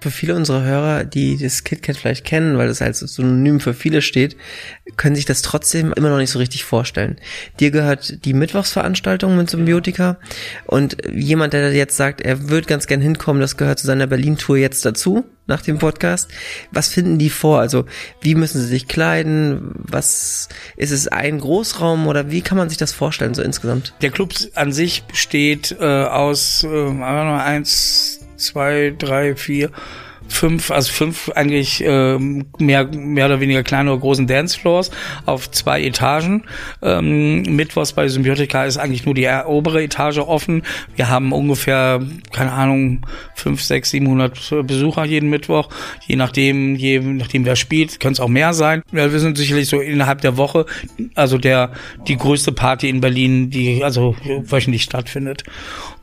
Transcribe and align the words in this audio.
Für 0.00 0.10
viele 0.12 0.36
unserer 0.36 0.62
Hörer, 0.62 1.04
die 1.04 1.36
das 1.36 1.64
KitKat 1.64 1.96
vielleicht 1.96 2.24
kennen, 2.24 2.56
weil 2.56 2.68
das 2.68 2.80
als 2.80 3.00
Synonym 3.00 3.58
für 3.58 3.74
viele 3.74 4.00
steht, 4.00 4.36
können 4.96 5.16
sich 5.16 5.24
das 5.24 5.42
trotzdem 5.42 5.92
immer 5.92 6.10
noch 6.10 6.18
nicht 6.18 6.30
so 6.30 6.38
richtig 6.38 6.64
vorstellen. 6.64 7.16
Dir 7.58 7.72
gehört 7.72 8.24
die 8.24 8.32
Mittwochsveranstaltung 8.32 9.36
mit 9.36 9.50
Symbiotika 9.50 10.18
und 10.66 10.96
jemand, 11.12 11.52
der 11.52 11.72
jetzt 11.72 11.96
sagt, 11.96 12.20
er 12.20 12.48
würde 12.48 12.68
ganz 12.68 12.86
gern 12.86 13.00
hinkommen, 13.00 13.40
das 13.40 13.56
gehört 13.56 13.80
zu 13.80 13.86
seiner 13.86 14.06
Berlin-Tour 14.06 14.56
jetzt 14.56 14.84
dazu, 14.84 15.24
nach 15.48 15.62
dem 15.62 15.78
Podcast. 15.78 16.30
Was 16.70 16.88
finden 16.88 17.18
die 17.18 17.30
vor? 17.30 17.58
Also, 17.58 17.86
wie 18.20 18.36
müssen 18.36 18.60
sie 18.60 18.68
sich 18.68 18.86
kleiden? 18.86 19.72
Was, 19.74 20.48
ist 20.76 20.92
es 20.92 21.08
ein 21.08 21.40
Großraum 21.40 22.06
oder 22.06 22.30
wie 22.30 22.42
kann 22.42 22.58
man 22.58 22.68
sich 22.68 22.78
das 22.78 22.92
vorstellen, 22.92 23.34
so 23.34 23.42
insgesamt? 23.42 23.94
Der 24.02 24.10
Club 24.10 24.34
an 24.54 24.72
sich 24.72 25.02
besteht 25.04 25.76
äh, 25.80 26.04
aus 26.04 26.64
äh, 26.64 27.02
eins, 27.02 28.17
zwei, 28.38 28.94
drei, 28.96 29.36
vier, 29.36 29.70
fünf, 30.28 30.70
also 30.70 30.92
fünf 30.92 31.30
eigentlich 31.34 31.82
ähm, 31.84 32.46
mehr, 32.58 32.84
mehr 32.84 33.26
oder 33.26 33.40
weniger 33.40 33.62
kleine 33.62 33.92
oder 33.92 34.00
großen 34.00 34.26
Dancefloors 34.26 34.90
auf 35.26 35.50
zwei 35.50 35.82
Etagen. 35.82 36.44
Ähm, 36.82 37.42
Mittwochs 37.42 37.92
bei 37.92 38.06
Symbiotika 38.08 38.64
ist 38.64 38.76
eigentlich 38.76 39.04
nur 39.04 39.14
die 39.14 39.28
obere 39.46 39.82
Etage 39.82 40.18
offen. 40.18 40.62
Wir 40.96 41.08
haben 41.08 41.32
ungefähr, 41.32 42.00
keine 42.32 42.52
Ahnung, 42.52 43.06
fünf, 43.34 43.62
sechs, 43.62 43.90
siebenhundert 43.90 44.38
Besucher 44.66 45.04
jeden 45.04 45.30
Mittwoch. 45.30 45.70
Je 46.06 46.16
nachdem, 46.16 46.76
je 46.76 47.00
nachdem 47.00 47.44
wer 47.44 47.56
spielt, 47.56 47.98
können 48.00 48.12
es 48.12 48.20
auch 48.20 48.28
mehr 48.28 48.52
sein. 48.52 48.82
Ja, 48.92 49.10
wir 49.10 49.20
sind 49.20 49.38
sicherlich 49.38 49.68
so 49.68 49.80
innerhalb 49.80 50.20
der 50.20 50.36
Woche, 50.36 50.66
also 51.14 51.38
der 51.38 51.72
die 52.06 52.16
größte 52.16 52.52
Party 52.52 52.88
in 52.88 53.00
Berlin, 53.00 53.50
die 53.50 53.82
also 53.82 54.14
wöchentlich 54.44 54.82
stattfindet 54.82 55.44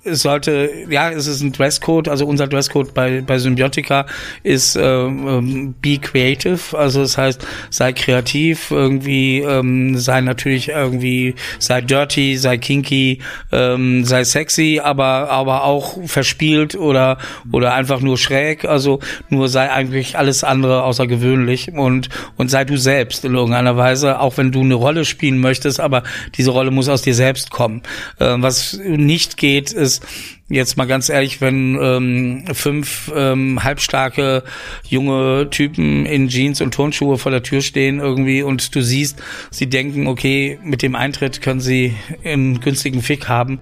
es 0.05 0.22
sollte, 0.22 0.70
ja, 0.90 1.09
es 1.09 1.27
ist 1.27 1.41
ein 1.41 1.52
Dresscode, 1.52 2.08
also 2.08 2.26
unser 2.26 2.48
Dresscode 2.48 2.94
bei, 2.94 3.22
bei 3.22 3.40
Symbiotika 3.40 4.05
ist 4.44 4.77
ähm, 4.80 5.73
be 5.82 5.98
creative, 5.98 6.77
also 6.77 7.02
das 7.02 7.18
heißt, 7.18 7.46
sei 7.71 7.91
kreativ, 7.93 8.71
irgendwie, 8.71 9.40
ähm, 9.40 9.98
sei 9.98 10.21
natürlich 10.21 10.70
irgendwie, 10.70 11.35
sei 11.60 11.82
dirty, 11.82 12.38
sei 12.38 12.57
kinky, 12.57 13.20
ähm, 13.52 14.05
sei 14.05 14.24
sexy, 14.24 14.79
aber, 14.84 15.29
aber 15.29 15.63
auch 15.63 15.98
verspielt 16.05 16.76
oder, 16.76 17.18
oder 17.51 17.74
einfach 17.74 17.99
nur 17.99 18.18
schräg, 18.18 18.66
also 18.66 18.99
nur 19.29 19.49
sei 19.49 19.72
eigentlich 19.72 20.18
alles 20.18 20.44
andere 20.44 20.84
außergewöhnlich 20.84 21.72
und, 21.74 22.10
und 22.38 22.51
sei 22.51 22.63
du 22.63 22.77
selbst 22.77 23.26
in 23.26 23.34
irgendeiner 23.34 23.76
Weise, 23.76 24.20
auch 24.20 24.38
wenn 24.38 24.51
du 24.51 24.62
eine 24.62 24.76
Rolle 24.76 25.04
spielen 25.04 25.40
möchtest, 25.40 25.79
aber 25.79 26.04
diese 26.38 26.51
Rolle 26.51 26.70
muss 26.70 26.90
aus 26.90 27.01
dir 27.01 27.16
selbst 27.16 27.49
kommen. 27.49 27.82
Äh, 28.20 28.35
was 28.38 28.79
nicht 28.84 29.38
geht, 29.38 29.72
ist, 29.72 29.95
ist 30.04 30.05
jetzt 30.49 30.77
mal 30.77 30.85
ganz 30.85 31.10
ehrlich, 31.10 31.41
wenn 31.41 31.77
ähm, 31.82 32.46
fünf 32.54 33.12
ähm, 33.15 33.63
halbstarke 33.63 34.43
junge 34.88 35.49
Typen 35.49 36.05
in 36.05 36.27
Jeans 36.27 36.62
und 36.62 36.74
Turnschuhe 36.74 37.18
vor 37.18 37.32
der 37.32 37.43
Tür 37.43 37.62
stehen 37.62 37.99
irgendwie 37.99 38.43
und 38.43 38.76
du 38.76 38.82
siehst, 38.82 39.21
sie 39.51 39.68
denken, 39.68 40.07
okay, 40.07 40.60
mit 40.63 40.82
dem 40.82 40.96
Eintritt 40.96 41.41
können 41.41 41.60
sie 41.60 41.96
einen 42.23 42.60
günstigen 42.60 43.01
Fick 43.01 43.27
haben. 43.27 43.60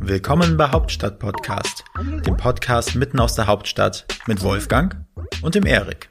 Willkommen 0.00 0.56
bei 0.56 0.70
Hauptstadt 0.70 1.18
Podcast, 1.18 1.84
dem 1.98 2.36
Podcast 2.36 2.94
mitten 2.94 3.18
aus 3.18 3.34
der 3.34 3.48
Hauptstadt 3.48 4.06
mit 4.26 4.42
Wolfgang 4.42 5.04
und 5.42 5.56
dem 5.56 5.66
Erik. 5.66 6.10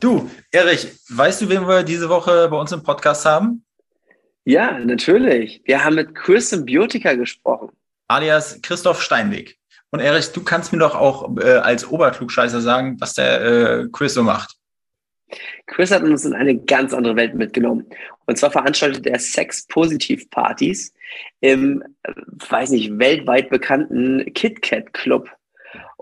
Du, 0.00 0.30
Erich, 0.50 0.88
weißt 1.08 1.42
du, 1.42 1.48
wen 1.48 1.66
wir 1.66 1.82
diese 1.82 2.08
Woche 2.08 2.48
bei 2.48 2.56
uns 2.56 2.72
im 2.72 2.82
Podcast 2.82 3.24
haben? 3.24 3.64
Ja, 4.44 4.78
natürlich. 4.78 5.62
Wir 5.64 5.84
haben 5.84 5.94
mit 5.94 6.14
Chris 6.14 6.50
Symbiotika 6.50 7.14
gesprochen. 7.14 7.70
Alias 8.08 8.60
Christoph 8.62 9.00
Steinweg. 9.02 9.58
Und 9.90 10.00
Erich, 10.00 10.32
du 10.32 10.42
kannst 10.42 10.72
mir 10.72 10.78
doch 10.78 10.94
auch 10.94 11.36
äh, 11.38 11.58
als 11.58 11.88
Oberklugscheißer 11.88 12.60
sagen, 12.60 12.96
was 12.98 13.14
der 13.14 13.40
äh, 13.42 13.88
Chris 13.92 14.14
so 14.14 14.22
macht. 14.22 14.56
Chris 15.66 15.90
hat 15.90 16.02
uns 16.02 16.24
in 16.24 16.34
eine 16.34 16.56
ganz 16.56 16.92
andere 16.92 17.16
Welt 17.16 17.34
mitgenommen. 17.34 17.86
Und 18.26 18.36
zwar 18.36 18.50
veranstaltet 18.50 19.06
er 19.06 19.18
Sex-Positiv-Partys 19.18 20.92
im, 21.40 21.82
äh, 22.02 22.12
weiß 22.48 22.70
nicht, 22.70 22.98
weltweit 22.98 23.50
bekannten 23.50 24.32
KitKat 24.34 24.92
Club. 24.92 25.30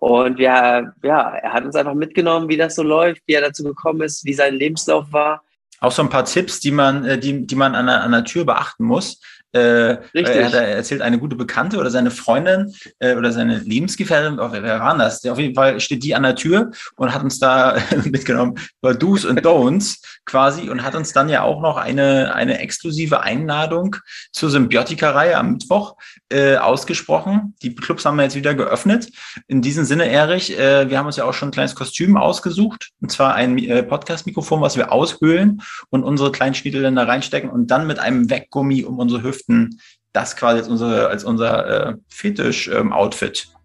Und 0.00 0.38
ja, 0.38 0.93
ja, 1.03 1.34
er 1.34 1.53
hat 1.53 1.65
uns 1.65 1.77
einfach 1.77 1.94
mitgenommen, 1.94 2.49
wie 2.49 2.56
das 2.56 2.75
so 2.75 2.83
läuft, 2.83 3.22
wie 3.27 3.34
er 3.34 3.43
dazu 3.43 3.62
gekommen 3.62 4.00
ist, 4.00 4.25
wie 4.25 4.33
sein 4.33 4.55
Lebenslauf 4.55 5.12
war. 5.12 5.43
Auch 5.81 5.93
so 5.93 6.03
ein 6.03 6.09
paar 6.09 6.25
Tipps, 6.25 6.59
die 6.59 6.71
man, 6.71 7.05
äh, 7.05 7.19
die, 7.19 7.47
die 7.47 7.55
man 7.55 7.75
an 7.75 7.87
der, 7.87 8.03
an 8.03 8.12
der 8.12 8.25
Tür 8.25 8.47
beachten 8.47 8.84
muss, 8.84 9.21
äh, 9.53 9.99
Richtig. 10.15 10.37
Er 10.37 10.47
hat 10.47 10.55
erzählt, 10.55 11.03
eine 11.03 11.19
gute 11.19 11.34
Bekannte 11.34 11.78
oder 11.78 11.91
seine 11.91 12.12
Freundin 12.12 12.72
äh, 13.00 13.16
oder 13.16 13.33
seine 13.33 13.59
Lebensgefährtin, 13.59 14.38
oh, 14.38 14.49
wer, 14.53 14.62
wer 14.62 14.78
war 14.78 14.97
das? 14.97 15.27
Auf 15.27 15.38
jeden 15.38 15.56
Fall 15.56 15.81
steht 15.81 16.05
die 16.05 16.15
an 16.15 16.22
der 16.22 16.37
Tür 16.37 16.71
und 16.97 17.12
hat 17.12 17.25
uns 17.25 17.41
da 17.41 17.77
mitgenommen 18.05 18.55
über 18.81 18.94
Do's 18.94 19.25
und 19.25 19.44
Don'ts 19.44 20.00
quasi 20.25 20.71
und 20.71 20.84
hat 20.84 20.94
uns 20.94 21.12
dann 21.12 21.28
ja 21.28 21.43
auch 21.43 21.61
noch 21.61 21.77
eine, 21.78 22.32
eine 22.34 22.61
exklusive 22.61 23.22
Einladung 23.22 23.97
zur 24.32 24.50
Symbiotika-Reihe 24.50 25.37
am 25.37 25.53
Mittwoch 25.53 25.97
äh, 26.30 26.56
ausgesprochen. 26.56 27.54
Die 27.62 27.74
Clubs 27.74 28.04
haben 28.04 28.16
wir 28.16 28.24
jetzt 28.24 28.36
wieder 28.36 28.54
geöffnet. 28.54 29.10
In 29.48 29.62
diesem 29.62 29.84
Sinne, 29.84 30.08
Erich, 30.08 30.56
äh, 30.58 30.88
wir 30.88 30.98
haben 30.98 31.06
uns 31.06 31.16
ja 31.16 31.24
auch 31.24 31.34
schon 31.34 31.48
ein 31.48 31.52
kleines 31.52 31.74
Kostüm 31.74 32.16
ausgesucht, 32.16 32.91
und 33.00 33.10
zwar 33.10 33.34
ein 33.34 33.58
äh, 33.58 33.82
Podcast-Mikrofon, 33.82 34.60
was 34.60 34.76
wir 34.76 34.92
aushöhlen 34.92 35.62
und 35.88 36.04
unsere 36.04 36.30
kleinen 36.30 36.54
Schniedeln 36.54 36.94
da 36.94 37.04
reinstecken 37.04 37.50
und 37.50 37.70
dann 37.70 37.86
mit 37.86 37.98
einem 37.98 38.30
Weggummi 38.30 38.84
um 38.84 38.98
unsere 38.98 39.22
Hüfte 39.22 39.30
Hüften 39.30 39.80
das 40.12 40.36
quasi 40.36 40.58
als, 40.58 40.69
unsere, 40.69 41.08
als 41.08 41.24
unser 41.24 41.90
äh, 41.90 41.94
Fetisch-Outfit 42.08 43.46
ähm, 43.48 43.60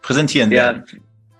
präsentieren 0.00 0.52
ja, 0.52 0.56
werden. 0.56 0.84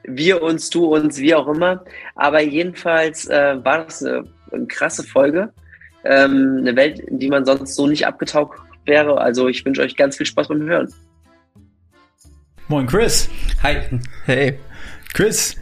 Wir 0.03 0.43
uns, 0.43 0.69
du 0.71 0.87
uns, 0.87 1.19
wie 1.19 1.35
auch 1.35 1.47
immer. 1.47 1.85
Aber 2.17 2.41
jedenfalls 2.41 3.29
äh, 3.29 3.65
war 3.65 3.85
das 3.85 4.03
eine, 4.03 4.25
eine 4.51 4.67
krasse 4.67 5.05
Folge. 5.05 5.53
Ähm, 6.05 6.57
eine 6.61 6.75
Welt, 6.75 7.03
die 7.09 7.29
man 7.29 7.45
sonst 7.45 7.75
so 7.77 7.87
nicht 7.87 8.07
abgetaucht 8.07 8.59
wäre. 8.89 9.21
Also 9.21 9.49
ich 9.49 9.65
wünsche 9.65 9.83
euch 9.83 9.97
ganz 9.97 10.17
viel 10.17 10.27
Spaß 10.27 10.49
beim 10.49 10.63
Hören. 10.63 10.93
Moin 12.69 12.87
Chris. 12.87 13.31
Hi. 13.63 13.79
Hey. 14.25 14.59
Chris, 15.15 15.57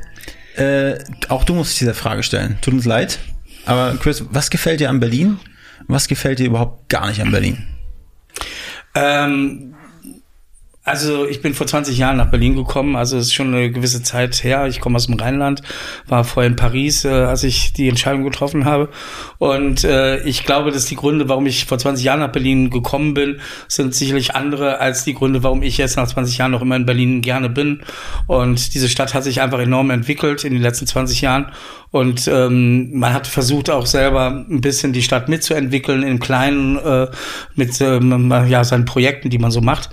äh, 0.56 0.98
auch 1.28 1.44
du 1.44 1.54
musst 1.54 1.81
diese 1.81 1.94
Frage 1.94 2.22
stellen. 2.22 2.59
Tut 2.60 2.75
uns 2.75 2.84
leid. 2.84 3.19
Aber 3.64 3.97
Chris, 4.00 4.25
was 4.31 4.50
gefällt 4.50 4.81
dir 4.81 4.91
an 4.91 5.00
Berlin? 5.00 5.38
Was 5.87 6.09
gefällt 6.09 6.38
dir 6.38 6.47
überhaupt 6.47 6.88
gar 6.88 7.09
nicht 7.09 7.20
an 7.20 7.31
Berlin? 7.31 7.66
Ähm, 8.94 9.75
also 10.87 11.27
ich 11.27 11.43
bin 11.43 11.53
vor 11.53 11.67
20 11.67 11.99
Jahren 11.99 12.17
nach 12.17 12.31
Berlin 12.31 12.55
gekommen, 12.55 12.95
also 12.95 13.19
es 13.19 13.27
ist 13.27 13.35
schon 13.35 13.53
eine 13.53 13.73
gewisse 13.73 14.05
Zeit 14.05 14.45
her. 14.45 14.69
Ich 14.69 14.81
komme 14.81 14.95
aus 14.95 15.07
dem 15.07 15.17
Rheinland, 15.17 15.61
war 16.07 16.23
vorher 16.23 16.49
in 16.49 16.55
Paris, 16.55 17.05
äh, 17.05 17.09
als 17.09 17.43
ich 17.43 17.73
die 17.73 17.89
Entscheidung 17.89 18.23
getroffen 18.23 18.65
habe. 18.65 18.89
Und 19.39 19.83
äh, 19.83 20.23
ich 20.23 20.45
glaube, 20.45 20.71
dass 20.71 20.85
die 20.87 20.95
Gründe, 20.95 21.29
warum 21.29 21.45
ich 21.47 21.65
vor 21.65 21.77
20 21.77 22.05
Jahren 22.05 22.21
nach 22.21 22.31
Berlin 22.31 22.71
gekommen 22.71 23.15
bin, 23.15 23.41
sind 23.67 23.97
sicherlich 23.97 24.37
andere 24.37 24.79
als 24.79 25.03
die 25.03 25.15
Gründe, 25.15 25.43
warum 25.43 25.65
ich 25.65 25.77
jetzt 25.77 25.97
nach 25.97 26.07
20 26.07 26.39
Jahren 26.39 26.53
noch 26.53 26.63
immer 26.63 26.77
in 26.77 26.87
Berlin 26.87 27.21
gerne 27.21 27.51
bin. 27.51 27.83
Und 28.29 28.73
diese 28.75 28.89
Stadt 28.89 29.12
hat 29.12 29.25
sich 29.25 29.41
einfach 29.41 29.59
enorm 29.59 29.91
entwickelt 29.91 30.44
in 30.44 30.53
den 30.53 30.62
letzten 30.62 30.87
20 30.87 31.21
Jahren. 31.21 31.50
Und 31.91 32.29
ähm, 32.29 32.97
man 32.97 33.12
hat 33.12 33.27
versucht 33.27 33.71
auch 33.71 33.87
selber 33.87 34.44
ein 34.49 34.61
bisschen 34.61 34.93
die 34.93 35.03
Stadt 35.03 35.29
mitzuentwickeln 35.29 36.03
im 36.05 36.21
Kleinen 36.21 36.77
äh, 36.77 37.09
mit 37.55 37.81
ähm, 37.81 38.32
ja 38.49 38.62
seinen 38.62 38.85
Projekten, 38.85 39.31
die 39.31 39.39
man 39.39 39.50
so 39.50 39.61
macht. 39.61 39.91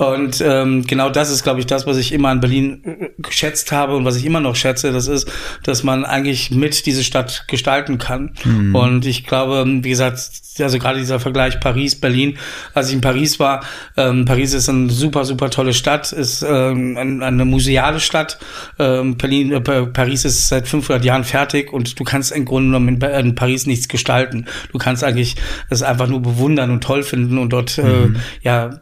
Und 0.00 0.40
ähm, 0.40 0.86
genau 0.86 1.10
das 1.10 1.30
ist, 1.30 1.42
glaube 1.42 1.60
ich, 1.60 1.66
das, 1.66 1.86
was 1.86 1.98
ich 1.98 2.12
immer 2.12 2.30
an 2.30 2.40
Berlin 2.40 3.10
geschätzt 3.18 3.70
habe 3.70 3.96
und 3.96 4.06
was 4.06 4.16
ich 4.16 4.24
immer 4.24 4.40
noch 4.40 4.56
schätze, 4.56 4.92
das 4.92 5.08
ist, 5.08 5.30
dass 5.62 5.82
man 5.82 6.06
eigentlich 6.06 6.50
mit 6.50 6.86
diese 6.86 7.04
Stadt 7.04 7.44
gestalten 7.48 7.98
kann. 7.98 8.32
Mhm. 8.42 8.74
Und 8.74 9.04
ich 9.04 9.26
glaube, 9.26 9.62
wie 9.66 9.90
gesagt, 9.90 10.18
also 10.58 10.78
gerade 10.78 11.00
dieser 11.00 11.20
Vergleich 11.20 11.60
Paris, 11.60 12.00
Berlin, 12.00 12.38
als 12.72 12.88
ich 12.88 12.94
in 12.94 13.02
Paris 13.02 13.38
war, 13.40 13.62
ähm, 13.98 14.24
Paris 14.24 14.54
ist 14.54 14.70
eine 14.70 14.88
super, 14.88 15.26
super 15.26 15.50
tolle 15.50 15.74
Stadt, 15.74 16.12
ist 16.12 16.42
ähm, 16.48 16.96
eine 16.96 17.44
museale 17.44 18.00
Stadt. 18.00 18.38
Ähm, 18.78 19.18
Berlin, 19.18 19.52
äh, 19.52 19.60
Paris 19.60 20.24
ist 20.24 20.48
seit 20.48 20.66
500 20.66 21.04
Jahren 21.04 21.24
fertig 21.24 21.74
und 21.74 22.00
du 22.00 22.04
kannst 22.04 22.32
im 22.32 22.46
Grunde 22.46 22.68
genommen 22.68 23.02
in, 23.02 23.26
in, 23.26 23.34
Paris 23.34 23.66
nichts 23.66 23.86
gestalten. 23.86 24.46
Du 24.72 24.78
kannst 24.78 25.04
eigentlich 25.04 25.36
es 25.68 25.82
einfach 25.82 26.08
nur 26.08 26.22
bewundern 26.22 26.70
und 26.70 26.82
toll 26.82 27.02
finden 27.02 27.36
und 27.36 27.50
dort 27.52 27.76
äh, 27.76 27.82
mhm. 27.82 28.16
äh, 28.16 28.18
ja 28.40 28.80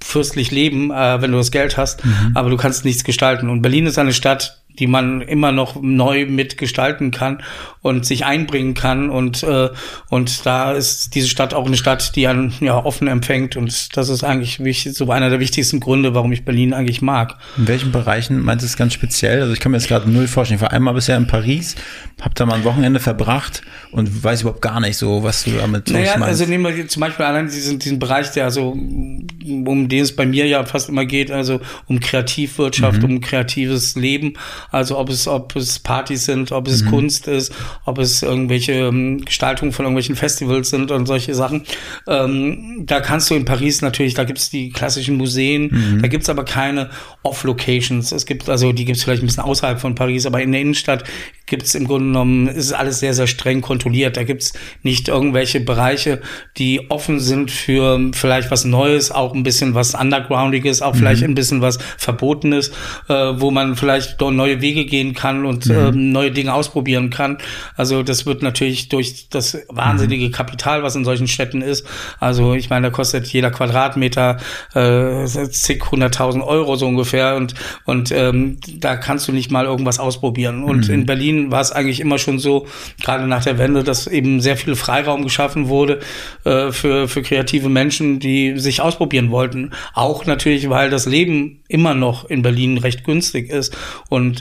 fürstlich 0.00 0.50
leben, 0.50 0.90
äh, 0.90 1.20
wenn 1.20 1.32
du 1.32 1.38
das 1.38 1.50
Geld 1.50 1.76
hast, 1.76 2.04
mhm. 2.04 2.32
aber 2.34 2.50
du 2.50 2.56
kannst 2.56 2.84
nichts 2.84 3.04
gestalten. 3.04 3.48
Und 3.48 3.62
Berlin 3.62 3.86
ist 3.86 3.98
eine 3.98 4.12
Stadt, 4.12 4.59
die 4.78 4.86
man 4.86 5.20
immer 5.20 5.52
noch 5.52 5.80
neu 5.80 6.26
mitgestalten 6.26 7.10
kann 7.10 7.42
und 7.82 8.04
sich 8.04 8.24
einbringen 8.24 8.74
kann. 8.74 9.10
Und, 9.10 9.42
äh, 9.42 9.70
und 10.08 10.46
da 10.46 10.72
ist 10.72 11.14
diese 11.14 11.28
Stadt 11.28 11.54
auch 11.54 11.66
eine 11.66 11.76
Stadt, 11.76 12.14
die 12.16 12.26
einen 12.26 12.52
ja, 12.60 12.76
offen 12.84 13.08
empfängt. 13.08 13.56
Und 13.56 13.96
das 13.96 14.08
ist 14.08 14.24
eigentlich 14.24 14.60
wichtig, 14.62 14.94
so 14.94 15.10
einer 15.10 15.30
der 15.30 15.40
wichtigsten 15.40 15.80
Gründe, 15.80 16.14
warum 16.14 16.32
ich 16.32 16.44
Berlin 16.44 16.74
eigentlich 16.74 17.02
mag. 17.02 17.36
In 17.56 17.68
welchen 17.68 17.92
Bereichen 17.92 18.40
meinst 18.40 18.62
du 18.62 18.66
es 18.66 18.76
ganz 18.76 18.94
speziell? 18.94 19.40
Also 19.40 19.52
ich 19.52 19.60
kann 19.60 19.72
mir 19.72 19.78
jetzt 19.78 19.88
gerade 19.88 20.10
null 20.10 20.28
vorstellen. 20.28 20.58
Ich 20.58 20.62
war 20.62 20.72
einmal 20.72 20.94
bisher 20.94 21.16
in 21.16 21.26
Paris, 21.26 21.76
habe 22.20 22.34
da 22.34 22.46
mal 22.46 22.54
ein 22.54 22.64
Wochenende 22.64 23.00
verbracht 23.00 23.62
und 23.92 24.22
weiß 24.22 24.42
überhaupt 24.42 24.62
gar 24.62 24.80
nicht 24.80 24.96
so, 24.96 25.22
was 25.22 25.44
du 25.44 25.52
damit 25.52 25.90
naja, 25.90 26.12
meinst. 26.12 26.28
Also 26.28 26.46
nehmen 26.46 26.76
wir 26.76 26.88
zum 26.88 27.00
Beispiel 27.00 27.24
allein 27.24 27.46
diesen, 27.46 27.78
diesen 27.78 27.98
Bereich, 27.98 28.30
der 28.32 28.44
also, 28.44 28.70
um 28.70 29.88
den 29.88 30.02
es 30.02 30.14
bei 30.14 30.26
mir 30.26 30.46
ja 30.46 30.64
fast 30.64 30.88
immer 30.88 31.04
geht, 31.04 31.30
also 31.30 31.60
um 31.86 32.00
Kreativwirtschaft, 32.00 33.02
mhm. 33.02 33.04
um 33.04 33.20
kreatives 33.20 33.96
Leben. 33.96 34.34
Also 34.70 34.98
ob 34.98 35.08
es, 35.08 35.26
ob 35.26 35.56
es 35.56 35.78
Partys 35.78 36.24
sind, 36.24 36.52
ob 36.52 36.68
es 36.68 36.82
mhm. 36.82 36.90
Kunst 36.90 37.28
ist, 37.28 37.52
ob 37.84 37.98
es 37.98 38.22
irgendwelche 38.22 38.72
ähm, 38.72 39.24
Gestaltungen 39.24 39.72
von 39.72 39.84
irgendwelchen 39.84 40.16
Festivals 40.16 40.70
sind 40.70 40.90
und 40.90 41.06
solche 41.06 41.34
Sachen. 41.34 41.64
Ähm, 42.06 42.84
da 42.86 43.00
kannst 43.00 43.30
du 43.30 43.34
in 43.34 43.44
Paris 43.44 43.82
natürlich, 43.82 44.14
da 44.14 44.24
gibt's 44.24 44.50
die 44.50 44.70
klassischen 44.70 45.16
Museen, 45.16 45.70
mhm. 45.70 46.02
da 46.02 46.08
gibt's 46.08 46.28
aber 46.28 46.44
keine 46.44 46.90
Off-Locations. 47.22 48.12
Es 48.12 48.26
gibt, 48.26 48.48
also 48.48 48.72
die 48.72 48.84
gibt's 48.84 49.04
vielleicht 49.04 49.22
ein 49.22 49.26
bisschen 49.26 49.44
außerhalb 49.44 49.80
von 49.80 49.94
Paris, 49.94 50.26
aber 50.26 50.40
in 50.42 50.52
der 50.52 50.60
Innenstadt 50.60 51.04
gibt's 51.46 51.74
im 51.74 51.86
Grunde 51.86 52.06
genommen, 52.06 52.48
ist 52.48 52.72
alles 52.72 53.00
sehr, 53.00 53.14
sehr 53.14 53.26
streng 53.26 53.60
kontrolliert. 53.60 54.16
Da 54.16 54.24
gibt's 54.24 54.52
nicht 54.82 55.08
irgendwelche 55.08 55.60
Bereiche, 55.60 56.20
die 56.56 56.90
offen 56.90 57.20
sind 57.20 57.50
für 57.50 58.10
vielleicht 58.12 58.50
was 58.50 58.64
Neues, 58.64 59.10
auch 59.10 59.34
ein 59.34 59.42
bisschen 59.42 59.74
was 59.74 59.94
Undergroundiges, 59.94 60.80
auch 60.80 60.94
mhm. 60.94 60.98
vielleicht 60.98 61.24
ein 61.24 61.34
bisschen 61.34 61.60
was 61.60 61.78
Verbotenes, 61.98 62.70
äh, 63.08 63.14
wo 63.14 63.50
man 63.50 63.76
vielleicht 63.76 64.20
dort 64.20 64.34
neue 64.50 64.60
Wege 64.60 64.84
gehen 64.84 65.14
kann 65.14 65.44
und 65.44 65.66
mhm. 65.66 65.74
äh, 65.74 65.90
neue 65.92 66.30
Dinge 66.30 66.52
ausprobieren 66.54 67.10
kann. 67.10 67.38
Also 67.76 68.02
das 68.02 68.26
wird 68.26 68.42
natürlich 68.42 68.88
durch 68.88 69.28
das 69.30 69.58
wahnsinnige 69.68 70.26
mhm. 70.26 70.32
Kapital, 70.32 70.82
was 70.82 70.96
in 70.96 71.04
solchen 71.04 71.28
Städten 71.28 71.62
ist. 71.62 71.86
Also 72.18 72.54
ich 72.54 72.70
meine, 72.70 72.88
da 72.88 72.90
kostet 72.90 73.26
jeder 73.28 73.50
Quadratmeter 73.50 74.38
äh, 74.74 75.24
zig 75.26 75.90
hunderttausend 75.90 76.44
Euro 76.44 76.76
so 76.76 76.86
ungefähr 76.86 77.36
und 77.36 77.54
und 77.84 78.10
ähm, 78.12 78.58
da 78.78 78.96
kannst 78.96 79.28
du 79.28 79.32
nicht 79.32 79.50
mal 79.50 79.64
irgendwas 79.64 79.98
ausprobieren. 79.98 80.64
Und 80.64 80.88
mhm. 80.88 80.94
in 80.94 81.06
Berlin 81.06 81.50
war 81.50 81.60
es 81.60 81.72
eigentlich 81.72 82.00
immer 82.00 82.18
schon 82.18 82.38
so, 82.38 82.66
gerade 83.02 83.26
nach 83.26 83.44
der 83.44 83.58
Wende, 83.58 83.84
dass 83.84 84.06
eben 84.06 84.40
sehr 84.40 84.56
viel 84.56 84.74
Freiraum 84.74 85.22
geschaffen 85.22 85.68
wurde 85.68 86.00
äh, 86.44 86.72
für 86.72 87.08
für 87.08 87.22
kreative 87.22 87.68
Menschen, 87.68 88.18
die 88.18 88.58
sich 88.58 88.80
ausprobieren 88.80 89.30
wollten. 89.30 89.70
Auch 89.94 90.26
natürlich, 90.26 90.68
weil 90.68 90.90
das 90.90 91.06
Leben 91.06 91.60
immer 91.68 91.94
noch 91.94 92.28
in 92.28 92.42
Berlin 92.42 92.78
recht 92.78 93.04
günstig 93.04 93.50
ist 93.50 93.76
und 94.08 94.39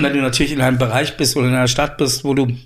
wenn 0.00 0.12
du 0.12 0.20
natürlich 0.20 0.52
in 0.52 0.60
einem 0.60 0.78
Bereich 0.78 1.16
bist 1.16 1.36
oder 1.36 1.48
in 1.48 1.54
einer 1.54 1.68
Stadt 1.68 1.96
bist, 1.96 2.24
wo 2.24 2.34
du 2.34 2.56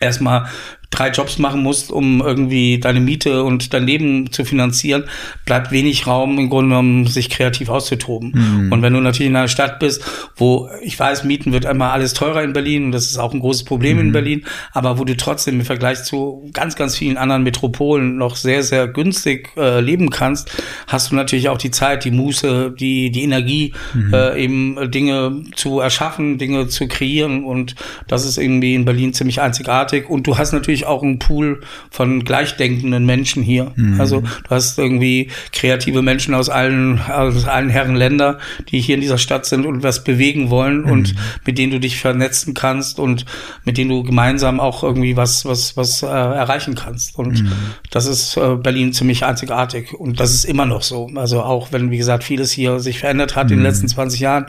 erstmal 0.00 0.48
drei 0.90 1.10
Jobs 1.10 1.38
machen 1.38 1.62
musst, 1.62 1.92
um 1.92 2.20
irgendwie 2.20 2.78
deine 2.78 3.00
Miete 3.00 3.44
und 3.44 3.72
dein 3.72 3.86
Leben 3.86 4.32
zu 4.32 4.44
finanzieren, 4.44 5.04
bleibt 5.46 5.70
wenig 5.70 6.06
Raum 6.06 6.38
im 6.38 6.50
Grunde 6.50 6.70
genommen, 6.70 7.06
sich 7.06 7.30
kreativ 7.30 7.68
auszutoben. 7.68 8.32
Mhm. 8.34 8.72
Und 8.72 8.82
wenn 8.82 8.92
du 8.92 9.00
natürlich 9.00 9.30
in 9.30 9.36
einer 9.36 9.48
Stadt 9.48 9.78
bist, 9.78 10.04
wo 10.36 10.68
ich 10.82 10.98
weiß, 10.98 11.24
Mieten 11.24 11.52
wird 11.52 11.64
einmal 11.64 11.90
alles 11.90 12.12
teurer 12.12 12.42
in 12.42 12.52
Berlin 12.52 12.86
und 12.86 12.92
das 12.92 13.04
ist 13.04 13.18
auch 13.18 13.32
ein 13.32 13.40
großes 13.40 13.64
Problem 13.64 13.96
mhm. 13.96 14.06
in 14.06 14.12
Berlin, 14.12 14.44
aber 14.72 14.98
wo 14.98 15.04
du 15.04 15.16
trotzdem 15.16 15.60
im 15.60 15.64
Vergleich 15.64 16.02
zu 16.02 16.50
ganz, 16.52 16.74
ganz 16.74 16.96
vielen 16.96 17.16
anderen 17.16 17.44
Metropolen 17.44 18.16
noch 18.16 18.34
sehr, 18.34 18.64
sehr 18.64 18.88
günstig 18.88 19.50
äh, 19.56 19.80
leben 19.80 20.10
kannst, 20.10 20.50
hast 20.88 21.12
du 21.12 21.14
natürlich 21.14 21.48
auch 21.48 21.58
die 21.58 21.70
Zeit, 21.70 22.04
die 22.04 22.10
Muße, 22.10 22.74
die, 22.78 23.10
die 23.12 23.22
Energie, 23.22 23.74
mhm. 23.94 24.12
äh, 24.12 24.42
eben 24.42 24.90
Dinge 24.90 25.44
zu 25.54 25.78
erschaffen, 25.78 26.38
Dinge 26.38 26.66
zu 26.66 26.88
kreieren 26.88 27.44
und 27.44 27.76
das 28.08 28.26
ist 28.26 28.38
irgendwie 28.38 28.74
in 28.74 28.84
Berlin 28.84 29.12
ziemlich 29.12 29.40
einzigartig 29.40 30.10
und 30.10 30.26
du 30.26 30.36
hast 30.36 30.52
natürlich 30.52 30.79
natürlich 30.80 30.86
auch 30.86 31.02
ein 31.02 31.18
Pool 31.18 31.60
von 31.90 32.24
gleichdenkenden 32.24 33.04
Menschen 33.04 33.42
hier. 33.42 33.72
Mhm. 33.76 34.00
Also 34.00 34.20
du 34.20 34.50
hast 34.50 34.78
irgendwie 34.78 35.30
kreative 35.52 36.02
Menschen 36.02 36.34
aus 36.34 36.48
allen, 36.48 37.00
aus 37.00 37.46
allen 37.46 37.68
Herren 37.68 37.96
Länder, 37.96 38.38
die 38.68 38.80
hier 38.80 38.94
in 38.94 39.00
dieser 39.00 39.18
Stadt 39.18 39.46
sind 39.46 39.66
und 39.66 39.82
was 39.82 40.04
bewegen 40.04 40.50
wollen 40.50 40.82
mhm. 40.82 40.90
und 40.90 41.14
mit 41.44 41.58
denen 41.58 41.72
du 41.72 41.80
dich 41.80 41.98
vernetzen 41.98 42.54
kannst 42.54 42.98
und 42.98 43.24
mit 43.64 43.76
denen 43.76 43.90
du 43.90 44.02
gemeinsam 44.02 44.60
auch 44.60 44.82
irgendwie 44.82 45.16
was, 45.16 45.44
was, 45.44 45.76
was 45.76 46.02
äh, 46.02 46.06
erreichen 46.06 46.74
kannst. 46.74 47.18
Und 47.18 47.42
mhm. 47.42 47.52
das 47.90 48.06
ist 48.06 48.36
äh, 48.36 48.56
Berlin 48.56 48.92
ziemlich 48.92 49.24
einzigartig. 49.24 49.94
Und 49.94 50.20
das 50.20 50.32
ist 50.32 50.44
immer 50.44 50.66
noch 50.66 50.82
so. 50.82 51.10
Also 51.16 51.42
auch 51.42 51.72
wenn, 51.72 51.90
wie 51.90 51.98
gesagt, 51.98 52.24
vieles 52.24 52.52
hier 52.52 52.80
sich 52.80 53.00
verändert 53.00 53.36
hat 53.36 53.44
in 53.44 53.56
den 53.56 53.58
mhm. 53.58 53.66
letzten 53.66 53.88
20 53.88 54.20
Jahren 54.20 54.46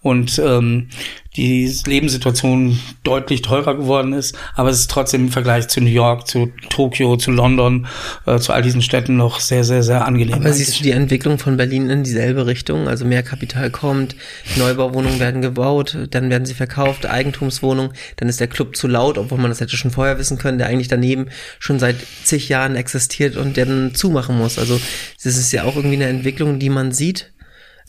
und 0.00 0.38
ähm, 0.38 0.88
die 1.36 1.72
Lebenssituation 1.86 2.78
deutlich 3.02 3.42
teurer 3.42 3.74
geworden 3.74 4.12
ist, 4.12 4.36
aber 4.54 4.70
es 4.70 4.80
ist 4.80 4.90
trotzdem 4.90 5.22
im 5.22 5.32
Vergleich 5.32 5.68
zu 5.68 5.80
New 5.80 5.90
York, 5.90 6.28
zu 6.28 6.52
Tokio, 6.70 7.16
zu 7.16 7.32
London, 7.32 7.86
äh, 8.26 8.38
zu 8.38 8.52
all 8.52 8.62
diesen 8.62 8.82
Städten 8.82 9.16
noch 9.16 9.40
sehr, 9.40 9.64
sehr, 9.64 9.82
sehr 9.82 10.06
angenehm. 10.06 10.34
Aber 10.34 10.52
siehst 10.52 10.78
du 10.78 10.84
die 10.84 10.92
Entwicklung 10.92 11.38
von 11.38 11.56
Berlin 11.56 11.90
in 11.90 12.04
dieselbe 12.04 12.46
Richtung? 12.46 12.86
Also 12.86 13.04
mehr 13.04 13.24
Kapital 13.24 13.70
kommt, 13.70 14.14
Neubauwohnungen 14.56 15.18
werden 15.18 15.42
gebaut, 15.42 15.98
dann 16.10 16.30
werden 16.30 16.46
sie 16.46 16.54
verkauft, 16.54 17.06
Eigentumswohnungen, 17.06 17.92
dann 18.16 18.28
ist 18.28 18.38
der 18.38 18.46
Club 18.46 18.76
zu 18.76 18.86
laut, 18.86 19.18
obwohl 19.18 19.38
man 19.38 19.50
das 19.50 19.60
hätte 19.60 19.76
schon 19.76 19.90
vorher 19.90 20.18
wissen 20.18 20.38
können, 20.38 20.58
der 20.58 20.68
eigentlich 20.68 20.88
daneben 20.88 21.26
schon 21.58 21.80
seit 21.80 21.96
zig 22.22 22.48
Jahren 22.48 22.76
existiert 22.76 23.36
und 23.36 23.56
der 23.56 23.66
dann 23.66 23.94
zumachen 23.94 24.38
muss. 24.38 24.58
Also 24.58 24.80
das 25.22 25.36
ist 25.36 25.50
ja 25.50 25.64
auch 25.64 25.74
irgendwie 25.74 25.96
eine 25.96 26.06
Entwicklung, 26.06 26.60
die 26.60 26.70
man 26.70 26.92
sieht 26.92 27.33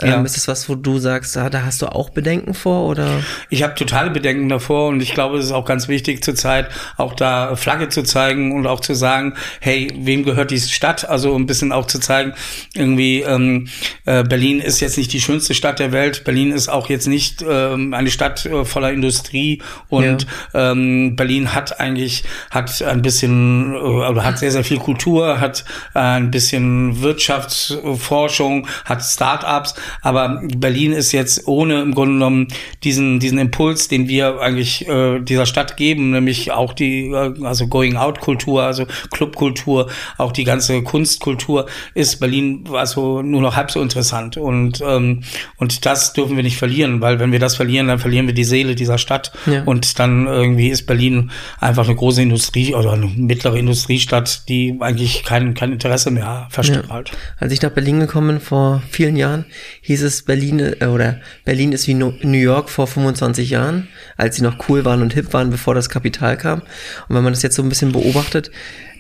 ja. 0.01 0.18
Ähm, 0.18 0.25
ist 0.25 0.36
das 0.36 0.50
was, 0.50 0.68
wo 0.68 0.75
du 0.75 1.00
sagst, 1.00 1.38
ah, 1.38 1.50
da 1.50 1.63
hast 1.63 1.81
du 1.81 1.88
auch 1.88 2.09
Bedenken 2.09 2.53
vor 2.53 2.89
oder? 2.89 3.21
Ich 3.50 3.63
habe 3.63 3.75
totale 3.75 4.09
Bedenken 4.09 4.50
davor 4.50 4.89
und 4.89 5.01
ich 5.01 5.13
glaube, 5.13 5.38
es 5.38 5.45
ist 5.45 5.51
auch 5.53 5.63
ganz 5.63 5.88
wichtig 5.88 6.21
zurzeit 6.21 6.68
auch 6.97 7.13
da 7.13 7.56
Flagge 7.56 7.88
zu 7.88 8.03
zeigen 8.03 8.51
und 8.51 8.68
auch 8.68 8.81
zu 8.81 8.94
sagen, 8.94 9.36
hey, 9.62 9.88
wem 9.97 10.25
gehört 10.25 10.51
diese 10.51 10.68
Stadt? 10.68 11.07
Also 11.07 11.33
ein 11.33 11.45
bisschen 11.45 11.71
auch 11.71 11.88
zu 11.88 12.00
zeigen, 12.00 12.33
irgendwie 12.74 13.21
ähm, 13.21 13.69
äh, 14.06 14.24
Berlin 14.24 14.59
ist 14.59 14.81
jetzt 14.81 14.97
nicht 14.97 15.13
die 15.13 15.21
schönste 15.21 15.53
Stadt 15.53 15.80
der 15.80 15.94
Welt. 15.94 16.25
Berlin 16.25 16.51
ist 16.51 16.68
auch 16.68 16.89
jetzt 16.89 17.07
nicht 17.07 17.45
ähm, 17.48 17.94
eine 17.94 18.12
Stadt 18.12 18.45
äh, 18.45 18.65
voller 18.65 18.91
Industrie 18.91 19.62
und 19.88 20.27
ja. 20.53 20.71
ähm, 20.71 21.15
Berlin 21.15 21.53
hat 21.53 21.80
eigentlich 21.80 22.25
hat 22.51 22.81
ein 22.81 23.01
bisschen 23.01 23.74
äh, 23.74 23.77
oder 23.77 24.25
hat 24.25 24.39
sehr 24.39 24.51
sehr 24.51 24.65
viel 24.65 24.80
Kultur, 24.80 25.39
hat 25.39 25.63
äh, 25.94 26.00
ein 26.00 26.31
bisschen 26.31 27.01
Wirtschaftsforschung, 27.01 28.68
hat 28.83 29.01
Startups 29.01 29.75
aber 30.02 30.42
Berlin 30.58 30.92
ist 30.92 31.12
jetzt 31.12 31.48
ohne 31.48 31.82
im 31.82 31.94
Grunde 31.94 32.14
genommen 32.14 32.48
diesen, 32.84 33.20
diesen 33.20 33.38
Impuls, 33.38 33.88
den 33.88 34.08
wir 34.08 34.39
eigentlich 34.39 34.88
äh, 34.88 35.20
dieser 35.20 35.46
Stadt 35.46 35.77
geben, 35.77 36.12
nämlich 36.12 36.51
auch 36.51 36.74
die, 36.74 37.08
äh, 37.08 37.34
also 37.44 37.68
Going-Out-Kultur, 37.68 38.63
also 38.63 38.86
Clubkultur, 39.12 39.89
auch 40.18 40.32
die 40.32 40.44
ganze 40.44 40.84
Kunstkultur, 40.84 41.68
ist 41.94 42.20
Berlin 42.20 42.65
also 42.74 43.22
nur 43.22 43.42
noch 43.42 43.56
halb 43.56 43.72
so 43.72 43.82
interessant. 43.82 44.38
Und, 44.38 44.82
ähm, 44.86 45.24
und 45.58 45.86
das 45.86 46.13
dürfen 46.13 46.36
wir 46.36 46.44
nicht 46.44 46.58
verlieren, 46.58 47.01
weil 47.01 47.20
wenn 47.20 47.32
wir 47.32 47.39
das 47.39 47.56
verlieren, 47.56 47.88
dann 47.88 48.00
verlieren 48.00 48.27
wir 48.27 48.34
die 48.34 48.44
Seele 48.44 48.75
dieser 48.75 48.98
Stadt. 48.98 49.32
Ja. 49.46 49.63
Und 49.63 50.00
dann 50.00 50.27
irgendwie 50.27 50.70
ist 50.70 50.84
Berlin 50.84 51.32
einfach 51.60 51.86
eine 51.86 51.96
große 51.96 52.22
Industrie 52.22 52.74
oder 52.74 52.94
eine 52.94 53.08
mittlere 53.08 53.58
Industriestadt, 53.58 54.48
die 54.50 54.77
eigentlich 54.80 55.24
kein, 55.24 55.54
kein 55.54 55.72
Interesse 55.72 56.12
mehr 56.12 56.48
verstrahlt. 56.50 57.10
Ja. 57.10 57.18
Als 57.39 57.54
ich 57.54 57.62
nach 57.62 57.72
Berlin 57.72 58.00
gekommen 58.00 58.27
bin 58.27 58.39
vor 58.39 58.82
vielen 58.89 59.15
Jahren, 59.15 59.46
hieß 59.86 60.01
es 60.01 60.24
Berlin 60.24 60.60
äh, 60.60 60.86
oder 60.88 61.20
Berlin 61.46 61.72
ist 61.72 61.88
wie 61.88 61.94
New 61.94 62.12
York 62.24 62.70
vor 62.70 62.88
25 62.88 63.51
Jahren, 63.51 63.88
als 64.18 64.36
sie 64.36 64.42
noch 64.42 64.68
cool 64.68 64.84
waren 64.84 65.04
und 65.04 65.13
hip 65.13 65.32
waren, 65.32 65.51
bevor 65.51 65.75
das 65.75 65.89
Kapital 65.89 66.38
kam. 66.38 66.62
Und 67.08 67.15
wenn 67.15 67.24
man 67.24 67.34
das 67.34 67.44
jetzt 67.44 67.56
so 67.56 67.62
ein 67.62 67.70
bisschen 67.70 67.92
beobachtet, 67.92 68.50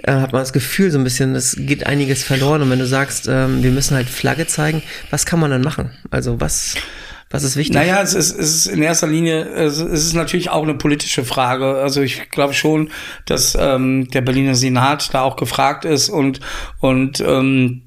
äh, 0.03 0.11
hat 0.11 0.31
man 0.31 0.41
das 0.41 0.53
Gefühl 0.53 0.91
so 0.91 0.99
ein 0.99 1.03
bisschen, 1.03 1.33
es 1.33 1.55
geht 1.57 1.87
einiges 1.87 2.23
verloren. 2.23 2.61
Und 2.61 2.69
wenn 2.69 2.79
du 2.79 2.85
sagst, 2.85 3.27
ähm, 3.27 3.63
wir 3.63 3.71
müssen 3.71 3.95
halt 3.95 4.07
Flagge 4.07 4.45
zeigen, 4.45 4.83
was 5.09 5.25
kann 5.25 5.39
man 5.39 5.49
dann 5.49 5.63
machen? 5.63 5.89
Also 6.11 6.39
was 6.39 6.75
was 7.31 7.43
ist 7.43 7.57
wichtig? 7.57 7.75
Naja, 7.75 8.01
es 8.01 8.13
ist, 8.13 8.37
es 8.37 8.55
ist 8.55 8.67
in 8.67 8.83
erster 8.83 9.07
Linie, 9.07 9.41
es 9.41 9.79
ist 9.79 10.13
natürlich 10.13 10.51
auch 10.51 10.61
eine 10.61 10.75
politische 10.75 11.25
Frage. 11.25 11.75
Also 11.75 12.01
ich 12.01 12.29
glaube 12.29 12.53
schon, 12.53 12.91
dass 13.25 13.57
ähm, 13.59 14.07
der 14.11 14.21
Berliner 14.21 14.53
Senat 14.53 15.13
da 15.13 15.21
auch 15.21 15.35
gefragt 15.35 15.83
ist 15.83 16.09
und 16.09 16.39
und 16.79 17.19
ähm, 17.21 17.84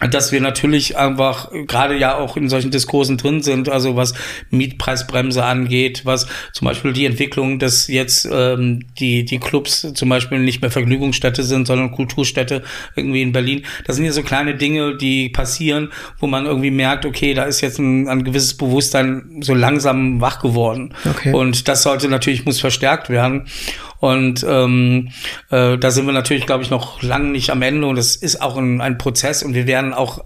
dass 0.00 0.32
wir 0.32 0.40
natürlich 0.40 0.96
einfach 0.96 1.50
gerade 1.68 1.96
ja 1.96 2.18
auch 2.18 2.36
in 2.36 2.48
solchen 2.48 2.72
Diskursen 2.72 3.16
drin 3.16 3.42
sind, 3.42 3.68
also 3.68 3.94
was 3.94 4.12
Mietpreisbremse 4.50 5.44
angeht, 5.44 6.02
was 6.04 6.26
zum 6.52 6.66
Beispiel 6.66 6.92
die 6.92 7.06
Entwicklung, 7.06 7.60
dass 7.60 7.86
jetzt 7.86 8.28
ähm, 8.30 8.84
die 8.98 9.24
die 9.24 9.38
Clubs 9.38 9.86
zum 9.94 10.08
Beispiel 10.08 10.40
nicht 10.40 10.62
mehr 10.62 10.72
Vergnügungsstätte 10.72 11.44
sind, 11.44 11.68
sondern 11.68 11.92
Kulturstätte 11.92 12.64
irgendwie 12.96 13.22
in 13.22 13.30
Berlin. 13.30 13.64
Das 13.86 13.94
sind 13.94 14.04
ja 14.04 14.10
so 14.10 14.24
kleine 14.24 14.56
Dinge, 14.56 14.96
die 14.96 15.28
passieren, 15.28 15.92
wo 16.18 16.26
man 16.26 16.44
irgendwie 16.44 16.72
merkt, 16.72 17.06
okay, 17.06 17.32
da 17.32 17.44
ist 17.44 17.60
jetzt 17.60 17.78
ein, 17.78 18.08
ein 18.08 18.24
gewisses 18.24 18.56
Bewusstsein 18.56 19.42
so 19.42 19.54
langsam 19.54 20.20
wach 20.20 20.40
geworden. 20.40 20.92
Okay. 21.08 21.32
Und 21.32 21.68
das 21.68 21.84
sollte 21.84 22.08
natürlich 22.08 22.44
muss 22.44 22.60
verstärkt 22.60 23.10
werden. 23.10 23.46
Und 24.04 24.44
ähm, 24.46 25.08
äh, 25.48 25.78
da 25.78 25.90
sind 25.90 26.04
wir 26.04 26.12
natürlich, 26.12 26.44
glaube 26.44 26.62
ich, 26.62 26.68
noch 26.68 27.02
lange 27.02 27.30
nicht 27.30 27.48
am 27.48 27.62
Ende. 27.62 27.86
Und 27.86 27.96
es 27.96 28.16
ist 28.16 28.42
auch 28.42 28.58
ein, 28.58 28.82
ein 28.82 28.98
Prozess. 28.98 29.42
Und 29.42 29.54
wir 29.54 29.66
werden 29.66 29.94
auch 29.94 30.22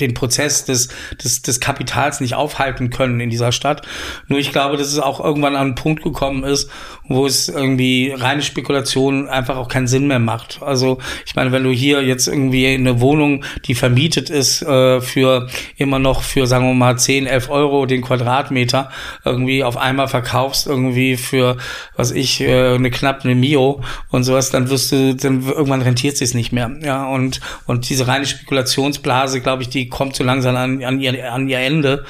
den 0.00 0.14
Prozess 0.14 0.64
des, 0.64 0.88
des, 1.22 1.42
des 1.42 1.60
Kapitals 1.60 2.20
nicht 2.20 2.34
aufhalten 2.34 2.90
können 2.90 3.20
in 3.20 3.30
dieser 3.30 3.52
Stadt. 3.52 3.82
Nur 4.26 4.38
ich 4.38 4.50
glaube, 4.50 4.76
dass 4.76 4.88
es 4.88 4.98
auch 4.98 5.22
irgendwann 5.22 5.54
an 5.54 5.66
einen 5.66 5.74
Punkt 5.74 6.02
gekommen 6.02 6.42
ist, 6.42 6.68
wo 7.08 7.26
es 7.26 7.48
irgendwie 7.48 8.12
reine 8.14 8.42
Spekulation 8.42 9.28
einfach 9.28 9.56
auch 9.56 9.68
keinen 9.68 9.86
Sinn 9.86 10.06
mehr 10.08 10.18
macht. 10.18 10.60
Also 10.62 10.98
ich 11.26 11.36
meine, 11.36 11.52
wenn 11.52 11.62
du 11.62 11.70
hier 11.70 12.02
jetzt 12.02 12.26
irgendwie 12.26 12.66
eine 12.66 13.00
Wohnung, 13.00 13.44
die 13.66 13.74
vermietet 13.74 14.30
ist, 14.30 14.62
äh, 14.62 15.00
für 15.00 15.48
immer 15.76 15.98
noch 15.98 16.22
für, 16.22 16.46
sagen 16.46 16.66
wir 16.66 16.74
mal, 16.74 16.98
10, 16.98 17.26
11 17.26 17.50
Euro 17.50 17.86
den 17.86 18.02
Quadratmeter 18.02 18.90
irgendwie 19.24 19.62
auf 19.62 19.76
einmal 19.76 20.08
verkaufst, 20.08 20.66
irgendwie 20.66 21.16
für, 21.16 21.56
was 21.94 22.10
ich, 22.10 22.40
äh, 22.40 22.74
eine 22.74 22.90
knapp 22.90 23.24
eine 23.24 23.34
Mio 23.34 23.82
und 24.10 24.24
sowas, 24.24 24.50
dann 24.50 24.70
wirst 24.70 24.90
du, 24.90 25.14
dann 25.14 25.46
irgendwann 25.46 25.82
rentiert 25.82 26.16
sich 26.16 26.34
nicht 26.34 26.52
mehr. 26.52 26.70
Ja, 26.82 27.06
und, 27.06 27.40
und 27.66 27.88
diese 27.88 28.08
reine 28.08 28.26
Spekulationsblase, 28.26 29.40
glaube 29.40 29.62
ich, 29.62 29.68
die 29.68 29.83
kommt 29.88 30.16
so 30.16 30.24
langsam 30.24 30.56
an, 30.56 30.82
an, 30.82 31.00
ihr, 31.00 31.32
an 31.32 31.48
ihr 31.48 31.58
Ende. 31.58 32.04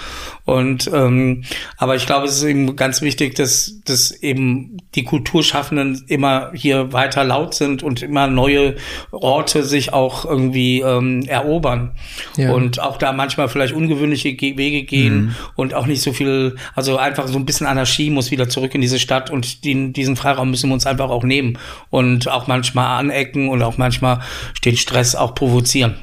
Und 0.45 0.91
ähm, 0.93 1.45
aber 1.79 1.97
ich 1.97 2.05
glaube, 2.05 2.27
es 2.27 2.37
ist 2.37 2.45
eben 2.45 2.77
ganz 2.77 3.01
wichtig, 3.01 3.35
dass, 3.35 3.81
dass 3.87 4.11
eben 4.11 4.77
die 4.95 5.03
Kulturschaffenden 5.03 6.05
immer 6.09 6.51
hier 6.55 6.93
weiter 6.93 7.25
laut 7.25 7.55
sind 7.55 7.83
und 7.83 8.03
immer 8.03 8.27
neue 8.27 8.77
Orte 9.11 9.63
sich 9.63 9.95
auch 9.95 10.27
irgendwie 10.27 10.81
ähm, 10.81 11.23
erobern. 11.27 11.93
Ja. 12.37 12.53
Und 12.53 12.79
auch 12.79 12.99
da 12.99 13.13
manchmal 13.13 13.49
vielleicht 13.49 13.73
ungewöhnliche 13.73 14.39
Wege 14.39 14.83
gehen 14.83 15.17
mhm. 15.17 15.35
und 15.57 15.73
auch 15.73 15.87
nicht 15.87 16.03
so 16.03 16.13
viel, 16.13 16.57
also 16.75 16.99
einfach 16.99 17.27
so 17.27 17.39
ein 17.39 17.47
bisschen 17.47 17.67
Anarchie 17.67 18.11
muss 18.11 18.31
wieder 18.31 18.49
zurück 18.49 18.75
in 18.75 18.83
diese 18.83 18.99
Stadt 18.99 19.31
und 19.31 19.65
den, 19.65 19.95
diesen 19.95 20.15
Freiraum 20.15 20.51
müssen 20.51 20.69
wir 20.69 20.75
uns 20.75 20.87
einfach 20.87 21.09
auch 21.09 21.25
nehmen 21.25 21.59
und 21.89 22.29
auch 22.29 22.47
manchmal 22.49 22.99
anecken 22.99 23.49
und 23.49 23.63
auch 23.63 23.79
manchmal 23.79 24.21
den 24.65 24.77
Stress 24.77 25.15
auch 25.15 25.35
provozieren. 25.35 25.95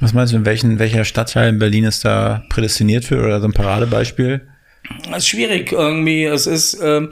Was 0.00 0.14
meinst 0.14 0.32
du, 0.32 0.38
in 0.38 0.46
welchen, 0.46 0.78
welcher 0.78 1.04
Stadtteil 1.04 1.50
in 1.50 1.58
Berlin 1.58 1.84
ist 1.84 2.04
da 2.04 2.42
prädestiniert 2.48 3.04
für 3.04 3.22
oder 3.22 3.40
so 3.40 3.46
ein 3.46 3.52
Paradebeispiel? 3.52 4.40
Das 5.08 5.18
ist 5.18 5.28
schwierig 5.28 5.72
irgendwie. 5.72 6.24
Es 6.24 6.46
ist, 6.46 6.78
ähm, 6.82 7.10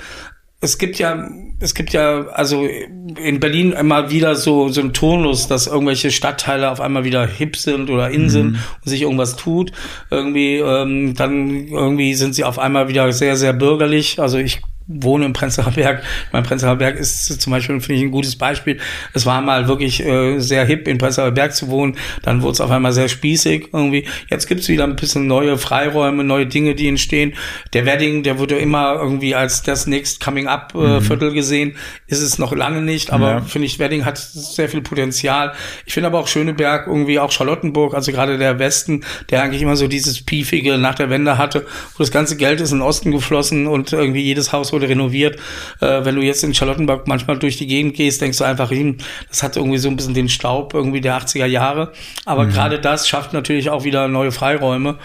es 0.60 0.78
gibt 0.78 0.98
ja, 0.98 1.28
es 1.60 1.74
gibt 1.74 1.92
ja, 1.92 2.26
also 2.28 2.66
in 2.66 3.40
Berlin 3.40 3.72
immer 3.72 4.10
wieder 4.10 4.34
so, 4.34 4.68
so 4.68 4.80
ein 4.80 4.92
Turnus, 4.92 5.46
dass 5.46 5.66
irgendwelche 5.66 6.10
Stadtteile 6.10 6.70
auf 6.70 6.80
einmal 6.80 7.04
wieder 7.04 7.26
hip 7.26 7.56
sind 7.56 7.90
oder 7.90 8.10
in 8.10 8.30
sind 8.30 8.52
mhm. 8.52 8.58
und 8.84 8.88
sich 8.88 9.02
irgendwas 9.02 9.36
tut. 9.36 9.70
Irgendwie, 10.10 10.56
ähm, 10.56 11.14
dann 11.14 11.68
irgendwie 11.68 12.14
sind 12.14 12.34
sie 12.34 12.44
auf 12.44 12.58
einmal 12.58 12.88
wieder 12.88 13.12
sehr, 13.12 13.36
sehr 13.36 13.52
bürgerlich. 13.52 14.18
Also 14.18 14.38
ich 14.38 14.62
wohne 14.88 15.26
im 15.26 15.34
Prenzlauer 15.34 15.70
Berg. 15.72 16.02
Mein 16.32 16.42
Prenzlauer 16.42 16.76
Berg 16.76 16.96
ist 16.96 17.40
zum 17.40 17.50
Beispiel, 17.50 17.78
finde 17.80 18.00
ich, 18.00 18.02
ein 18.02 18.10
gutes 18.10 18.36
Beispiel. 18.36 18.78
Es 19.12 19.26
war 19.26 19.40
mal 19.42 19.68
wirklich 19.68 20.04
äh, 20.04 20.38
sehr 20.40 20.64
hip, 20.64 20.88
in 20.88 20.98
Prenzlauer 20.98 21.30
Berg 21.30 21.54
zu 21.54 21.68
wohnen. 21.68 21.96
Dann 22.22 22.42
wurde 22.42 22.52
es 22.52 22.60
auf 22.60 22.70
einmal 22.70 22.92
sehr 22.92 23.08
spießig 23.08 23.68
irgendwie. 23.72 24.06
Jetzt 24.28 24.48
gibt's 24.48 24.68
wieder 24.68 24.84
ein 24.84 24.96
bisschen 24.96 25.26
neue 25.26 25.58
Freiräume, 25.58 26.24
neue 26.24 26.46
Dinge, 26.46 26.74
die 26.74 26.88
entstehen. 26.88 27.34
Der 27.74 27.84
Wedding, 27.84 28.22
der 28.22 28.38
wurde 28.38 28.56
immer 28.56 28.94
irgendwie 28.94 29.34
als 29.34 29.62
das 29.62 29.86
Next 29.86 30.24
Coming 30.24 30.48
Up 30.48 30.72
äh, 30.74 31.00
mhm. 31.00 31.34
Gesehen. 31.34 31.76
Ist 32.06 32.22
es 32.22 32.38
noch 32.38 32.54
lange 32.54 32.80
nicht, 32.80 33.12
aber 33.12 33.30
ja. 33.30 33.40
finde 33.42 33.66
ich, 33.66 33.78
Wedding 33.78 34.06
hat 34.06 34.16
sehr 34.16 34.70
viel 34.70 34.80
Potenzial. 34.80 35.52
Ich 35.84 35.92
finde 35.92 36.06
aber 36.06 36.18
auch 36.18 36.28
Schöneberg, 36.28 36.86
irgendwie 36.86 37.18
auch 37.18 37.30
Charlottenburg, 37.30 37.94
also 37.94 38.10
gerade 38.10 38.38
der 38.38 38.58
Westen, 38.58 39.04
der 39.30 39.42
eigentlich 39.42 39.60
immer 39.60 39.76
so 39.76 39.86
dieses 39.86 40.22
Piefige 40.22 40.78
nach 40.78 40.94
der 40.94 41.10
Wende 41.10 41.36
hatte, 41.36 41.66
wo 41.94 41.98
das 41.98 42.10
ganze 42.10 42.36
Geld 42.36 42.62
ist 42.62 42.72
in 42.72 42.78
den 42.78 42.86
Osten 42.86 43.10
geflossen 43.10 43.66
und 43.66 43.92
irgendwie 43.92 44.22
jedes 44.22 44.52
Haus 44.52 44.72
wurde 44.78 44.88
renoviert. 44.88 45.38
Äh, 45.80 46.04
wenn 46.04 46.14
du 46.14 46.22
jetzt 46.22 46.44
in 46.44 46.54
Charlottenburg 46.54 47.06
manchmal 47.06 47.38
durch 47.38 47.56
die 47.56 47.66
Gegend 47.66 47.94
gehst, 47.94 48.20
denkst 48.20 48.38
du 48.38 48.44
einfach, 48.44 48.70
hm, 48.70 48.98
das 49.28 49.42
hat 49.42 49.56
irgendwie 49.56 49.78
so 49.78 49.88
ein 49.88 49.96
bisschen 49.96 50.14
den 50.14 50.28
Staub 50.28 50.74
irgendwie 50.74 51.00
der 51.00 51.18
80er 51.18 51.46
Jahre. 51.46 51.92
Aber 52.24 52.44
mhm. 52.44 52.50
gerade 52.50 52.78
das 52.78 53.08
schafft 53.08 53.32
natürlich 53.32 53.70
auch 53.70 53.84
wieder 53.84 54.08
neue 54.08 54.32
Freiräume. 54.32 54.96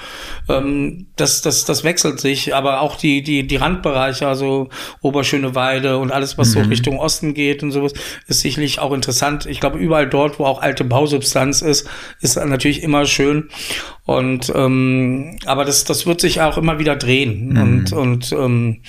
Ähm, 0.47 1.07
das, 1.15 1.41
das, 1.41 1.65
das 1.65 1.83
wechselt 1.83 2.19
sich, 2.19 2.55
aber 2.55 2.81
auch 2.81 2.95
die, 2.95 3.23
die, 3.23 3.47
die 3.47 3.55
Randbereiche, 3.55 4.27
also 4.27 4.69
Oberschöneweide 5.01 5.97
und 5.97 6.11
alles, 6.11 6.37
was 6.37 6.49
mhm. 6.49 6.63
so 6.63 6.69
Richtung 6.69 6.99
Osten 6.99 7.33
geht 7.33 7.63
und 7.63 7.71
sowas, 7.71 7.93
ist 8.27 8.41
sicherlich 8.41 8.79
auch 8.79 8.93
interessant. 8.93 9.45
Ich 9.45 9.59
glaube, 9.59 9.77
überall 9.79 10.07
dort, 10.07 10.39
wo 10.39 10.45
auch 10.45 10.61
alte 10.61 10.83
Bausubstanz 10.83 11.61
ist, 11.61 11.89
ist 12.21 12.35
natürlich 12.35 12.83
immer 12.83 13.05
schön. 13.05 13.49
Und 14.05 14.51
ähm, 14.53 15.37
aber 15.45 15.65
das, 15.65 15.85
das 15.85 16.05
wird 16.05 16.19
sich 16.19 16.41
auch 16.41 16.57
immer 16.57 16.77
wieder 16.79 16.95
drehen. 16.95 17.49
Mhm. 17.49 17.61
Und, 17.61 17.93
und 17.93 18.31
ähm, 18.33 18.81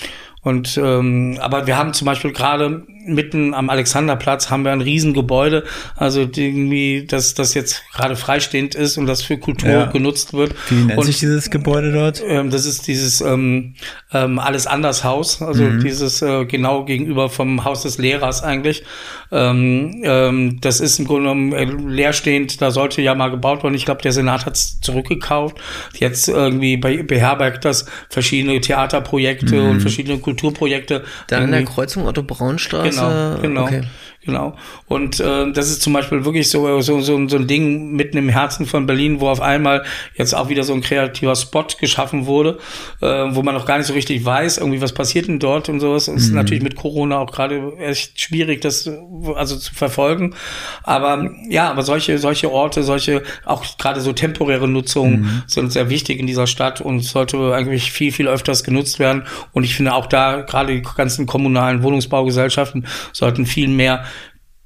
und 0.45 0.77
ähm, 0.77 1.39
aber 1.41 1.67
wir 1.67 1.77
haben 1.77 1.95
zum 1.95 2.05
Beispiel 2.07 2.33
gerade 2.33 2.87
mitten 3.07 3.55
am 3.55 3.71
Alexanderplatz 3.71 4.51
haben 4.51 4.65
wir 4.65 4.73
ein 4.73 4.81
Riesengebäude, 4.81 5.65
also 5.97 6.21
irgendwie, 6.21 7.05
dass 7.07 7.35
das 7.35 7.55
jetzt 7.55 7.83
gerade 7.93 8.17
freistehend 8.17 8.75
ist 8.75 8.97
und 8.99 9.07
das 9.07 9.23
für 9.23 9.39
Kultur 9.39 9.71
ja. 9.71 9.85
genutzt 9.87 10.33
wird. 10.33 10.55
Wie 10.69 10.85
nennt 10.85 10.99
und, 10.99 11.05
sich 11.05 11.19
dieses 11.19 11.51
Gebäude 11.51 11.93
dort? 11.93 12.23
Ähm, 12.27 12.51
das 12.51 12.67
ist 12.67 12.87
dieses 12.87 13.21
ähm, 13.21 13.75
ähm, 14.13 14.39
alles 14.39 14.67
anders 14.67 15.05
Haus, 15.05 15.43
also 15.43 15.65
mhm. 15.65 15.81
dieses 15.83 16.23
äh, 16.23 16.45
genau 16.47 16.85
gegenüber 16.85 17.29
vom 17.29 17.65
Haus 17.65 17.83
des 17.83 17.99
Lehrers 17.99 18.43
eigentlich. 18.43 18.85
Ähm, 19.31 20.03
ähm, 20.05 20.61
das 20.61 20.81
ist 20.81 20.99
im 20.99 21.07
Grunde 21.07 21.23
genommen 21.23 21.53
äh, 21.53 21.65
leerstehend, 21.65 22.61
da 22.61 22.71
sollte 22.71 23.03
ja 23.03 23.15
mal 23.15 23.31
gebaut 23.31 23.63
werden. 23.63 23.75
Ich 23.75 23.85
glaube, 23.85 24.03
der 24.03 24.13
Senat 24.13 24.47
hat 24.47 24.55
es 24.55 24.81
zurückgekauft. 24.81 25.57
Jetzt 25.99 26.29
irgendwie 26.29 26.77
bei, 26.77 27.03
beherbergt 27.03 27.65
das 27.65 27.87
verschiedene 28.09 28.61
Theaterprojekte 28.61 29.57
mhm. 29.57 29.71
und 29.71 29.81
verschiedene 29.81 30.19
Kulturprojekte. 30.19 31.05
Da 31.29 31.39
an 31.39 31.51
der 31.51 31.65
Kreuzung 31.65 32.07
Otto 32.07 32.23
Braunstraße 32.23 32.94
Genau, 32.94 32.94
genau. 33.41 33.65
Okay. 33.65 33.83
Genau. 34.25 34.57
Und 34.87 35.21
äh, 35.21 35.53
das 35.53 35.71
ist 35.71 35.83
zum 35.83 35.93
Beispiel 35.93 36.25
wirklich 36.25 36.49
so, 36.49 36.81
so, 36.81 37.01
so, 37.01 37.29
so 37.29 37.37
ein 37.37 37.47
Ding 37.47 37.93
mitten 37.93 38.17
im 38.17 38.31
Herzen 38.31 38.65
von 38.65 38.87
Berlin, 38.87 39.21
wo 39.21 39.29
auf 39.29 39.41
einmal 39.41 39.85
jetzt 40.17 40.35
auch 40.35 40.49
wieder 40.49 40.65
so 40.65 40.73
ein 40.73 40.81
kreativer 40.81 41.37
Spot 41.37 41.67
geschaffen 41.79 42.25
wurde, 42.25 42.59
äh, 43.03 43.07
wo 43.07 43.43
man 43.43 43.55
noch 43.55 43.67
gar 43.67 43.77
nicht 43.77 43.87
so 43.87 43.93
richtig 43.93 44.25
weiß, 44.25 44.59
irgendwie 44.59 44.81
was 44.81 44.93
passiert 44.93 45.29
denn 45.29 45.39
dort 45.39 45.69
und 45.69 45.81
sowas. 45.81 46.09
Mhm. 46.09 46.17
Ist 46.17 46.33
natürlich 46.33 46.63
mit 46.63 46.77
Corona 46.77 47.19
auch 47.19 47.31
gerade 47.31 47.75
echt 47.79 48.19
schwierig, 48.19 48.63
das 48.63 48.91
also 49.35 49.57
zu 49.57 49.75
verfolgen. 49.75 50.35
Aber 50.83 51.31
ja, 51.51 51.71
aber 51.71 51.83
solche, 51.83 52.19
solche 52.19 52.51
Orte, 52.51 52.83
solche 52.83 53.23
auch 53.45 53.77
gerade 53.77 54.01
so 54.01 54.15
temporäre 54.15 54.69
Nutzungen 54.69 55.21
mhm. 55.21 55.43
sind 55.47 55.71
sehr 55.71 55.91
wichtig 55.91 56.19
in 56.19 56.27
dieser 56.27 56.47
Stadt 56.47 56.81
und 56.81 57.01
sollte 57.01 57.55
eigentlich 57.55 57.93
viel, 57.93 58.11
viel 58.11 58.29
öfters 58.29 58.65
genutzt 58.65 58.99
werden. 58.99 59.25
Und 59.53 59.65
ich 59.65 59.75
finde 59.75 59.93
auch 59.93 60.07
da 60.07 60.41
gerade 60.41 60.75
die 60.75 60.83
ganzen 60.97 61.27
kommunalen 61.27 61.83
Wohnungsbaugesellschaften 61.83 62.87
sollten 63.13 63.45
viel 63.45 63.69
mehr 63.69 64.05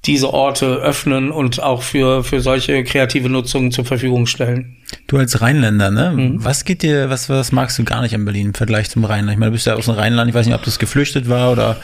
diese 0.08 0.32
Orte 0.32 0.76
öffnen 0.76 1.30
und 1.30 1.62
auch 1.62 1.82
für, 1.82 2.24
für 2.24 2.40
solche 2.40 2.82
kreative 2.82 3.28
Nutzungen 3.28 3.70
zur 3.70 3.84
Verfügung 3.84 4.26
stellen. 4.26 4.76
Du 5.06 5.16
als 5.16 5.40
Rheinländer, 5.40 5.90
ne? 5.90 6.12
Mhm. 6.14 6.44
Was 6.44 6.64
geht 6.64 6.82
dir, 6.82 7.08
was, 7.08 7.30
was 7.30 7.50
magst 7.50 7.78
du 7.78 7.84
gar 7.84 8.02
nicht 8.02 8.14
an 8.14 8.24
Berlin 8.24 8.48
im 8.48 8.54
Vergleich 8.54 8.90
zum 8.90 9.04
Rheinland? 9.04 9.32
Ich 9.32 9.38
meine, 9.38 9.50
du 9.50 9.54
bist 9.54 9.66
ja 9.66 9.74
aus 9.74 9.86
dem 9.86 9.94
Rheinland, 9.94 10.28
ich 10.28 10.34
weiß 10.34 10.46
nicht, 10.46 10.54
ob 10.54 10.64
das 10.64 10.78
geflüchtet 10.78 11.28
war 11.28 11.50
oder. 11.50 11.76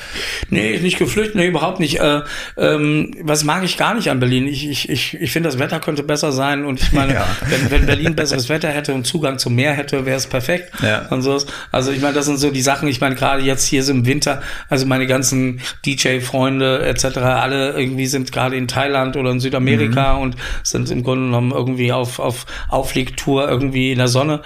Nee, 0.50 0.78
nicht 0.78 0.99
geflüchtet, 0.99 1.34
nee, 1.34 1.46
überhaupt 1.46 1.80
nicht. 1.80 2.00
Äh, 2.00 2.20
ähm, 2.56 3.14
was 3.23 3.44
mag 3.44 3.64
ich 3.64 3.76
gar 3.76 3.94
nicht 3.94 4.11
an 4.11 4.20
Berlin? 4.20 4.46
Ich, 4.46 4.68
ich, 4.68 4.88
ich, 4.88 5.14
ich 5.14 5.32
finde, 5.32 5.49
das 5.49 5.58
Wetter 5.58 5.80
könnte 5.80 6.02
besser 6.02 6.32
sein 6.32 6.64
und 6.64 6.82
ich 6.82 6.92
meine, 6.92 7.14
ja. 7.14 7.26
wenn, 7.49 7.70
wenn 7.70 7.87
Berlin 7.87 8.14
besseres 8.14 8.49
Wetter 8.49 8.68
hätte 8.68 8.94
und 8.94 9.06
Zugang 9.06 9.38
zum 9.38 9.54
Meer 9.54 9.73
hätte, 9.73 10.04
wäre 10.04 10.16
es 10.16 10.26
perfekt. 10.26 10.73
Ja. 10.82 11.06
Und 11.08 11.23
so. 11.23 11.38
Also 11.73 11.92
ich 11.92 12.00
meine, 12.00 12.14
das 12.14 12.26
sind 12.26 12.38
so 12.38 12.50
die 12.50 12.62
Sachen, 12.62 12.88
ich 12.88 13.00
meine, 13.00 13.14
gerade 13.14 13.42
jetzt 13.42 13.66
hier 13.66 13.82
so 13.82 13.92
im 13.92 14.06
Winter, 14.06 14.42
also 14.68 14.87
meine 14.87 15.06
ganzen 15.06 15.61
DJ-Freunde 15.87 16.84
etc., 16.84 17.16
alle 17.16 17.73
irgendwie 17.73 18.06
sind 18.06 18.32
gerade 18.32 18.56
in 18.56 18.68
Thailand 18.68 19.16
oder 19.16 19.30
in 19.30 19.40
Südamerika 19.40 20.14
mhm. 20.14 20.23
und 20.23 20.37
sind 20.62 20.90
im 20.90 21.02
Grunde 21.02 21.26
genommen 21.26 21.52
irgendwie 21.52 21.92
auf, 21.92 22.18
auf, 22.18 22.46
auf 22.68 22.94
Ausfliegtour 22.95 23.49
irgendwie 23.49 23.93
in 23.93 23.99
der 23.99 24.09
Sonne. 24.09 24.43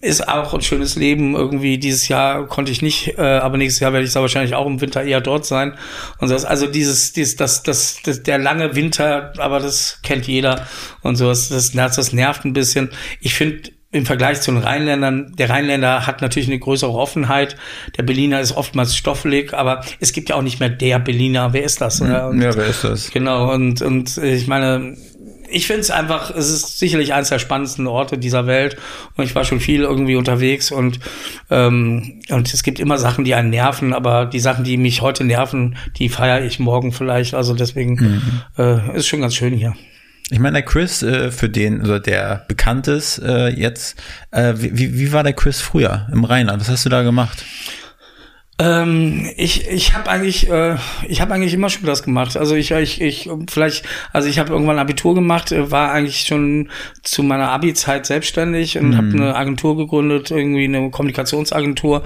Ist 0.00 0.28
auch 0.28 0.52
ein 0.52 0.60
schönes 0.60 0.96
Leben. 0.96 1.34
Irgendwie 1.34 1.78
dieses 1.78 2.08
Jahr 2.08 2.46
konnte 2.46 2.72
ich 2.72 2.82
nicht, 2.82 3.16
äh, 3.18 3.22
aber 3.22 3.56
nächstes 3.56 3.80
Jahr 3.80 3.92
werde 3.92 4.04
ich 4.04 4.12
da 4.12 4.20
wahrscheinlich 4.20 4.54
auch 4.54 4.66
im 4.66 4.80
Winter 4.80 5.04
eher 5.04 5.20
dort 5.20 5.46
sein. 5.46 5.74
Und 6.18 6.30
das, 6.30 6.44
also 6.44 6.66
dieses, 6.66 7.12
dieses, 7.12 7.36
das, 7.36 7.62
das, 7.62 8.00
das, 8.02 8.22
der 8.22 8.38
lange 8.38 8.74
Winter, 8.74 9.32
aber 9.38 9.60
das 9.60 10.00
kennt 10.02 10.26
jeder 10.26 10.66
und 11.02 11.16
so. 11.16 11.28
Das, 11.28 11.48
das, 11.48 11.72
das 11.72 12.12
nervt 12.12 12.44
ein 12.44 12.52
bisschen. 12.52 12.90
Ich 13.20 13.34
finde, 13.34 13.70
im 13.92 14.06
Vergleich 14.06 14.40
zu 14.40 14.50
den 14.50 14.60
Rheinländern, 14.60 15.34
der 15.38 15.50
Rheinländer 15.50 16.04
hat 16.04 16.20
natürlich 16.20 16.48
eine 16.48 16.58
größere 16.58 16.90
Offenheit. 16.90 17.54
Der 17.96 18.02
Berliner 18.02 18.40
ist 18.40 18.50
oftmals 18.50 18.96
stoffelig, 18.96 19.54
aber 19.54 19.84
es 20.00 20.12
gibt 20.12 20.30
ja 20.30 20.34
auch 20.34 20.42
nicht 20.42 20.58
mehr 20.58 20.68
der 20.68 20.98
Berliner. 20.98 21.52
Wer 21.52 21.62
ist 21.62 21.80
das? 21.80 22.02
Oder? 22.02 22.26
Und, 22.26 22.42
ja, 22.42 22.56
wer 22.56 22.66
ist 22.66 22.82
das? 22.82 23.12
Genau. 23.12 23.52
Und, 23.52 23.82
und 23.82 24.18
ich 24.18 24.48
meine, 24.48 24.96
ich 25.54 25.66
finde 25.66 25.82
es 25.82 25.90
einfach, 25.90 26.34
es 26.34 26.50
ist 26.50 26.78
sicherlich 26.78 27.14
eines 27.14 27.28
der 27.28 27.38
spannendsten 27.38 27.86
Orte 27.86 28.18
dieser 28.18 28.46
Welt 28.46 28.76
und 29.16 29.24
ich 29.24 29.34
war 29.34 29.44
schon 29.44 29.60
viel 29.60 29.82
irgendwie 29.82 30.16
unterwegs 30.16 30.70
und 30.70 30.98
ähm, 31.50 32.20
und 32.30 32.52
es 32.52 32.62
gibt 32.62 32.80
immer 32.80 32.98
Sachen, 32.98 33.24
die 33.24 33.34
einen 33.34 33.50
nerven, 33.50 33.92
aber 33.92 34.26
die 34.26 34.40
Sachen, 34.40 34.64
die 34.64 34.76
mich 34.76 35.00
heute 35.00 35.24
nerven, 35.24 35.76
die 35.96 36.08
feiere 36.08 36.44
ich 36.44 36.58
morgen 36.58 36.92
vielleicht. 36.92 37.34
Also 37.34 37.54
deswegen 37.54 37.94
mhm. 37.94 38.22
äh, 38.58 38.96
ist 38.96 39.06
schon 39.06 39.20
ganz 39.20 39.34
schön 39.34 39.54
hier. 39.54 39.74
Ich 40.30 40.38
meine, 40.38 40.54
der 40.54 40.62
Chris, 40.62 41.02
äh, 41.02 41.30
für 41.30 41.48
den, 41.48 41.80
also 41.82 41.98
der 41.98 42.44
bekannt 42.48 42.88
ist 42.88 43.18
äh, 43.18 43.48
jetzt, 43.48 44.00
äh, 44.30 44.54
wie, 44.56 44.98
wie 44.98 45.12
war 45.12 45.22
der 45.22 45.34
Chris 45.34 45.60
früher 45.60 46.08
im 46.12 46.24
Rheinland? 46.24 46.60
Was 46.60 46.70
hast 46.70 46.84
du 46.84 46.88
da 46.88 47.02
gemacht? 47.02 47.44
Ähm, 48.56 49.28
ich 49.36 49.68
ich 49.68 49.94
habe 49.94 50.08
eigentlich 50.08 50.48
äh, 50.48 50.76
ich 51.08 51.20
habe 51.20 51.34
eigentlich 51.34 51.54
immer 51.54 51.70
schon 51.70 51.86
das 51.86 52.04
gemacht. 52.04 52.36
Also 52.36 52.54
ich 52.54 52.70
ich 52.70 53.00
ich 53.00 53.28
vielleicht 53.50 53.84
also 54.12 54.28
ich 54.28 54.38
habe 54.38 54.52
irgendwann 54.52 54.78
Abitur 54.78 55.16
gemacht, 55.16 55.50
äh, 55.50 55.72
war 55.72 55.90
eigentlich 55.90 56.20
schon 56.20 56.68
zu 57.02 57.24
meiner 57.24 57.48
Abi-Zeit 57.50 58.06
selbstständig 58.06 58.78
und 58.78 58.90
mhm. 58.90 58.96
habe 58.96 59.08
eine 59.08 59.34
Agentur 59.34 59.76
gegründet, 59.76 60.30
irgendwie 60.30 60.64
eine 60.64 60.88
Kommunikationsagentur 60.90 62.04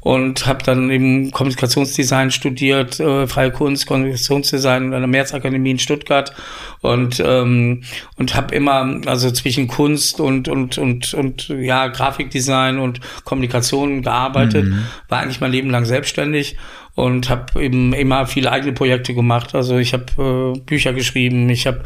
und 0.00 0.46
habe 0.46 0.64
dann 0.64 0.90
eben 0.90 1.32
Kommunikationsdesign 1.32 2.30
studiert, 2.30 2.98
äh, 2.98 3.26
freie 3.26 3.50
Kunst, 3.50 3.86
Kommunikationsdesign 3.86 4.94
an 4.94 5.00
der 5.02 5.06
Märzakademie 5.06 5.72
in 5.72 5.78
Stuttgart 5.78 6.32
und 6.80 7.22
ähm, 7.22 7.82
und 8.16 8.34
habe 8.34 8.54
immer 8.54 9.00
also 9.04 9.30
zwischen 9.30 9.68
Kunst 9.68 10.18
und 10.18 10.48
und 10.48 10.78
und 10.78 11.12
und 11.12 11.48
ja 11.48 11.88
Grafikdesign 11.88 12.78
und 12.78 13.00
Kommunikation 13.24 14.00
gearbeitet, 14.00 14.64
mhm. 14.64 14.86
war 15.10 15.20
eigentlich 15.20 15.42
mein 15.42 15.52
Leben 15.52 15.68
lang 15.68 15.84
selbstständig 15.90 16.56
und 16.94 17.30
habe 17.30 17.62
eben 17.62 17.92
immer 17.92 18.26
viele 18.26 18.50
eigene 18.50 18.72
Projekte 18.72 19.14
gemacht. 19.14 19.54
Also 19.54 19.76
ich 19.76 19.92
habe 19.92 20.54
äh, 20.56 20.58
Bücher 20.60 20.92
geschrieben, 20.92 21.48
ich 21.48 21.66
habe 21.66 21.82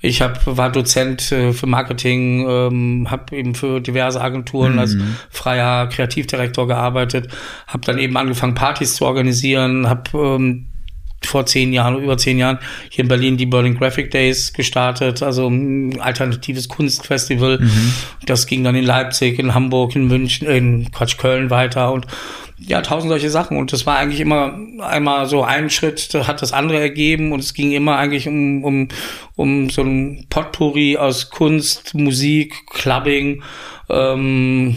ich 0.00 0.22
hab, 0.22 0.46
war 0.46 0.70
Dozent 0.70 1.30
äh, 1.32 1.52
für 1.52 1.66
Marketing, 1.66 2.46
ähm, 2.48 3.10
habe 3.10 3.36
eben 3.36 3.54
für 3.54 3.80
diverse 3.80 4.20
Agenturen 4.20 4.74
mhm. 4.74 4.78
als 4.78 4.96
freier 5.30 5.88
Kreativdirektor 5.88 6.66
gearbeitet, 6.66 7.28
habe 7.66 7.84
dann 7.84 7.98
eben 7.98 8.16
angefangen 8.16 8.54
Partys 8.54 8.96
zu 8.96 9.04
organisieren, 9.04 9.88
habe 9.88 10.10
ähm, 10.14 10.66
vor 11.28 11.46
zehn 11.46 11.72
Jahren, 11.72 12.02
über 12.02 12.16
zehn 12.16 12.38
Jahren 12.38 12.58
hier 12.90 13.04
in 13.04 13.08
Berlin 13.08 13.36
die 13.36 13.46
Berlin 13.46 13.76
Graphic 13.76 14.10
Days 14.10 14.52
gestartet, 14.52 15.22
also 15.22 15.48
ein 15.48 16.00
alternatives 16.00 16.68
Kunstfestival. 16.68 17.58
Mhm. 17.58 17.92
Das 18.26 18.46
ging 18.46 18.64
dann 18.64 18.74
in 18.74 18.84
Leipzig, 18.84 19.38
in 19.38 19.54
Hamburg, 19.54 19.96
in 19.96 20.06
München, 20.06 20.48
in 20.48 20.90
Quatsch, 20.92 21.18
Köln 21.18 21.50
weiter 21.50 21.92
und 21.92 22.06
ja, 22.58 22.80
tausend 22.80 23.10
solche 23.10 23.30
Sachen. 23.30 23.58
Und 23.58 23.72
das 23.72 23.86
war 23.86 23.98
eigentlich 23.98 24.20
immer 24.20 24.58
einmal 24.80 25.26
so 25.26 25.42
ein 25.42 25.70
Schritt, 25.70 26.14
hat 26.26 26.40
das 26.42 26.52
andere 26.52 26.80
ergeben 26.80 27.32
und 27.32 27.40
es 27.40 27.54
ging 27.54 27.72
immer 27.72 27.96
eigentlich 27.96 28.26
um, 28.26 28.64
um, 28.64 28.88
um 29.34 29.70
so 29.70 29.82
ein 29.82 30.26
Potpourri 30.30 30.96
aus 30.96 31.30
Kunst, 31.30 31.94
Musik, 31.94 32.66
Clubbing, 32.70 33.42
ähm, 33.90 34.76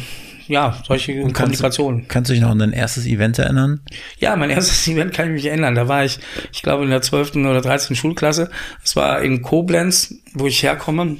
ja, 0.49 0.75
solche 0.85 1.21
und 1.21 1.33
Kommunikationen. 1.33 1.99
Kannst, 1.99 2.09
kannst 2.09 2.29
du 2.29 2.33
dich 2.33 2.41
noch 2.41 2.49
an 2.49 2.59
dein 2.59 2.73
erstes 2.73 3.05
Event 3.05 3.37
erinnern? 3.37 3.81
Ja, 4.17 4.35
mein 4.35 4.49
erstes 4.49 4.87
Event 4.93 5.13
kann 5.13 5.27
ich 5.27 5.33
mich 5.33 5.45
erinnern. 5.45 5.75
Da 5.75 5.87
war 5.87 6.03
ich, 6.03 6.19
ich 6.51 6.63
glaube, 6.63 6.83
in 6.83 6.89
der 6.89 7.01
12. 7.01 7.35
oder 7.35 7.61
13. 7.61 7.95
Schulklasse. 7.95 8.49
Das 8.81 8.95
war 8.95 9.21
in 9.21 9.43
Koblenz, 9.43 10.15
wo 10.33 10.47
ich 10.47 10.63
herkomme. 10.63 11.17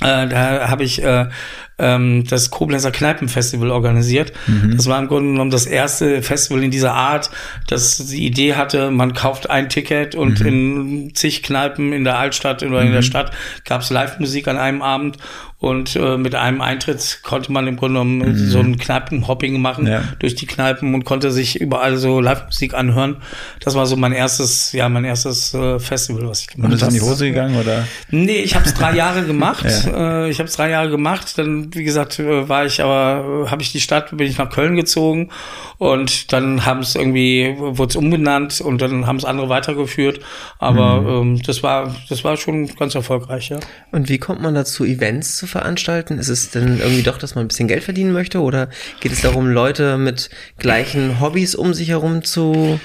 Äh, 0.00 0.26
da 0.28 0.68
habe 0.68 0.82
ich 0.82 1.02
äh, 1.04 1.26
ähm, 1.78 2.24
das 2.28 2.50
Koblenzer 2.50 2.90
Kneipenfestival 2.90 3.70
organisiert. 3.70 4.32
Mhm. 4.46 4.76
Das 4.76 4.86
war 4.86 4.98
im 4.98 5.08
Grunde 5.08 5.32
genommen 5.32 5.50
das 5.50 5.66
erste 5.66 6.22
Festival 6.22 6.64
in 6.64 6.70
dieser 6.70 6.94
Art, 6.94 7.30
das 7.68 7.98
die 7.98 8.26
Idee 8.26 8.54
hatte, 8.54 8.90
man 8.90 9.14
kauft 9.14 9.50
ein 9.50 9.68
Ticket 9.68 10.14
und 10.14 10.40
mhm. 10.40 10.46
in 10.46 11.14
zig 11.14 11.42
Kneipen 11.42 11.92
in 11.92 12.02
der 12.02 12.18
Altstadt 12.18 12.62
oder 12.62 12.80
in 12.82 12.90
der 12.90 13.02
mhm. 13.02 13.06
Stadt 13.06 13.32
gab 13.64 13.82
es 13.82 13.90
Live-Musik 13.90 14.48
an 14.48 14.58
einem 14.58 14.82
Abend 14.82 15.18
und 15.64 15.96
äh, 15.96 16.18
mit 16.18 16.34
einem 16.34 16.60
Eintritt 16.60 17.20
konnte 17.22 17.50
man 17.50 17.66
im 17.66 17.76
Grunde 17.76 17.94
genommen 17.94 18.18
mhm. 18.18 18.36
so 18.50 18.58
ein 18.58 18.76
Kneipenhopping 18.76 19.62
machen 19.62 19.86
ja. 19.86 20.02
durch 20.18 20.34
die 20.34 20.44
Kneipen 20.44 20.94
und 20.94 21.04
konnte 21.06 21.30
sich 21.30 21.58
überall 21.58 21.96
so 21.96 22.20
Live-Musik 22.20 22.74
anhören. 22.74 23.16
Das 23.60 23.74
war 23.74 23.86
so 23.86 23.96
mein 23.96 24.12
erstes, 24.12 24.72
ja, 24.72 24.90
mein 24.90 25.06
erstes 25.06 25.54
äh, 25.54 25.78
Festival, 25.78 26.28
was 26.28 26.42
ich 26.42 26.48
gemacht 26.48 26.64
habe. 26.64 26.74
Und 26.74 26.82
ist 26.82 26.88
in 26.88 26.94
die 26.94 27.00
Hose 27.00 27.28
gegangen 27.28 27.56
oder? 27.56 27.88
Nee, 28.10 28.40
ich 28.40 28.54
habe 28.54 28.66
es 28.66 28.74
drei 28.74 28.94
Jahre 28.94 29.22
gemacht. 29.26 29.64
ja. 29.64 30.26
äh, 30.26 30.30
ich 30.30 30.38
habe 30.38 30.48
es 30.48 30.54
drei 30.54 30.68
Jahre 30.68 30.90
gemacht. 30.90 31.38
Dann, 31.38 31.74
wie 31.74 31.84
gesagt, 31.84 32.18
äh, 32.18 32.46
war 32.46 32.66
ich 32.66 32.82
aber, 32.82 33.46
äh, 33.46 33.50
habe 33.50 33.62
ich 33.62 33.72
die 33.72 33.80
Stadt, 33.80 34.14
bin 34.14 34.26
ich 34.26 34.36
nach 34.36 34.50
Köln 34.50 34.76
gezogen 34.76 35.30
und 35.78 36.30
dann 36.34 36.66
haben 36.66 36.80
es 36.80 36.94
irgendwie, 36.94 37.56
wurde 37.58 37.88
es 37.88 37.96
umbenannt 37.96 38.60
und 38.60 38.82
dann 38.82 39.06
haben 39.06 39.16
es 39.16 39.24
andere 39.24 39.48
weitergeführt. 39.48 40.20
Aber 40.58 41.00
mhm. 41.00 41.36
ähm, 41.36 41.42
das 41.42 41.62
war, 41.62 41.94
das 42.10 42.22
war 42.22 42.36
schon 42.36 42.66
ganz 42.76 42.94
erfolgreich, 42.94 43.48
ja. 43.48 43.60
Und 43.92 44.10
wie 44.10 44.18
kommt 44.18 44.42
man 44.42 44.54
dazu, 44.54 44.84
Events 44.84 45.36
zu 45.36 45.53
veranstalten? 45.54 46.18
Ist 46.18 46.28
es 46.28 46.50
denn 46.50 46.80
irgendwie 46.80 47.04
doch, 47.04 47.16
dass 47.16 47.36
man 47.36 47.44
ein 47.44 47.48
bisschen 47.48 47.68
Geld 47.68 47.84
verdienen 47.84 48.12
möchte 48.12 48.40
oder 48.40 48.68
geht 49.00 49.12
es 49.12 49.22
darum, 49.22 49.48
Leute 49.48 49.98
mit 49.98 50.30
gleichen 50.58 51.20
Hobbys 51.20 51.54
um 51.54 51.74
sich 51.74 51.90
herum 51.90 52.24
zu 52.24 52.80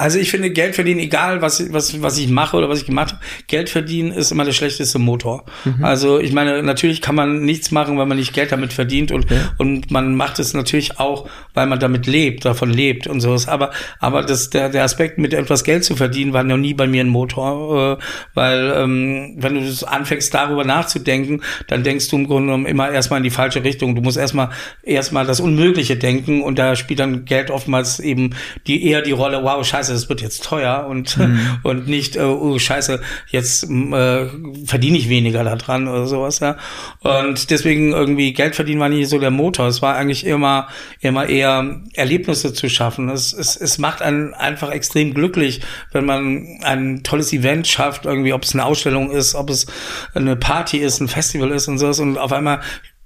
also 0.00 0.18
ich 0.18 0.30
finde, 0.30 0.50
Geld 0.50 0.74
verdienen, 0.74 0.98
egal 0.98 1.42
was, 1.42 1.70
was, 1.74 2.00
was 2.00 2.16
ich 2.16 2.28
mache 2.28 2.56
oder 2.56 2.70
was 2.70 2.80
ich 2.80 2.86
gemacht 2.86 3.12
habe, 3.12 3.22
Geld 3.48 3.68
verdienen 3.68 4.12
ist 4.12 4.32
immer 4.32 4.44
der 4.44 4.52
schlechteste 4.52 4.98
Motor. 4.98 5.44
Mhm. 5.66 5.84
Also 5.84 6.18
ich 6.18 6.32
meine, 6.32 6.62
natürlich 6.62 7.02
kann 7.02 7.14
man 7.14 7.42
nichts 7.42 7.70
machen, 7.70 7.98
weil 7.98 8.06
man 8.06 8.16
nicht 8.16 8.32
Geld 8.32 8.50
damit 8.50 8.72
verdient 8.72 9.12
und, 9.12 9.30
ja. 9.30 9.52
und 9.58 9.90
man 9.90 10.14
macht 10.14 10.38
es 10.38 10.54
natürlich 10.54 10.98
auch, 10.98 11.28
weil 11.52 11.66
man 11.66 11.78
damit 11.78 12.06
lebt, 12.06 12.46
davon 12.46 12.70
lebt 12.70 13.08
und 13.08 13.20
sowas. 13.20 13.46
Aber, 13.46 13.72
aber 13.98 14.22
das, 14.22 14.48
der, 14.48 14.70
der 14.70 14.84
Aspekt, 14.84 15.18
mit 15.18 15.34
etwas 15.34 15.64
Geld 15.64 15.84
zu 15.84 15.96
verdienen, 15.96 16.32
war 16.32 16.44
noch 16.44 16.56
nie 16.56 16.72
bei 16.72 16.86
mir 16.86 17.04
ein 17.04 17.08
Motor, 17.08 17.98
äh, 17.98 18.02
weil 18.32 18.72
ähm, 18.74 19.34
wenn 19.36 19.54
du 19.54 19.86
anfängst, 19.86 20.32
darüber 20.32 20.64
nachzudenken, 20.64 21.42
dann 21.66 21.82
denkst 21.82 22.08
du 22.08 22.16
im 22.16 22.26
Grunde 22.26 22.46
genommen 22.46 22.64
immer 22.66 22.90
erstmal 22.90 23.18
in 23.18 23.24
die 23.24 23.30
falsche 23.30 23.64
Richtung. 23.64 23.94
Du 23.94 24.00
musst 24.00 24.16
erstmal 24.16 24.48
erstmal 24.82 25.26
das 25.26 25.40
Unmögliche 25.40 25.96
denken 25.96 26.42
und 26.42 26.58
da 26.58 26.74
spielt 26.74 27.00
dann 27.00 27.26
Geld 27.26 27.50
oftmals 27.50 28.00
eben 28.00 28.34
die 28.66 28.86
eher 28.86 29.02
die 29.02 29.12
Rolle, 29.12 29.42
wow, 29.42 29.62
scheiße, 29.62 29.89
scheiße, 29.90 29.92
das 29.92 30.08
wird 30.08 30.20
jetzt 30.20 30.44
teuer 30.44 30.86
und, 30.88 31.16
mhm. 31.16 31.40
und 31.62 31.88
nicht, 31.88 32.16
äh, 32.16 32.20
oh 32.20 32.58
scheiße, 32.58 33.00
jetzt 33.28 33.64
äh, 33.64 34.26
verdiene 34.64 34.98
ich 34.98 35.08
weniger 35.08 35.44
daran 35.44 35.88
oder 35.88 36.06
sowas, 36.06 36.40
ja. 36.40 36.56
Und 37.00 37.50
deswegen 37.50 37.92
irgendwie 37.92 38.32
Geld 38.32 38.54
verdienen 38.56 38.80
war 38.80 38.88
nicht 38.88 39.08
so 39.08 39.18
der 39.18 39.30
Motor. 39.30 39.66
Es 39.66 39.82
war 39.82 39.96
eigentlich 39.96 40.24
immer, 40.24 40.68
immer 41.00 41.28
eher 41.28 41.80
Erlebnisse 41.94 42.52
zu 42.52 42.68
schaffen. 42.68 43.08
Es, 43.08 43.32
es, 43.32 43.56
es 43.56 43.78
macht 43.78 44.02
einen 44.02 44.34
einfach 44.34 44.70
extrem 44.70 45.14
glücklich, 45.14 45.60
wenn 45.92 46.04
man 46.04 46.58
ein 46.62 47.02
tolles 47.02 47.32
Event 47.32 47.66
schafft, 47.66 48.06
irgendwie, 48.06 48.32
ob 48.32 48.44
es 48.44 48.54
eine 48.54 48.64
Ausstellung 48.64 49.10
ist, 49.10 49.34
ob 49.34 49.50
es 49.50 49.66
eine 50.14 50.36
Party 50.36 50.78
ist, 50.78 51.00
ein 51.00 51.08
Festival 51.08 51.50
ist 51.50 51.68
und 51.68 51.78
sowas 51.78 51.98
und 52.00 52.18
auf 52.18 52.32
einmal 52.32 52.60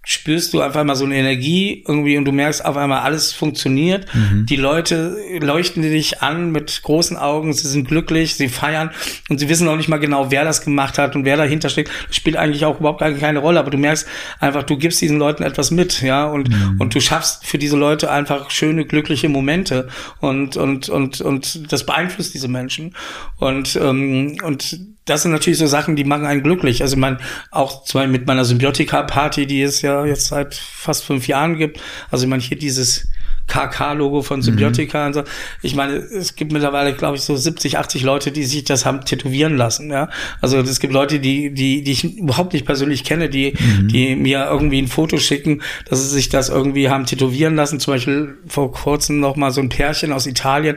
spürst 0.04 0.52
du 0.52 0.62
auf 0.62 0.76
einmal 0.76 0.96
so 0.96 1.04
eine 1.04 1.16
Energie 1.16 1.82
irgendwie 1.86 2.16
und 2.18 2.24
du 2.24 2.32
merkst 2.32 2.64
auf 2.64 2.76
einmal, 2.76 3.00
alles 3.00 3.32
funktioniert. 3.32 4.06
Mhm. 4.14 4.46
Die 4.46 4.56
Leute 4.56 5.16
leuchten 5.40 5.82
dich 5.82 6.22
an 6.22 6.52
mit 6.52 6.82
großen 6.82 7.16
Augen, 7.16 7.52
sie 7.52 7.66
sind 7.66 7.88
glücklich, 7.88 8.34
sie 8.34 8.48
feiern 8.48 8.90
und 9.28 9.38
sie 9.38 9.48
wissen 9.48 9.66
auch 9.68 9.76
nicht 9.76 9.88
mal 9.88 9.98
genau, 9.98 10.30
wer 10.30 10.44
das 10.44 10.62
gemacht 10.62 10.98
hat 10.98 11.16
und 11.16 11.24
wer 11.24 11.36
dahinter 11.36 11.68
steckt. 11.68 11.90
Das 12.06 12.16
spielt 12.16 12.36
eigentlich 12.36 12.64
auch 12.64 12.80
überhaupt 12.80 13.00
keine 13.00 13.38
Rolle, 13.38 13.58
aber 13.58 13.70
du 13.70 13.78
merkst 13.78 14.06
einfach, 14.40 14.62
du 14.62 14.76
gibst 14.76 15.00
diesen 15.00 15.18
Leuten 15.18 15.42
etwas 15.42 15.70
mit, 15.70 16.02
ja, 16.02 16.26
und, 16.26 16.50
mhm. 16.50 16.76
und 16.78 16.94
du 16.94 17.00
schaffst 17.00 17.46
für 17.46 17.58
diese 17.58 17.76
Leute 17.76 18.10
einfach 18.10 18.50
schöne, 18.50 18.84
glückliche 18.84 19.28
Momente 19.28 19.88
und, 20.20 20.56
und, 20.56 20.88
und, 20.88 21.20
und 21.20 21.72
das 21.72 21.86
beeinflusst 21.86 22.34
diese 22.34 22.48
Menschen 22.48 22.94
und, 23.38 23.76
ähm, 23.76 24.36
und 24.42 24.93
das 25.04 25.22
sind 25.22 25.32
natürlich 25.32 25.58
so 25.58 25.66
Sachen, 25.66 25.96
die 25.96 26.04
machen 26.04 26.26
einen 26.26 26.42
glücklich. 26.42 26.82
Also 26.82 26.96
man 26.96 27.18
auch 27.50 27.84
zwar 27.84 28.06
mit 28.06 28.26
meiner 28.26 28.44
Symbiotika-Party, 28.44 29.46
die 29.46 29.62
es 29.62 29.82
ja 29.82 30.04
jetzt 30.04 30.28
seit 30.28 30.54
fast 30.54 31.04
fünf 31.04 31.28
Jahren 31.28 31.56
gibt. 31.56 31.80
Also 32.10 32.26
meine 32.26 32.42
hier 32.42 32.58
dieses 32.58 33.08
KK-Logo 33.46 34.22
von 34.22 34.42
Symbiotika 34.42 35.00
mhm. 35.00 35.06
und 35.06 35.12
so. 35.12 35.22
Ich 35.62 35.74
meine, 35.74 35.94
es 35.94 36.34
gibt 36.34 36.52
mittlerweile, 36.52 36.94
glaube 36.94 37.16
ich, 37.16 37.22
so 37.22 37.36
70, 37.36 37.78
80 37.78 38.02
Leute, 38.02 38.32
die 38.32 38.44
sich 38.44 38.64
das 38.64 38.86
haben 38.86 39.04
tätowieren 39.04 39.56
lassen, 39.56 39.90
ja. 39.90 40.08
Also 40.40 40.58
es 40.58 40.80
gibt 40.80 40.92
Leute, 40.92 41.20
die, 41.20 41.52
die, 41.52 41.82
die 41.82 41.92
ich 41.92 42.04
überhaupt 42.04 42.52
nicht 42.52 42.64
persönlich 42.64 43.04
kenne, 43.04 43.28
die, 43.28 43.54
mhm. 43.58 43.88
die 43.88 44.16
mir 44.16 44.46
irgendwie 44.50 44.80
ein 44.80 44.88
Foto 44.88 45.18
schicken, 45.18 45.62
dass 45.88 46.02
sie 46.02 46.08
sich 46.08 46.28
das 46.28 46.48
irgendwie 46.48 46.88
haben 46.88 47.06
tätowieren 47.06 47.54
lassen. 47.54 47.80
Zum 47.80 47.94
Beispiel 47.94 48.38
vor 48.46 48.72
kurzem 48.72 49.20
noch 49.20 49.36
mal 49.36 49.50
so 49.50 49.60
ein 49.60 49.68
Pärchen 49.68 50.12
aus 50.12 50.26
Italien, 50.26 50.76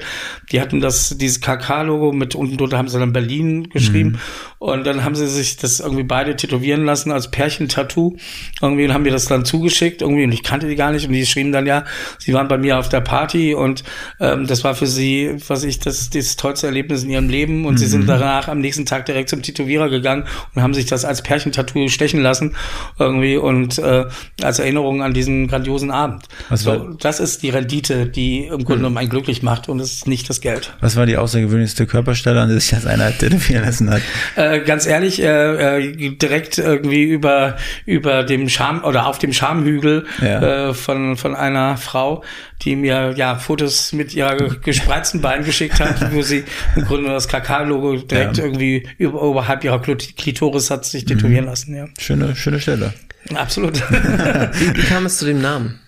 die 0.52 0.62
hatten 0.62 0.82
das, 0.82 1.18
dieses 1.18 1.42
KK-Logo 1.42 2.12
mit 2.12 2.36
unten 2.36 2.58
drunter 2.58 2.78
haben 2.78 2.90
sie 2.90 3.00
dann 3.00 3.14
Berlin 3.14 3.70
geschrieben. 3.70 4.12
Mhm. 4.12 4.20
Und 4.60 4.86
dann 4.88 5.04
haben 5.04 5.16
sie 5.16 5.28
sich 5.28 5.58
das 5.58 5.80
irgendwie 5.80 6.04
beide 6.04 6.36
tätowieren 6.36 6.84
lassen 6.84 7.12
als 7.12 7.30
Pärchen-Tattoo. 7.30 8.18
Irgendwie 8.62 8.92
haben 8.92 9.04
mir 9.04 9.12
das 9.12 9.26
dann 9.26 9.46
zugeschickt, 9.46 10.02
irgendwie, 10.02 10.24
und 10.24 10.32
ich 10.32 10.44
kannte 10.44 10.68
die 10.68 10.76
gar 10.76 10.92
nicht. 10.92 11.08
Und 11.08 11.14
die 11.14 11.26
schrieben 11.26 11.52
dann, 11.52 11.66
ja, 11.68 11.86
sie 12.18 12.34
waren 12.34 12.48
bei 12.48 12.58
mir 12.58 12.80
auf 12.80 12.90
der 12.90 13.02
Party 13.02 13.54
und 13.54 13.84
ähm, 14.20 14.48
das 14.48 14.64
war 14.64 14.74
für 14.74 14.88
sie, 14.88 15.36
was 15.48 15.64
ich, 15.64 15.80
das, 15.80 16.10
das 16.10 16.36
tollste 16.38 16.68
Erlebnis 16.68 17.04
in 17.04 17.10
ihrem 17.12 17.30
Leben 17.30 17.66
und 17.66 17.74
mhm. 17.74 17.78
sie 17.78 17.86
sind 17.86 18.04
mhm. 18.04 18.08
danach 18.08 18.48
am 18.48 18.60
nächsten 18.60 18.86
Tag 18.86 19.06
direkt 19.06 19.30
zum 19.30 19.42
Tätowierer 19.42 19.90
gegangen 19.90 20.24
und 20.56 20.62
haben 20.62 20.74
sich 20.74 20.88
das 20.88 21.06
als 21.06 21.22
Pärchentattoo 21.22 21.88
stechen 21.88 22.22
lassen 22.22 22.56
irgendwie 22.98 23.38
und 23.38 23.78
äh, 23.78 24.06
als 24.42 24.60
Erinnerung 24.60 25.04
an 25.04 25.14
diesen 25.14 25.48
grandiosen 25.48 25.92
Abend. 25.92 26.26
Was 26.50 26.62
so, 26.62 26.96
das 27.00 27.20
ist 27.20 27.44
die 27.44 27.50
Rendite, 27.50 28.08
die 28.08 28.46
im 28.46 28.50
Grunde 28.50 28.64
mhm. 28.64 28.76
genommen 28.78 28.98
einen 28.98 29.10
glücklich 29.10 29.44
macht 29.44 29.70
und 29.70 29.80
es 29.80 29.94
ist 29.94 30.08
nicht 30.08 30.30
das 30.30 30.42
Geld. 30.42 30.74
Was 30.80 30.96
war 30.96 31.06
die 31.06 31.18
außergewöhnlichste 31.18 31.86
Körperstelle, 31.86 32.42
an 32.42 32.50
der 32.50 32.60
sich 32.60 32.72
das 32.72 32.86
einer 32.86 33.16
tätowieren 33.16 33.64
lassen 33.64 33.90
hat? 33.90 34.02
Äh, 34.36 34.47
ganz 34.66 34.86
ehrlich, 34.86 35.22
äh, 35.22 35.80
äh, 35.80 36.10
direkt 36.18 36.58
irgendwie 36.58 37.04
über 37.04 37.58
über 37.86 38.24
dem 38.24 38.50
Scham 38.50 38.84
oder 38.84 39.08
auf 39.08 39.20
dem 39.20 39.34
Schamhügel 39.34 40.06
ja. 40.22 40.70
äh, 40.70 40.74
von 40.74 41.18
von 41.18 41.36
einer 41.36 41.78
Frau, 41.78 42.24
die 42.64 42.76
mir 42.76 43.14
ja 43.16 43.36
Fotos 43.36 43.94
mit 43.94 44.14
ihrer 44.14 44.36
gespreizten 44.36 45.22
Bein 45.22 45.44
geschickt 45.44 45.80
hat, 45.80 46.14
wo 46.14 46.22
sie 46.22 46.44
im 46.76 46.86
Grunde 46.86 47.10
das 47.10 47.28
KK-Logo 47.28 47.98
direkt 47.98 48.38
ja. 48.38 48.44
irgendwie 48.44 48.88
über, 48.98 49.22
oberhalb 49.22 49.64
ihrer 49.64 49.80
Klitoris 49.80 50.70
hat 50.70 50.86
sich 50.86 51.06
tätowieren 51.06 51.46
mhm. 51.46 51.50
lassen. 51.50 51.76
Ja. 51.76 51.86
Schöne 52.00 52.36
schöne 52.36 52.60
Stelle. 52.60 52.94
Absolut. 53.36 53.78
wie, 53.90 54.76
wie 54.76 54.84
kam 54.84 55.06
es 55.06 55.18
zu 55.18 55.26
dem 55.26 55.42
Namen? 55.42 55.80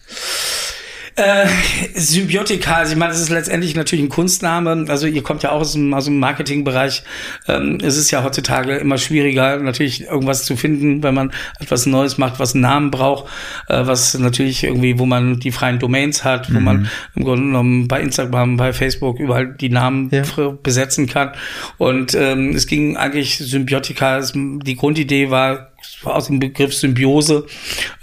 Äh, 1.19 1.47
Symbiotika, 1.95 2.75
also 2.75 2.93
ich 2.93 2.97
meine, 2.97 3.11
das 3.11 3.21
ist 3.21 3.29
letztendlich 3.29 3.75
natürlich 3.75 4.05
ein 4.05 4.09
Kunstname. 4.09 4.85
Also 4.87 5.05
ihr 5.05 5.21
kommt 5.21 5.43
ja 5.43 5.51
auch 5.51 5.59
aus 5.59 5.73
dem, 5.73 5.93
aus 5.93 6.05
dem 6.05 6.17
Marketingbereich. 6.17 7.03
Ähm, 7.47 7.79
es 7.81 7.97
ist 7.97 8.09
ja 8.11 8.23
heutzutage 8.23 8.77
immer 8.77 8.97
schwieriger, 8.97 9.57
natürlich 9.57 10.05
irgendwas 10.05 10.45
zu 10.45 10.55
finden, 10.55 11.03
wenn 11.03 11.13
man 11.13 11.33
etwas 11.59 11.85
Neues 11.85 12.17
macht, 12.17 12.39
was 12.39 12.53
einen 12.53 12.61
Namen 12.61 12.89
braucht, 12.89 13.25
äh, 13.67 13.85
was 13.85 14.17
natürlich 14.17 14.63
irgendwie, 14.63 14.97
wo 14.97 15.05
man 15.05 15.41
die 15.41 15.51
freien 15.51 15.77
Domains 15.77 16.23
hat, 16.23 16.53
wo 16.53 16.59
mhm. 16.59 16.65
man 16.65 16.89
im 17.15 17.25
Grunde 17.25 17.43
genommen 17.47 17.87
bei 17.89 17.99
Instagram, 17.99 18.55
bei 18.55 18.71
Facebook 18.71 19.19
überall 19.19 19.53
die 19.53 19.69
Namen 19.69 20.09
ja. 20.11 20.23
besetzen 20.63 21.07
kann. 21.07 21.31
Und 21.77 22.15
ähm, 22.15 22.55
es 22.55 22.65
ging 22.65 22.95
eigentlich 22.95 23.39
Symbiotika, 23.39 24.21
die 24.33 24.75
Grundidee 24.77 25.29
war 25.29 25.69
aus 26.03 26.27
dem 26.27 26.39
Begriff 26.39 26.73
Symbiose 26.73 27.45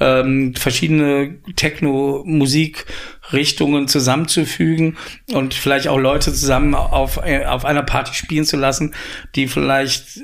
ähm, 0.00 0.54
verschiedene 0.54 1.38
Techno-Musikrichtungen 1.54 3.88
zusammenzufügen 3.88 4.96
und 5.32 5.54
vielleicht 5.54 5.88
auch 5.88 5.98
Leute 5.98 6.32
zusammen 6.32 6.74
auf, 6.74 7.18
äh, 7.24 7.46
auf 7.46 7.64
einer 7.64 7.82
Party 7.82 8.14
spielen 8.14 8.44
zu 8.44 8.56
lassen, 8.56 8.94
die 9.34 9.48
vielleicht 9.48 10.20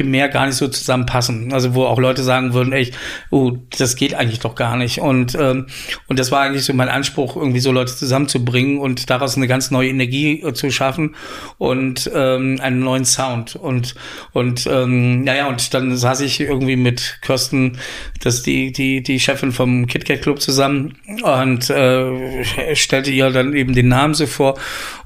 primär 0.00 0.30
gar 0.30 0.46
nicht 0.46 0.56
so 0.56 0.66
zusammenpassen. 0.66 1.52
Also 1.52 1.74
wo 1.74 1.84
auch 1.84 1.98
Leute 1.98 2.22
sagen 2.22 2.54
würden, 2.54 2.72
ey, 2.72 2.90
oh, 3.28 3.52
das 3.78 3.96
geht 3.96 4.14
eigentlich 4.14 4.40
doch 4.40 4.54
gar 4.54 4.76
nicht. 4.76 4.98
Und 4.98 5.36
ähm, 5.38 5.66
und 6.06 6.18
das 6.18 6.32
war 6.32 6.40
eigentlich 6.40 6.64
so 6.64 6.72
mein 6.72 6.88
Anspruch, 6.88 7.36
irgendwie 7.36 7.60
so 7.60 7.70
Leute 7.70 7.94
zusammenzubringen 7.94 8.78
und 8.78 9.10
daraus 9.10 9.36
eine 9.36 9.46
ganz 9.46 9.70
neue 9.70 9.90
Energie 9.90 10.40
äh, 10.40 10.54
zu 10.54 10.70
schaffen 10.70 11.16
und 11.58 12.10
ähm, 12.14 12.58
einen 12.62 12.80
neuen 12.80 13.04
Sound. 13.04 13.56
Und 13.56 13.94
und 14.32 14.66
ähm, 14.66 15.24
naja, 15.24 15.48
und 15.48 15.74
dann 15.74 15.94
saß 15.94 16.22
ich 16.22 16.40
irgendwie 16.40 16.76
mit 16.76 17.18
Kirsten, 17.20 17.78
das 18.22 18.42
die 18.42 18.72
die 18.72 19.02
die 19.02 19.20
Chefin 19.20 19.52
vom 19.52 19.86
KitKat 19.86 20.22
Club 20.22 20.40
zusammen 20.40 20.96
und 21.22 21.68
äh, 21.68 22.74
stellte 22.74 23.10
ihr 23.10 23.30
dann 23.30 23.52
eben 23.52 23.74
den 23.74 23.88
Namen 23.88 24.14
so 24.14 24.26
vor 24.26 24.58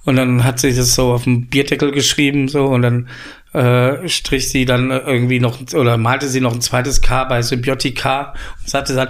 und 0.05 0.17
dann 0.17 0.45
hat 0.45 0.61
sie 0.61 0.73
das 0.75 0.95
so 0.95 1.13
auf 1.13 1.25
dem 1.25 1.47
Bierdeckel 1.47 1.91
geschrieben 1.91 2.47
so 2.47 2.67
und 2.67 2.83
dann 2.83 3.09
äh, 3.55 4.09
strich 4.09 4.51
sie 4.51 4.65
dann 4.65 4.91
irgendwie 4.91 5.41
noch 5.41 5.61
oder 5.75 5.97
malte 5.97 6.29
sie 6.29 6.41
noch 6.41 6.53
ein 6.53 6.61
zweites 6.61 7.01
K 7.01 7.25
bei 7.25 7.41
Symbiotika 7.41 8.35
und 8.61 8.69
sagte 8.69 8.95
dann 8.95 9.09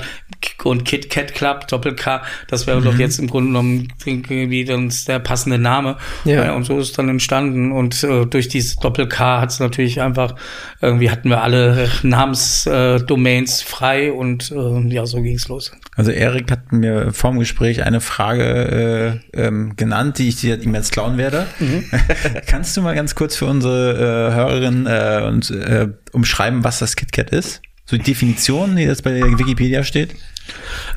und 0.64 0.84
Kit 0.84 1.10
Kat 1.10 1.34
Club 1.34 1.66
Doppel 1.68 1.94
K, 1.94 2.22
das 2.48 2.66
wäre 2.66 2.80
mhm. 2.80 2.84
doch 2.84 2.98
jetzt 2.98 3.18
im 3.18 3.28
Grunde 3.28 3.48
genommen 3.48 3.88
irgendwie 4.04 4.64
dann 4.64 4.92
der 5.08 5.18
passende 5.18 5.58
Name. 5.58 5.96
Ja. 6.24 6.44
ja. 6.44 6.52
und 6.54 6.64
so 6.64 6.78
ist 6.78 6.90
es 6.90 6.92
dann 6.92 7.08
entstanden 7.08 7.72
und 7.72 8.02
äh, 8.04 8.26
durch 8.26 8.48
dieses 8.48 8.76
Doppel 8.76 9.08
K 9.08 9.40
hat 9.40 9.50
es 9.50 9.60
natürlich 9.60 10.00
einfach 10.00 10.34
irgendwie 10.80 11.10
hatten 11.10 11.30
wir 11.30 11.42
alle 11.42 11.88
Namensdomains 12.02 13.62
äh, 13.62 13.64
frei 13.64 14.12
und 14.12 14.50
äh, 14.50 14.88
ja, 14.88 15.06
so 15.06 15.22
ging's 15.22 15.48
los. 15.48 15.72
Also 15.96 16.10
Erik 16.10 16.50
hat 16.50 16.72
mir 16.72 17.12
vor 17.12 17.30
dem 17.30 17.38
Gespräch 17.38 17.84
eine 17.84 18.00
Frage 18.00 19.20
äh, 19.32 19.46
ähm, 19.46 19.76
genannt, 19.76 20.18
die 20.18 20.28
ich 20.28 20.36
dir 20.36 20.60
ihm 20.60 20.74
jetzt 20.74 20.92
klauen 20.92 21.16
werde. 21.16 21.46
Mhm. 21.58 21.84
Kannst 22.46 22.76
du 22.76 22.82
mal 22.82 22.94
ganz 22.94 23.14
kurz 23.14 23.36
für 23.36 23.46
unsere 23.46 24.33
äh, 24.34 24.36
Hörerinnen 24.36 24.86
äh, 24.86 25.26
und, 25.26 25.50
äh, 25.50 25.88
umschreiben, 26.12 26.64
was 26.64 26.78
das 26.78 26.96
KitKat 26.96 27.30
ist? 27.30 27.62
So 27.86 27.96
die 27.96 28.02
Definition, 28.02 28.76
die 28.76 28.82
jetzt 28.82 29.04
bei 29.04 29.20
Wikipedia 29.20 29.84
steht? 29.84 30.14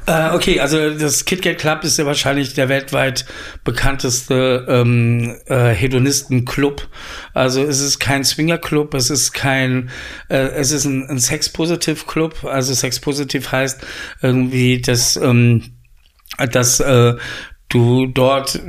Äh, 0.05 0.31
okay, 0.31 0.59
also 0.59 0.91
das 0.91 1.25
KitKat 1.25 1.57
Club 1.57 1.83
ist 1.83 1.97
ja 1.97 2.05
wahrscheinlich 2.05 2.53
der 2.53 2.69
weltweit 2.69 3.25
bekannteste 3.63 4.65
ähm, 4.69 5.35
äh, 5.45 5.69
Hedonisten-Club. 5.69 6.87
Also 7.33 7.63
es 7.63 7.81
ist 7.81 7.99
kein 7.99 8.23
Swinger-Club, 8.23 8.93
es 8.93 9.09
ist 9.09 9.33
kein, 9.33 9.89
äh, 10.29 10.37
es 10.37 10.71
ist 10.71 10.85
ein, 10.85 11.09
ein 11.09 11.19
Sex-Positive-Club. 11.19 12.45
Also 12.45 12.73
Sex-Positive 12.73 13.51
heißt 13.51 13.85
irgendwie, 14.21 14.81
dass, 14.81 15.17
ähm, 15.17 15.63
dass 16.51 16.79
äh, 16.79 17.15
du 17.69 18.07
dort 18.07 18.59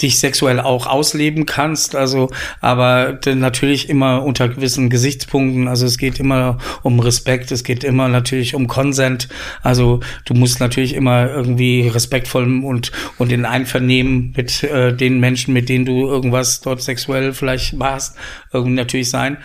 dich 0.00 0.18
sexuell 0.18 0.60
auch 0.60 0.86
ausleben 0.86 1.46
kannst, 1.46 1.94
also 1.94 2.30
aber 2.60 3.18
natürlich 3.26 3.88
immer 3.88 4.22
unter 4.22 4.48
gewissen 4.48 4.90
Gesichtspunkten, 4.90 5.68
also 5.68 5.86
es 5.86 5.98
geht 5.98 6.18
immer 6.18 6.58
um 6.82 7.00
Respekt, 7.00 7.52
es 7.52 7.64
geht 7.64 7.84
immer 7.84 8.08
natürlich 8.08 8.54
um 8.54 8.66
Consent, 8.66 9.28
also 9.62 10.00
du 10.24 10.34
musst 10.34 10.60
natürlich 10.60 10.94
immer 10.94 11.30
irgendwie 11.30 11.88
respektvoll 11.88 12.64
und 12.64 12.92
und 13.18 13.32
in 13.32 13.44
Einvernehmen 13.44 14.32
mit 14.36 14.62
äh, 14.62 14.94
den 14.94 15.20
Menschen, 15.20 15.54
mit 15.54 15.68
denen 15.68 15.84
du 15.84 16.06
irgendwas 16.06 16.60
dort 16.60 16.82
sexuell 16.82 17.32
vielleicht 17.32 17.74
machst, 17.74 18.16
irgendwie 18.52 18.74
natürlich 18.74 19.10
sein. 19.10 19.38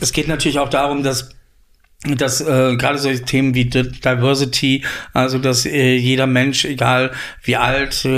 Es 0.00 0.12
geht 0.12 0.28
natürlich 0.28 0.58
auch 0.58 0.68
darum, 0.68 1.02
dass 1.02 1.30
dass 2.04 2.40
äh, 2.40 2.76
gerade 2.76 2.96
solche 2.96 3.24
Themen 3.24 3.54
wie 3.54 3.64
Diversity, 3.64 4.84
also 5.14 5.38
dass 5.38 5.66
äh, 5.66 5.96
jeder 5.96 6.28
Mensch, 6.28 6.64
egal 6.64 7.10
wie 7.42 7.56
alt, 7.56 8.04
äh, 8.04 8.10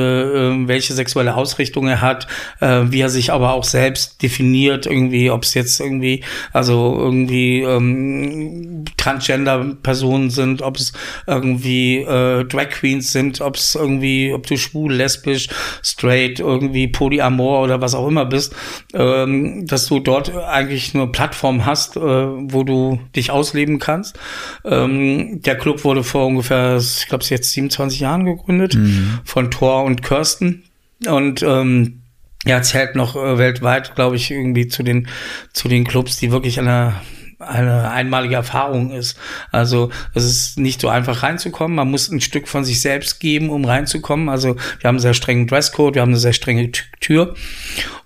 äh, 0.50 0.68
welche 0.68 0.92
sexuelle 0.92 1.34
Ausrichtung 1.34 1.88
er 1.88 2.02
hat, 2.02 2.26
äh, 2.60 2.82
wie 2.90 3.00
er 3.00 3.08
sich 3.08 3.32
aber 3.32 3.54
auch 3.54 3.64
selbst 3.64 4.22
definiert, 4.22 4.84
irgendwie, 4.84 5.30
ob 5.30 5.44
es 5.44 5.54
jetzt 5.54 5.80
irgendwie, 5.80 6.22
also 6.52 6.94
irgendwie 6.98 7.62
ähm, 7.62 8.84
Transgender-Personen 8.98 10.28
sind, 10.28 10.60
ob 10.60 10.76
es 10.76 10.92
irgendwie 11.26 12.00
äh, 12.00 12.44
Drag 12.44 12.68
Queens 12.68 13.12
sind, 13.12 13.40
ob 13.40 13.56
es 13.56 13.76
irgendwie, 13.76 14.34
ob 14.34 14.46
du 14.46 14.58
schwul, 14.58 14.92
lesbisch, 14.92 15.48
straight, 15.82 16.38
irgendwie 16.38 16.86
Polyamor 16.86 17.62
oder 17.62 17.80
was 17.80 17.94
auch 17.94 18.08
immer 18.08 18.26
bist, 18.26 18.54
ähm, 18.92 19.66
dass 19.66 19.86
du 19.86 20.00
dort 20.00 20.36
eigentlich 20.36 20.94
eine 20.94 21.06
Plattform 21.06 21.64
hast, 21.64 21.96
äh, 21.96 22.00
wo 22.00 22.62
du 22.62 23.00
dich 23.16 23.30
ausleben 23.30 23.69
geben 23.70 23.78
kannst. 23.78 24.18
Ähm, 24.64 25.40
der 25.42 25.56
Club 25.56 25.84
wurde 25.84 26.02
vor 26.02 26.26
ungefähr, 26.26 26.78
ich 26.78 27.06
glaube, 27.08 27.24
jetzt 27.24 27.52
27 27.52 28.00
Jahren 28.00 28.24
gegründet 28.24 28.74
mhm. 28.74 29.20
von 29.24 29.50
Thor 29.50 29.84
und 29.84 30.02
Kirsten. 30.02 30.64
Und 31.06 31.42
ähm, 31.42 32.02
ja, 32.44 32.62
zählt 32.62 32.96
noch 32.96 33.16
äh, 33.16 33.38
weltweit, 33.38 33.94
glaube 33.94 34.16
ich, 34.16 34.30
irgendwie 34.30 34.68
zu 34.68 34.82
den 34.82 35.08
zu 35.52 35.68
den 35.68 35.84
Clubs, 35.84 36.18
die 36.18 36.30
wirklich 36.30 36.58
eine 36.58 36.94
eine 37.38 37.90
einmalige 37.90 38.34
Erfahrung 38.34 38.90
ist. 38.90 39.18
Also 39.50 39.90
es 40.14 40.24
ist 40.24 40.58
nicht 40.58 40.78
so 40.78 40.90
einfach 40.90 41.22
reinzukommen. 41.22 41.74
Man 41.74 41.90
muss 41.90 42.10
ein 42.10 42.20
Stück 42.20 42.46
von 42.46 42.66
sich 42.66 42.82
selbst 42.82 43.18
geben, 43.18 43.48
um 43.48 43.64
reinzukommen. 43.64 44.28
Also 44.28 44.56
wir 44.56 44.88
haben 44.88 44.96
einen 44.96 44.98
sehr 44.98 45.14
strengen 45.14 45.46
Dresscode, 45.46 45.94
wir 45.94 46.02
haben 46.02 46.10
eine 46.10 46.18
sehr 46.18 46.34
strenge 46.34 46.70
Tür. 47.00 47.34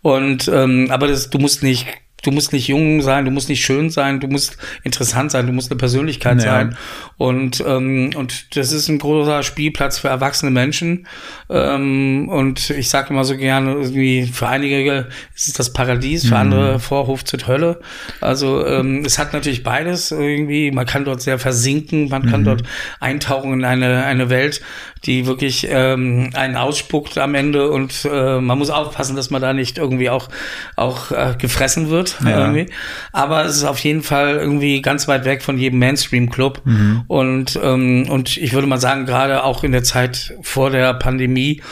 Und 0.03 0.47
ähm, 0.47 0.89
aber 0.93 1.09
das, 1.09 1.31
du 1.31 1.39
musst 1.39 1.65
nicht 1.65 1.89
du 2.25 2.31
musst 2.33 2.53
nicht 2.53 2.69
jung 2.69 3.03
sein, 3.03 3.25
du 3.25 3.31
musst 3.31 3.49
nicht 3.49 3.65
schön 3.65 3.91
sein, 3.91 4.19
du 4.19 4.27
musst 4.27 4.57
interessant 4.83 5.31
sein, 5.31 5.47
du 5.47 5.53
musst 5.53 5.71
eine 5.71 5.79
Persönlichkeit 5.79 6.43
ja. 6.43 6.51
sein. 6.51 6.77
Und, 7.17 7.63
ähm, 7.67 8.11
und 8.17 8.57
das 8.57 8.73
ist 8.73 8.89
ein 8.89 8.99
großer 8.99 9.43
Spielplatz 9.43 9.99
für 9.99 10.09
erwachsene 10.09 10.51
Menschen. 10.51 11.07
Ähm, 11.49 12.29
und 12.29 12.71
ich 12.71 12.89
sage 12.89 13.11
immer 13.11 13.25
so 13.25 13.37
gerne, 13.37 13.75
irgendwie 13.75 14.27
für 14.27 14.49
einige 14.49 15.07
ist 15.35 15.49
es 15.49 15.53
das 15.53 15.73
Paradies, 15.73 16.23
für 16.23 16.35
mhm. 16.35 16.41
andere 16.41 16.81
Vorhof 16.81 17.25
zur 17.25 17.47
Hölle. 17.47 17.81
Also 18.21 18.67
ähm, 18.67 19.05
es 19.05 19.19
hat 19.19 19.33
natürlich 19.33 19.63
beides 19.63 20.11
irgendwie. 20.11 20.71
Man 20.71 20.87
kann 20.87 21.05
dort 21.05 21.21
sehr 21.21 21.39
versinken, 21.39 22.09
man 22.09 22.29
kann 22.29 22.41
mhm. 22.41 22.47
dort 22.47 22.63
eintauchen 23.01 23.53
in 23.53 23.65
eine, 23.65 24.05
eine 24.05 24.31
Welt, 24.31 24.63
die 25.07 25.27
wirklich 25.27 25.67
ähm, 25.71 26.31
einen 26.35 26.57
ausspuckt 26.57 27.19
am 27.19 27.35
Ende 27.35 27.71
und 27.71 28.09
äh, 28.11 28.41
man 28.41 28.59
muss 28.59 28.71
aufpassen, 28.71 29.17
dass 29.17 29.31
man 29.31 29.43
da 29.43 29.53
nicht 29.53 29.79
irgendwie 29.79 30.11
auch, 30.11 30.29
auch 30.77 31.11
äh, 31.11 31.35
gefressen 31.39 31.91
wird. 31.91 32.19
Ja. 32.25 32.41
Irgendwie. 32.41 32.67
Aber 33.13 33.45
es 33.45 33.57
ist 33.57 33.65
auf 33.65 33.79
jeden 33.81 34.03
Fall 34.03 34.37
irgendwie 34.37 34.81
ganz 34.83 35.07
weit 35.09 35.25
weg 35.25 35.43
von 35.43 35.59
jedem 35.59 35.79
Mainstream-Club. 35.79 36.63
Mhm. 36.65 37.05
Und, 37.07 37.59
ähm, 37.63 38.07
und 38.09 38.37
ich 38.37 38.53
würde 38.53 38.67
mal 38.67 38.81
sagen, 38.81 39.07
gerade 39.07 39.45
auch 39.45 39.65
in 39.65 39.73
der 39.73 39.83
Zeit 39.83 40.35
vor 40.43 40.71
der 40.71 40.95
Pandemie, 40.95 41.63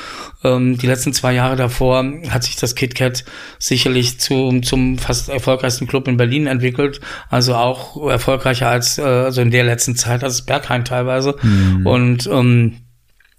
ähm, 0.45 0.77
die 0.77 0.87
letzten 0.87 1.13
zwei 1.13 1.33
Jahre 1.33 1.57
davor, 1.57 2.05
hat 2.29 2.45
sich 2.45 2.57
das 2.57 2.75
KitKat 2.75 3.25
sicherlich 3.59 4.21
zum, 4.21 4.63
zum 4.63 4.99
fast 4.99 5.29
erfolgreichsten 5.29 5.87
Club 5.87 6.09
in 6.09 6.17
Berlin 6.17 6.47
entwickelt. 6.47 7.01
Also 7.31 7.55
auch 7.55 8.09
erfolgreicher 8.09 8.69
als 8.69 8.99
äh, 8.99 9.03
also 9.03 9.41
in 9.41 9.51
der 9.51 9.65
letzten 9.65 9.97
Zeit 9.97 10.25
als 10.25 10.43
Berghain 10.43 10.85
teilweise. 10.85 11.37
Mhm. 11.43 11.87
Und 11.87 12.27
ähm, 12.27 12.82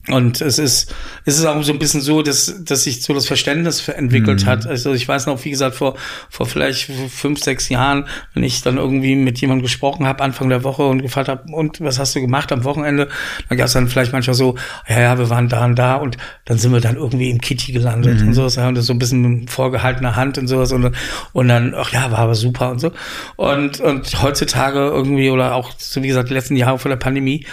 Und 0.10 0.42
es 0.42 0.60
ist, 0.60 0.94
es 1.24 1.38
ist 1.38 1.46
auch 1.46 1.62
so 1.64 1.72
ein 1.72 1.80
bisschen 1.80 2.02
so, 2.02 2.22
dass, 2.22 2.62
dass 2.66 2.84
sich 2.84 3.02
so 3.02 3.14
das 3.14 3.26
Verständnis 3.26 3.88
entwickelt 3.88 4.44
mhm. 4.44 4.50
hat. 4.50 4.68
Also 4.68 4.94
ich 4.94 5.08
weiß 5.08 5.28
noch, 5.28 5.44
wie 5.46 5.50
gesagt, 5.50 5.76
vor, 5.76 5.96
vor 6.30 6.46
vielleicht 6.46 6.92
fünf, 7.10 7.42
sechs 7.42 7.70
Jahren, 7.70 8.06
wenn 8.34 8.44
ich 8.44 8.62
dann 8.62 8.76
irgendwie 8.76 9.16
mit 9.16 9.40
jemandem 9.40 9.64
gesprochen 9.64 10.06
habe, 10.06 10.22
Anfang 10.22 10.50
der 10.50 10.66
Woche 10.66 10.84
und 10.84 11.02
gefragt 11.02 11.30
habe, 11.30 11.44
und 11.54 11.80
was 11.80 12.00
hast 12.00 12.16
du 12.16 12.22
gemacht 12.22 12.52
am 12.52 12.66
Wochenende? 12.66 13.08
Dann 13.48 13.58
gab 13.58 13.68
es 13.68 13.74
dann 13.74 13.88
vielleicht 13.88 14.12
manchmal 14.12 14.34
so, 14.34 14.56
ja, 14.90 15.00
ja, 15.00 15.18
wir 15.18 15.30
waren 15.30 15.48
da 15.48 15.64
und 15.64 15.80
da 15.80 15.96
und 15.96 16.18
dann 16.44 16.58
sind 16.58 16.74
wir 16.74 16.82
dann 16.82 16.98
irgendwie 16.98 17.30
im 17.30 17.40
Kitty 17.40 17.72
gelandet 17.72 18.20
mhm. 18.20 18.28
und 18.28 18.34
sowas, 18.34 18.58
und 18.58 18.76
das 18.76 18.88
so 18.88 18.94
ein 18.94 19.00
bisschen 19.00 19.22
mit 19.22 19.52
vorgehaltener 19.52 20.18
Hand 20.18 20.38
und 20.38 20.48
sowas 20.48 20.74
und, 20.74 20.92
und 21.32 21.48
dann, 21.48 21.74
ach 21.78 21.94
ja, 21.94 22.12
war 22.12 22.20
aber 22.20 22.36
super 22.36 22.72
und 22.72 22.80
so. 22.80 22.92
Und, 23.38 23.80
und 23.80 24.22
heutzutage 24.22 24.80
irgendwie, 24.80 25.30
oder 25.30 25.56
auch, 25.56 25.72
so 25.78 26.04
wie 26.04 26.08
gesagt, 26.08 26.30
die 26.30 26.34
letzten 26.34 26.58
Jahre 26.58 26.78
vor 26.78 26.90
der 26.90 26.98
Pandemie, 26.98 27.46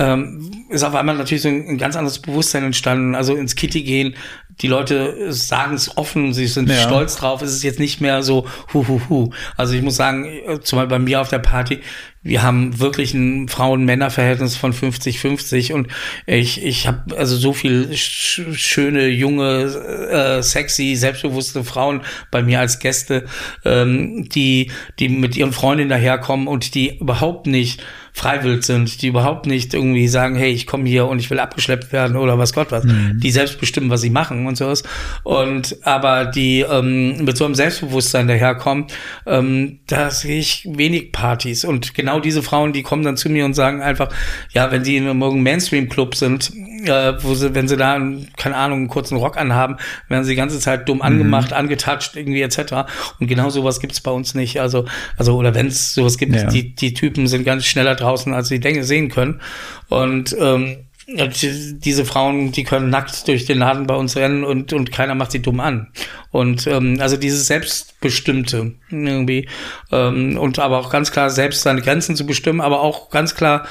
ähm, 0.00 0.64
ist 0.70 0.82
auf 0.82 0.94
einmal 0.94 1.16
natürlich 1.16 1.42
so 1.42 1.48
ein, 1.48 1.68
ein, 1.68 1.78
ganz 1.78 1.94
anderes 1.94 2.20
Bewusstsein 2.20 2.64
entstanden. 2.64 3.14
Also 3.14 3.36
ins 3.36 3.54
Kitty 3.54 3.82
gehen, 3.82 4.14
die 4.62 4.66
Leute 4.66 5.30
sagen 5.32 5.74
es 5.74 5.96
offen, 5.98 6.32
sie 6.32 6.46
sind 6.46 6.70
ja. 6.70 6.76
stolz 6.76 7.16
drauf. 7.16 7.42
Es 7.42 7.52
ist 7.52 7.62
jetzt 7.62 7.78
nicht 7.78 8.00
mehr 8.00 8.22
so 8.22 8.46
hu 8.72 8.88
hu 8.88 9.00
hu. 9.10 9.30
Also 9.58 9.74
ich 9.74 9.82
muss 9.82 9.96
sagen, 9.96 10.26
zumal 10.62 10.86
bei 10.86 10.98
mir 10.98 11.20
auf 11.20 11.28
der 11.28 11.38
Party, 11.38 11.80
wir 12.22 12.42
haben 12.42 12.78
wirklich 12.78 13.12
ein 13.12 13.48
Frauen-Männer-Verhältnis 13.48 14.56
von 14.56 14.72
50-50 14.72 15.72
und 15.74 15.88
ich, 16.26 16.62
ich 16.62 16.86
habe 16.86 17.16
also 17.16 17.36
so 17.36 17.52
viel 17.52 17.94
sch 17.94 18.42
schöne, 18.52 19.08
junge, 19.08 19.64
äh, 20.10 20.42
sexy, 20.42 20.96
selbstbewusste 20.96 21.62
Frauen 21.62 22.02
bei 22.30 22.42
mir 22.42 22.60
als 22.60 22.78
Gäste, 22.78 23.26
ähm, 23.64 24.28
die, 24.30 24.70
die 24.98 25.08
mit 25.10 25.36
ihren 25.36 25.52
Freundinnen 25.52 25.90
daherkommen 25.90 26.46
und 26.46 26.74
die 26.74 26.98
überhaupt 26.98 27.46
nicht 27.46 27.82
freiwillig 28.20 28.64
sind, 28.64 29.00
die 29.00 29.06
überhaupt 29.06 29.46
nicht 29.46 29.72
irgendwie 29.72 30.06
sagen, 30.06 30.36
hey, 30.36 30.50
ich 30.50 30.66
komme 30.66 30.86
hier 30.86 31.06
und 31.06 31.20
ich 31.20 31.30
will 31.30 31.38
abgeschleppt 31.40 31.90
werden 31.90 32.16
oder 32.18 32.38
was 32.38 32.52
Gott 32.52 32.70
was, 32.70 32.84
mhm. 32.84 33.18
die 33.18 33.30
selbst 33.30 33.58
bestimmen, 33.58 33.88
was 33.88 34.02
sie 34.02 34.10
machen 34.10 34.46
und 34.46 34.58
sowas. 34.58 34.82
Und 35.22 35.78
aber 35.84 36.26
die 36.26 36.60
ähm, 36.60 37.24
mit 37.24 37.38
so 37.38 37.46
einem 37.46 37.54
Selbstbewusstsein 37.54 38.28
daherkommen, 38.28 38.88
ähm, 39.24 39.78
da 39.86 40.10
sehe 40.10 40.38
ich 40.38 40.68
wenig 40.70 41.12
Partys. 41.12 41.64
Und 41.64 41.94
genau 41.94 42.20
diese 42.20 42.42
Frauen, 42.42 42.74
die 42.74 42.82
kommen 42.82 43.04
dann 43.04 43.16
zu 43.16 43.30
mir 43.30 43.46
und 43.46 43.54
sagen 43.54 43.80
einfach, 43.80 44.10
ja, 44.52 44.70
wenn 44.70 44.84
sie 44.84 44.98
in 44.98 45.08
einem 45.08 45.42
Mainstream-Club 45.42 46.14
sind, 46.14 46.52
äh, 46.84 47.14
wo 47.22 47.32
sie, 47.34 47.54
wenn 47.54 47.68
sie 47.68 47.78
da, 47.78 47.98
keine 48.36 48.56
Ahnung, 48.56 48.80
einen 48.80 48.88
kurzen 48.88 49.16
Rock 49.16 49.38
anhaben, 49.38 49.76
werden 50.08 50.24
sie 50.24 50.32
die 50.32 50.36
ganze 50.36 50.60
Zeit 50.60 50.86
dumm 50.90 51.00
angemacht, 51.00 51.52
mhm. 51.52 51.56
angetatscht, 51.56 52.16
irgendwie 52.16 52.42
etc. 52.42 52.86
Und 53.18 53.28
genau 53.28 53.48
sowas 53.48 53.80
gibt's 53.80 54.02
bei 54.02 54.10
uns 54.10 54.34
nicht. 54.34 54.60
Also, 54.60 54.84
also 55.16 55.36
oder 55.38 55.54
wenn 55.54 55.68
es 55.68 55.94
sowas 55.94 56.18
gibt, 56.18 56.34
ja. 56.34 56.44
die, 56.44 56.74
die 56.74 56.92
Typen 56.92 57.26
sind 57.26 57.44
ganz 57.44 57.64
schneller 57.64 57.94
draußen, 58.10 58.34
als 58.34 58.48
sie 58.48 58.60
denken, 58.60 58.82
sehen 58.82 59.08
können. 59.08 59.40
Und 59.88 60.36
ähm, 60.38 60.86
diese 61.08 62.04
Frauen, 62.04 62.52
die 62.52 62.62
können 62.62 62.90
nackt 62.90 63.26
durch 63.26 63.44
den 63.44 63.58
Laden 63.58 63.86
bei 63.86 63.96
uns 63.96 64.16
rennen 64.16 64.44
und, 64.44 64.72
und 64.72 64.92
keiner 64.92 65.14
macht 65.14 65.32
sie 65.32 65.42
dumm 65.42 65.58
an. 65.60 65.88
Und 66.30 66.66
ähm, 66.66 66.98
also 67.00 67.16
dieses 67.16 67.46
Selbstbestimmte 67.46 68.74
irgendwie. 68.90 69.48
Ähm, 69.90 70.38
und 70.38 70.58
aber 70.58 70.78
auch 70.78 70.90
ganz 70.90 71.10
klar 71.10 71.30
selbst 71.30 71.62
seine 71.62 71.82
Grenzen 71.82 72.14
zu 72.14 72.26
bestimmen, 72.26 72.60
aber 72.60 72.80
auch 72.80 73.10
ganz 73.10 73.34
klar 73.34 73.66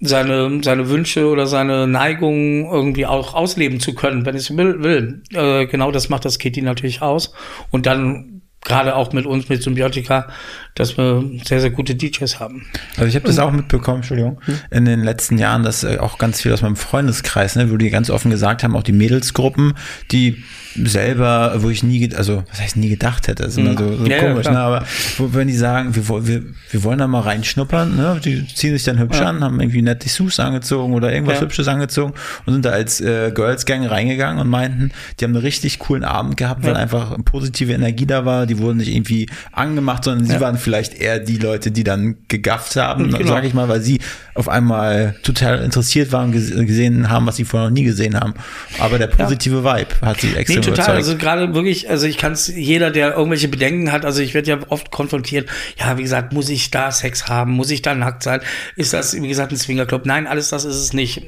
seine, 0.00 0.60
seine 0.62 0.88
Wünsche 0.88 1.28
oder 1.28 1.46
seine 1.46 1.86
Neigungen 1.86 2.64
irgendwie 2.64 3.04
auch 3.04 3.34
ausleben 3.34 3.80
zu 3.80 3.94
können, 3.94 4.24
wenn 4.24 4.36
es 4.36 4.56
will. 4.56 4.82
will. 4.82 5.22
Äh, 5.34 5.66
genau 5.66 5.90
das 5.90 6.08
macht 6.08 6.24
das 6.24 6.38
Kitty 6.38 6.62
natürlich 6.62 7.02
aus. 7.02 7.34
Und 7.70 7.84
dann 7.84 8.40
gerade 8.62 8.94
auch 8.94 9.12
mit 9.12 9.26
uns, 9.26 9.48
mit 9.48 9.62
Symbiotika, 9.62 10.28
dass 10.74 10.96
wir 10.96 11.24
sehr, 11.44 11.60
sehr 11.60 11.70
gute 11.70 11.94
DJs 11.94 12.40
haben. 12.40 12.66
Also 12.96 13.06
ich 13.06 13.14
habe 13.14 13.26
das 13.26 13.38
auch 13.38 13.50
mitbekommen, 13.50 13.98
Entschuldigung, 13.98 14.40
hm? 14.44 14.58
in 14.70 14.84
den 14.84 15.02
letzten 15.02 15.38
Jahren, 15.38 15.62
dass 15.62 15.84
äh, 15.84 15.98
auch 15.98 16.18
ganz 16.18 16.40
viel 16.40 16.52
aus 16.52 16.62
meinem 16.62 16.76
Freundeskreis, 16.76 17.56
ne, 17.56 17.70
wo 17.70 17.76
die 17.76 17.90
ganz 17.90 18.10
offen 18.10 18.30
gesagt 18.30 18.62
haben, 18.62 18.76
auch 18.76 18.82
die 18.82 18.92
Mädelsgruppen, 18.92 19.74
die 20.10 20.42
selber, 20.84 21.54
wo 21.58 21.70
ich 21.70 21.82
nie, 21.82 22.14
also 22.14 22.44
was 22.48 22.60
heißt 22.60 22.76
nie 22.76 22.88
gedacht 22.88 23.28
hätte, 23.28 23.42
das 23.42 23.52
ist 23.52 23.58
immer 23.58 23.76
so, 23.76 23.96
so 23.96 24.06
ja, 24.06 24.20
komisch, 24.20 24.46
ja, 24.46 24.52
ne? 24.52 24.58
aber 24.60 24.84
wo, 25.18 25.34
wenn 25.34 25.48
die 25.48 25.56
sagen, 25.56 25.96
wir, 25.96 26.26
wir, 26.26 26.42
wir 26.70 26.84
wollen 26.84 26.98
da 26.98 27.08
mal 27.08 27.20
reinschnuppern, 27.20 27.96
ne? 27.96 28.20
die 28.24 28.46
ziehen 28.46 28.72
sich 28.72 28.84
dann 28.84 28.98
hübsch 28.98 29.18
ja. 29.18 29.26
an, 29.26 29.42
haben 29.42 29.60
irgendwie 29.60 29.82
nette 29.82 30.04
Dessous 30.04 30.38
angezogen 30.38 30.94
oder 30.94 31.12
irgendwas 31.12 31.40
Hübsches 31.40 31.66
angezogen 31.66 32.14
und 32.46 32.52
sind 32.52 32.64
da 32.64 32.70
als 32.70 33.00
äh, 33.00 33.32
Girls 33.34 33.66
Gang 33.66 33.88
reingegangen 33.90 34.40
und 34.40 34.48
meinten, 34.48 34.92
die 35.18 35.24
haben 35.24 35.34
einen 35.34 35.42
richtig 35.42 35.80
coolen 35.80 36.04
Abend 36.04 36.36
gehabt, 36.36 36.64
weil 36.64 36.76
einfach 36.76 37.16
positive 37.24 37.72
Energie 37.72 38.06
da 38.06 38.24
war, 38.24 38.46
die 38.46 38.58
wurden 38.58 38.78
nicht 38.78 38.94
irgendwie 38.94 39.28
angemacht, 39.52 40.04
sondern 40.04 40.26
sie 40.26 40.40
waren 40.40 40.56
vielleicht 40.56 40.69
eher 40.72 41.18
die 41.18 41.38
Leute, 41.38 41.70
die 41.70 41.84
dann 41.84 42.16
gegafft 42.28 42.76
haben, 42.76 43.10
genau. 43.10 43.26
sage 43.26 43.46
ich 43.46 43.54
mal, 43.54 43.68
weil 43.68 43.80
sie 43.80 44.00
auf 44.34 44.48
einmal 44.48 45.16
total 45.22 45.62
interessiert 45.62 46.12
waren, 46.12 46.32
gesehen 46.32 47.10
haben, 47.10 47.26
was 47.26 47.36
sie 47.36 47.44
vorher 47.44 47.68
noch 47.68 47.74
nie 47.74 47.84
gesehen 47.84 48.18
haben. 48.18 48.34
Aber 48.78 48.98
der 48.98 49.08
positive 49.08 49.64
Vibe 49.64 49.88
hat 50.02 50.20
sie 50.20 50.34
extrem 50.34 50.62
total. 50.62 50.74
Überzeugt. 50.74 50.96
Also 50.96 51.16
gerade 51.16 51.54
wirklich, 51.54 51.90
also 51.90 52.06
ich 52.06 52.16
kann 52.16 52.32
es, 52.32 52.48
jeder, 52.48 52.90
der 52.90 53.16
irgendwelche 53.16 53.48
Bedenken 53.48 53.92
hat, 53.92 54.04
also 54.04 54.22
ich 54.22 54.34
werde 54.34 54.50
ja 54.50 54.58
oft 54.68 54.90
konfrontiert, 54.90 55.48
ja, 55.78 55.98
wie 55.98 56.02
gesagt, 56.02 56.32
muss 56.32 56.48
ich 56.48 56.70
da 56.70 56.90
Sex 56.90 57.28
haben? 57.28 57.52
Muss 57.52 57.70
ich 57.70 57.82
da 57.82 57.94
nackt 57.94 58.22
sein? 58.22 58.40
Ist 58.76 58.92
das, 58.92 59.20
wie 59.20 59.28
gesagt, 59.28 59.52
ein 59.52 59.56
Swingerclub? 59.56 60.06
Nein, 60.06 60.26
alles 60.26 60.50
das 60.50 60.64
ist 60.64 60.76
es 60.76 60.92
nicht. 60.92 61.22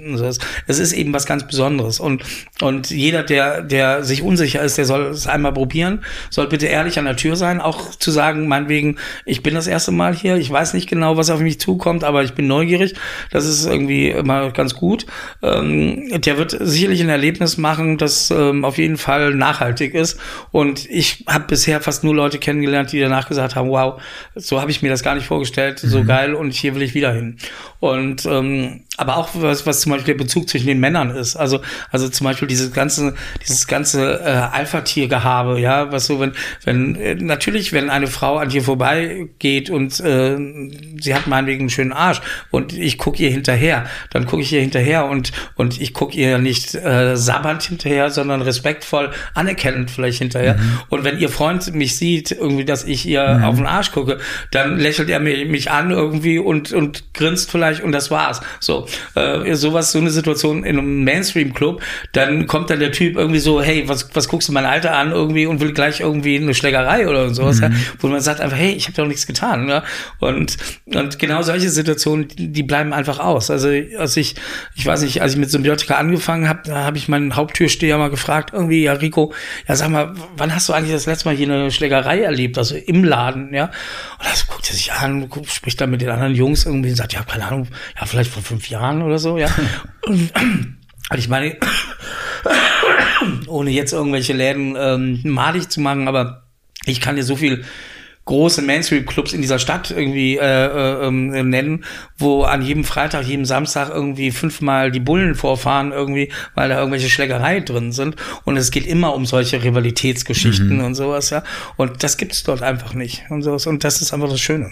Es 0.67 0.79
ist 0.79 0.93
eben 0.93 1.13
was 1.13 1.27
ganz 1.27 1.47
Besonderes. 1.47 2.01
Und, 2.01 2.23
und 2.61 2.91
jeder, 2.91 3.23
der, 3.23 3.63
der 3.63 4.05
sich 4.05 4.23
unsicher 4.23 4.63
ist, 4.63 4.79
der 4.79 4.85
soll 4.85 5.07
es 5.07 5.27
einmal 5.27 5.53
probieren, 5.53 6.05
soll 6.31 6.49
bitte 6.49 6.67
ehrlich 6.67 6.99
an 6.99 7.05
der 7.05 7.17
Tür 7.17 7.37
sein, 7.37 7.61
auch 7.61 7.91
zu 7.91 8.11
sagen, 8.11 8.49
meinetwegen, 8.49 8.97
ich 9.25 9.43
bin 9.43 9.55
das 9.55 9.67
erste 9.67 9.93
Mal 9.93 10.15
hier, 10.15 10.37
ich 10.37 10.51
weiß 10.51 10.75
nicht 10.75 10.89
genau, 10.89 11.17
was 11.17 11.31
auf 11.31 11.41
mich 11.41 11.61
zukommt, 11.61 12.05
aber 12.05 12.23
ich 12.23 12.35
bin 12.35 12.47
neugierig. 12.47 12.95
Das 13.31 13.47
ist 13.47 13.67
irgendwie 13.67 14.11
immer 14.11 14.51
ganz 14.51 14.75
gut. 14.75 15.07
Ähm, 15.43 16.21
der 16.21 16.39
wird 16.39 16.57
sicherlich 16.59 17.01
ein 17.01 17.09
Erlebnis 17.09 17.57
machen, 17.59 17.99
das 17.99 18.31
ähm, 18.31 18.65
auf 18.65 18.79
jeden 18.79 18.97
Fall 18.97 19.35
nachhaltig 19.35 19.95
ist. 19.95 20.19
Und 20.51 20.89
ich 20.91 21.25
habe 21.29 21.47
bisher 21.47 21.81
fast 21.81 22.05
nur 22.05 22.15
Leute 22.15 22.39
kennengelernt, 22.39 22.93
die 22.93 23.01
danach 23.01 23.29
gesagt 23.29 23.57
haben, 23.57 23.71
wow, 23.71 24.01
so 24.35 24.61
habe 24.61 24.71
ich 24.71 24.83
mir 24.83 24.91
das 24.91 25.03
gar 25.03 25.15
nicht 25.15 25.27
vorgestellt, 25.27 25.83
mhm. 25.83 25.89
so 25.89 26.05
geil 26.05 26.35
und 26.35 26.53
hier 26.53 26.75
will 26.75 26.83
ich 26.83 26.95
wieder 26.95 27.13
hin. 27.13 27.37
Und 27.81 28.27
ähm, 28.27 28.83
aber 28.99 29.17
auch 29.17 29.31
was, 29.33 29.67
was 29.67 29.81
zum 29.81 29.93
Beispiel 29.93 30.15
der 30.15 30.23
Bezug 30.23 30.51
zwischen 30.51 30.67
den 30.67 30.79
Männern 30.79 31.11
ist. 31.11 31.35
Also, 31.35 31.63
also 31.91 32.11
zum 32.11 32.27
Beispiel 32.27 32.47
dieses 32.47 32.73
ganze, 32.73 33.15
dieses 33.41 33.67
ganze 33.67 34.21
äh, 34.21 34.29
Alpha-Tier-Gehabe, 34.29 35.59
ja, 35.59 35.91
was 35.91 36.07
so, 36.07 36.21
wenn, 36.21 36.33
wenn, 36.65 36.97
äh, 36.97 37.15
natürlich, 37.15 37.73
wenn 37.73 37.89
eine 37.89 38.07
Frau 38.07 38.37
an 38.37 38.51
dir 38.51 38.63
vorbeigeht 38.63 39.71
und 39.71 39.99
äh, 40.01 40.37
sie 41.01 41.15
hat 41.15 41.27
meinetwegen 41.27 41.61
einen 41.61 41.71
schönen 41.71 41.93
Arsch 41.93 42.21
und 42.51 42.75
ich 42.75 42.99
gucke 42.99 43.23
ihr 43.23 43.31
hinterher, 43.31 43.87
dann 44.11 44.27
gucke 44.27 44.43
ich 44.43 44.53
ihr 44.53 44.61
hinterher 44.61 45.07
und, 45.07 45.33
und 45.55 45.81
ich 45.81 45.95
gucke 45.95 46.15
ihr 46.15 46.37
nicht 46.37 46.75
äh, 46.75 47.17
sabbernd 47.17 47.63
hinterher, 47.63 48.11
sondern 48.11 48.43
respektvoll, 48.43 49.11
anerkennend 49.33 49.91
vielleicht 49.91 50.19
hinterher. 50.19 50.59
Mhm. 50.59 50.81
Und 50.91 51.05
wenn 51.05 51.19
ihr 51.19 51.31
Freund 51.31 51.75
mich 51.75 51.97
sieht, 51.97 52.31
irgendwie, 52.31 52.67
dass 52.67 52.85
ich 52.85 53.07
ihr 53.07 53.27
mhm. 53.39 53.45
auf 53.45 53.57
den 53.57 53.67
Arsch 53.67 53.91
gucke, 53.93 54.19
dann 54.51 54.79
lächelt 54.79 55.09
er 55.09 55.19
mich, 55.19 55.49
mich 55.49 55.71
an 55.71 55.91
irgendwie 55.91 56.39
und, 56.39 56.73
und 56.73 57.15
grinst 57.15 57.51
vielleicht 57.51 57.83
und 57.83 57.93
das 57.93 58.11
war's. 58.11 58.43
So, 58.61 58.82
äh, 59.15 59.55
sowas, 59.55 59.93
so 59.93 59.99
eine 59.99 60.11
Situation 60.11 60.65
in 60.65 60.79
einem 60.79 61.05
Mainstream-Club, 61.05 61.83
dann 62.13 62.47
kommt 62.47 62.71
dann 62.71 62.81
der 62.81 62.93
Typ 62.93 63.17
irgendwie 63.17 63.41
so, 63.41 63.63
hey, 63.63 63.89
was, 63.89 64.15
was 64.15 64.29
guckst 64.29 64.49
du 64.49 64.53
mein 64.53 64.67
Alter 64.67 64.97
an 64.97 65.13
irgendwie 65.13 65.47
und 65.47 65.61
will 65.61 65.73
gleich 65.73 66.01
irgendwie 66.01 66.37
eine 66.37 66.55
Schlägerei 66.55 67.09
oder 67.09 67.33
sowas, 67.35 67.57
mhm. 67.57 67.63
ja, 67.63 67.71
wo 68.01 68.09
man 68.09 68.21
sagt 68.21 68.41
einfach, 68.41 68.57
hey, 68.57 68.73
ich 68.73 68.87
habe 68.87 68.97
doch 68.97 69.07
nichts 69.07 69.27
getan. 69.27 69.69
Ja? 69.69 69.83
Und, 70.19 70.57
und 70.87 71.19
genau 71.19 71.43
solche 71.43 71.71
Situationen, 71.71 72.29
die 72.37 72.63
bleiben 72.63 72.93
einfach 72.93 73.19
aus. 73.19 73.51
Also 73.51 73.69
als 73.99 74.17
ich, 74.17 74.35
ich 74.75 74.87
weiß 74.87 75.03
nicht, 75.03 75.23
als 75.23 75.33
ich 75.33 75.39
mit 75.39 75.51
Symbiotika 75.51 75.97
angefangen 75.97 76.49
habe, 76.49 76.61
da 76.65 76.85
habe 76.85 76.99
ich 76.99 77.09
meinen 77.09 77.37
Haupttürsteher 77.37 77.99
mal 77.99 78.11
gefragt, 78.11 78.51
irgendwie, 78.53 78.83
ja, 78.83 78.93
Rico, 78.93 79.33
ja, 79.69 79.77
sag 79.77 79.91
mal, 79.91 80.15
wann 80.37 80.55
hast 80.55 80.69
du 80.69 80.73
eigentlich 80.73 80.93
das 80.93 81.07
letzte 81.07 81.29
Mal 81.29 81.37
hier 81.37 81.49
eine 81.49 81.71
Schlägerei 81.71 82.21
erlebt, 82.23 82.59
also 82.59 82.77
im 82.77 83.05
Laden, 83.05 83.53
ja? 83.55 83.65
Und 83.65 84.29
das 84.31 84.47
guckt 84.47 84.69
er 84.69 84.75
sich 84.75 84.93
an, 84.93 85.29
spricht 85.47 85.81
dann 85.81 85.91
mit 85.91 86.01
den 86.01 86.11
anderen 86.11 86.35
Jungs 86.35 86.67
irgendwie 86.67 86.91
und 86.91 86.97
sagt, 86.97 87.13
ja, 87.13 87.23
keine 87.23 87.47
Ahnung, 87.47 87.69
ja, 87.99 88.07
vielleicht 88.07 88.31
vor 88.31 88.43
fünf 88.43 88.69
Jahren 88.73 89.03
oder 89.03 89.19
so, 89.19 89.39
ja. 89.39 89.49
Und, 90.07 90.33
und 91.11 91.19
ich 91.19 91.29
meine, 91.29 91.57
ohne 93.47 93.71
jetzt 93.71 93.93
irgendwelche 93.93 94.33
Läden 94.33 94.75
ähm, 94.77 95.21
malig 95.25 95.69
zu 95.69 95.81
machen, 95.81 96.09
aber 96.09 96.43
ich 96.87 97.01
kann 97.01 97.15
dir 97.15 97.23
so 97.23 97.37
viel 97.37 97.65
große 98.25 98.63
Mainstream-Clubs 98.63 99.33
in 99.33 99.43
dieser 99.43 99.59
Stadt 99.59 99.91
irgendwie 99.91 100.37
äh, 100.37 100.43
äh, 100.43 101.07
äh, 101.07 101.43
nennen, 101.43 101.85
wo 102.17 102.45
an 102.45 102.63
jedem 102.63 102.85
Freitag, 102.85 103.27
jedem 103.27 103.45
Samstag 103.45 103.91
irgendwie 103.91 104.31
fünfmal 104.31 104.93
die 104.93 105.01
Bullen 105.01 105.35
vorfahren 105.35 105.91
irgendwie, 105.93 106.31
weil 106.55 106.69
da 106.69 106.79
irgendwelche 106.79 107.11
Schlägereien 107.11 107.65
drin 107.65 107.93
sind. 107.93 108.17
Und 108.45 108.57
es 108.57 108.71
geht 108.71 108.87
immer 108.87 109.15
um 109.15 109.27
solche 109.27 109.63
Rivalitätsgeschichten 109.63 110.79
mhm. 110.79 110.85
und 110.85 110.95
sowas, 110.95 111.31
ja. 111.31 111.43
Und 111.77 112.03
das 112.05 112.17
gibt 112.17 112.33
es 112.33 112.45
dort 112.45 112.63
einfach 112.63 112.95
nicht 112.95 113.25
und 113.29 113.43
sowas. 113.43 113.67
Und 113.67 113.83
das 113.83 114.01
ist 114.01 114.13
einfach 114.13 114.29
das 114.29 114.41
Schöne. 114.41 114.71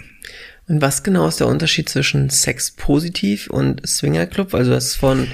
Und 0.71 0.81
was 0.81 1.03
genau 1.03 1.27
ist 1.27 1.41
der 1.41 1.49
Unterschied 1.49 1.89
zwischen 1.89 2.31
Sex 2.31 2.71
positiv 2.71 3.51
und 3.51 3.85
Swinger 3.85 4.27
Club? 4.27 4.55
Also 4.55 4.71
das 4.71 4.95
von 4.95 5.27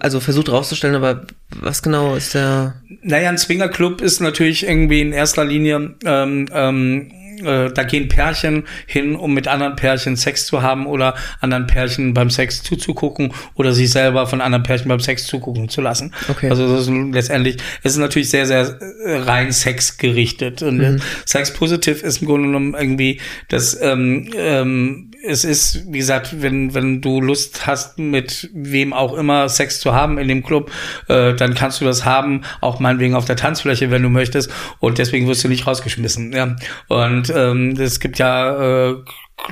also 0.00 0.18
versucht 0.18 0.48
rauszustellen, 0.50 0.96
aber 0.96 1.26
was 1.50 1.82
genau 1.82 2.16
ist 2.16 2.32
der? 2.32 2.76
Naja, 3.02 3.28
ein 3.28 3.36
Swinger 3.36 3.68
Club 3.68 4.00
ist 4.00 4.20
natürlich 4.20 4.66
irgendwie 4.66 5.02
in 5.02 5.12
erster 5.12 5.44
Linie 5.44 5.94
ähm, 6.06 6.48
ähm, 6.50 7.12
äh, 7.44 7.72
da 7.72 7.82
gehen 7.84 8.08
Pärchen 8.08 8.64
hin, 8.86 9.16
um 9.16 9.34
mit 9.34 9.48
anderen 9.48 9.76
Pärchen 9.76 10.16
Sex 10.16 10.46
zu 10.46 10.62
haben 10.62 10.86
oder 10.86 11.14
anderen 11.40 11.66
Pärchen 11.66 12.14
beim 12.14 12.30
Sex 12.30 12.62
zuzugucken 12.62 13.32
oder 13.54 13.72
sich 13.72 13.90
selber 13.90 14.26
von 14.26 14.40
anderen 14.40 14.62
Pärchen 14.62 14.88
beim 14.88 15.00
Sex 15.00 15.26
zugucken 15.26 15.68
zu 15.68 15.80
lassen. 15.80 16.12
Okay. 16.28 16.50
Also 16.50 16.68
das 16.68 16.88
ist 16.88 16.92
letztendlich, 17.12 17.56
es 17.82 17.92
ist 17.92 17.98
natürlich 17.98 18.30
sehr, 18.30 18.46
sehr 18.46 18.78
äh, 19.04 19.16
rein 19.18 19.52
Sex 19.52 19.98
gerichtet. 19.98 20.62
Und 20.62 20.78
mhm. 20.78 21.00
Sex 21.24 21.52
Positive 21.52 22.04
ist 22.04 22.22
im 22.22 22.28
Grunde 22.28 22.48
genommen 22.48 22.74
irgendwie 22.74 23.20
das 23.48 23.80
ähm, 23.80 24.30
ähm, 24.36 25.11
es 25.24 25.44
ist, 25.44 25.92
wie 25.92 25.98
gesagt, 25.98 26.42
wenn, 26.42 26.74
wenn 26.74 27.00
du 27.00 27.20
Lust 27.20 27.66
hast, 27.66 27.98
mit 27.98 28.50
wem 28.52 28.92
auch 28.92 29.14
immer 29.14 29.48
Sex 29.48 29.80
zu 29.80 29.92
haben 29.94 30.18
in 30.18 30.28
dem 30.28 30.42
Club, 30.42 30.70
äh, 31.08 31.34
dann 31.34 31.54
kannst 31.54 31.80
du 31.80 31.84
das 31.84 32.04
haben, 32.04 32.42
auch 32.60 32.80
meinetwegen 32.80 33.14
auf 33.14 33.24
der 33.24 33.36
Tanzfläche, 33.36 33.90
wenn 33.90 34.02
du 34.02 34.08
möchtest. 34.08 34.50
Und 34.80 34.98
deswegen 34.98 35.28
wirst 35.28 35.44
du 35.44 35.48
nicht 35.48 35.66
rausgeschmissen. 35.66 36.32
Ja. 36.32 36.56
Und 36.88 37.32
ähm, 37.34 37.76
es 37.78 38.00
gibt 38.00 38.18
ja 38.18 38.90
äh, 38.90 38.94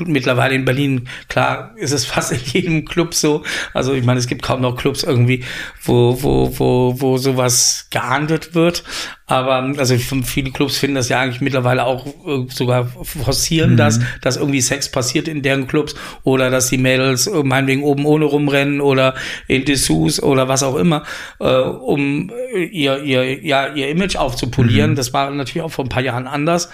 mittlerweile 0.07 0.55
in 0.55 0.65
Berlin, 0.65 1.09
klar, 1.29 1.73
ist 1.77 1.93
es 1.93 2.05
fast 2.05 2.33
in 2.33 2.41
jedem 2.45 2.85
Club 2.85 3.15
so. 3.15 3.43
Also 3.75 3.93
ich 3.93 4.05
meine, 4.05 4.19
es 4.19 4.27
gibt 4.27 4.43
kaum 4.43 4.61
noch 4.61 4.77
Clubs 4.77 5.03
irgendwie, 5.03 5.45
wo, 5.83 6.23
wo, 6.23 6.59
wo, 6.59 7.01
wo 7.01 7.19
sowas 7.19 7.89
geahndet 7.91 8.55
wird. 8.55 8.85
Aber 9.27 9.63
also 9.79 9.97
viele 9.97 10.51
Clubs 10.51 10.77
finden 10.77 10.97
das 10.97 11.09
ja 11.09 11.21
eigentlich 11.21 11.41
mittlerweile 11.41 11.85
auch 11.85 12.05
äh, 12.07 12.47
sogar 12.49 12.87
forcieren 12.87 13.73
mhm. 13.73 13.77
das, 13.77 14.01
dass 14.23 14.37
irgendwie 14.37 14.61
Sex 14.61 14.91
passiert 14.91 15.29
in 15.29 15.43
deren 15.43 15.69
Clubs 15.69 15.95
oder 16.25 16.51
dass 16.51 16.69
die 16.69 16.79
Mädels 16.79 17.29
äh, 17.29 17.43
meinetwegen 17.45 17.85
oben 17.85 18.07
ohne 18.07 18.25
rumrennen 18.25 18.81
oder 18.81 19.15
in 19.47 19.65
Dessous 19.65 20.21
oder 20.21 20.49
was 20.49 20.65
auch 20.65 20.75
immer, 20.75 21.05
äh, 21.39 21.47
um 21.47 22.33
ihr, 22.57 23.03
ihr, 23.03 23.47
ja, 23.47 23.69
ihr 23.73 23.89
Image 23.89 24.17
aufzupolieren. 24.17 24.93
Mhm. 24.93 24.97
Das 24.97 25.13
war 25.13 25.31
natürlich 25.31 25.63
auch 25.63 25.71
vor 25.71 25.85
ein 25.85 25.91
paar 25.91 26.03
Jahren 26.03 26.27
anders. 26.27 26.69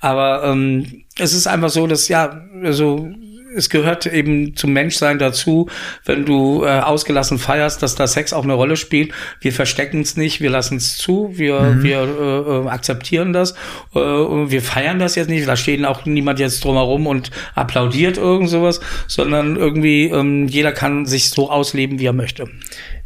Aber 0.00 0.44
ähm, 0.44 1.04
es 1.18 1.34
ist 1.34 1.46
einfach 1.46 1.70
so, 1.70 1.86
dass 1.86 2.08
ja, 2.08 2.46
also 2.62 3.08
es 3.54 3.70
gehört 3.70 4.06
eben 4.06 4.56
zum 4.56 4.72
Menschsein 4.72 5.18
dazu, 5.18 5.68
wenn 6.04 6.24
du 6.24 6.64
äh, 6.64 6.80
ausgelassen 6.80 7.38
feierst, 7.38 7.82
dass 7.82 7.94
da 7.94 8.06
Sex 8.06 8.32
auch 8.32 8.44
eine 8.44 8.54
Rolle 8.54 8.76
spielt. 8.76 9.12
Wir 9.40 9.52
verstecken 9.52 10.02
es 10.02 10.16
nicht, 10.16 10.40
wir 10.40 10.50
lassen 10.50 10.76
es 10.76 10.96
zu, 10.96 11.32
wir, 11.34 11.60
mhm. 11.60 11.82
wir 11.82 11.98
äh, 11.98 12.66
äh, 12.66 12.68
akzeptieren 12.68 13.32
das, 13.32 13.52
äh, 13.94 13.98
wir 13.98 14.62
feiern 14.62 14.98
das 14.98 15.14
jetzt 15.14 15.28
nicht, 15.28 15.46
da 15.48 15.56
steht 15.56 15.84
auch 15.84 16.04
niemand 16.04 16.38
jetzt 16.38 16.64
drumherum 16.64 17.06
und 17.06 17.30
applaudiert 17.54 18.16
irgend 18.16 18.50
sowas, 18.50 18.80
sondern 19.06 19.56
irgendwie 19.56 20.04
ähm, 20.04 20.46
jeder 20.48 20.72
kann 20.72 21.06
sich 21.06 21.30
so 21.30 21.50
ausleben, 21.50 21.98
wie 21.98 22.06
er 22.06 22.12
möchte. 22.12 22.48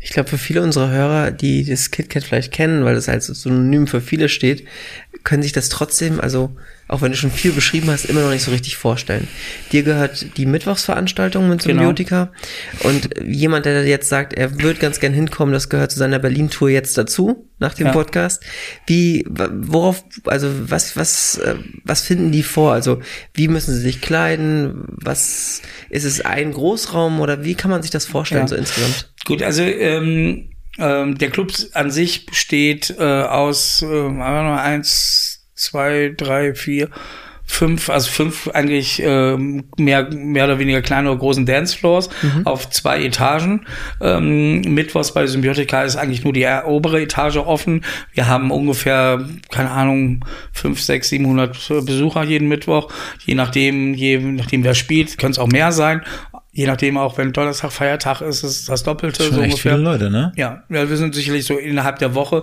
Ich 0.01 0.11
glaube, 0.11 0.29
für 0.29 0.39
viele 0.39 0.63
unserer 0.63 0.91
Hörer, 0.91 1.31
die 1.31 1.65
das 1.65 1.93
KitKat 1.93 2.25
vielleicht 2.25 2.53
kennen, 2.53 2.85
weil 2.85 2.97
das 2.97 3.09
als 3.09 3.27
Synonym 3.27 3.87
für 3.87 4.01
viele 4.01 4.29
steht, 4.29 4.67
können 5.23 5.43
sich 5.43 5.53
das 5.53 5.69
trotzdem, 5.69 6.21
also 6.21 6.51
auch 6.93 7.01
wenn 7.01 7.11
du 7.11 7.17
schon 7.17 7.31
viel 7.31 7.53
beschrieben 7.53 7.91
hast, 7.91 8.05
immer 8.05 8.21
noch 8.21 8.31
nicht 8.31 8.43
so 8.43 8.51
richtig 8.51 8.77
vorstellen. 8.77 9.27
Dir 9.73 9.83
gehört 9.83 10.37
die 10.37 10.45
Mittwochsveranstaltung 10.45 11.49
mit. 11.49 11.63
Symbiotika 11.63 12.31
genau. 12.79 12.89
und 12.91 13.09
jemand, 13.25 13.65
der 13.65 13.87
jetzt 13.87 14.11
sagt, 14.11 14.35
er 14.35 14.61
würde 14.61 14.79
ganz 14.79 15.01
gern 15.01 15.15
hinkommen, 15.15 15.55
das 15.55 15.71
gehört 15.71 15.91
zu 15.91 15.99
seiner 15.99 16.19
Berlin-Tour 16.19 16.69
jetzt 16.69 16.99
dazu, 16.99 17.49
nach 17.59 17.73
dem 17.73 17.87
ja. 17.87 17.93
Podcast. 17.93 18.45
Wie, 18.87 19.25
worauf, 19.27 20.05
also 20.27 20.51
was, 20.69 20.95
was, 20.95 21.39
äh, 21.39 21.55
was 21.83 22.03
finden 22.03 22.31
die 22.31 22.43
vor? 22.43 22.75
Also 22.75 23.01
wie 23.33 23.49
müssen 23.49 23.75
sie 23.75 23.81
sich 23.81 24.03
kleiden? 24.03 24.85
Was, 24.89 25.63
ist 25.89 26.05
es 26.05 26.21
ein 26.21 26.53
Großraum 26.53 27.21
oder 27.21 27.43
wie 27.43 27.55
kann 27.55 27.71
man 27.71 27.81
sich 27.81 27.91
das 27.91 28.05
vorstellen 28.05 28.43
ja. 28.43 28.49
so 28.49 28.57
insgesamt? 28.57 29.11
Gut, 29.25 29.43
also 29.43 29.63
ähm, 29.63 30.51
ähm, 30.79 31.17
der 31.17 31.31
Club 31.31 31.53
an 31.73 31.91
sich 31.91 32.27
besteht 32.27 32.95
äh, 32.99 33.03
aus 33.03 33.83
äh, 33.83 34.09
eins, 34.21 35.42
zwei, 35.63 36.13
drei, 36.17 36.55
vier, 36.55 36.89
fünf, 37.45 37.91
also 37.91 38.11
fünf 38.11 38.49
eigentlich 38.49 39.03
äh, 39.03 39.37
mehr, 39.37 40.11
mehr 40.11 40.45
oder 40.45 40.59
weniger 40.59 40.81
kleine 40.81 41.11
oder 41.11 41.19
großen 41.19 41.45
Dancefloors 41.45 42.09
mhm. 42.23 42.47
auf 42.47 42.71
zwei 42.71 43.03
Etagen. 43.05 43.67
Ähm, 44.01 44.63
Mittwochs 44.63 45.13
bei 45.13 45.27
Symbiotika 45.27 45.83
ist 45.83 45.97
eigentlich 45.97 46.25
nur 46.25 46.33
die 46.33 46.47
obere 46.47 47.03
Etage 47.03 47.37
offen. 47.37 47.85
Wir 48.13 48.27
haben 48.29 48.51
ungefähr, 48.51 49.29
keine 49.51 49.71
Ahnung, 49.71 50.25
fünf, 50.53 50.81
sechs, 50.81 51.11
siebenhundert 51.11 51.57
Besucher 51.85 52.25
jeden 52.25 52.49
Mittwoch. 52.49 52.91
Je 53.25 53.35
nachdem, 53.35 53.95
je 53.95 54.19
nachdem 54.19 54.65
wer 54.65 54.75
spielt, 54.75 55.19
können 55.19 55.33
es 55.33 55.39
auch 55.39 55.49
mehr 55.49 55.73
sein. 55.73 56.03
Je 56.55 56.67
nachdem 56.67 56.99
auch, 56.99 57.17
wenn 57.17 57.33
Donnerstag 57.33 57.73
Feiertag 57.73 58.21
ist, 58.21 58.43
ist 58.43 58.69
das 58.69 58.83
Doppelte. 58.83 59.23
Schon 59.23 59.35
so 59.35 59.41
echt 59.41 59.53
ungefähr. 59.53 59.73
viele 59.73 59.85
Leute, 59.85 60.11
ne? 60.11 60.33
Ja, 60.37 60.63
ja, 60.69 60.89
wir 60.89 60.97
sind 60.99 61.15
sicherlich 61.15 61.47
so 61.47 61.57
innerhalb 61.57 61.99
der 61.99 62.15
Woche, 62.15 62.43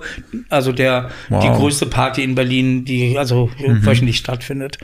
also 0.50 0.72
der 0.72 1.12
wow. 1.30 1.43
die 1.43 1.50
größte 1.50 1.86
Party 1.86 2.24
in 2.24 2.34
Berlin, 2.34 2.86
die 2.86 3.19
also 3.19 3.52
mhm. 3.60 3.86
wöchentlich 3.86 4.17
stattfindet. 4.17 4.80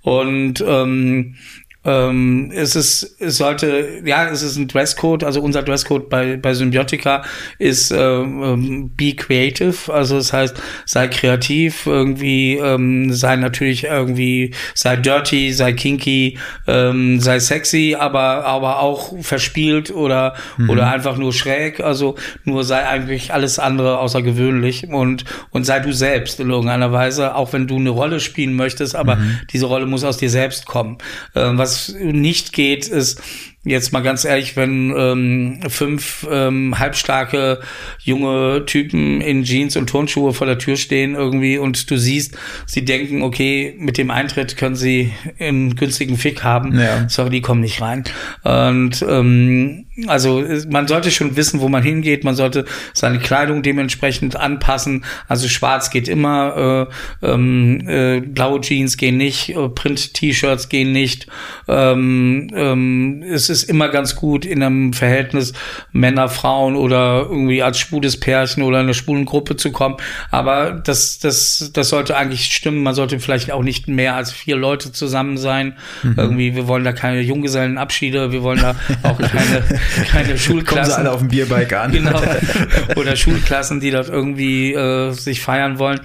Und 0.00 0.64
ähm, 0.66 1.34
ähm, 1.84 2.52
es 2.54 2.76
ist, 2.76 3.16
es 3.20 3.38
sollte, 3.38 4.02
ja, 4.04 4.28
es 4.28 4.42
ist 4.42 4.56
ein 4.56 4.68
Dresscode. 4.68 5.24
Also 5.24 5.40
unser 5.42 5.62
Dresscode 5.62 6.08
bei, 6.08 6.36
bei 6.36 6.54
Symbiotica 6.54 7.24
ist 7.58 7.90
äh, 7.90 7.96
ähm, 7.96 8.90
be 8.96 9.14
creative. 9.14 9.92
Also 9.92 10.16
das 10.16 10.32
heißt, 10.32 10.60
sei 10.86 11.08
kreativ, 11.08 11.86
irgendwie, 11.86 12.54
ähm, 12.54 13.12
sei 13.12 13.36
natürlich 13.36 13.84
irgendwie, 13.84 14.54
sei 14.74 14.96
dirty, 14.96 15.52
sei 15.52 15.72
kinky, 15.72 16.38
ähm, 16.68 17.18
sei 17.20 17.40
sexy, 17.40 17.96
aber, 17.98 18.44
aber 18.44 18.80
auch 18.80 19.12
verspielt 19.20 19.90
oder, 19.90 20.34
mhm. 20.58 20.70
oder 20.70 20.90
einfach 20.90 21.16
nur 21.16 21.32
schräg. 21.32 21.80
Also 21.80 22.14
nur 22.44 22.62
sei 22.62 22.86
eigentlich 22.86 23.32
alles 23.32 23.58
andere 23.58 23.98
außergewöhnlich 23.98 24.88
und, 24.88 25.24
und 25.50 25.64
sei 25.64 25.80
du 25.80 25.92
selbst 25.92 26.38
in 26.38 26.50
irgendeiner 26.50 26.92
Weise, 26.92 27.34
auch 27.34 27.52
wenn 27.52 27.66
du 27.66 27.76
eine 27.76 27.90
Rolle 27.90 28.20
spielen 28.20 28.54
möchtest, 28.54 28.94
aber 28.94 29.16
mhm. 29.16 29.40
diese 29.52 29.66
Rolle 29.66 29.86
muss 29.86 30.04
aus 30.04 30.16
dir 30.16 30.30
selbst 30.30 30.66
kommen. 30.66 30.98
Ähm, 31.34 31.58
was 31.58 31.71
was 31.72 31.94
nicht 31.94 32.52
geht, 32.52 32.88
ist 32.88 33.20
Jetzt 33.64 33.92
mal 33.92 34.00
ganz 34.00 34.24
ehrlich, 34.24 34.56
wenn 34.56 34.92
ähm, 34.96 35.60
fünf 35.68 36.26
ähm, 36.28 36.80
halbstarke 36.80 37.60
junge 38.00 38.64
Typen 38.66 39.20
in 39.20 39.44
Jeans 39.44 39.76
und 39.76 39.88
Turnschuhe 39.88 40.32
vor 40.32 40.48
der 40.48 40.58
Tür 40.58 40.76
stehen 40.76 41.14
irgendwie 41.14 41.58
und 41.58 41.88
du 41.88 41.96
siehst, 41.96 42.36
sie 42.66 42.84
denken, 42.84 43.22
okay, 43.22 43.76
mit 43.78 43.98
dem 43.98 44.10
Eintritt 44.10 44.56
können 44.56 44.74
sie 44.74 45.12
einen 45.38 45.76
günstigen 45.76 46.16
Fick 46.16 46.42
haben. 46.42 46.76
Ja. 46.76 47.08
Sorry, 47.08 47.30
die 47.30 47.40
kommen 47.40 47.60
nicht 47.60 47.80
rein. 47.80 48.02
Und 48.42 49.04
ähm, 49.08 49.86
also 50.08 50.42
man 50.68 50.88
sollte 50.88 51.10
schon 51.10 51.36
wissen, 51.36 51.60
wo 51.60 51.68
man 51.68 51.82
hingeht. 51.82 52.24
Man 52.24 52.34
sollte 52.34 52.64
seine 52.94 53.18
Kleidung 53.18 53.62
dementsprechend 53.62 54.34
anpassen. 54.34 55.04
Also 55.28 55.48
schwarz 55.48 55.90
geht 55.90 56.08
immer, 56.08 56.88
äh, 57.22 57.26
ähm, 57.26 57.86
äh, 57.86 58.20
blaue 58.20 58.60
Jeans 58.60 58.96
gehen 58.96 59.18
nicht, 59.18 59.50
äh, 59.50 59.68
Print-T-Shirts 59.68 60.68
gehen 60.68 60.92
nicht. 60.92 61.26
Ähm, 61.68 62.50
ähm, 62.54 63.22
es 63.22 63.51
ist 63.52 63.64
immer 63.64 63.88
ganz 63.88 64.16
gut 64.16 64.44
in 64.44 64.62
einem 64.62 64.92
Verhältnis 64.92 65.52
Männer, 65.92 66.28
Frauen 66.28 66.74
oder 66.74 67.26
irgendwie 67.28 67.62
als 67.62 67.78
schwules 67.78 68.18
Pärchen 68.18 68.62
oder 68.62 68.78
eine 68.78 68.94
schwulen 68.94 69.24
Gruppe 69.24 69.56
zu 69.56 69.70
kommen. 69.70 69.96
Aber 70.30 70.72
das, 70.72 71.20
das, 71.20 71.70
das 71.72 71.88
sollte 71.88 72.16
eigentlich 72.16 72.46
stimmen. 72.46 72.82
Man 72.82 72.94
sollte 72.94 73.20
vielleicht 73.20 73.52
auch 73.52 73.62
nicht 73.62 73.86
mehr 73.86 74.16
als 74.16 74.32
vier 74.32 74.56
Leute 74.56 74.90
zusammen 74.90 75.36
sein. 75.36 75.76
Mhm. 76.02 76.14
Irgendwie, 76.16 76.54
wir 76.56 76.66
wollen 76.66 76.84
da 76.84 76.92
keine 76.92 77.20
Junggesellenabschiede, 77.20 78.32
wir 78.32 78.42
wollen 78.42 78.60
da 78.60 78.74
auch 79.02 79.18
keine, 79.18 79.62
keine 80.10 80.38
Schulklassen. 80.38 80.64
Kommen 80.64 80.84
sie 80.84 80.94
alle 80.94 81.12
auf 81.12 81.20
dem 81.20 81.28
Bierbike 81.28 81.72
an. 81.74 81.92
Genau. 81.92 82.20
Oder 82.96 83.14
Schulklassen, 83.14 83.80
die 83.80 83.90
dort 83.90 84.08
irgendwie 84.08 84.72
äh, 84.72 85.12
sich 85.12 85.40
feiern 85.40 85.78
wollen. 85.78 86.00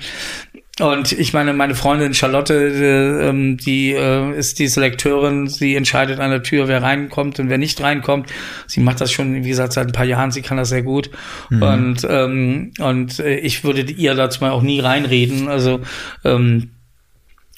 Und 0.80 1.12
ich 1.12 1.34
meine, 1.34 1.54
meine 1.54 1.74
Freundin 1.74 2.14
Charlotte, 2.14 2.54
äh, 2.54 3.30
ähm, 3.30 3.58
die 3.58 3.94
äh, 3.94 4.38
ist 4.38 4.60
die 4.60 4.68
Selekteurin, 4.68 5.48
sie 5.48 5.76
entscheidet 5.76 6.20
an 6.20 6.30
der 6.30 6.44
Tür, 6.44 6.68
wer 6.68 6.84
reinkommt 6.84 7.40
und 7.40 7.50
wer 7.50 7.58
nicht 7.58 7.82
reinkommt. 7.82 8.32
Sie 8.68 8.80
macht 8.80 9.02
das 9.02 9.12
schon, 9.12 9.44
wie 9.44 9.50
gesagt, 9.50 9.74
seit 9.74 9.88
ein 9.88 9.94
paar 9.94 10.06
Jahren, 10.06 10.32
sie 10.32 10.44
kann 10.44 10.58
das 10.58 10.70
sehr 10.70 10.84
gut. 10.84 11.10
Mhm. 11.50 11.62
Und, 11.64 12.08
ähm, 12.08 12.72
und 12.80 13.20
äh, 13.20 13.38
ich 13.38 13.64
würde 13.64 13.82
ihr 13.82 14.14
dazu 14.14 14.44
mal 14.44 14.52
auch 14.52 14.62
nie 14.62 14.80
reinreden. 14.80 15.48
Also 15.48 15.82
ähm, 16.24 16.70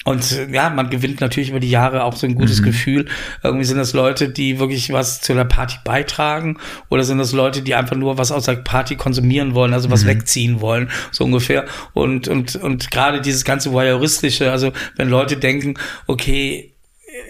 und 0.04 0.48
ja, 0.50 0.70
man 0.70 0.88
gewinnt 0.88 1.20
natürlich 1.20 1.50
über 1.50 1.60
die 1.60 1.68
Jahre 1.68 2.04
auch 2.04 2.16
so 2.16 2.26
ein 2.26 2.34
gutes 2.34 2.60
mhm. 2.60 2.64
Gefühl. 2.64 3.06
Irgendwie 3.42 3.66
sind 3.66 3.76
das 3.76 3.92
Leute, 3.92 4.30
die 4.30 4.58
wirklich 4.58 4.90
was 4.92 5.20
zu 5.20 5.34
der 5.34 5.44
Party 5.44 5.76
beitragen 5.84 6.56
oder 6.88 7.04
sind 7.04 7.18
das 7.18 7.32
Leute, 7.32 7.60
die 7.60 7.74
einfach 7.74 7.96
nur 7.96 8.16
was 8.16 8.32
aus 8.32 8.46
der 8.46 8.54
Party 8.54 8.96
konsumieren 8.96 9.54
wollen, 9.54 9.74
also 9.74 9.90
was 9.90 10.04
mhm. 10.04 10.08
wegziehen 10.08 10.60
wollen, 10.62 10.90
so 11.10 11.24
ungefähr. 11.24 11.66
Und, 11.92 12.28
und, 12.28 12.56
und 12.56 12.90
gerade 12.90 13.20
dieses 13.20 13.44
ganze 13.44 13.72
Voyeuristische, 13.72 14.50
also 14.50 14.72
wenn 14.96 15.10
Leute 15.10 15.36
denken, 15.36 15.74
okay, 16.06 16.72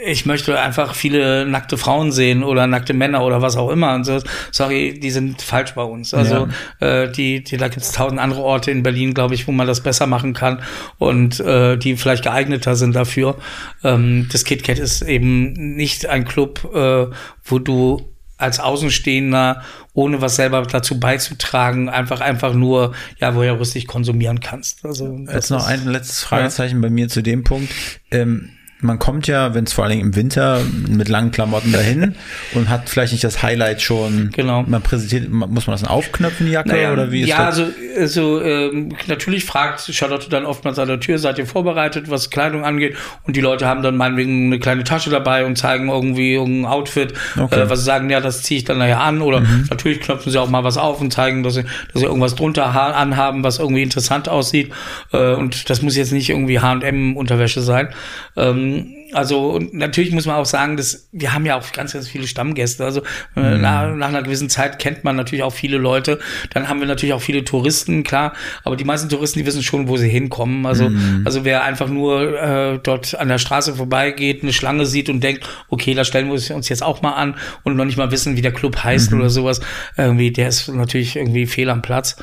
ich 0.04 0.26
möchte 0.26 0.58
einfach 0.58 0.94
viele 0.94 1.46
nackte 1.46 1.76
Frauen 1.76 2.12
sehen 2.12 2.42
oder 2.42 2.66
nackte 2.66 2.92
Männer 2.94 3.24
oder 3.24 3.42
was 3.42 3.56
auch 3.56 3.70
immer 3.70 3.94
und 3.94 4.04
so. 4.04 4.20
Sorry, 4.50 4.98
die 4.98 5.10
sind 5.10 5.42
falsch 5.42 5.74
bei 5.74 5.82
uns. 5.82 6.14
Also 6.14 6.48
ja. 6.80 7.02
äh, 7.02 7.12
die, 7.12 7.42
die, 7.44 7.56
da 7.56 7.68
gibt 7.68 7.82
es 7.82 7.92
tausend 7.92 8.20
andere 8.20 8.42
Orte 8.42 8.70
in 8.70 8.82
Berlin, 8.82 9.14
glaube 9.14 9.34
ich, 9.34 9.46
wo 9.46 9.52
man 9.52 9.66
das 9.66 9.82
besser 9.82 10.06
machen 10.06 10.32
kann 10.32 10.62
und 10.98 11.40
äh, 11.40 11.76
die 11.76 11.96
vielleicht 11.96 12.24
geeigneter 12.24 12.76
sind 12.76 12.94
dafür. 12.94 13.36
Ähm, 13.84 14.28
das 14.32 14.44
KitKat 14.44 14.78
ist 14.78 15.02
eben 15.02 15.52
nicht 15.52 16.06
ein 16.06 16.24
Club, 16.24 16.68
äh, 16.74 17.06
wo 17.44 17.58
du 17.58 18.10
als 18.40 18.58
Außenstehender, 18.58 19.62
ohne 19.92 20.22
was 20.22 20.36
selber 20.36 20.62
dazu 20.62 20.98
beizutragen, 20.98 21.88
einfach 21.88 22.20
einfach 22.20 22.54
nur 22.54 22.94
ja 23.18 23.34
voyeuristisch 23.34 23.86
konsumieren 23.86 24.40
kannst. 24.40 24.84
Also 24.84 25.18
jetzt 25.30 25.50
noch 25.50 25.66
ein 25.66 25.86
letztes 25.86 26.22
Fragezeichen 26.22 26.76
ja. 26.76 26.82
bei 26.82 26.90
mir 26.90 27.08
zu 27.08 27.22
dem 27.22 27.44
Punkt. 27.44 27.72
Ähm, 28.10 28.50
man 28.82 28.98
kommt 28.98 29.26
ja, 29.26 29.54
wenn 29.54 29.64
es 29.64 29.72
vor 29.72 29.84
allem 29.84 30.00
im 30.00 30.16
Winter 30.16 30.60
mit 30.88 31.08
langen 31.08 31.30
Klamotten 31.30 31.72
dahin 31.72 32.14
und 32.54 32.68
hat 32.68 32.88
vielleicht 32.88 33.12
nicht 33.12 33.24
das 33.24 33.42
Highlight 33.42 33.82
schon. 33.82 34.30
Genau. 34.34 34.62
Man 34.66 34.82
präsentiert, 34.82 35.30
muss 35.30 35.66
man 35.66 35.74
das 35.74 35.82
dann 35.82 35.90
aufknöpfen, 35.90 36.46
die 36.46 36.52
Jacke, 36.52 36.70
naja, 36.70 36.92
oder 36.92 37.12
wie 37.12 37.22
ist 37.22 37.28
ja, 37.28 37.46
das? 37.46 37.58
Ja, 37.58 37.64
also, 37.64 37.74
also 37.98 38.42
ähm, 38.42 38.94
natürlich 39.06 39.44
fragt 39.44 39.80
Charlotte 39.80 40.28
dann 40.30 40.46
oftmals 40.46 40.78
an 40.78 40.88
der 40.88 41.00
Tür, 41.00 41.18
seid 41.18 41.38
ihr 41.38 41.46
vorbereitet, 41.46 42.10
was 42.10 42.30
Kleidung 42.30 42.64
angeht? 42.64 42.96
Und 43.24 43.36
die 43.36 43.40
Leute 43.40 43.66
haben 43.66 43.82
dann 43.82 43.96
meinetwegen 43.96 44.46
eine 44.46 44.58
kleine 44.58 44.84
Tasche 44.84 45.10
dabei 45.10 45.44
und 45.44 45.56
zeigen 45.56 45.88
irgendwie 45.88 46.34
irgendein 46.34 46.70
Outfit, 46.70 47.12
okay. 47.38 47.60
äh, 47.60 47.70
was 47.70 47.80
sie 47.80 47.84
sagen, 47.84 48.08
ja, 48.08 48.20
das 48.20 48.42
ziehe 48.42 48.58
ich 48.58 48.64
dann 48.64 48.78
nachher 48.78 49.00
an. 49.00 49.20
Oder 49.20 49.40
mhm. 49.40 49.66
natürlich 49.68 50.00
knöpfen 50.00 50.32
sie 50.32 50.38
auch 50.38 50.48
mal 50.48 50.64
was 50.64 50.78
auf 50.78 51.00
und 51.00 51.12
zeigen, 51.12 51.42
dass 51.42 51.54
sie, 51.54 51.64
dass 51.92 52.00
sie 52.00 52.06
irgendwas 52.06 52.34
drunter 52.34 52.66
anhaben, 52.96 53.44
was 53.44 53.58
irgendwie 53.58 53.82
interessant 53.82 54.28
aussieht. 54.28 54.72
Äh, 55.12 55.34
und 55.34 55.68
das 55.68 55.82
muss 55.82 55.96
jetzt 55.96 56.12
nicht 56.12 56.30
irgendwie 56.30 56.60
H&M-Unterwäsche 56.60 57.60
sein. 57.60 57.88
Ähm, 58.36 58.69
Um, 58.70 58.99
also 59.12 59.60
natürlich 59.72 60.12
muss 60.12 60.26
man 60.26 60.36
auch 60.36 60.46
sagen, 60.46 60.76
dass 60.76 61.08
wir 61.12 61.32
haben 61.32 61.46
ja 61.46 61.58
auch 61.58 61.72
ganz, 61.72 61.92
ganz 61.92 62.08
viele 62.08 62.26
Stammgäste. 62.26 62.84
Also 62.84 63.02
äh, 63.36 63.56
mhm. 63.56 63.60
nach, 63.60 63.94
nach, 63.94 64.08
einer 64.08 64.22
gewissen 64.22 64.48
Zeit 64.48 64.78
kennt 64.78 65.04
man 65.04 65.16
natürlich 65.16 65.42
auch 65.42 65.52
viele 65.52 65.78
Leute. 65.78 66.18
Dann 66.52 66.68
haben 66.68 66.80
wir 66.80 66.86
natürlich 66.86 67.14
auch 67.14 67.22
viele 67.22 67.44
Touristen, 67.44 68.02
klar. 68.02 68.32
Aber 68.64 68.76
die 68.76 68.84
meisten 68.84 69.08
Touristen, 69.08 69.38
die 69.40 69.46
wissen 69.46 69.62
schon, 69.62 69.88
wo 69.88 69.96
sie 69.96 70.08
hinkommen. 70.08 70.66
Also, 70.66 70.90
mhm. 70.90 71.22
also 71.24 71.44
wer 71.44 71.64
einfach 71.64 71.88
nur 71.88 72.40
äh, 72.40 72.78
dort 72.82 73.14
an 73.18 73.28
der 73.28 73.38
Straße 73.38 73.74
vorbeigeht, 73.74 74.42
eine 74.42 74.52
Schlange 74.52 74.86
sieht 74.86 75.08
und 75.08 75.22
denkt, 75.22 75.48
okay, 75.68 75.94
da 75.94 76.04
stellen 76.04 76.26
wir 76.26 76.54
uns 76.54 76.68
jetzt 76.68 76.82
auch 76.82 77.02
mal 77.02 77.14
an 77.14 77.36
und 77.62 77.76
noch 77.76 77.84
nicht 77.84 77.96
mal 77.96 78.10
wissen, 78.10 78.36
wie 78.36 78.42
der 78.42 78.52
Club 78.52 78.82
heißt 78.82 79.12
mhm. 79.12 79.20
oder 79.20 79.30
sowas, 79.30 79.60
irgendwie, 79.96 80.30
der 80.30 80.48
ist 80.48 80.68
natürlich 80.68 81.16
irgendwie 81.16 81.46
fehl 81.46 81.70
am 81.70 81.82
Platz. 81.82 82.16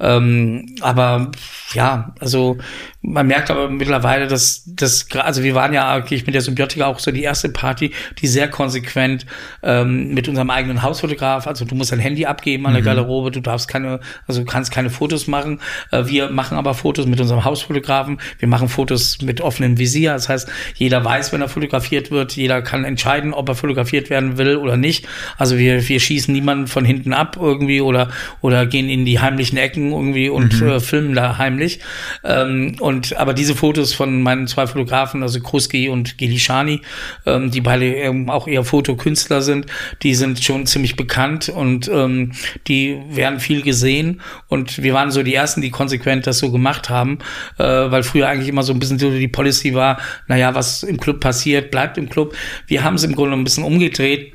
Ähm, 0.00 0.74
aber 0.80 1.30
ja, 1.72 2.14
also 2.18 2.58
man 3.02 3.26
merkt 3.26 3.50
aber 3.50 3.68
mittlerweile, 3.68 4.26
dass 4.26 4.64
das, 4.66 5.06
also 5.12 5.42
wir 5.42 5.54
waren 5.54 5.72
ja 5.72 5.90
eigentlich 5.90 6.26
mit 6.34 6.40
der 6.40 6.42
Symbiotika 6.42 6.86
auch 6.86 6.98
so 6.98 7.12
die 7.12 7.22
erste 7.22 7.48
Party, 7.48 7.92
die 8.18 8.26
sehr 8.26 8.48
konsequent 8.48 9.24
ähm, 9.62 10.12
mit 10.14 10.28
unserem 10.28 10.50
eigenen 10.50 10.82
Hausfotograf, 10.82 11.46
also 11.46 11.64
du 11.64 11.76
musst 11.76 11.92
dein 11.92 12.00
Handy 12.00 12.26
abgeben 12.26 12.66
an 12.66 12.72
der 12.72 12.82
mhm. 12.82 12.86
Garderobe, 12.86 13.30
du 13.30 13.40
darfst 13.40 13.68
keine, 13.68 14.00
also 14.26 14.40
du 14.40 14.46
kannst 14.46 14.72
keine 14.72 14.90
Fotos 14.90 15.28
machen. 15.28 15.60
Äh, 15.92 16.06
wir 16.06 16.30
machen 16.30 16.58
aber 16.58 16.74
Fotos 16.74 17.06
mit 17.06 17.20
unserem 17.20 17.44
Hausfotografen, 17.44 18.18
wir 18.38 18.48
machen 18.48 18.68
Fotos 18.68 19.18
mit 19.22 19.40
offenem 19.40 19.78
Visier, 19.78 20.12
das 20.12 20.28
heißt, 20.28 20.48
jeder 20.74 21.04
weiß, 21.04 21.32
wenn 21.32 21.40
er 21.40 21.48
fotografiert 21.48 22.10
wird, 22.10 22.34
jeder 22.34 22.62
kann 22.62 22.84
entscheiden, 22.84 23.32
ob 23.32 23.48
er 23.48 23.54
fotografiert 23.54 24.10
werden 24.10 24.36
will 24.36 24.56
oder 24.56 24.76
nicht. 24.76 25.06
Also 25.38 25.56
wir, 25.56 25.88
wir 25.88 26.00
schießen 26.00 26.34
niemanden 26.34 26.66
von 26.66 26.84
hinten 26.84 27.12
ab 27.12 27.36
irgendwie 27.40 27.80
oder, 27.80 28.08
oder 28.40 28.66
gehen 28.66 28.88
in 28.88 29.04
die 29.04 29.20
heimlichen 29.20 29.56
Ecken 29.56 29.92
irgendwie 29.92 30.28
und 30.28 30.60
mhm. 30.60 30.68
äh, 30.68 30.80
filmen 30.80 31.14
da 31.14 31.38
heimlich. 31.38 31.78
Ähm, 32.24 32.76
und 32.80 33.16
aber 33.16 33.34
diese 33.34 33.54
Fotos 33.54 33.94
von 33.94 34.22
meinen 34.22 34.48
zwei 34.48 34.66
Fotografen, 34.66 35.22
also 35.22 35.38
Kruski 35.40 35.88
und 35.88 36.18
Gilishani, 36.26 36.80
ähm, 37.26 37.50
die 37.50 37.60
beide 37.60 37.86
ähm, 37.86 38.30
auch 38.30 38.48
eher 38.48 38.64
Fotokünstler 38.64 39.42
sind, 39.42 39.66
die 40.02 40.14
sind 40.14 40.42
schon 40.42 40.66
ziemlich 40.66 40.96
bekannt 40.96 41.48
und 41.48 41.88
ähm, 41.88 42.32
die 42.66 42.98
werden 43.10 43.40
viel 43.40 43.62
gesehen. 43.62 44.20
Und 44.48 44.82
wir 44.82 44.94
waren 44.94 45.10
so 45.10 45.22
die 45.22 45.34
ersten, 45.34 45.60
die 45.60 45.70
konsequent 45.70 46.26
das 46.26 46.38
so 46.38 46.50
gemacht 46.50 46.88
haben, 46.88 47.18
äh, 47.58 47.64
weil 47.64 48.02
früher 48.02 48.28
eigentlich 48.28 48.48
immer 48.48 48.62
so 48.62 48.72
ein 48.72 48.78
bisschen 48.78 48.98
so 48.98 49.10
die 49.10 49.28
Policy 49.28 49.74
war, 49.74 49.98
naja, 50.28 50.54
was 50.54 50.82
im 50.82 50.98
Club 50.98 51.20
passiert, 51.20 51.70
bleibt 51.70 51.98
im 51.98 52.08
Club. 52.08 52.34
Wir 52.66 52.84
haben 52.84 52.94
es 52.94 53.04
im 53.04 53.14
Grunde 53.14 53.36
ein 53.36 53.44
bisschen 53.44 53.64
umgedreht 53.64 54.32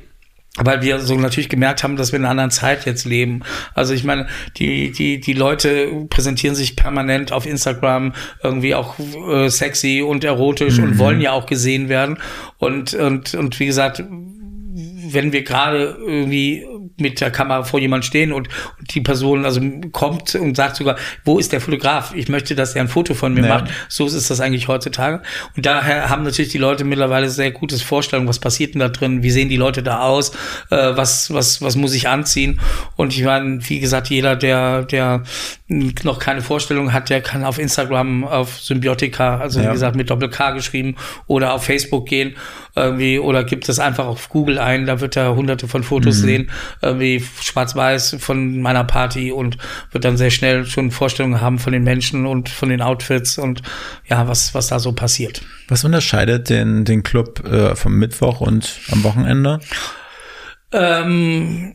weil 0.56 0.82
wir 0.82 0.98
so 0.98 1.14
natürlich 1.14 1.48
gemerkt 1.48 1.84
haben, 1.84 1.96
dass 1.96 2.12
wir 2.12 2.18
in 2.18 2.24
einer 2.24 2.32
anderen 2.32 2.50
Zeit 2.50 2.84
jetzt 2.84 3.04
leben. 3.04 3.42
Also 3.74 3.94
ich 3.94 4.04
meine, 4.04 4.26
die 4.56 4.90
die 4.90 5.20
die 5.20 5.32
Leute 5.32 6.06
präsentieren 6.10 6.56
sich 6.56 6.76
permanent 6.76 7.32
auf 7.32 7.46
Instagram 7.46 8.14
irgendwie 8.42 8.74
auch 8.74 8.96
äh, 8.98 9.48
sexy 9.48 10.02
und 10.02 10.24
erotisch 10.24 10.78
mhm. 10.78 10.84
und 10.84 10.98
wollen 10.98 11.20
ja 11.20 11.32
auch 11.32 11.46
gesehen 11.46 11.88
werden 11.88 12.18
und 12.58 12.94
und 12.94 13.34
und 13.34 13.60
wie 13.60 13.66
gesagt, 13.66 14.02
wenn 15.12 15.32
wir 15.32 15.42
gerade 15.42 15.96
irgendwie 16.00 16.66
mit 17.00 17.20
der 17.20 17.30
Kamera 17.30 17.62
vor 17.62 17.80
jemand 17.80 18.04
stehen 18.04 18.32
und, 18.32 18.48
und, 18.78 18.94
die 18.94 19.00
Person 19.00 19.44
also 19.44 19.60
kommt 19.92 20.34
und 20.34 20.56
sagt 20.56 20.76
sogar, 20.76 20.96
wo 21.24 21.38
ist 21.38 21.52
der 21.52 21.60
Fotograf? 21.60 22.12
Ich 22.14 22.28
möchte, 22.28 22.54
dass 22.54 22.74
er 22.74 22.82
ein 22.82 22.88
Foto 22.88 23.14
von 23.14 23.34
mir 23.34 23.46
ja. 23.46 23.48
macht. 23.48 23.70
So 23.88 24.06
ist 24.06 24.30
das 24.30 24.40
eigentlich 24.40 24.68
heutzutage. 24.68 25.22
Und 25.56 25.66
daher 25.66 26.08
haben 26.08 26.22
natürlich 26.22 26.50
die 26.50 26.58
Leute 26.58 26.84
mittlerweile 26.84 27.28
sehr 27.30 27.50
gutes 27.50 27.82
Vorstellung, 27.82 28.28
was 28.28 28.38
passiert 28.38 28.74
denn 28.74 28.80
da 28.80 28.88
drin? 28.88 29.22
Wie 29.22 29.30
sehen 29.30 29.48
die 29.48 29.56
Leute 29.56 29.82
da 29.82 30.00
aus? 30.00 30.30
Äh, 30.70 30.96
was, 30.96 31.32
was, 31.32 31.62
was 31.62 31.76
muss 31.76 31.94
ich 31.94 32.08
anziehen? 32.08 32.60
Und 32.96 33.14
ich 33.14 33.22
meine, 33.24 33.60
wie 33.68 33.80
gesagt, 33.80 34.08
jeder, 34.08 34.36
der, 34.36 34.82
der 34.82 35.22
noch 35.68 36.18
keine 36.18 36.42
Vorstellung 36.42 36.92
hat, 36.92 37.10
der 37.10 37.20
kann 37.20 37.44
auf 37.44 37.58
Instagram, 37.58 38.24
auf 38.24 38.60
Symbiotika, 38.60 39.38
also 39.38 39.60
ja. 39.60 39.68
wie 39.68 39.72
gesagt, 39.72 39.96
mit 39.96 40.10
Doppel 40.10 40.28
K 40.28 40.50
geschrieben 40.50 40.96
oder 41.26 41.54
auf 41.54 41.64
Facebook 41.64 42.06
gehen 42.06 42.34
irgendwie 42.76 43.18
oder 43.18 43.44
gibt 43.44 43.68
es 43.68 43.78
einfach 43.78 44.06
auf 44.06 44.28
Google 44.28 44.58
ein, 44.58 44.86
da 44.86 45.00
wird 45.00 45.16
er 45.16 45.34
hunderte 45.34 45.68
von 45.68 45.82
Fotos 45.82 46.18
mhm. 46.18 46.26
sehen, 46.26 46.50
irgendwie 46.90 47.24
schwarz-weiß 47.40 48.16
von 48.18 48.60
meiner 48.60 48.84
Party 48.84 49.32
und 49.32 49.58
wird 49.90 50.04
dann 50.04 50.16
sehr 50.16 50.30
schnell 50.30 50.66
schon 50.66 50.90
Vorstellungen 50.90 51.40
haben 51.40 51.58
von 51.58 51.72
den 51.72 51.82
Menschen 51.82 52.26
und 52.26 52.48
von 52.48 52.68
den 52.68 52.82
Outfits 52.82 53.38
und 53.38 53.62
ja, 54.06 54.28
was, 54.28 54.54
was 54.54 54.68
da 54.68 54.78
so 54.78 54.92
passiert. 54.92 55.42
Was 55.68 55.84
unterscheidet 55.84 56.50
den, 56.50 56.84
den 56.84 57.02
Club 57.02 57.44
äh, 57.44 57.74
vom 57.76 57.94
Mittwoch 57.94 58.40
und 58.40 58.80
am 58.90 59.04
Wochenende? 59.04 59.60
Ähm, 60.72 61.74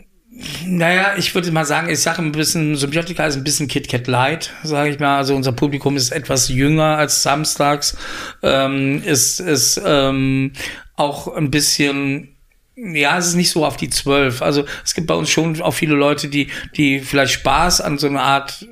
naja, 0.66 1.14
ich 1.18 1.34
würde 1.34 1.52
mal 1.52 1.66
sagen, 1.66 1.90
ich 1.90 2.02
sage 2.02 2.22
ein 2.22 2.34
bisschen, 2.34 2.76
Symbiotika 2.76 3.26
ist 3.26 3.38
ein 3.38 3.44
bisschen 3.44 3.68
KitKat 3.68 4.08
Light, 4.08 4.54
sage 4.64 4.90
ich 4.90 5.00
mal. 5.00 5.18
Also 5.18 5.36
unser 5.36 5.54
Publikum 5.54 5.96
ist 5.96 6.12
etwas 6.12 6.50
jünger 6.50 6.98
als 6.98 7.24
samstags, 7.24 7.98
ähm, 8.44 9.02
ist, 9.04 9.40
ist 9.40 9.82
ähm, 9.86 10.52
auch 10.96 11.34
ein 11.34 11.52
bisschen 11.52 12.35
ja, 12.76 13.18
es 13.18 13.28
ist 13.28 13.36
nicht 13.36 13.52
so 13.52 13.66
auf 13.66 13.78
die 13.78 13.90
zwölf. 13.90 14.42
Also 14.42 14.66
es 14.84 14.94
gibt 14.94 15.08
bei 15.08 15.14
uns 15.14 15.30
schon 15.30 15.62
auch 15.62 15.74
viele 15.74 15.96
Leute, 15.96 16.28
die, 16.28 16.48
die 16.76 17.00
vielleicht 17.00 17.34
Spaß 17.34 17.82
an 17.82 17.98
so 17.98 18.08
einer 18.08 18.22
Art 18.22 18.68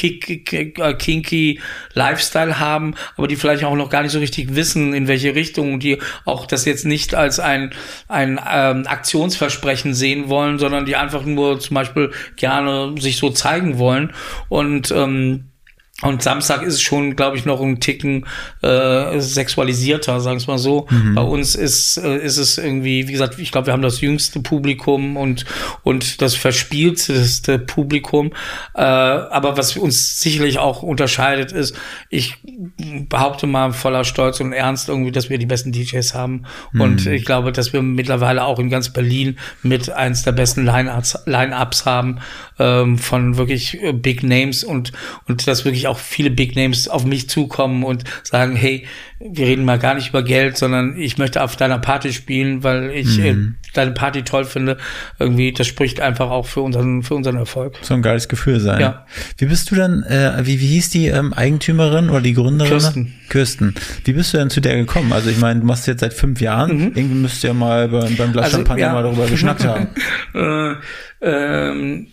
äh, 0.00 0.94
kinky 0.94 1.60
Lifestyle 1.94 2.58
haben, 2.60 2.94
aber 3.16 3.26
die 3.26 3.36
vielleicht 3.36 3.64
auch 3.64 3.74
noch 3.74 3.90
gar 3.90 4.02
nicht 4.02 4.12
so 4.12 4.18
richtig 4.18 4.54
wissen, 4.54 4.94
in 4.94 5.08
welche 5.08 5.34
Richtung, 5.34 5.80
die 5.80 5.98
auch 6.24 6.46
das 6.46 6.64
jetzt 6.64 6.86
nicht 6.86 7.14
als 7.14 7.40
ein, 7.40 7.72
ein 8.06 8.40
ähm, 8.48 8.86
Aktionsversprechen 8.86 9.94
sehen 9.94 10.28
wollen, 10.28 10.58
sondern 10.58 10.86
die 10.86 10.96
einfach 10.96 11.24
nur 11.24 11.58
zum 11.60 11.74
Beispiel 11.74 12.12
gerne 12.36 12.94
sich 13.00 13.16
so 13.16 13.30
zeigen 13.30 13.78
wollen. 13.78 14.12
Und 14.48 14.90
ähm, 14.92 15.50
und 16.00 16.22
Samstag 16.22 16.62
ist 16.62 16.80
schon, 16.80 17.16
glaube 17.16 17.36
ich, 17.36 17.44
noch 17.44 17.60
ein 17.60 17.80
Ticken 17.80 18.24
äh, 18.62 19.18
sexualisierter, 19.18 20.20
sagen 20.20 20.40
wir 20.40 20.46
mal 20.46 20.58
so. 20.58 20.86
Mhm. 20.88 21.16
Bei 21.16 21.22
uns 21.22 21.56
ist, 21.56 21.96
äh, 21.96 22.18
ist 22.18 22.36
es 22.36 22.56
irgendwie, 22.56 23.08
wie 23.08 23.12
gesagt, 23.12 23.36
ich 23.40 23.50
glaube, 23.50 23.66
wir 23.66 23.72
haben 23.72 23.82
das 23.82 24.00
jüngste 24.00 24.38
Publikum 24.38 25.16
und, 25.16 25.44
und 25.82 26.22
das 26.22 26.36
verspielteste 26.36 27.58
Publikum. 27.58 28.32
Äh, 28.74 28.82
aber 28.82 29.56
was 29.56 29.76
uns 29.76 30.20
sicherlich 30.20 30.60
auch 30.60 30.84
unterscheidet, 30.84 31.50
ist, 31.50 31.74
ich 32.10 32.36
behaupte 33.08 33.48
mal 33.48 33.72
voller 33.72 34.04
Stolz 34.04 34.38
und 34.38 34.52
Ernst 34.52 34.88
irgendwie, 34.88 35.10
dass 35.10 35.30
wir 35.30 35.38
die 35.38 35.46
besten 35.46 35.72
DJs 35.72 36.14
haben. 36.14 36.44
Mhm. 36.70 36.80
Und 36.80 37.06
ich 37.06 37.24
glaube, 37.24 37.50
dass 37.50 37.72
wir 37.72 37.82
mittlerweile 37.82 38.44
auch 38.44 38.60
in 38.60 38.70
ganz 38.70 38.92
Berlin 38.92 39.36
mit 39.64 39.90
eins 39.90 40.22
der 40.22 40.30
besten 40.30 40.64
Line-Ups 40.64 41.22
Line 41.26 41.58
haben 41.58 42.20
ähm, 42.58 42.98
von 42.98 43.36
wirklich 43.36 43.82
äh, 43.82 43.92
Big 43.92 44.22
Names 44.22 44.64
und, 44.64 44.92
und 45.26 45.46
dass 45.46 45.64
wirklich 45.64 45.86
auch 45.86 45.98
viele 45.98 46.30
Big 46.30 46.56
Names 46.56 46.88
auf 46.88 47.04
mich 47.04 47.28
zukommen 47.28 47.84
und 47.84 48.04
sagen, 48.22 48.56
hey, 48.56 48.86
wir 49.20 49.46
reden 49.46 49.64
mal 49.64 49.78
gar 49.78 49.94
nicht 49.94 50.10
über 50.10 50.22
Geld, 50.22 50.56
sondern 50.56 50.96
ich 50.96 51.18
möchte 51.18 51.42
auf 51.42 51.56
deiner 51.56 51.78
Party 51.78 52.12
spielen, 52.12 52.62
weil 52.62 52.90
ich 52.90 53.18
äh, 53.18 53.32
mhm. 53.32 53.56
äh, 53.64 53.68
deine 53.74 53.90
Party 53.90 54.22
toll 54.22 54.44
finde. 54.44 54.76
Irgendwie, 55.18 55.52
das 55.52 55.66
spricht 55.66 56.00
einfach 56.00 56.30
auch 56.30 56.46
für 56.46 56.60
unseren, 56.60 57.02
für 57.02 57.14
unseren 57.14 57.36
Erfolg. 57.36 57.76
So 57.82 57.94
ein 57.94 58.02
geiles 58.02 58.28
Gefühl 58.28 58.60
sein. 58.60 58.80
Ja. 58.80 59.06
Wie 59.36 59.46
bist 59.46 59.70
du 59.70 59.74
dann, 59.74 60.04
äh, 60.04 60.34
wie, 60.42 60.60
wie 60.60 60.66
hieß 60.66 60.90
die 60.90 61.08
ähm, 61.08 61.32
Eigentümerin 61.32 62.10
oder 62.10 62.20
die 62.20 62.34
Gründerin? 62.34 62.70
Kirsten. 62.70 63.14
Kirsten. 63.28 63.74
Wie 64.04 64.12
bist 64.12 64.32
du 64.32 64.38
denn 64.38 64.50
zu 64.50 64.60
der 64.60 64.76
gekommen? 64.76 65.12
Also 65.12 65.30
ich 65.30 65.38
meine, 65.38 65.60
du 65.60 65.66
machst 65.66 65.86
jetzt 65.88 66.00
seit 66.00 66.14
fünf 66.14 66.40
Jahren. 66.40 66.76
Mhm. 66.76 66.92
Irgendwie 66.94 67.16
müsst 67.16 67.42
ihr 67.42 67.54
mal 67.54 67.88
beim, 67.88 68.14
beim 68.16 68.32
Glas 68.32 68.46
also, 68.46 68.58
Champagner 68.58 68.86
ja. 68.86 68.92
mal 68.92 69.02
darüber 69.02 69.26
geschnackt 69.26 69.64
haben. 69.64 69.88
äh, 70.34 70.74
ähm, 71.20 72.06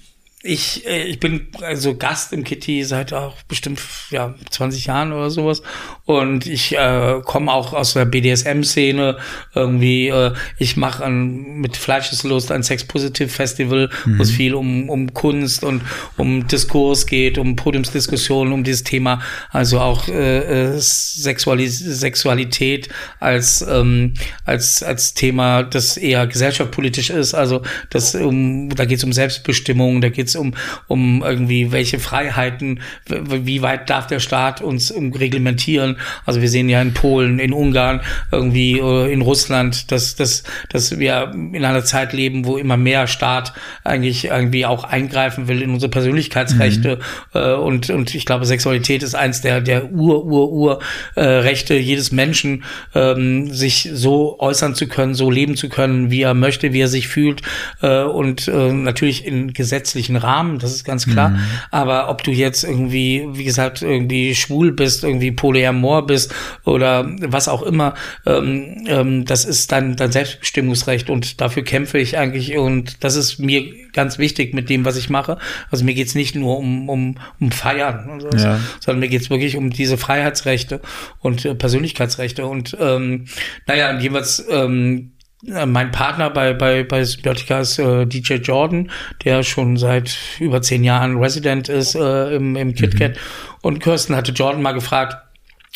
ich, 0.46 0.86
äh, 0.86 1.04
ich 1.04 1.20
bin 1.20 1.48
also 1.62 1.96
Gast 1.96 2.32
im 2.32 2.43
Kitty 2.43 2.84
seit 2.84 3.14
auch 3.14 3.41
bestimmt 3.43 3.82
ja 4.12 4.36
20 4.50 4.86
Jahren 4.86 5.12
oder 5.12 5.32
sowas 5.32 5.64
und 6.06 6.46
ich 6.46 6.78
äh, 6.78 7.22
komme 7.26 7.52
auch 7.52 7.74
aus 7.74 7.93
der 7.93 8.06
BDSM-Szene 8.06 9.18
irgendwie. 9.56 10.10
Äh, 10.10 10.34
ich 10.60 10.78
mache 10.78 11.10
mit 11.10 11.78
Fleischeslust 11.78 12.52
ein 12.52 12.62
Sex-Positive-Festival, 12.62 13.89
mhm. 14.06 14.18
wo 14.20 14.22
es 14.22 14.30
viel 14.30 14.54
um, 14.54 14.89
um 14.89 15.14
Kunst 15.14 15.64
und 15.64 15.82
um 16.16 16.48
Diskurs 16.48 17.08
geht, 17.08 17.39
um 17.39 17.56
Podiumsdiskussionen, 17.56 18.54
um 18.54 18.64
dieses 18.64 18.84
Thema, 18.84 19.22
also 19.52 19.80
auch 19.80 20.08
äh, 20.08 20.74
äh 20.74 20.80
Sexuali 20.80 21.68
Sexualität 21.68 22.89
als 23.20 23.66
ähm, 23.68 24.14
als 24.46 24.84
als 24.84 25.16
Thema, 25.16 25.64
das 25.64 25.98
eher 25.98 26.28
gesellschaftspolitisch 26.28 27.10
ist. 27.10 27.34
Also 27.34 27.64
das 27.89 28.14
um 28.14 28.70
da 28.70 28.86
geht 28.86 29.00
es 29.00 29.04
um 29.04 29.14
Selbstbestimmung, 29.14 30.02
da 30.02 30.10
geht 30.10 30.28
es 30.28 30.35
es 30.36 30.40
um, 30.40 30.54
um 30.88 31.24
irgendwie 31.24 31.72
welche 31.72 32.00
Freiheiten, 32.00 32.82
wie 33.08 33.62
weit 33.62 33.90
darf 33.90 34.08
der 34.08 34.20
Staat 34.20 34.62
uns 34.62 34.94
reglementieren. 34.94 35.98
Also 36.26 36.42
wir 36.42 36.50
sehen 36.50 36.70
ja 36.70 36.82
in 36.82 36.94
Polen, 36.94 37.40
in 37.40 37.54
Ungarn, 37.54 38.02
irgendwie 38.32 38.80
äh, 38.80 39.12
in 39.12 39.22
Russland, 39.22 39.92
dass, 39.92 40.16
dass, 40.16 40.44
dass 40.70 41.00
wir 41.00 41.32
in 41.34 41.64
einer 41.64 41.84
Zeit 41.84 42.14
leben, 42.14 42.46
wo 42.46 42.58
immer 42.58 42.78
mehr 42.78 43.08
Staat 43.08 43.54
eigentlich 43.84 44.26
irgendwie 44.26 44.66
auch 44.66 44.84
eingreifen 44.84 45.48
will 45.48 45.62
in 45.62 45.72
unsere 45.72 45.90
Persönlichkeitsrechte. 45.90 46.98
Mhm. 47.34 47.40
Äh, 47.40 47.54
und, 47.54 47.90
und 47.90 48.14
ich 48.14 48.26
glaube, 48.26 48.46
Sexualität 48.46 49.04
ist 49.04 49.16
eins 49.16 49.42
der, 49.42 49.62
der 49.62 49.92
Ur, 49.92 50.26
Ur, 50.26 50.52
Ur 50.52 50.80
äh, 51.16 51.24
Rechte 51.24 51.76
jedes 51.76 52.12
Menschen, 52.12 52.64
ähm, 52.94 53.52
sich 53.52 53.90
so 53.94 54.40
äußern 54.40 54.76
zu 54.76 54.88
können, 54.88 55.16
so 55.16 55.32
leben 55.32 55.56
zu 55.56 55.70
können, 55.70 56.12
wie 56.12 56.22
er 56.22 56.34
möchte, 56.34 56.74
wie 56.74 56.82
er 56.82 56.88
sich 56.88 57.08
fühlt. 57.08 57.42
Äh, 57.82 58.04
und 58.04 58.48
äh, 58.48 58.74
natürlich 58.74 59.26
in 59.26 59.54
gesetzlichen 59.54 60.16
Rahmen, 60.26 60.60
das 60.60 60.74
ist 60.74 60.84
ganz 60.84 61.06
klar. 61.06 61.30
Mhm. 61.30 61.40
Aber 61.72 62.10
ob 62.10 62.24
du 62.24 62.32
jetzt 62.32 62.64
irgendwie, 62.64 63.28
wie 63.32 63.44
gesagt, 63.44 63.82
irgendwie 63.82 64.36
schwul 64.36 64.72
bist, 64.72 65.04
irgendwie 65.04 65.32
polyamor 65.32 66.06
bist 66.06 66.34
oder 66.64 67.10
was 67.20 67.48
auch 67.48 67.62
immer, 67.62 67.94
ähm, 68.26 68.86
ähm, 68.88 69.26
das 69.26 69.46
ist 69.46 69.72
dein, 69.72 69.96
dein 69.96 70.12
Selbstbestimmungsrecht 70.12 71.10
und 71.10 71.42
dafür 71.42 71.64
kämpfe 71.64 71.98
ich 71.98 72.18
eigentlich 72.18 72.58
und 72.58 73.04
das 73.04 73.16
ist 73.16 73.40
mir 73.40 73.64
ganz 73.94 74.18
wichtig 74.18 74.54
mit 74.54 74.70
dem, 74.70 74.86
was 74.86 74.98
ich 74.98 75.10
mache. 75.10 75.38
Also 75.72 75.86
mir 75.86 75.94
geht's 75.94 76.16
nicht 76.16 76.36
nur 76.36 76.58
um, 76.58 76.90
um, 76.90 77.16
um 77.40 77.52
Feiern, 77.52 78.10
und 78.10 78.22
sowas, 78.22 78.44
ja. 78.44 78.60
sondern 78.80 79.00
mir 79.00 79.08
geht's 79.08 79.30
wirklich 79.30 79.56
um 79.56 79.70
diese 79.70 79.98
Freiheitsrechte 79.98 80.82
und 81.20 81.46
äh, 81.46 81.56
Persönlichkeitsrechte 81.56 82.46
und 82.46 82.76
ähm, 82.80 83.26
naja, 83.66 83.92
und 83.92 84.02
jeweils 84.02 84.46
ähm, 84.50 85.12
äh, 85.14 85.14
mein 85.48 85.91
Partner 85.91 86.30
bei, 86.30 86.54
bei, 86.54 86.84
bei 86.84 87.04
Symbiotica 87.04 87.60
ist 87.60 87.80
äh, 87.80 88.06
DJ 88.06 88.36
Jordan, 88.36 88.91
der 89.24 89.43
schon 89.43 89.78
seit 89.78 90.18
über 90.39 90.62
zehn 90.62 90.84
Jahren 90.84 91.18
Resident 91.18 91.70
ist 91.70 91.96
äh, 91.96 92.36
im, 92.36 92.56
im 92.56 92.74
KitKat. 92.74 93.12
Mhm. 93.12 93.20
Und 93.62 93.80
Kirsten 93.80 94.16
hatte 94.16 94.32
Jordan 94.32 94.62
mal 94.62 94.74
gefragt, 94.74 95.18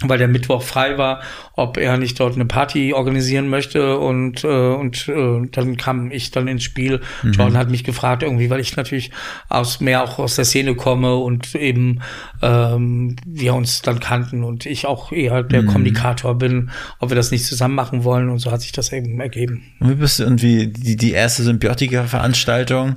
weil 0.01 0.17
der 0.17 0.27
Mittwoch 0.27 0.61
frei 0.61 0.97
war, 0.97 1.21
ob 1.59 1.77
er 1.77 1.97
nicht 1.97 2.19
dort 2.19 2.35
eine 2.35 2.45
Party 2.45 2.93
organisieren 2.93 3.49
möchte 3.49 3.97
und 3.97 4.43
äh, 4.43 4.47
und 4.47 5.07
äh, 5.07 5.47
dann 5.51 5.77
kam 5.77 6.11
ich 6.11 6.31
dann 6.31 6.47
ins 6.47 6.63
Spiel. 6.63 7.01
Mhm. 7.23 7.31
Jordan 7.31 7.57
hat 7.57 7.69
mich 7.69 7.83
gefragt 7.83 8.23
irgendwie, 8.23 8.49
weil 8.49 8.59
ich 8.59 8.75
natürlich 8.75 9.11
aus 9.49 9.79
mehr 9.79 10.03
auch 10.03 10.19
aus 10.19 10.35
der 10.35 10.45
Szene 10.45 10.75
komme 10.75 11.15
und 11.15 11.55
eben 11.55 12.01
ähm, 12.41 13.15
wir 13.25 13.53
uns 13.53 13.81
dann 13.81 13.99
kannten 13.99 14.43
und 14.43 14.65
ich 14.65 14.85
auch 14.85 15.11
eher 15.11 15.43
der 15.43 15.63
mhm. 15.63 15.67
Kommunikator 15.67 16.35
bin, 16.35 16.71
ob 16.99 17.09
wir 17.09 17.15
das 17.15 17.31
nicht 17.31 17.45
zusammen 17.45 17.75
machen 17.75 18.03
wollen 18.03 18.29
und 18.29 18.39
so 18.39 18.51
hat 18.51 18.61
sich 18.61 18.71
das 18.71 18.91
eben 18.91 19.19
ergeben. 19.19 19.63
Und 19.79 19.89
wie 19.89 19.95
bist 19.95 20.19
du 20.19 20.23
irgendwie 20.23 20.67
die 20.67 20.95
die 20.95 21.11
erste 21.11 21.43
Symbiotika-Veranstaltung? 21.43 22.95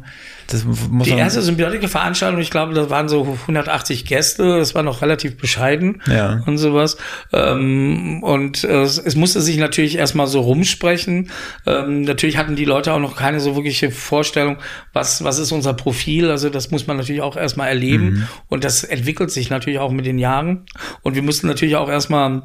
Das 0.48 0.64
muss 0.64 1.06
die 1.06 1.14
erste 1.14 1.40
Symbiotika-Veranstaltung, 1.40 2.40
ich 2.40 2.50
glaube, 2.50 2.74
das 2.74 2.90
waren 2.90 3.08
so 3.08 3.38
180 3.42 4.04
Gäste, 4.04 4.58
das 4.58 4.74
war 4.74 4.82
noch 4.82 5.00
relativ 5.00 5.36
bescheiden 5.36 6.02
ja. 6.06 6.42
und 6.46 6.58
sowas. 6.58 6.96
Ähm, 7.32 8.22
und 8.22 8.51
äh, 8.64 8.82
es, 8.82 8.98
es, 8.98 9.16
musste 9.16 9.40
sich 9.40 9.56
natürlich 9.56 9.96
erstmal 9.96 10.26
so 10.26 10.40
rumsprechen. 10.40 11.30
Ähm, 11.66 12.02
natürlich 12.02 12.36
hatten 12.36 12.56
die 12.56 12.64
Leute 12.64 12.92
auch 12.92 12.98
noch 12.98 13.16
keine 13.16 13.40
so 13.40 13.56
wirkliche 13.56 13.90
Vorstellung, 13.90 14.58
was, 14.92 15.24
was 15.24 15.38
ist 15.38 15.52
unser 15.52 15.74
Profil. 15.74 16.30
Also 16.30 16.50
das 16.50 16.70
muss 16.70 16.86
man 16.86 16.96
natürlich 16.96 17.22
auch 17.22 17.36
erstmal 17.36 17.68
erleben. 17.68 18.04
Mhm. 18.04 18.28
Und 18.48 18.64
das 18.64 18.84
entwickelt 18.84 19.30
sich 19.30 19.50
natürlich 19.50 19.78
auch 19.78 19.92
mit 19.92 20.06
den 20.06 20.18
Jahren. 20.18 20.66
Und 21.02 21.14
wir 21.14 21.22
mussten 21.22 21.46
natürlich 21.46 21.76
auch 21.76 21.88
erstmal 21.88 22.42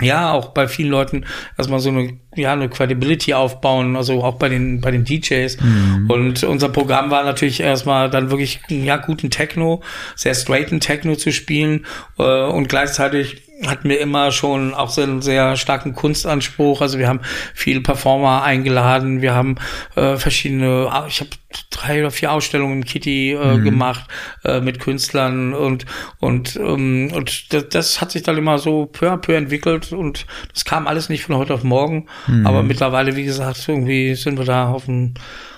ja, 0.00 0.32
auch 0.32 0.48
bei 0.48 0.68
vielen 0.68 0.88
Leuten 0.88 1.26
erstmal 1.58 1.80
so 1.80 1.90
eine, 1.90 2.18
ja, 2.34 2.54
eine 2.54 2.70
Credibility 2.70 3.34
aufbauen, 3.34 3.94
also 3.94 4.24
auch 4.24 4.36
bei 4.36 4.48
den, 4.48 4.80
bei 4.80 4.90
den 4.90 5.04
DJs. 5.04 5.60
Mhm. 5.60 6.10
Und 6.10 6.44
unser 6.44 6.70
Programm 6.70 7.10
war 7.10 7.24
natürlich 7.24 7.60
erstmal 7.60 8.08
dann 8.08 8.30
wirklich, 8.30 8.60
ja, 8.68 8.96
guten 8.96 9.30
Techno, 9.30 9.82
sehr 10.16 10.34
straighten 10.34 10.80
Techno 10.80 11.14
zu 11.14 11.30
spielen, 11.30 11.84
äh, 12.18 12.22
und 12.22 12.68
gleichzeitig 12.68 13.42
hatten 13.66 13.88
wir 13.88 14.00
immer 14.00 14.32
schon 14.32 14.74
auch 14.74 14.90
so 14.90 15.02
einen 15.02 15.22
sehr 15.22 15.56
starken 15.56 15.94
Kunstanspruch. 15.94 16.80
Also 16.80 16.98
wir 16.98 17.08
haben 17.08 17.20
viele 17.54 17.80
Performer 17.80 18.42
eingeladen, 18.42 19.22
wir 19.22 19.34
haben 19.34 19.56
äh, 19.94 20.16
verschiedene, 20.16 20.90
ich 21.08 21.20
habe 21.20 21.30
drei 21.70 22.00
oder 22.00 22.10
vier 22.10 22.32
Ausstellungen 22.32 22.78
im 22.78 22.84
Kitty 22.84 23.32
äh, 23.32 23.56
mhm. 23.56 23.64
gemacht 23.64 24.04
äh, 24.44 24.60
mit 24.60 24.80
Künstlern 24.80 25.54
und 25.54 25.84
und 26.18 26.56
ähm, 26.56 27.10
und 27.14 27.52
das, 27.52 27.68
das, 27.68 28.00
hat 28.00 28.12
sich 28.12 28.22
dann 28.22 28.36
immer 28.36 28.58
so 28.58 28.86
peu 28.86 29.10
à 29.10 29.16
peu 29.16 29.34
entwickelt 29.34 29.92
und 29.92 30.26
das 30.52 30.64
kam 30.64 30.86
alles 30.86 31.08
nicht 31.08 31.24
von 31.24 31.36
heute 31.36 31.54
auf 31.54 31.62
morgen. 31.62 32.06
Mhm. 32.26 32.46
Aber 32.46 32.62
mittlerweile, 32.62 33.16
wie 33.16 33.24
gesagt, 33.24 33.68
irgendwie 33.68 34.14
sind 34.14 34.38
wir 34.38 34.44
da 34.44 34.68
auf 34.68 34.88
einem 34.88 35.14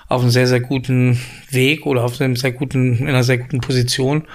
auf 0.07 0.21
einem 0.21 0.29
sehr 0.29 0.47
sehr 0.47 0.59
guten 0.59 1.19
Weg 1.49 1.85
oder 1.85 2.03
auf 2.03 2.19
einem 2.21 2.35
sehr 2.35 2.51
guten 2.51 2.97
in 2.97 3.07
einer 3.07 3.23
sehr 3.23 3.39
guten 3.39 3.61
Position 3.61 4.25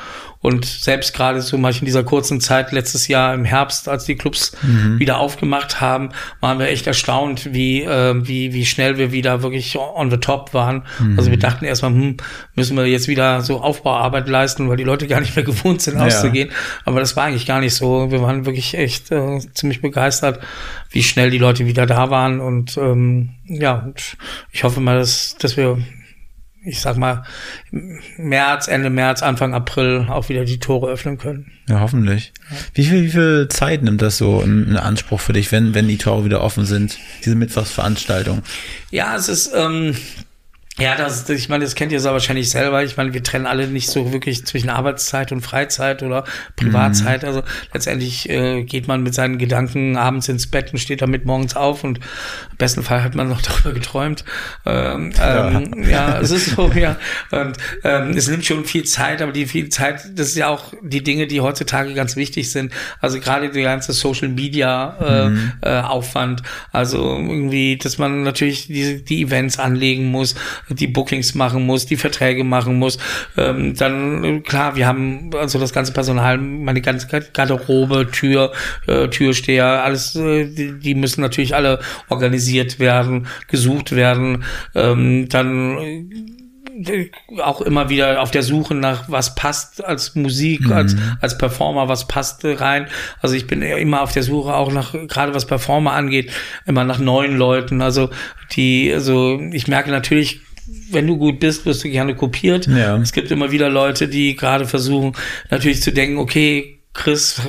und 0.42 0.64
selbst 0.64 1.12
gerade 1.12 1.42
so 1.42 1.58
manchmal 1.58 1.82
in 1.82 1.86
dieser 1.86 2.02
kurzen 2.02 2.40
Zeit 2.40 2.72
letztes 2.72 3.08
Jahr 3.08 3.34
im 3.34 3.44
Herbst, 3.44 3.88
als 3.88 4.06
die 4.06 4.14
Clubs 4.14 4.52
mhm. 4.62 4.98
wieder 4.98 5.18
aufgemacht 5.18 5.82
haben, 5.82 6.10
waren 6.40 6.58
wir 6.58 6.68
echt 6.68 6.86
erstaunt, 6.86 7.52
wie, 7.52 7.82
äh, 7.82 8.14
wie, 8.26 8.54
wie 8.54 8.64
schnell 8.64 8.96
wir 8.96 9.12
wieder 9.12 9.42
wirklich 9.42 9.76
on 9.76 10.10
the 10.10 10.16
top 10.16 10.54
waren. 10.54 10.84
Mhm. 10.98 11.18
Also 11.18 11.30
wir 11.30 11.38
dachten 11.38 11.66
erstmal, 11.66 11.92
hm, 11.92 12.16
müssen 12.54 12.74
wir 12.76 12.86
jetzt 12.86 13.06
wieder 13.06 13.42
so 13.42 13.60
Aufbauarbeit 13.60 14.28
leisten, 14.28 14.70
weil 14.70 14.78
die 14.78 14.84
Leute 14.84 15.06
gar 15.06 15.20
nicht 15.20 15.36
mehr 15.36 15.44
gewohnt 15.44 15.82
sind, 15.82 15.98
auszugehen. 15.98 16.48
Ja. 16.48 16.54
Aber 16.86 17.00
das 17.00 17.16
war 17.16 17.24
eigentlich 17.24 17.46
gar 17.46 17.60
nicht 17.60 17.74
so. 17.74 18.10
Wir 18.10 18.22
waren 18.22 18.46
wirklich 18.46 18.74
echt 18.74 19.12
äh, 19.12 19.40
ziemlich 19.52 19.82
begeistert, 19.82 20.40
wie 20.90 21.02
schnell 21.02 21.30
die 21.30 21.38
Leute 21.38 21.66
wieder 21.66 21.84
da 21.84 22.08
waren. 22.08 22.40
Und 22.40 22.78
ähm, 22.78 23.34
ja, 23.44 23.74
und 23.74 24.16
ich 24.52 24.64
hoffe 24.64 24.80
mal, 24.80 24.96
dass, 24.96 25.36
dass 25.38 25.58
wir 25.58 25.78
ich 26.62 26.80
sag 26.80 26.96
mal, 26.96 27.24
März, 28.16 28.68
Ende 28.68 28.90
März, 28.90 29.22
Anfang 29.22 29.54
April 29.54 30.06
auch 30.10 30.28
wieder 30.28 30.44
die 30.44 30.58
Tore 30.58 30.90
öffnen 30.90 31.16
können. 31.16 31.50
Ja, 31.68 31.80
hoffentlich. 31.80 32.32
Wie 32.74 32.84
viel, 32.84 33.04
wie 33.04 33.10
viel 33.10 33.48
Zeit 33.48 33.82
nimmt 33.82 34.02
das 34.02 34.18
so 34.18 34.42
in, 34.42 34.76
Anspruch 34.76 35.20
für 35.20 35.32
dich, 35.32 35.50
wenn, 35.52 35.74
wenn 35.74 35.88
die 35.88 35.98
Tore 35.98 36.24
wieder 36.24 36.42
offen 36.42 36.66
sind, 36.66 36.98
diese 37.24 37.36
Mittwochsveranstaltung? 37.36 38.42
Ja, 38.90 39.16
es 39.16 39.28
ist, 39.28 39.52
ähm, 39.54 39.96
ja, 40.80 40.96
das, 40.96 41.28
ich 41.28 41.48
meine, 41.48 41.64
das 41.64 41.74
kennt 41.74 41.92
ihr 41.92 42.00
so 42.00 42.10
wahrscheinlich 42.10 42.50
selber. 42.50 42.82
Ich 42.82 42.96
meine, 42.96 43.12
wir 43.12 43.22
trennen 43.22 43.46
alle 43.46 43.66
nicht 43.66 43.88
so 43.88 44.12
wirklich 44.12 44.46
zwischen 44.46 44.70
Arbeitszeit 44.70 45.30
und 45.32 45.42
Freizeit 45.42 46.02
oder 46.02 46.24
Privatzeit. 46.56 47.22
Mhm. 47.22 47.28
Also 47.28 47.42
letztendlich 47.72 48.28
äh, 48.28 48.64
geht 48.64 48.88
man 48.88 49.02
mit 49.02 49.14
seinen 49.14 49.38
Gedanken 49.38 49.96
abends 49.96 50.28
ins 50.28 50.46
Bett 50.46 50.72
und 50.72 50.78
steht 50.78 51.02
damit 51.02 51.26
morgens 51.26 51.56
auf 51.56 51.84
und 51.84 51.98
im 51.98 52.56
besten 52.56 52.82
Fall 52.82 53.02
hat 53.02 53.14
man 53.14 53.28
noch 53.28 53.42
darüber 53.42 53.72
geträumt. 53.72 54.24
Ähm, 54.64 55.12
ja. 55.16 55.48
Ähm, 55.50 55.84
ja, 55.88 56.18
es 56.18 56.30
ist 56.30 56.56
so, 56.56 56.70
ja. 56.72 56.96
Und 57.30 57.56
ähm, 57.84 58.10
es 58.16 58.28
nimmt 58.28 58.44
schon 58.44 58.64
viel 58.64 58.84
Zeit, 58.84 59.22
aber 59.22 59.32
die 59.32 59.46
viel 59.46 59.68
Zeit, 59.68 60.02
das 60.14 60.28
ist 60.28 60.36
ja 60.36 60.48
auch 60.48 60.72
die 60.82 61.02
Dinge, 61.02 61.26
die 61.26 61.40
heutzutage 61.40 61.94
ganz 61.94 62.16
wichtig 62.16 62.50
sind. 62.50 62.72
Also 63.00 63.20
gerade 63.20 63.50
die 63.50 63.62
ganze 63.62 63.92
Social 63.92 64.28
Media 64.28 64.96
äh, 65.00 65.28
mhm. 65.28 65.52
äh, 65.60 65.80
Aufwand. 65.80 66.42
Also 66.72 67.16
irgendwie, 67.16 67.76
dass 67.76 67.98
man 67.98 68.22
natürlich 68.22 68.66
die, 68.66 69.04
die 69.04 69.22
Events 69.22 69.58
anlegen 69.58 70.06
muss 70.06 70.34
die 70.70 70.86
Bookings 70.86 71.34
machen 71.34 71.66
muss, 71.66 71.86
die 71.86 71.96
Verträge 71.96 72.44
machen 72.44 72.78
muss. 72.78 72.98
Ähm, 73.36 73.74
dann, 73.76 74.42
klar, 74.42 74.76
wir 74.76 74.86
haben 74.86 75.30
also 75.34 75.58
das 75.58 75.72
ganze 75.72 75.92
Personal, 75.92 76.38
meine 76.38 76.80
ganze 76.80 77.06
Garderobe, 77.32 78.10
Tür, 78.10 78.52
äh, 78.86 79.08
Türsteher, 79.08 79.84
alles, 79.84 80.14
äh, 80.16 80.46
die, 80.46 80.78
die, 80.78 80.94
müssen 80.94 81.20
natürlich 81.20 81.54
alle 81.54 81.80
organisiert 82.08 82.78
werden, 82.78 83.26
gesucht 83.48 83.92
werden. 83.92 84.44
Ähm, 84.74 85.28
dann 85.28 85.78
äh, 85.78 87.10
auch 87.42 87.60
immer 87.60 87.88
wieder 87.88 88.20
auf 88.22 88.30
der 88.30 88.42
Suche 88.42 88.74
nach 88.74 89.08
was 89.08 89.34
passt 89.34 89.84
als 89.84 90.14
Musik, 90.14 90.62
mhm. 90.62 90.72
als, 90.72 90.96
als 91.20 91.38
Performer, 91.38 91.88
was 91.88 92.06
passt 92.06 92.44
rein. 92.44 92.86
Also 93.20 93.34
ich 93.34 93.46
bin 93.46 93.62
immer 93.62 94.02
auf 94.02 94.12
der 94.12 94.22
Suche 94.22 94.54
auch 94.54 94.72
nach, 94.72 94.94
gerade 95.08 95.34
was 95.34 95.46
Performer 95.46 95.92
angeht, 95.92 96.30
immer 96.66 96.84
nach 96.84 96.98
neuen 96.98 97.36
Leuten. 97.36 97.82
Also 97.82 98.10
die, 98.52 98.92
also 98.92 99.40
ich 99.52 99.68
merke 99.68 99.90
natürlich, 99.90 100.40
wenn 100.90 101.06
du 101.06 101.16
gut 101.16 101.40
bist, 101.40 101.66
wirst 101.66 101.84
du 101.84 101.90
gerne 101.90 102.14
kopiert. 102.14 102.66
Ja. 102.66 102.96
Es 102.98 103.12
gibt 103.12 103.30
immer 103.30 103.50
wieder 103.52 103.68
Leute, 103.70 104.08
die 104.08 104.36
gerade 104.36 104.66
versuchen, 104.66 105.12
natürlich 105.50 105.82
zu 105.82 105.92
denken, 105.92 106.18
okay, 106.18 106.80
Chris 106.92 107.40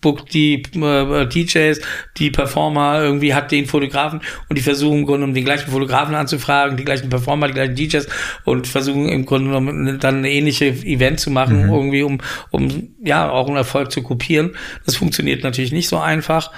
bookt 0.00 0.34
die 0.34 0.62
äh, 0.74 1.26
DJs, 1.26 1.80
die 2.16 2.30
Performer, 2.30 3.00
irgendwie 3.02 3.34
hat 3.34 3.52
den 3.52 3.66
Fotografen 3.66 4.20
und 4.48 4.58
die 4.58 4.62
versuchen 4.62 4.98
im 4.98 5.06
Grunde 5.06 5.24
um 5.24 5.32
den 5.32 5.44
gleichen 5.44 5.70
Fotografen 5.70 6.14
anzufragen, 6.16 6.76
die 6.76 6.84
gleichen 6.84 7.08
Performer, 7.08 7.46
die 7.46 7.54
gleichen 7.54 7.76
DJs 7.76 8.08
und 8.44 8.66
versuchen 8.66 9.08
im 9.08 9.26
Grunde 9.26 9.48
genommen 9.48 10.00
dann 10.00 10.16
eine 10.16 10.30
ähnliche 10.30 10.66
Event 10.66 11.20
zu 11.20 11.30
machen, 11.30 11.66
mhm. 11.66 11.72
irgendwie 11.72 12.02
um, 12.02 12.18
um 12.50 12.88
ja 13.02 13.30
auch 13.30 13.46
einen 13.46 13.56
Erfolg 13.56 13.92
zu 13.92 14.02
kopieren. 14.02 14.56
Das 14.84 14.96
funktioniert 14.96 15.44
natürlich 15.44 15.72
nicht 15.72 15.88
so 15.88 15.98
einfach. 15.98 16.50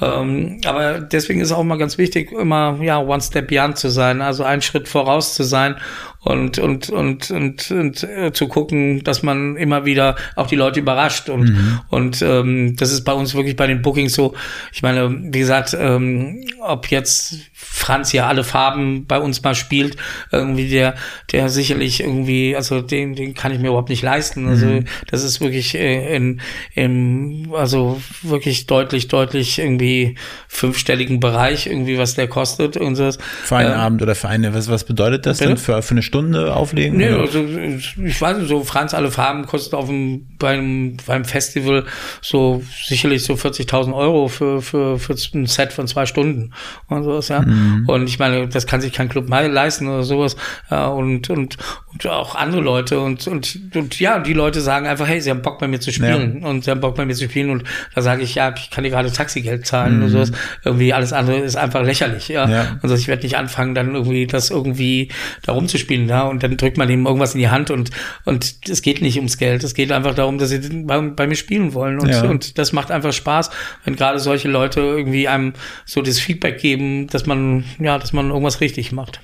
Ähm, 0.00 0.60
aber 0.64 1.00
deswegen 1.00 1.40
ist 1.40 1.52
auch 1.52 1.62
mal 1.64 1.78
ganz 1.78 1.98
wichtig, 1.98 2.30
immer 2.32 2.78
ja 2.80 2.98
one 2.98 3.20
step 3.20 3.48
beyond 3.48 3.78
zu 3.78 3.88
sein, 3.88 4.22
also 4.22 4.44
einen 4.44 4.62
Schritt 4.62 4.88
voraus 4.88 5.34
zu 5.34 5.42
sein 5.42 5.76
und 6.20 6.58
und 6.58 6.90
und 6.90 7.30
und, 7.30 7.70
und 7.70 8.02
äh, 8.02 8.32
zu 8.32 8.48
gucken, 8.48 9.02
dass 9.04 9.22
man 9.22 9.56
immer 9.56 9.84
wieder 9.84 10.16
auch 10.36 10.46
die 10.46 10.56
Leute 10.56 10.80
überrascht 10.80 11.28
und 11.28 11.50
mhm. 11.50 11.80
und 11.88 12.22
ähm, 12.22 12.76
das 12.76 12.92
ist 12.92 13.04
bei 13.04 13.12
uns 13.12 13.34
wirklich 13.34 13.56
bei 13.56 13.66
den 13.66 13.82
Bookings 13.82 14.14
so. 14.14 14.34
Ich 14.72 14.82
meine, 14.82 15.10
wie 15.10 15.38
gesagt, 15.38 15.76
ähm, 15.78 16.44
ob 16.60 16.90
jetzt 16.90 17.36
Franz 17.54 18.12
ja 18.12 18.26
alle 18.26 18.44
Farben 18.44 19.06
bei 19.06 19.18
uns 19.18 19.42
mal 19.42 19.54
spielt, 19.54 19.96
irgendwie 20.32 20.68
der 20.68 20.96
der 21.32 21.48
sicherlich 21.48 22.00
irgendwie, 22.00 22.54
also 22.56 22.80
den 22.80 23.14
den 23.14 23.34
kann 23.34 23.52
ich 23.52 23.60
mir 23.60 23.68
überhaupt 23.68 23.88
nicht 23.88 24.02
leisten. 24.02 24.48
Also 24.48 24.66
mhm. 24.66 24.84
das 25.10 25.22
ist 25.22 25.40
wirklich 25.40 25.76
äh, 25.76 26.16
in, 26.16 26.40
in 26.74 27.48
also 27.54 28.00
wirklich 28.22 28.66
deutlich 28.66 29.08
deutlich 29.08 29.60
irgendwie 29.60 30.16
fünfstelligen 30.48 31.20
Bereich 31.20 31.66
irgendwie 31.66 31.96
was 31.96 32.16
der 32.16 32.28
kostet 32.28 32.76
und 32.76 32.96
so. 32.96 33.08
Für 33.44 33.56
einen 33.56 33.72
ähm, 33.72 33.78
Abend 33.78 34.02
oder 34.02 34.14
für 34.14 34.28
eine 34.28 34.52
was 34.52 34.68
was 34.68 34.84
bedeutet 34.84 35.24
das 35.24 35.38
bitte? 35.38 35.50
denn 35.50 35.56
für 35.56 35.80
für 35.80 35.92
eine 35.92 36.02
Stunde 36.02 36.17
auflegen? 36.34 36.98
Nee, 36.98 37.08
also, 37.08 37.44
ich 37.44 38.20
weiß 38.20 38.38
nicht, 38.38 38.48
so 38.48 38.64
Franz 38.64 38.94
alle 38.94 39.10
Farben 39.10 39.46
kostet 39.46 39.74
auf 39.74 39.86
dem 39.86 40.26
beim 40.38 40.96
beim 41.06 41.24
Festival 41.24 41.84
so 42.20 42.62
sicherlich 42.84 43.24
so 43.24 43.34
40.000 43.34 43.94
Euro 43.94 44.28
für 44.28 44.62
für 44.62 44.98
für 44.98 45.14
ein 45.34 45.46
Set 45.46 45.72
von 45.72 45.86
zwei 45.86 46.06
Stunden 46.06 46.52
und 46.88 47.04
sowas 47.04 47.28
ja. 47.28 47.40
Mhm. 47.42 47.84
Und 47.88 48.08
ich 48.08 48.18
meine, 48.18 48.48
das 48.48 48.66
kann 48.66 48.80
sich 48.80 48.92
kein 48.92 49.08
Club 49.08 49.28
mal 49.28 49.50
leisten 49.50 49.88
oder 49.88 50.02
sowas 50.04 50.36
ja, 50.70 50.86
und 50.86 51.30
und 51.30 51.56
und 51.92 52.06
auch 52.06 52.34
andere 52.34 52.60
Leute 52.60 53.00
und 53.00 53.26
und 53.26 53.58
und 53.74 53.98
ja, 54.00 54.18
die 54.18 54.32
Leute 54.32 54.60
sagen 54.60 54.86
einfach, 54.86 55.06
hey, 55.06 55.20
sie 55.20 55.30
haben 55.30 55.42
Bock 55.42 55.58
bei 55.58 55.68
mir 55.68 55.80
zu 55.80 55.92
spielen 55.92 56.40
ja. 56.42 56.48
und 56.48 56.64
sie 56.64 56.70
haben 56.70 56.80
Bock 56.80 56.94
bei 56.94 57.04
mir 57.04 57.14
zu 57.14 57.24
spielen 57.24 57.50
und 57.50 57.64
da 57.94 58.02
sage 58.02 58.22
ich, 58.22 58.34
ja, 58.34 58.54
ich 58.56 58.70
kann 58.70 58.84
dir 58.84 58.90
gerade 58.90 59.12
Taxigeld 59.12 59.66
zahlen 59.66 59.96
mhm. 59.96 60.02
oder 60.02 60.10
sowas. 60.10 60.32
Irgendwie 60.64 60.92
alles 60.92 61.12
andere 61.12 61.38
ist 61.38 61.56
einfach 61.56 61.82
lächerlich, 61.82 62.28
ja. 62.28 62.48
ja. 62.48 62.78
Also 62.82 62.94
ich 62.94 63.08
werde 63.08 63.22
nicht 63.22 63.36
anfangen, 63.36 63.74
dann 63.74 63.94
irgendwie 63.94 64.26
das 64.26 64.50
irgendwie 64.50 65.10
da 65.42 65.52
rumzuspielen, 65.98 66.08
ja, 66.08 66.22
und 66.22 66.42
dann 66.42 66.56
drückt 66.56 66.76
man 66.76 66.88
ihm 66.88 67.06
irgendwas 67.06 67.34
in 67.34 67.40
die 67.40 67.48
Hand 67.48 67.70
und 67.70 67.90
und 68.24 68.68
es 68.68 68.82
geht 68.82 69.02
nicht 69.02 69.16
ums 69.16 69.38
Geld, 69.38 69.64
es 69.64 69.74
geht 69.74 69.92
einfach 69.92 70.14
darum, 70.14 70.38
dass 70.38 70.50
sie 70.50 70.58
bei, 70.84 71.00
bei 71.00 71.26
mir 71.26 71.36
spielen 71.36 71.74
wollen 71.74 71.98
und, 71.98 72.10
ja. 72.10 72.24
und 72.24 72.58
das 72.58 72.72
macht 72.72 72.90
einfach 72.90 73.12
Spaß, 73.12 73.50
wenn 73.84 73.96
gerade 73.96 74.18
solche 74.18 74.48
Leute 74.48 74.80
irgendwie 74.80 75.28
einem 75.28 75.54
so 75.84 76.02
das 76.02 76.18
Feedback 76.18 76.58
geben, 76.58 77.08
dass 77.08 77.26
man 77.26 77.64
ja, 77.78 77.98
dass 77.98 78.12
man 78.12 78.28
irgendwas 78.28 78.60
richtig 78.60 78.92
macht. 78.92 79.20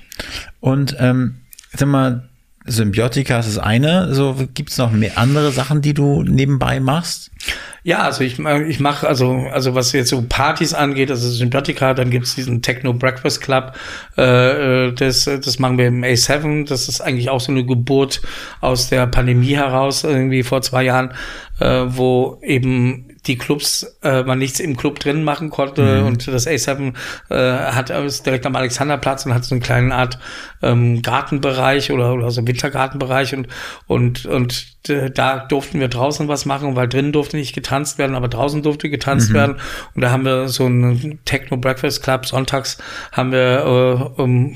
Und 0.59 0.95
ähm, 0.99 1.41
sag 1.73 1.87
mal, 1.87 2.29
Symbiotika 2.65 3.39
ist 3.39 3.47
das 3.47 3.57
eine. 3.59 4.13
So 4.13 4.35
gibt's 4.53 4.77
noch 4.77 4.91
mehr 4.91 5.17
andere 5.17 5.51
Sachen, 5.51 5.81
die 5.81 5.93
du 5.93 6.23
nebenbei 6.23 6.79
machst? 6.79 7.31
Ja, 7.83 7.99
also 7.99 8.23
ich, 8.23 8.39
ich 8.39 8.79
mache, 8.79 9.07
also, 9.07 9.47
also 9.51 9.75
was 9.75 9.91
jetzt 9.91 10.09
so 10.09 10.23
Partys 10.27 10.73
angeht, 10.73 11.11
also 11.11 11.29
Symbiotika, 11.29 11.93
dann 11.93 12.09
gibt's 12.09 12.33
diesen 12.33 12.63
Techno 12.63 12.93
Breakfast 12.93 13.41
Club, 13.41 13.73
äh, 14.17 14.87
äh 14.87 14.93
das, 14.93 15.25
das 15.25 15.59
machen 15.59 15.77
wir 15.77 15.87
im 15.87 16.03
A7, 16.03 16.67
das 16.67 16.89
ist 16.89 17.01
eigentlich 17.01 17.29
auch 17.29 17.39
so 17.39 17.51
eine 17.51 17.63
Geburt 17.63 18.21
aus 18.61 18.89
der 18.89 19.05
Pandemie 19.05 19.55
heraus, 19.55 20.03
irgendwie 20.03 20.41
vor 20.41 20.63
zwei 20.63 20.83
Jahren, 20.83 21.13
äh, 21.59 21.83
wo 21.85 22.39
eben 22.41 23.14
die 23.27 23.37
Clubs 23.37 23.97
äh, 24.03 24.23
man 24.23 24.39
nichts 24.39 24.59
im 24.59 24.77
Club 24.77 24.99
drin 24.99 25.23
machen 25.23 25.49
konnte 25.49 26.01
mhm. 26.01 26.07
und 26.07 26.27
das 26.27 26.47
A7 26.47 26.93
äh, 27.29 27.35
hat 27.35 27.89
ist 27.89 28.25
direkt 28.25 28.45
am 28.45 28.55
Alexanderplatz 28.55 29.25
und 29.25 29.33
hat 29.33 29.45
so 29.45 29.55
einen 29.55 29.61
kleinen 29.61 29.91
Art 29.91 30.19
ähm, 30.61 31.01
Gartenbereich 31.01 31.91
oder, 31.91 32.13
oder 32.13 32.31
so 32.31 32.45
Wintergartenbereich 32.45 33.35
und 33.35 33.47
und 33.87 34.25
und 34.25 34.74
da 34.87 35.39
durften 35.39 35.79
wir 35.79 35.87
draußen 35.87 36.27
was 36.27 36.45
machen, 36.45 36.75
weil 36.75 36.87
drinnen 36.87 37.11
durfte 37.11 37.37
nicht 37.37 37.53
getanzt 37.53 37.97
werden, 37.97 38.15
aber 38.15 38.27
draußen 38.27 38.61
durfte 38.63 38.89
getanzt 38.89 39.29
mhm. 39.29 39.33
werden. 39.33 39.55
Und 39.93 40.01
da 40.01 40.11
haben 40.11 40.25
wir 40.25 40.47
so 40.47 40.65
einen 40.65 41.19
Techno 41.25 41.57
Breakfast 41.57 42.03
Club. 42.03 42.25
Sonntags 42.25 42.77
haben 43.11 43.31
wir 43.31 44.11
äh, 44.17 44.21
um, 44.21 44.55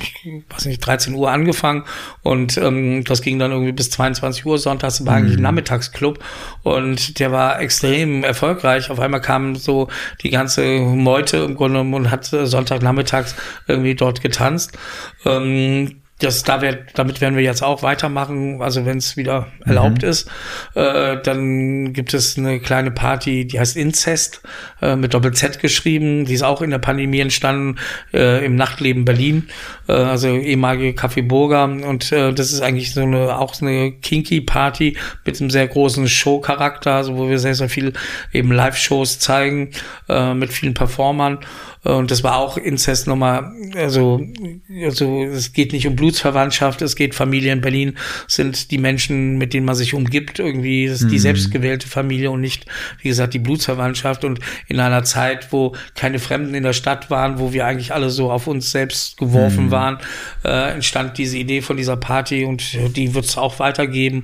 weiß 0.49 0.65
nicht, 0.65 0.79
13 0.85 1.13
Uhr 1.13 1.31
angefangen 1.31 1.83
und 2.23 2.57
ähm, 2.57 3.03
das 3.03 3.21
ging 3.21 3.39
dann 3.39 3.51
irgendwie 3.51 3.71
bis 3.71 3.89
22 3.91 4.45
Uhr. 4.45 4.57
Sonntags 4.57 5.05
war 5.05 5.15
eigentlich 5.15 5.33
ein 5.33 5.37
mhm. 5.37 5.43
Nachmittagsclub 5.43 6.19
und 6.63 7.19
der 7.19 7.31
war 7.31 7.59
extrem 7.59 8.23
erfolgreich. 8.23 8.89
Auf 8.89 8.99
einmal 8.99 9.21
kam 9.21 9.55
so 9.55 9.87
die 10.21 10.29
ganze 10.29 10.63
Meute 10.79 11.37
im 11.37 11.55
Grunde 11.55 11.81
und 11.81 12.11
hat 12.11 12.31
äh, 12.33 12.45
Sonntagnachmittags 12.45 13.35
irgendwie 13.67 13.95
dort 13.95 14.21
getanzt. 14.21 14.77
Ähm, 15.25 15.98
das, 16.19 16.43
da 16.43 16.61
wird, 16.61 16.79
damit 16.95 17.21
werden 17.21 17.35
wir 17.35 17.43
jetzt 17.43 17.63
auch 17.63 17.81
weitermachen, 17.81 18.61
also 18.61 18.85
wenn 18.85 18.97
es 18.97 19.15
wieder 19.15 19.41
mhm. 19.41 19.65
erlaubt 19.65 20.03
ist. 20.03 20.29
Äh, 20.75 21.17
dann 21.23 21.93
gibt 21.93 22.13
es 22.13 22.37
eine 22.37 22.59
kleine 22.59 22.91
Party, 22.91 23.47
die 23.47 23.59
heißt 23.59 23.77
Incest, 23.77 24.41
äh, 24.81 24.97
mit 24.97 25.13
Doppel-Z 25.13 25.59
geschrieben. 25.59 26.25
Die 26.25 26.33
ist 26.33 26.43
auch 26.43 26.61
in 26.61 26.71
der 26.71 26.79
Pandemie 26.79 27.21
entstanden, 27.21 27.77
äh, 28.13 28.45
im 28.45 28.55
Nachtleben 28.55 29.05
Berlin, 29.05 29.47
äh, 29.87 29.93
also 29.93 30.27
ehemalige 30.27 30.89
Café 30.99 31.25
Burger. 31.25 31.63
Und 31.63 32.11
äh, 32.11 32.33
das 32.33 32.51
ist 32.51 32.61
eigentlich 32.61 32.93
so 32.93 33.01
eine, 33.01 33.37
auch 33.37 33.53
so 33.53 33.65
eine 33.65 33.93
Kinky-Party 33.93 34.97
mit 35.23 35.39
einem 35.39 35.49
sehr 35.49 35.67
großen 35.67 36.09
Show-Charakter, 36.09 36.95
also 36.95 37.17
wo 37.17 37.29
wir 37.29 37.39
sehr, 37.39 37.55
sehr 37.55 37.69
viel 37.69 37.93
eben 38.33 38.51
Live-Shows 38.51 39.19
zeigen, 39.19 39.71
äh, 40.09 40.33
mit 40.33 40.51
vielen 40.51 40.73
Performern. 40.73 41.39
Und 41.83 42.11
das 42.11 42.23
war 42.23 42.35
auch 42.37 42.57
Inzest 42.57 43.07
nochmal, 43.07 43.53
also, 43.75 44.21
also 44.83 45.23
es 45.23 45.53
geht 45.53 45.71
nicht 45.71 45.87
um 45.87 45.95
Blutsverwandtschaft, 45.95 46.81
es 46.81 46.97
geht 46.97 47.15
Familie 47.15 47.53
in 47.53 47.61
Berlin, 47.61 47.97
sind 48.27 48.71
die 48.71 48.77
Menschen, 48.77 49.37
mit 49.37 49.53
denen 49.53 49.65
man 49.65 49.75
sich 49.75 49.93
umgibt, 49.93 50.39
irgendwie, 50.39 50.83
ist 50.83 51.03
mhm. 51.03 51.09
die 51.09 51.19
selbstgewählte 51.19 51.87
Familie 51.87 52.31
und 52.31 52.41
nicht, 52.41 52.65
wie 53.01 53.07
gesagt, 53.07 53.33
die 53.33 53.39
Blutsverwandtschaft. 53.39 54.25
Und 54.25 54.39
in 54.67 54.81
einer 54.81 55.03
Zeit, 55.03 55.53
wo 55.53 55.73
keine 55.95 56.19
Fremden 56.19 56.53
in 56.53 56.63
der 56.63 56.73
Stadt 56.73 57.09
waren, 57.09 57.39
wo 57.39 57.53
wir 57.53 57.65
eigentlich 57.65 57.93
alle 57.93 58.09
so 58.09 58.29
auf 58.29 58.47
uns 58.47 58.71
selbst 58.71 59.17
geworfen 59.17 59.67
mhm. 59.67 59.71
waren, 59.71 59.97
äh, 60.43 60.73
entstand 60.73 61.17
diese 61.17 61.37
Idee 61.37 61.61
von 61.61 61.77
dieser 61.77 61.95
Party 61.95 62.43
und 62.43 62.77
die 62.97 63.13
wird 63.13 63.25
es 63.25 63.37
auch 63.37 63.59
weitergeben. 63.59 64.23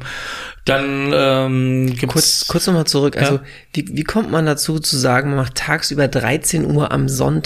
Dann 0.66 1.14
ähm, 1.14 1.96
gibt's 1.96 2.14
kurz, 2.14 2.48
kurz 2.48 2.68
nochmal 2.68 2.88
zurück. 2.88 3.18
Also 3.18 3.36
ja? 3.36 3.42
wie, 3.74 3.86
wie 3.92 4.04
kommt 4.04 4.32
man 4.32 4.48
dazu 4.48 4.80
zu 4.80 4.98
sagen, 4.98 5.30
man 5.30 5.38
macht 5.38 5.56
tagsüber 5.56 6.08
13 6.08 6.66
Uhr 6.66 6.92
am 6.92 7.08
Sonntag 7.08 7.45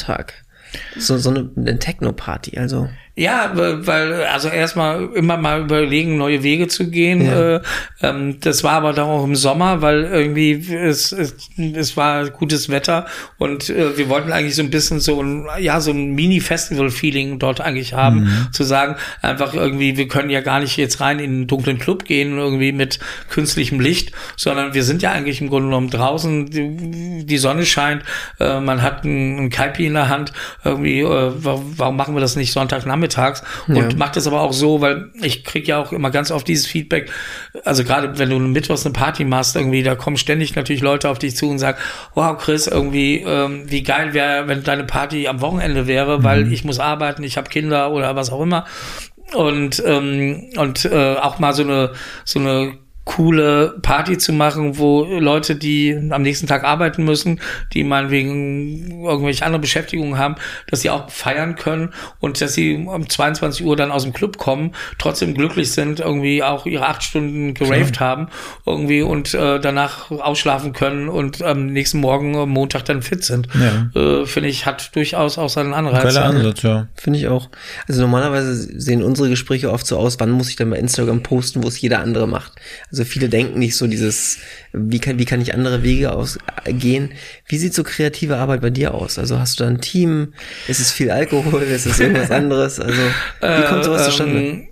so, 0.97 1.17
so 1.17 1.29
eine, 1.29 1.49
eine 1.55 1.79
Techno-Party? 1.79 2.57
Also 2.57 2.89
ja, 3.19 3.51
weil, 3.53 4.23
also 4.23 4.47
erstmal 4.47 5.09
immer 5.13 5.35
mal 5.35 5.63
überlegen, 5.63 6.17
neue 6.17 6.41
Wege 6.41 6.69
zu 6.69 6.89
gehen. 6.89 7.25
Ja. 7.25 7.55
Äh, 7.55 7.61
ähm, 8.01 8.39
das 8.39 8.63
war 8.63 8.73
aber 8.73 8.93
dann 8.93 9.09
auch 9.09 9.25
im 9.25 9.35
Sommer, 9.35 9.81
weil 9.81 10.05
irgendwie 10.05 10.51
es, 10.73 11.11
es, 11.11 11.35
es 11.57 11.97
war 11.97 12.29
gutes 12.29 12.69
Wetter 12.69 13.07
und 13.37 13.69
äh, 13.69 13.97
wir 13.97 14.07
wollten 14.07 14.31
eigentlich 14.31 14.55
so 14.55 14.63
ein 14.63 14.69
bisschen 14.69 15.01
so 15.01 15.21
ein, 15.21 15.47
ja, 15.59 15.81
so 15.81 15.91
ein 15.91 16.15
Mini-Festival-Feeling 16.15 17.39
dort 17.39 17.59
eigentlich 17.59 17.93
haben, 17.93 18.21
mhm. 18.21 18.53
zu 18.53 18.63
sagen, 18.63 18.95
einfach 19.21 19.53
irgendwie, 19.53 19.97
wir 19.97 20.07
können 20.07 20.29
ja 20.29 20.39
gar 20.39 20.61
nicht 20.61 20.77
jetzt 20.77 21.01
rein 21.01 21.19
in 21.19 21.31
einen 21.31 21.47
dunklen 21.47 21.77
Club 21.77 22.05
gehen, 22.05 22.37
irgendwie 22.37 22.71
mit 22.71 22.99
künstlichem 23.29 23.81
Licht, 23.81 24.13
sondern 24.37 24.73
wir 24.73 24.83
sind 24.85 25.01
ja 25.01 25.11
eigentlich 25.11 25.41
im 25.41 25.49
Grunde 25.49 25.67
genommen 25.67 25.89
draußen, 25.89 26.49
die, 26.49 27.25
die 27.25 27.37
Sonne 27.37 27.65
scheint, 27.65 28.01
äh, 28.39 28.61
man 28.61 28.81
hat 28.81 29.03
ein, 29.03 29.39
ein 29.39 29.49
Kaipi 29.49 29.87
in 29.87 29.95
der 29.95 30.07
Hand, 30.07 30.31
irgendwie, 30.63 31.01
äh, 31.01 31.31
warum 31.35 31.97
machen 31.97 32.15
wir 32.15 32.21
das 32.21 32.37
nicht 32.37 32.53
Sonntagnachmittag? 32.53 33.08
Nachmittags 33.09 33.43
und 33.67 33.75
ja. 33.75 33.97
mache 33.97 34.13
das 34.13 34.27
aber 34.27 34.41
auch 34.41 34.53
so, 34.53 34.81
weil 34.81 35.09
ich 35.21 35.43
kriege 35.43 35.67
ja 35.67 35.77
auch 35.81 35.91
immer 35.91 36.11
ganz 36.11 36.31
oft 36.31 36.47
dieses 36.47 36.65
Feedback, 36.67 37.11
also 37.65 37.83
gerade 37.83 38.17
wenn 38.17 38.29
du 38.29 38.39
mittwochs 38.39 38.85
eine 38.85 38.93
Party 38.93 39.25
machst, 39.25 39.55
irgendwie, 39.55 39.83
da 39.83 39.95
kommen 39.95 40.17
ständig 40.17 40.55
natürlich 40.55 40.81
Leute 40.81 41.09
auf 41.09 41.19
dich 41.19 41.35
zu 41.35 41.49
und 41.49 41.59
sagen, 41.59 41.77
wow, 42.13 42.37
Chris, 42.37 42.67
irgendwie, 42.67 43.23
ähm, 43.25 43.63
wie 43.69 43.83
geil 43.83 44.13
wäre, 44.13 44.47
wenn 44.47 44.63
deine 44.63 44.83
Party 44.83 45.27
am 45.27 45.41
Wochenende 45.41 45.87
wäre, 45.87 46.23
weil 46.23 46.45
mhm. 46.45 46.53
ich 46.53 46.63
muss 46.63 46.79
arbeiten, 46.79 47.23
ich 47.23 47.37
habe 47.37 47.49
Kinder 47.49 47.91
oder 47.91 48.15
was 48.15 48.31
auch 48.31 48.41
immer. 48.41 48.65
Und, 49.33 49.83
ähm, 49.85 50.49
und 50.57 50.85
äh, 50.85 51.15
auch 51.15 51.37
mal 51.37 51.53
so 51.53 51.61
eine, 51.61 51.91
so 52.25 52.39
eine 52.39 52.77
coole 53.09 53.79
Party 53.81 54.19
zu 54.19 54.31
machen, 54.31 54.77
wo 54.77 55.03
Leute, 55.03 55.55
die 55.55 55.97
am 56.11 56.21
nächsten 56.21 56.45
Tag 56.45 56.63
arbeiten 56.63 57.03
müssen, 57.03 57.41
die 57.73 57.83
meinetwegen 57.83 59.03
irgendwelche 59.03 59.43
andere 59.43 59.59
Beschäftigungen 59.59 60.19
haben, 60.19 60.35
dass 60.69 60.81
sie 60.81 60.91
auch 60.91 61.09
feiern 61.09 61.55
können 61.55 61.89
und 62.19 62.39
dass 62.39 62.53
sie 62.53 62.75
um 62.75 63.09
22 63.09 63.65
Uhr 63.65 63.75
dann 63.75 63.91
aus 63.91 64.03
dem 64.03 64.13
Club 64.13 64.37
kommen, 64.37 64.75
trotzdem 64.99 65.33
glücklich 65.33 65.71
sind, 65.71 66.01
irgendwie 66.01 66.43
auch 66.43 66.67
ihre 66.67 66.85
acht 66.85 67.01
Stunden 67.01 67.55
geraved 67.55 67.95
ja. 67.95 68.01
haben 68.01 68.27
irgendwie 68.67 69.01
und 69.01 69.33
äh, 69.33 69.59
danach 69.59 70.11
ausschlafen 70.11 70.73
können 70.73 71.09
und 71.09 71.41
am 71.41 71.65
nächsten 71.65 71.99
Morgen 72.01 72.35
am 72.35 72.49
Montag 72.49 72.85
dann 72.85 73.01
fit 73.01 73.25
sind. 73.25 73.47
Ja. 73.59 73.99
Äh, 73.99 74.25
Finde 74.27 74.49
ich, 74.49 74.67
hat 74.67 74.95
durchaus 74.95 75.39
auch 75.39 75.49
seinen 75.49 75.73
Anreiz. 75.73 76.03
Geiler 76.03 76.25
Ansatz, 76.25 76.61
ja. 76.61 76.87
Finde 76.93 77.17
ich 77.17 77.27
auch. 77.27 77.49
Also 77.87 78.01
normalerweise 78.01 78.53
sehen 78.55 79.01
unsere 79.01 79.29
Gespräche 79.29 79.71
oft 79.71 79.87
so 79.87 79.97
aus, 79.97 80.19
wann 80.19 80.29
muss 80.29 80.49
ich 80.49 80.57
denn 80.57 80.69
bei 80.69 80.77
Instagram 80.77 81.23
posten, 81.23 81.63
wo 81.63 81.67
es 81.67 81.81
jeder 81.81 82.01
andere 82.01 82.27
macht. 82.27 82.51
Also 82.91 82.98
also 82.99 83.09
viele 83.09 83.29
denken 83.29 83.59
nicht 83.59 83.77
so 83.77 83.87
dieses, 83.87 84.39
wie 84.73 84.99
kann, 84.99 85.19
wie 85.19 85.25
kann 85.25 85.39
ich 85.39 85.53
andere 85.53 85.83
Wege 85.83 86.11
ausgehen? 86.11 87.11
Wie 87.47 87.57
sieht 87.57 87.73
so 87.73 87.83
kreative 87.83 88.37
Arbeit 88.37 88.61
bei 88.61 88.69
dir 88.69 88.93
aus? 88.93 89.17
Also 89.17 89.39
hast 89.39 89.59
du 89.59 89.63
da 89.63 89.69
ein 89.69 89.79
Team? 89.79 90.33
Ist 90.67 90.81
es 90.81 90.91
viel 90.91 91.09
Alkohol? 91.09 91.63
Ist 91.63 91.85
es 91.85 91.99
irgendwas 91.99 92.29
anderes? 92.29 92.79
Also 92.79 93.01
wie 93.41 93.67
kommt 93.67 93.85
sowas 93.85 94.01
äh, 94.01 94.05
zustande? 94.05 94.39
Ähm, 94.39 94.67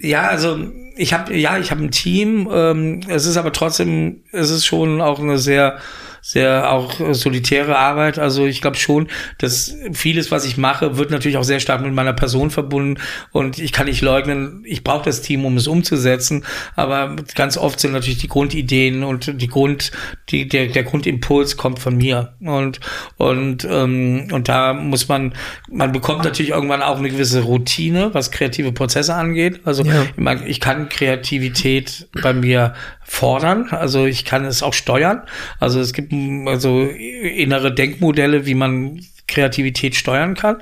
ja, 0.00 0.28
also 0.28 0.58
ich 0.96 1.12
habe 1.12 1.36
ja, 1.36 1.58
ich 1.58 1.72
habe 1.72 1.82
ein 1.82 1.90
Team. 1.90 2.48
Ähm, 2.52 3.00
es 3.08 3.26
ist 3.26 3.36
aber 3.36 3.52
trotzdem, 3.52 4.22
es 4.30 4.50
ist 4.50 4.64
schon 4.64 5.00
auch 5.00 5.18
eine 5.18 5.38
sehr 5.38 5.78
sehr 6.24 6.70
auch 6.70 6.94
solitäre 7.14 7.76
Arbeit. 7.76 8.18
Also 8.18 8.46
ich 8.46 8.60
glaube 8.60 8.76
schon, 8.76 9.08
dass 9.38 9.74
vieles, 9.92 10.30
was 10.30 10.44
ich 10.46 10.56
mache, 10.56 10.96
wird 10.96 11.10
natürlich 11.10 11.36
auch 11.36 11.44
sehr 11.44 11.58
stark 11.58 11.82
mit 11.82 11.92
meiner 11.92 12.12
Person 12.12 12.50
verbunden 12.50 13.00
und 13.32 13.58
ich 13.58 13.72
kann 13.72 13.86
nicht 13.86 14.02
leugnen, 14.02 14.62
ich 14.64 14.84
brauche 14.84 15.04
das 15.04 15.20
Team, 15.20 15.44
um 15.44 15.56
es 15.56 15.66
umzusetzen, 15.66 16.44
aber 16.76 17.16
ganz 17.34 17.58
oft 17.58 17.80
sind 17.80 17.92
natürlich 17.92 18.20
die 18.20 18.28
Grundideen 18.28 19.02
und 19.02 19.42
die 19.42 19.48
Grund, 19.48 19.90
die, 20.28 20.48
der, 20.48 20.68
der 20.68 20.84
Grundimpuls 20.84 21.56
kommt 21.56 21.80
von 21.80 21.96
mir 21.96 22.34
und 22.40 22.78
und 23.16 23.66
ähm, 23.68 24.28
und 24.30 24.48
da 24.48 24.74
muss 24.74 25.08
man, 25.08 25.34
man 25.68 25.90
bekommt 25.90 26.22
natürlich 26.22 26.52
irgendwann 26.52 26.82
auch 26.82 26.98
eine 26.98 27.10
gewisse 27.10 27.42
Routine, 27.42 28.14
was 28.14 28.30
kreative 28.30 28.70
Prozesse 28.70 29.14
angeht. 29.14 29.60
Also 29.64 29.82
ja. 29.82 30.06
ich 30.46 30.60
kann 30.60 30.88
Kreativität 30.88 32.08
bei 32.22 32.32
mir 32.32 32.74
fordern, 33.12 33.68
also 33.70 34.06
ich 34.06 34.24
kann 34.24 34.46
es 34.46 34.62
auch 34.62 34.72
steuern. 34.72 35.22
Also 35.60 35.80
es 35.80 35.92
gibt 35.92 36.14
also 36.46 36.80
innere 36.80 37.72
Denkmodelle, 37.72 38.46
wie 38.46 38.54
man 38.54 39.04
Kreativität 39.32 39.94
steuern 39.94 40.34
kann. 40.34 40.56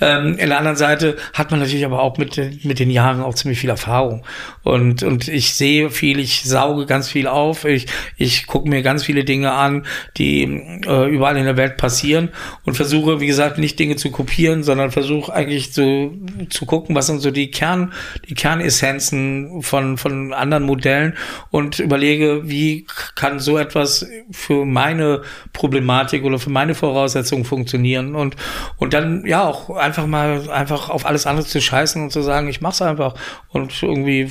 Ähm, 0.00 0.36
in 0.38 0.48
der 0.48 0.58
anderen 0.58 0.76
Seite 0.76 1.16
hat 1.32 1.50
man 1.50 1.60
natürlich 1.60 1.84
aber 1.84 2.02
auch 2.02 2.18
mit, 2.18 2.64
mit 2.64 2.78
den 2.78 2.90
Jahren 2.90 3.22
auch 3.22 3.34
ziemlich 3.34 3.60
viel 3.60 3.70
Erfahrung. 3.70 4.24
Und, 4.62 5.02
und 5.02 5.28
ich 5.28 5.54
sehe 5.54 5.90
viel, 5.90 6.18
ich 6.18 6.42
sauge 6.42 6.86
ganz 6.86 7.08
viel 7.08 7.28
auf, 7.28 7.64
ich, 7.64 7.86
ich 8.16 8.46
gucke 8.46 8.68
mir 8.68 8.82
ganz 8.82 9.04
viele 9.04 9.24
Dinge 9.24 9.52
an, 9.52 9.86
die 10.16 10.42
äh, 10.86 11.08
überall 11.08 11.36
in 11.36 11.44
der 11.44 11.56
Welt 11.56 11.76
passieren 11.76 12.30
und 12.64 12.74
versuche, 12.74 13.20
wie 13.20 13.26
gesagt, 13.26 13.58
nicht 13.58 13.78
Dinge 13.78 13.96
zu 13.96 14.10
kopieren, 14.10 14.64
sondern 14.64 14.90
versuche 14.90 15.32
eigentlich 15.32 15.72
so 15.72 16.12
zu 16.50 16.66
gucken, 16.66 16.96
was 16.96 17.06
sind 17.06 17.20
so 17.20 17.30
die 17.30 17.50
Kern, 17.50 17.92
die 18.28 18.34
Kernessenzen 18.34 19.62
von, 19.62 19.98
von 19.98 20.32
anderen 20.32 20.64
Modellen 20.64 21.14
und 21.50 21.78
überlege, 21.78 22.48
wie 22.48 22.86
kann 23.14 23.38
so 23.38 23.58
etwas 23.58 24.06
für 24.32 24.64
meine 24.64 25.22
Problematik 25.52 26.24
oder 26.24 26.40
für 26.40 26.50
meine 26.50 26.74
Voraussetzungen 26.74 27.44
funktionieren 27.44 28.15
und, 28.16 28.36
und 28.76 28.94
dann 28.94 29.24
ja 29.26 29.44
auch 29.44 29.70
einfach 29.70 30.06
mal 30.06 30.50
einfach 30.50 30.88
auf 30.90 31.06
alles 31.06 31.26
andere 31.26 31.46
zu 31.46 31.60
scheißen 31.60 32.02
und 32.02 32.10
zu 32.10 32.22
sagen, 32.22 32.48
ich 32.48 32.60
mach's 32.60 32.82
einfach. 32.82 33.14
Und 33.48 33.82
irgendwie 33.82 34.30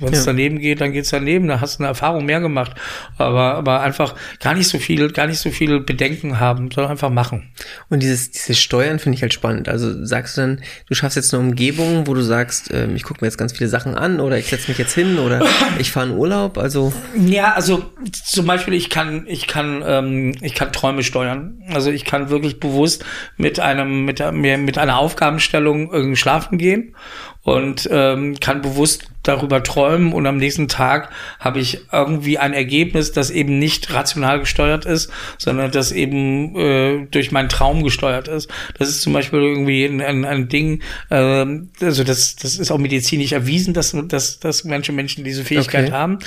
wenn 0.00 0.12
es 0.12 0.20
ja. 0.20 0.26
daneben 0.26 0.58
geht, 0.58 0.80
dann 0.80 0.92
geht's 0.92 1.10
daneben. 1.10 1.48
Da 1.48 1.60
hast 1.60 1.78
du 1.78 1.82
eine 1.82 1.88
Erfahrung 1.88 2.24
mehr 2.24 2.40
gemacht. 2.40 2.72
Aber, 3.18 3.54
aber 3.54 3.80
einfach 3.80 4.14
gar 4.40 4.54
nicht 4.54 4.68
so 4.68 4.78
viel, 4.78 5.10
gar 5.12 5.26
nicht 5.26 5.38
so 5.38 5.50
viel 5.50 5.80
Bedenken 5.80 6.40
haben, 6.40 6.70
sondern 6.70 6.90
einfach 6.90 7.10
machen. 7.10 7.50
Und 7.88 8.02
dieses, 8.02 8.30
dieses 8.30 8.60
Steuern 8.60 8.98
finde 8.98 9.16
ich 9.16 9.22
halt 9.22 9.32
spannend. 9.32 9.68
Also 9.68 10.04
sagst 10.04 10.36
du 10.36 10.42
dann, 10.42 10.62
du 10.88 10.94
schaffst 10.94 11.16
jetzt 11.16 11.32
eine 11.32 11.42
Umgebung, 11.42 12.06
wo 12.06 12.14
du 12.14 12.22
sagst, 12.22 12.70
äh, 12.70 12.86
ich 12.92 13.02
gucke 13.02 13.20
mir 13.22 13.28
jetzt 13.28 13.38
ganz 13.38 13.52
viele 13.52 13.68
Sachen 13.68 13.94
an 13.94 14.20
oder 14.20 14.38
ich 14.38 14.46
setze 14.46 14.70
mich 14.70 14.78
jetzt 14.78 14.94
hin 14.94 15.18
oder 15.18 15.42
ich 15.78 15.90
fahre 15.90 16.08
in 16.08 16.16
Urlaub. 16.16 16.58
Also 16.58 16.92
ja, 17.16 17.52
also 17.54 17.84
zum 18.12 18.46
Beispiel 18.46 18.74
ich 18.74 18.90
kann, 18.90 19.24
ich 19.26 19.46
kann, 19.46 19.82
ähm, 19.86 20.34
ich 20.40 20.54
kann 20.54 20.72
Träume 20.72 21.02
steuern. 21.02 21.62
Also 21.72 21.90
ich 21.90 22.04
kann 22.04 22.30
wirklich 22.30 22.60
bewusst 22.60 23.04
mit 23.36 23.60
einem, 23.60 24.04
mit, 24.04 24.20
mit 24.32 24.78
einer 24.78 24.98
Aufgabenstellung 24.98 25.92
irgendwie 25.92 26.16
schlafen 26.16 26.58
gehen 26.58 26.94
und 27.46 27.88
ähm, 27.92 28.40
kann 28.40 28.60
bewusst 28.60 29.04
darüber 29.22 29.62
träumen 29.62 30.12
und 30.12 30.26
am 30.26 30.36
nächsten 30.36 30.66
Tag 30.66 31.10
habe 31.38 31.60
ich 31.60 31.80
irgendwie 31.92 32.38
ein 32.38 32.52
Ergebnis, 32.52 33.12
das 33.12 33.30
eben 33.30 33.60
nicht 33.60 33.92
rational 33.94 34.40
gesteuert 34.40 34.84
ist, 34.84 35.12
sondern 35.38 35.70
das 35.70 35.92
eben 35.92 36.56
äh, 36.56 37.06
durch 37.08 37.30
meinen 37.30 37.48
Traum 37.48 37.84
gesteuert 37.84 38.26
ist. 38.26 38.50
Das 38.78 38.88
ist 38.88 39.02
zum 39.02 39.12
Beispiel 39.12 39.38
irgendwie 39.38 39.84
ein, 39.84 40.00
ein, 40.00 40.24
ein 40.24 40.48
Ding, 40.48 40.82
äh, 41.10 41.46
also 41.80 42.02
das, 42.02 42.34
das 42.34 42.56
ist 42.56 42.72
auch 42.72 42.78
medizinisch 42.78 43.30
erwiesen, 43.30 43.74
dass, 43.74 43.96
dass, 44.08 44.40
dass 44.40 44.64
Menschen 44.64 44.96
Menschen 44.96 45.22
diese 45.22 45.44
Fähigkeit 45.44 45.86
okay. 45.86 45.92
haben. 45.92 46.18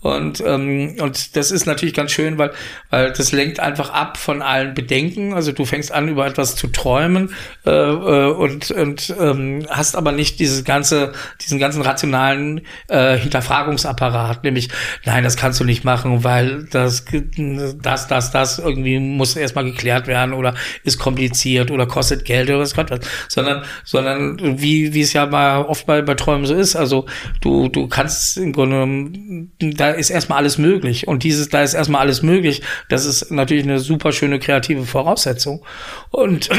Und, 0.00 0.40
ähm, 0.46 0.94
und 1.00 1.34
das 1.34 1.50
ist 1.50 1.66
natürlich 1.66 1.94
ganz 1.94 2.12
schön, 2.12 2.38
weil, 2.38 2.52
weil 2.90 3.12
das 3.12 3.32
lenkt 3.32 3.58
einfach 3.58 3.90
ab 3.90 4.16
von 4.16 4.42
allen 4.42 4.74
Bedenken. 4.74 5.34
Also 5.34 5.50
du 5.50 5.64
fängst 5.64 5.90
an, 5.90 6.08
über 6.08 6.24
etwas 6.24 6.54
zu 6.54 6.68
träumen 6.68 7.34
äh, 7.66 7.70
äh, 7.70 8.30
und, 8.32 8.70
und 8.70 9.14
ähm, 9.18 9.66
hast 9.68 9.96
aber 9.96 10.12
nicht 10.12 10.38
dieses 10.38 10.67
ganze, 10.68 11.12
diesen 11.40 11.58
ganzen 11.58 11.82
rationalen 11.82 12.60
äh, 12.86 13.16
Hinterfragungsapparat, 13.16 14.44
nämlich, 14.44 14.68
nein, 15.04 15.24
das 15.24 15.36
kannst 15.36 15.58
du 15.58 15.64
nicht 15.64 15.82
machen, 15.82 16.22
weil 16.22 16.64
das, 16.70 17.04
das, 17.82 18.06
das, 18.06 18.30
das 18.30 18.58
irgendwie 18.60 19.00
muss 19.00 19.34
erstmal 19.34 19.64
geklärt 19.64 20.06
werden 20.06 20.32
oder 20.32 20.54
ist 20.84 20.98
kompliziert 20.98 21.72
oder 21.72 21.86
kostet 21.86 22.24
Geld 22.24 22.48
oder 22.50 22.60
was 22.60 22.74
Gott 22.74 22.90
was, 22.90 23.00
sondern, 23.28 23.64
sondern 23.84 24.60
wie, 24.60 24.94
wie 24.94 25.00
es 25.00 25.12
ja 25.12 25.26
mal 25.26 25.62
oft 25.62 25.86
bei, 25.86 26.02
bei 26.02 26.14
Träumen 26.14 26.46
so 26.46 26.54
ist, 26.54 26.76
also 26.76 27.06
du, 27.40 27.68
du 27.68 27.88
kannst 27.88 28.36
im 28.36 28.52
Grunde, 28.52 29.48
da 29.58 29.90
ist 29.90 30.10
erstmal 30.10 30.38
alles 30.38 30.58
möglich. 30.58 31.08
Und 31.08 31.22
dieses, 31.22 31.48
da 31.48 31.62
ist 31.62 31.74
erstmal 31.74 32.02
alles 32.02 32.22
möglich, 32.22 32.62
das 32.88 33.06
ist 33.06 33.30
natürlich 33.30 33.64
eine 33.64 33.78
super 33.78 34.12
schöne 34.12 34.38
kreative 34.38 34.84
Voraussetzung. 34.84 35.64
Und 36.10 36.50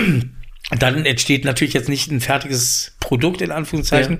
dann 0.78 1.04
entsteht 1.06 1.46
natürlich 1.46 1.74
jetzt 1.74 1.90
nicht 1.90 2.12
ein 2.12 2.22
fertiges 2.22 2.92
Produkt 3.00 3.42
in 3.42 3.52
Anführungszeichen, 3.52 4.20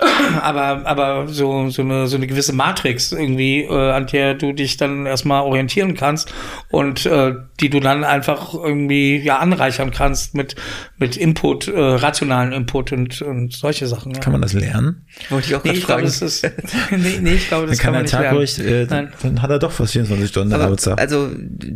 ja. 0.00 0.40
aber 0.42 0.86
aber 0.86 1.26
so 1.26 1.70
so 1.70 1.82
eine 1.82 2.06
so 2.06 2.16
eine 2.16 2.28
gewisse 2.28 2.52
Matrix 2.52 3.10
irgendwie, 3.10 3.62
äh, 3.62 3.90
an 3.90 4.06
der 4.06 4.34
du 4.34 4.52
dich 4.52 4.76
dann 4.76 5.06
erstmal 5.06 5.42
orientieren 5.42 5.94
kannst 5.94 6.32
und 6.70 7.04
äh, 7.06 7.34
die 7.60 7.68
du 7.68 7.80
dann 7.80 8.04
einfach 8.04 8.54
irgendwie 8.54 9.16
ja 9.16 9.38
anreichern 9.38 9.90
kannst 9.90 10.34
mit 10.36 10.54
mit 10.98 11.16
Input, 11.16 11.66
äh, 11.66 11.76
rationalen 11.76 12.52
Input 12.52 12.92
und 12.92 13.20
und 13.22 13.52
solche 13.52 13.88
Sachen. 13.88 14.12
Ja. 14.14 14.20
Kann 14.20 14.32
man 14.32 14.42
das 14.42 14.52
lernen? 14.52 15.04
Wollte 15.30 15.48
ich 15.48 15.54
auch 15.56 15.64
nee, 15.64 15.72
ich 15.72 15.84
glaube, 15.84 16.02
das 16.02 16.22
ist 16.22 16.44
nee, 16.92 17.18
nee, 17.20 17.34
ich 17.34 17.48
glaube, 17.48 17.66
das 17.66 17.78
dann 17.78 17.82
kann, 17.82 17.86
kann 17.86 17.92
man 17.94 18.02
nicht 18.02 18.12
Tag 18.12 18.20
lernen. 18.20 18.36
Ruhig, 18.38 18.58
äh, 18.60 18.86
dann, 18.86 19.12
dann 19.20 19.42
hat 19.42 19.50
er 19.50 19.58
doch 19.58 19.72
fast 19.72 19.92
24 19.94 20.28
Stunden 20.28 20.52
aber, 20.52 20.76
Also 20.96 21.30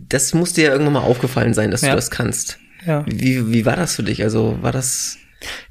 das 0.09 0.33
muss 0.33 0.53
dir 0.53 0.67
ja 0.67 0.71
irgendwann 0.71 0.95
mal 0.95 1.01
aufgefallen 1.01 1.55
sein, 1.55 1.73
dass 1.73 1.81
ja. 1.81 1.91
du 1.91 1.97
das 1.97 2.13
kannst. 2.13 2.61
Ja. 2.87 3.05
Wie, 3.07 3.53
wie 3.53 3.67
war 3.67 3.77
das 3.77 3.97
für 3.97 4.03
dich? 4.05 4.23
Also 4.23 4.59
war 4.63 4.73
das 4.73 5.19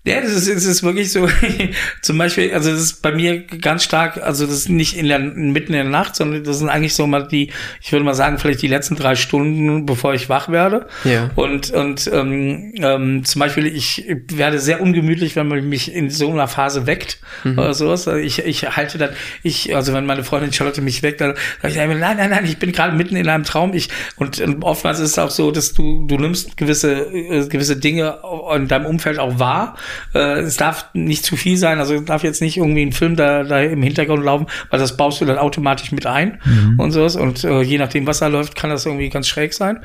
ja, 0.08 0.22
das 0.22 0.34
ist, 0.34 0.48
das 0.48 0.66
ist 0.66 0.84
wirklich 0.84 1.12
so, 1.12 1.28
zum 2.04 2.20
Beispiel, 2.20 2.54
also 2.54 2.70
das 2.70 2.80
ist 2.80 3.02
bei 3.02 3.12
mir 3.12 3.40
ganz 3.40 3.84
stark, 3.84 4.22
also 4.22 4.46
das 4.46 4.56
ist 4.56 4.70
nicht 4.70 4.96
in 4.96 5.08
der, 5.08 5.18
mitten 5.18 5.74
in 5.74 5.80
der 5.80 5.84
Nacht, 5.84 6.16
sondern 6.16 6.44
das 6.44 6.60
sind 6.60 6.70
eigentlich 6.70 6.94
so 6.94 7.08
mal 7.08 7.28
die, 7.28 7.52
ich 7.82 7.92
würde 7.92 8.06
mal 8.06 8.14
sagen, 8.14 8.38
vielleicht 8.38 8.62
die 8.62 8.68
letzten 8.68 8.96
drei 8.96 9.16
Stunden, 9.16 9.88
bevor 9.88 10.14
ich 10.14 10.30
wach 10.30 10.48
werde. 10.50 10.86
Ja. 11.06 11.32
Und, 11.36 11.72
und 11.72 12.08
ähm, 12.14 12.76
ähm, 12.78 13.26
zum 13.26 13.40
Beispiel, 13.40 13.66
ich 13.66 14.06
werde 14.28 14.60
sehr 14.60 14.80
ungemütlich, 14.80 15.36
wenn 15.36 15.48
man 15.48 15.68
mich 15.68 15.92
in 15.92 16.12
so 16.12 16.32
einer 16.32 16.48
Phase 16.48 16.86
weckt 16.86 17.20
mhm. 17.44 17.58
oder 17.58 17.74
sowas. 17.74 18.08
Also 18.08 18.20
ich, 18.20 18.46
ich 18.46 18.78
halte 18.78 19.00
dann, 19.00 19.10
ich, 19.42 19.76
also 19.76 19.92
wenn 19.94 20.06
meine 20.06 20.24
Freundin 20.24 20.54
Charlotte 20.54 20.82
mich 20.82 21.02
weckt, 21.02 21.20
dann 21.20 21.34
sage 21.64 21.74
ich, 21.74 21.78
nein, 21.78 22.18
nein, 22.18 22.30
nein, 22.30 22.46
ich 22.46 22.60
bin 22.60 22.72
gerade 22.72 22.96
mitten 22.96 23.16
in 23.16 23.28
einem 23.28 23.44
Traum. 23.44 23.74
Ich, 23.74 23.90
und, 24.18 24.40
und 24.40 24.64
oftmals 24.64 25.00
ist 25.00 25.12
es 25.12 25.20
auch 25.20 25.32
so, 25.32 25.50
dass 25.50 25.74
du, 25.74 26.06
du 26.06 26.20
nimmst 26.20 26.58
gewisse, 26.58 27.08
äh, 27.12 27.48
gewisse 27.48 27.78
Dinge 27.78 28.20
in 28.54 28.68
deinem 28.68 28.86
Umfeld 28.86 29.18
auch 29.18 29.40
wahr 29.40 29.55
äh, 30.14 30.40
es 30.40 30.58
darf 30.58 30.90
nicht 30.94 31.26
zu 31.26 31.36
viel 31.36 31.58
sein, 31.58 31.80
also 31.80 31.96
es 31.96 32.06
darf 32.06 32.24
jetzt 32.24 32.42
nicht 32.42 32.58
irgendwie 32.58 32.86
ein 32.86 32.92
Film 32.92 33.16
da, 33.16 33.44
da 33.44 33.62
im 33.62 33.82
Hintergrund 33.84 34.24
laufen, 34.24 34.48
weil 34.70 34.80
das 34.80 34.98
baust 34.98 35.22
du 35.22 35.26
dann 35.26 35.38
automatisch 35.38 35.92
mit 35.92 36.06
ein 36.06 36.40
mhm. 36.46 36.80
und 36.80 36.92
sowas. 36.92 37.16
Und 37.16 37.44
äh, 37.44 37.62
je 37.62 37.78
nachdem, 37.78 38.08
was 38.08 38.20
da 38.20 38.28
läuft, 38.28 38.56
kann 38.56 38.70
das 38.70 38.86
irgendwie 38.86 39.10
ganz 39.10 39.28
schräg 39.28 39.54
sein. 39.54 39.80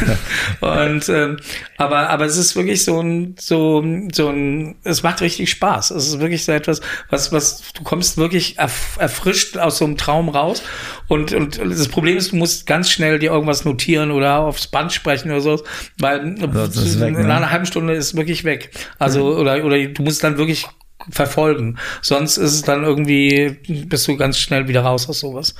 und 0.60 1.08
ähm, 1.08 1.38
aber, 1.76 2.10
aber 2.10 2.24
es 2.24 2.36
ist 2.36 2.56
wirklich 2.56 2.84
so 2.84 3.00
ein, 3.00 3.36
so, 3.38 3.84
so 4.12 4.28
ein, 4.28 4.76
es 4.84 5.02
macht 5.02 5.20
richtig 5.20 5.50
Spaß. 5.50 5.90
Es 5.90 6.08
ist 6.08 6.20
wirklich 6.20 6.44
so 6.44 6.52
etwas, 6.52 6.80
was, 7.10 7.32
was, 7.32 7.62
du 7.74 7.82
kommst 7.82 8.16
wirklich 8.16 8.58
erf 8.58 8.96
erfrischt 8.98 9.56
aus 9.56 9.78
so 9.78 9.84
einem 9.84 9.96
Traum 9.96 10.28
raus. 10.28 10.62
Und, 11.08 11.32
und 11.32 11.58
das 11.58 11.88
Problem 11.88 12.16
ist, 12.16 12.32
du 12.32 12.36
musst 12.36 12.66
ganz 12.66 12.90
schnell 12.90 13.18
dir 13.18 13.30
irgendwas 13.30 13.64
notieren 13.64 14.10
oder 14.10 14.40
aufs 14.40 14.66
Band 14.66 14.92
sprechen 14.92 15.30
oder 15.30 15.40
so, 15.40 15.62
weil 15.98 16.34
also 16.54 17.00
weg, 17.00 17.14
ne? 17.14 17.24
nach 17.24 17.38
einer 17.38 17.50
halben 17.50 17.66
Stunde 17.66 17.94
ist 17.94 18.16
wirklich 18.16 18.44
weg. 18.44 18.70
Also, 18.98 19.36
oder, 19.36 19.64
oder 19.64 19.86
du 19.86 20.02
musst 20.02 20.24
dann 20.24 20.38
wirklich 20.38 20.66
verfolgen. 21.10 21.78
Sonst 22.02 22.36
ist 22.36 22.52
es 22.52 22.62
dann 22.62 22.82
irgendwie, 22.82 23.56
bist 23.86 24.06
du 24.08 24.16
ganz 24.16 24.38
schnell 24.38 24.68
wieder 24.68 24.82
raus 24.82 25.08
aus 25.08 25.20
sowas. 25.20 25.54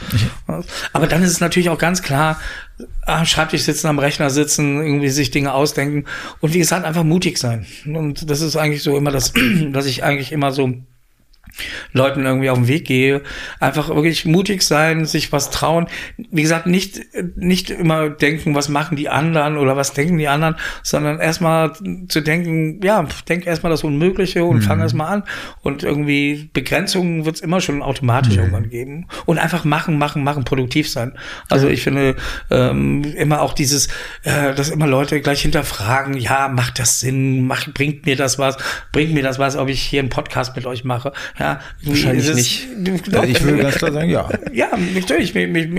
Ja. 0.48 0.62
Aber 0.92 1.06
dann 1.06 1.22
ist 1.22 1.30
es 1.30 1.40
natürlich 1.40 1.70
auch 1.70 1.78
ganz 1.78 2.02
klar, 2.02 2.40
am 3.06 3.24
Schreibtisch 3.24 3.62
sitzen, 3.62 3.86
am 3.86 3.98
Rechner 3.98 4.30
sitzen, 4.30 4.78
irgendwie 4.82 5.08
sich 5.08 5.30
Dinge 5.30 5.54
ausdenken 5.54 6.04
und 6.40 6.54
wie 6.54 6.58
gesagt, 6.58 6.84
einfach 6.84 7.04
mutig 7.04 7.38
sein. 7.38 7.66
Und 7.86 8.28
das 8.30 8.40
ist 8.40 8.56
eigentlich 8.56 8.82
so 8.82 8.96
immer 8.96 9.10
das, 9.10 9.32
was 9.72 9.86
ich 9.86 10.04
eigentlich 10.04 10.32
immer 10.32 10.52
so 10.52 10.74
Leuten 11.92 12.24
irgendwie 12.24 12.50
auf 12.50 12.58
den 12.58 12.68
Weg 12.68 12.86
gehe. 12.86 13.22
Einfach 13.60 13.88
wirklich 13.88 14.24
mutig 14.24 14.62
sein, 14.62 15.04
sich 15.04 15.32
was 15.32 15.50
trauen. 15.50 15.86
Wie 16.16 16.42
gesagt, 16.42 16.66
nicht, 16.66 17.00
nicht 17.36 17.70
immer 17.70 18.10
denken, 18.10 18.54
was 18.54 18.68
machen 18.68 18.96
die 18.96 19.08
anderen 19.08 19.56
oder 19.56 19.76
was 19.76 19.92
denken 19.92 20.18
die 20.18 20.28
anderen, 20.28 20.56
sondern 20.82 21.20
erstmal 21.20 21.72
zu 22.08 22.20
denken, 22.20 22.80
ja, 22.82 23.06
denk 23.28 23.46
erstmal 23.46 23.70
das 23.70 23.84
Unmögliche 23.84 24.44
und 24.44 24.56
mhm. 24.56 24.62
fang 24.62 24.80
erstmal 24.80 25.12
an. 25.12 25.22
Und 25.62 25.82
irgendwie 25.82 26.50
Begrenzungen 26.52 27.24
wird 27.24 27.36
es 27.36 27.40
immer 27.40 27.60
schon 27.60 27.82
automatisch 27.82 28.34
mhm. 28.34 28.40
irgendwann 28.40 28.70
geben. 28.70 29.06
Und 29.26 29.38
einfach 29.38 29.64
machen, 29.64 29.98
machen, 29.98 30.24
machen, 30.24 30.44
produktiv 30.44 30.90
sein. 30.90 31.12
Also 31.48 31.68
ich 31.68 31.82
finde 31.82 32.16
ähm, 32.50 33.04
immer 33.16 33.42
auch 33.42 33.52
dieses, 33.52 33.88
äh, 34.22 34.54
dass 34.54 34.70
immer 34.70 34.86
Leute 34.86 35.20
gleich 35.20 35.42
hinterfragen, 35.42 36.14
ja, 36.14 36.48
macht 36.48 36.78
das 36.78 37.00
Sinn, 37.00 37.46
macht, 37.46 37.74
bringt 37.74 38.06
mir 38.06 38.16
das 38.16 38.38
was, 38.38 38.56
bringt 38.92 39.14
mir 39.14 39.22
das 39.22 39.38
was, 39.38 39.56
ob 39.56 39.68
ich 39.68 39.80
hier 39.80 40.00
einen 40.00 40.10
Podcast 40.10 40.56
mit 40.56 40.66
euch 40.66 40.84
mache. 40.84 41.12
Ja, 41.38 41.47
ja, 41.48 41.88
wahrscheinlich 41.90 42.34
nicht. 42.34 42.68
ich 43.26 43.42
würde 43.42 43.62
ganz 43.62 43.76
klar 43.76 43.92
sagen, 43.92 44.10
ja. 44.10 44.28
Ja, 44.52 44.68
natürlich. 44.94 45.34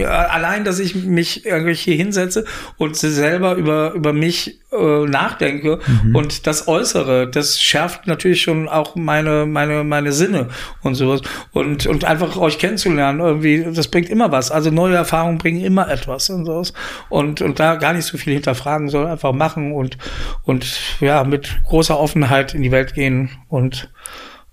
Allein, 0.08 0.64
dass 0.64 0.80
ich 0.80 0.96
mich 0.96 1.46
irgendwie 1.46 1.74
hier 1.74 1.96
hinsetze 1.96 2.46
und 2.78 2.96
selber 2.96 3.56
über 3.56 3.94
über 3.94 4.14
mich 4.14 4.60
äh, 4.72 5.06
nachdenke 5.08 5.80
mhm. 6.04 6.16
und 6.16 6.46
das 6.46 6.68
Äußere, 6.68 7.28
das 7.28 7.60
schärft 7.60 8.06
natürlich 8.06 8.42
schon 8.42 8.70
auch 8.70 8.96
meine 8.96 9.48
meine 9.48 9.84
meine 9.84 10.12
Sinne 10.12 10.50
und 10.84 10.96
sowas 10.96 11.22
und 11.54 11.88
und 11.88 12.06
einfach 12.06 12.38
euch 12.38 12.60
kennenzulernen 12.60 13.20
irgendwie, 13.20 13.66
das 13.74 13.88
bringt 13.88 14.10
immer 14.10 14.32
was. 14.32 14.52
Also 14.52 14.70
neue 14.70 14.96
Erfahrungen 14.96 15.40
bringen 15.40 15.62
immer 15.62 15.90
etwas 15.90 16.30
und 16.30 16.46
sowas 16.46 16.74
und 17.10 17.42
und 17.42 17.60
da 17.60 17.76
gar 17.76 17.94
nicht 17.94 18.06
so 18.06 18.18
viel 18.18 18.34
hinterfragen, 18.34 18.90
soll 18.90 19.08
einfach 19.08 19.34
machen 19.34 19.72
und 19.72 19.98
und 20.44 20.80
ja 21.00 21.24
mit 21.24 21.64
großer 21.64 22.00
Offenheit 22.00 22.54
in 22.54 22.62
die 22.62 22.72
Welt 22.72 22.94
gehen 22.94 23.32
und 23.48 23.90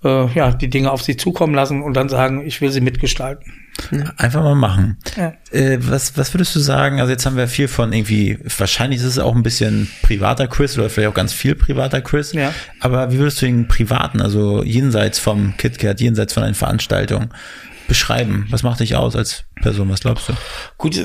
äh, 0.05 0.27
ja, 0.33 0.53
die 0.53 0.69
Dinge 0.69 0.91
auf 0.91 1.03
sich 1.03 1.19
zukommen 1.19 1.55
lassen 1.55 1.83
und 1.83 1.95
dann 1.95 2.09
sagen, 2.09 2.47
ich 2.47 2.61
will 2.61 2.71
sie 2.71 2.81
mitgestalten. 2.81 3.53
Einfach 4.17 4.43
mal 4.43 4.55
machen. 4.55 4.97
Ja. 5.17 5.35
Äh, 5.51 5.79
was, 5.81 6.17
was 6.17 6.33
würdest 6.33 6.55
du 6.57 6.61
sagen? 6.61 7.01
Also 7.01 7.13
jetzt 7.13 7.27
haben 7.27 7.37
wir 7.37 7.47
viel 7.47 7.69
von 7.69 7.93
irgendwie, 7.93 8.39
wahrscheinlich 8.59 9.01
ist 9.01 9.07
es 9.07 9.19
auch 9.19 9.35
ein 9.35 9.43
bisschen 9.43 9.91
privater 10.03 10.49
Quiz 10.49 10.79
oder 10.79 10.89
vielleicht 10.89 11.11
auch 11.11 11.15
ganz 11.15 11.33
viel 11.33 11.55
privater 11.55 12.01
Quiz. 12.01 12.33
Ja. 12.33 12.55
Aber 12.81 13.13
wie 13.13 13.19
würdest 13.19 13.43
du 13.43 13.47
den 13.47 13.69
privaten, 13.69 14.23
also 14.23 14.63
jenseits 14.63 15.19
vom 15.19 15.57
KitKat, 15.59 16.01
jenseits 16.01 16.33
von 16.33 16.43
einer 16.43 16.55
Veranstaltung, 16.55 17.29
beschreiben? 17.89 18.47
Was 18.51 18.63
macht 18.63 18.81
dich 18.81 18.97
aus 18.97 19.17
als 19.17 19.45
Person? 19.63 19.89
Was 19.89 20.01
glaubst 20.01 20.29
du? 20.29 20.35
Gut, 20.77 21.01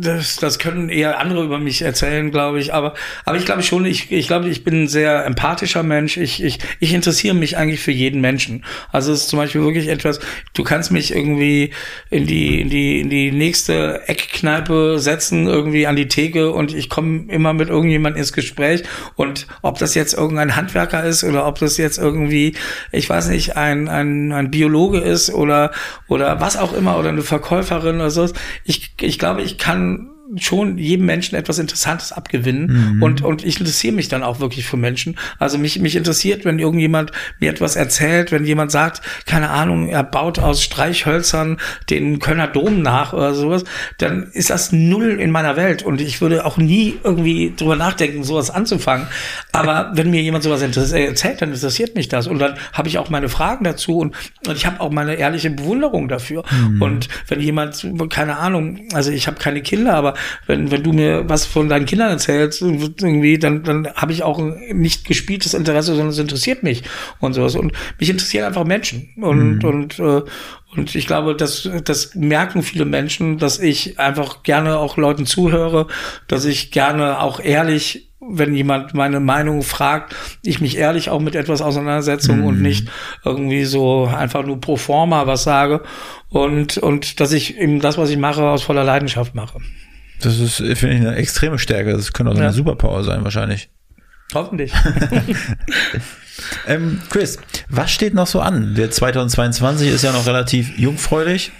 das, 0.00 0.36
das 0.36 0.58
können 0.58 0.88
eher 0.88 1.18
andere 1.18 1.44
über 1.44 1.58
mich 1.58 1.82
erzählen, 1.82 2.30
glaube 2.30 2.60
ich. 2.60 2.74
Aber, 2.74 2.94
aber 3.24 3.38
ich 3.38 3.44
glaube 3.44 3.62
schon, 3.62 3.84
ich, 3.84 4.10
ich 4.12 4.26
glaube, 4.26 4.48
ich 4.48 4.64
bin 4.64 4.82
ein 4.82 4.88
sehr 4.88 5.24
empathischer 5.24 5.82
Mensch. 5.82 6.16
Ich, 6.16 6.42
ich, 6.42 6.58
ich 6.78 6.92
interessiere 6.92 7.34
mich 7.34 7.56
eigentlich 7.56 7.80
für 7.80 7.92
jeden 7.92 8.20
Menschen. 8.20 8.64
Also 8.92 9.12
es 9.12 9.22
ist 9.22 9.28
zum 9.28 9.38
Beispiel 9.38 9.62
wirklich 9.62 9.88
etwas, 9.88 10.20
du 10.52 10.62
kannst 10.62 10.90
mich 10.90 11.14
irgendwie 11.14 11.70
in 12.10 12.26
die, 12.26 12.60
in 12.60 12.70
die, 12.70 13.00
in 13.00 13.10
die 13.10 13.32
nächste 13.32 14.08
Eckkneipe 14.08 14.98
setzen, 14.98 15.46
irgendwie 15.46 15.86
an 15.86 15.96
die 15.96 16.08
Theke 16.08 16.52
und 16.52 16.74
ich 16.74 16.88
komme 16.88 17.32
immer 17.32 17.52
mit 17.52 17.68
irgendjemand 17.68 18.16
ins 18.16 18.32
Gespräch. 18.32 18.82
Und 19.16 19.46
ob 19.62 19.78
das 19.78 19.94
jetzt 19.94 20.14
irgendein 20.14 20.56
Handwerker 20.56 21.04
ist 21.04 21.24
oder 21.24 21.46
ob 21.46 21.58
das 21.58 21.76
jetzt 21.76 21.98
irgendwie, 21.98 22.54
ich 22.92 23.08
weiß 23.08 23.28
nicht, 23.28 23.56
ein, 23.56 23.88
ein, 23.88 24.32
ein 24.32 24.50
Biologe 24.50 24.98
ist 24.98 25.30
oder, 25.30 25.70
oder 26.10 26.40
was 26.40 26.56
auch 26.56 26.72
immer 26.74 26.98
oder 26.98 27.08
eine 27.08 27.22
Verkäuferin 27.22 27.96
oder 27.96 28.10
so. 28.10 28.28
Ich, 28.64 28.94
ich 29.00 29.18
glaube, 29.18 29.42
ich 29.42 29.56
kann 29.56 30.10
schon 30.38 30.78
jedem 30.78 31.06
Menschen 31.06 31.36
etwas 31.36 31.58
Interessantes 31.58 32.12
abgewinnen 32.12 32.94
mhm. 32.96 33.02
und 33.02 33.22
und 33.22 33.44
ich 33.44 33.58
interessiere 33.58 33.94
mich 33.94 34.08
dann 34.08 34.22
auch 34.22 34.40
wirklich 34.40 34.66
für 34.66 34.76
Menschen. 34.76 35.16
Also 35.38 35.58
mich 35.58 35.78
mich 35.80 35.96
interessiert, 35.96 36.44
wenn 36.44 36.58
irgendjemand 36.58 37.12
mir 37.40 37.50
etwas 37.50 37.76
erzählt, 37.76 38.30
wenn 38.32 38.44
jemand 38.44 38.70
sagt, 38.70 39.02
keine 39.26 39.50
Ahnung, 39.50 39.88
er 39.88 40.04
baut 40.04 40.38
aus 40.38 40.62
Streichhölzern 40.62 41.58
den 41.88 42.18
Kölner 42.18 42.46
Dom 42.46 42.82
nach 42.82 43.12
oder 43.12 43.34
sowas, 43.34 43.64
dann 43.98 44.30
ist 44.32 44.50
das 44.50 44.72
null 44.72 45.18
in 45.20 45.30
meiner 45.30 45.56
Welt 45.56 45.82
und 45.82 46.00
ich 46.00 46.20
würde 46.20 46.44
auch 46.44 46.56
nie 46.56 46.98
irgendwie 47.02 47.52
drüber 47.56 47.76
nachdenken, 47.76 48.22
sowas 48.22 48.50
anzufangen. 48.50 49.06
Aber 49.52 49.90
wenn 49.94 50.10
mir 50.10 50.22
jemand 50.22 50.44
sowas 50.44 50.62
erzählt, 50.62 51.42
dann 51.42 51.52
interessiert 51.52 51.94
mich 51.94 52.08
das 52.08 52.26
und 52.26 52.38
dann 52.38 52.54
habe 52.72 52.88
ich 52.88 52.98
auch 52.98 53.10
meine 53.10 53.28
Fragen 53.28 53.64
dazu 53.64 53.98
und, 53.98 54.14
und 54.46 54.56
ich 54.56 54.66
habe 54.66 54.80
auch 54.80 54.90
meine 54.90 55.14
ehrliche 55.14 55.50
Bewunderung 55.50 56.08
dafür. 56.08 56.44
Mhm. 56.50 56.82
Und 56.82 57.08
wenn 57.28 57.40
jemand 57.40 57.86
keine 58.10 58.38
Ahnung, 58.38 58.88
also 58.92 59.10
ich 59.10 59.26
habe 59.26 59.38
keine 59.38 59.62
Kinder, 59.62 59.94
aber 59.94 60.14
wenn, 60.46 60.70
wenn 60.70 60.82
du 60.82 60.92
mir 60.92 61.28
was 61.28 61.46
von 61.46 61.68
deinen 61.68 61.86
Kindern 61.86 62.10
erzählst, 62.10 62.62
irgendwie, 62.62 63.38
dann, 63.38 63.62
dann 63.62 63.88
habe 63.94 64.12
ich 64.12 64.22
auch 64.22 64.38
ein 64.38 64.58
nicht 64.72 65.06
gespieltes 65.06 65.54
Interesse, 65.54 65.94
sondern 65.94 66.08
es 66.10 66.18
interessiert 66.18 66.62
mich 66.62 66.82
und 67.18 67.34
sowas. 67.34 67.54
Und 67.54 67.72
mich 67.98 68.10
interessieren 68.10 68.44
einfach 68.44 68.64
Menschen. 68.64 69.10
Und, 69.16 69.62
mhm. 69.62 69.68
und, 69.68 69.98
äh, 69.98 70.22
und 70.76 70.94
ich 70.94 71.06
glaube, 71.06 71.34
das, 71.34 71.68
das 71.84 72.14
merken 72.14 72.62
viele 72.62 72.84
Menschen, 72.84 73.38
dass 73.38 73.58
ich 73.58 73.98
einfach 73.98 74.42
gerne 74.42 74.78
auch 74.78 74.96
Leuten 74.96 75.26
zuhöre, 75.26 75.88
dass 76.28 76.44
ich 76.44 76.70
gerne 76.70 77.20
auch 77.20 77.40
ehrlich 77.40 78.10
wenn 78.20 78.54
jemand 78.54 78.92
meine 78.92 79.18
Meinung 79.18 79.62
fragt, 79.62 80.14
ich 80.42 80.60
mich 80.60 80.76
ehrlich 80.76 81.08
auch 81.08 81.20
mit 81.20 81.34
etwas 81.34 81.62
auseinandersetze 81.62 82.34
mhm. 82.34 82.44
und 82.44 82.62
nicht 82.62 82.88
irgendwie 83.24 83.64
so 83.64 84.04
einfach 84.04 84.44
nur 84.44 84.60
pro 84.60 84.76
forma 84.76 85.26
was 85.26 85.42
sage 85.42 85.82
und, 86.28 86.76
und 86.78 87.20
dass 87.20 87.32
ich 87.32 87.56
eben 87.58 87.80
das, 87.80 87.96
was 87.96 88.10
ich 88.10 88.18
mache, 88.18 88.42
aus 88.42 88.62
voller 88.62 88.84
Leidenschaft 88.84 89.34
mache. 89.34 89.58
Das 90.20 90.38
ist, 90.38 90.56
finde 90.56 90.94
ich, 90.94 91.00
eine 91.00 91.14
extreme 91.16 91.58
Stärke. 91.58 91.92
Das 91.92 92.12
könnte 92.12 92.32
auch 92.32 92.36
ja. 92.36 92.42
eine 92.42 92.52
Superpower 92.52 93.04
sein, 93.04 93.24
wahrscheinlich. 93.24 93.70
Hoffentlich. 94.34 94.72
ähm, 96.66 97.00
Chris, 97.10 97.38
was 97.68 97.90
steht 97.90 98.14
noch 98.14 98.26
so 98.26 98.40
an? 98.40 98.74
Der 98.74 98.90
2022 98.90 99.88
ist 99.88 100.02
ja 100.02 100.12
noch 100.12 100.26
relativ 100.26 100.78
jungfräulich. 100.78 101.52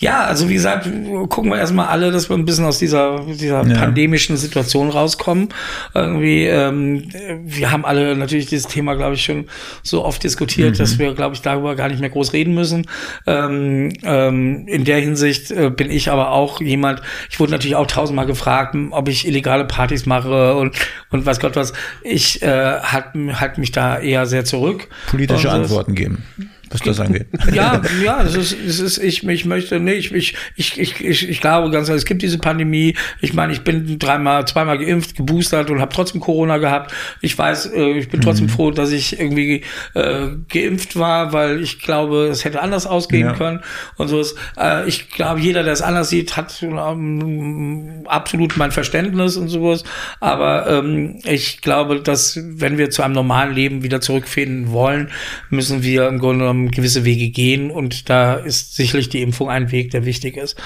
Ja, 0.00 0.26
also 0.26 0.48
wie 0.48 0.54
gesagt, 0.54 0.88
gucken 1.28 1.50
wir 1.50 1.58
erstmal 1.58 1.88
alle, 1.88 2.12
dass 2.12 2.30
wir 2.30 2.36
ein 2.36 2.44
bisschen 2.44 2.64
aus 2.64 2.78
dieser, 2.78 3.24
dieser 3.26 3.66
ja. 3.66 3.78
pandemischen 3.78 4.36
Situation 4.36 4.90
rauskommen. 4.90 5.48
Irgendwie, 5.92 6.44
ähm, 6.44 7.08
wir 7.44 7.72
haben 7.72 7.84
alle 7.84 8.14
natürlich 8.14 8.46
dieses 8.46 8.68
Thema, 8.68 8.94
glaube 8.94 9.14
ich, 9.14 9.24
schon 9.24 9.46
so 9.82 10.04
oft 10.04 10.22
diskutiert, 10.22 10.74
mhm. 10.74 10.78
dass 10.78 11.00
wir, 11.00 11.14
glaube 11.14 11.34
ich, 11.34 11.42
darüber 11.42 11.74
gar 11.74 11.88
nicht 11.88 11.98
mehr 11.98 12.10
groß 12.10 12.32
reden 12.32 12.54
müssen. 12.54 12.86
Ähm, 13.26 13.92
ähm, 14.04 14.68
in 14.68 14.84
der 14.84 15.00
Hinsicht 15.00 15.50
äh, 15.50 15.68
bin 15.68 15.90
ich 15.90 16.12
aber 16.12 16.30
auch 16.30 16.60
jemand, 16.60 17.02
ich 17.28 17.40
wurde 17.40 17.50
natürlich 17.50 17.74
auch 17.74 17.88
tausendmal 17.88 18.26
gefragt, 18.26 18.76
ob 18.90 19.08
ich 19.08 19.26
illegale 19.26 19.64
Partys 19.64 20.06
mache 20.06 20.54
und, 20.54 20.76
und 21.10 21.26
weiß 21.26 21.40
Gott 21.40 21.56
was. 21.56 21.72
Ich 22.04 22.40
äh, 22.42 22.78
halte 22.80 23.40
halt 23.40 23.58
mich 23.58 23.72
da 23.72 23.98
eher 23.98 24.26
sehr 24.26 24.44
zurück. 24.44 24.86
Politische 25.08 25.50
Antworten 25.50 25.96
geben 25.96 26.22
was 26.70 26.80
das 26.80 27.00
angeht. 27.00 27.26
Ja, 27.52 27.80
ja, 28.02 28.22
es 28.22 28.34
ist, 28.34 28.56
es 28.66 28.78
ist, 28.78 28.98
ich, 28.98 29.26
ich 29.26 29.44
möchte, 29.44 29.80
nee, 29.80 29.94
ich, 29.94 30.12
ich, 30.12 30.34
ich, 30.56 30.78
ich, 30.78 31.28
ich 31.28 31.40
glaube 31.40 31.70
ganz 31.70 31.88
es 31.88 32.04
gibt 32.04 32.22
diese 32.22 32.38
Pandemie. 32.38 32.94
Ich 33.20 33.32
meine, 33.32 33.52
ich 33.52 33.62
bin 33.62 33.98
dreimal, 33.98 34.46
zweimal 34.46 34.78
geimpft, 34.78 35.16
geboostert 35.16 35.70
und 35.70 35.80
habe 35.80 35.92
trotzdem 35.92 36.20
Corona 36.20 36.58
gehabt. 36.58 36.92
Ich 37.20 37.36
weiß, 37.36 37.66
äh, 37.72 37.92
ich 37.92 38.08
bin 38.08 38.20
trotzdem 38.20 38.46
mhm. 38.46 38.50
froh, 38.50 38.70
dass 38.70 38.90
ich 38.90 39.18
irgendwie 39.18 39.62
äh, 39.94 40.28
geimpft 40.48 40.96
war, 40.96 41.32
weil 41.32 41.62
ich 41.62 41.80
glaube, 41.80 42.28
es 42.28 42.44
hätte 42.44 42.60
anders 42.60 42.86
ausgehen 42.86 43.28
ja. 43.28 43.32
können 43.34 43.60
und 43.96 44.08
so 44.08 44.20
ist. 44.20 44.36
Äh, 44.58 44.86
ich 44.88 45.10
glaube, 45.10 45.40
jeder, 45.40 45.62
der 45.62 45.72
es 45.72 45.82
anders 45.82 46.10
sieht, 46.10 46.36
hat 46.36 46.62
ähm, 46.62 48.04
absolut 48.06 48.56
mein 48.56 48.72
Verständnis 48.72 49.36
und 49.36 49.48
sowas. 49.48 49.84
Aber 50.20 50.66
ähm, 50.68 51.20
ich 51.24 51.60
glaube, 51.60 52.00
dass 52.00 52.38
wenn 52.42 52.78
wir 52.78 52.90
zu 52.90 53.02
einem 53.02 53.14
normalen 53.14 53.54
Leben 53.54 53.82
wieder 53.82 54.00
zurückfinden 54.00 54.72
wollen, 54.72 55.10
müssen 55.50 55.82
wir 55.82 56.08
im 56.08 56.18
Grunde 56.18 56.44
genommen 56.44 56.57
ähm, 56.58 56.70
gewisse 56.70 57.04
Wege 57.04 57.30
gehen 57.30 57.70
und 57.70 58.08
da 58.08 58.34
ist 58.34 58.74
sicherlich 58.74 59.08
die 59.08 59.22
Impfung 59.22 59.48
ein 59.50 59.72
Weg, 59.72 59.90
der 59.90 60.04
wichtig 60.04 60.36
ist. 60.36 60.56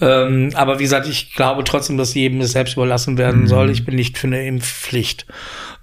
Ähm, 0.00 0.50
aber 0.54 0.78
wie 0.78 0.84
gesagt, 0.84 1.08
ich 1.08 1.34
glaube 1.34 1.64
trotzdem, 1.64 1.96
dass 1.96 2.14
jedem 2.14 2.40
es 2.40 2.52
selbst 2.52 2.74
überlassen 2.74 3.18
werden 3.18 3.42
mhm. 3.42 3.46
soll. 3.46 3.70
Ich 3.70 3.84
bin 3.84 3.94
nicht 3.94 4.18
für 4.18 4.26
eine 4.26 4.46
Impfpflicht. 4.46 5.26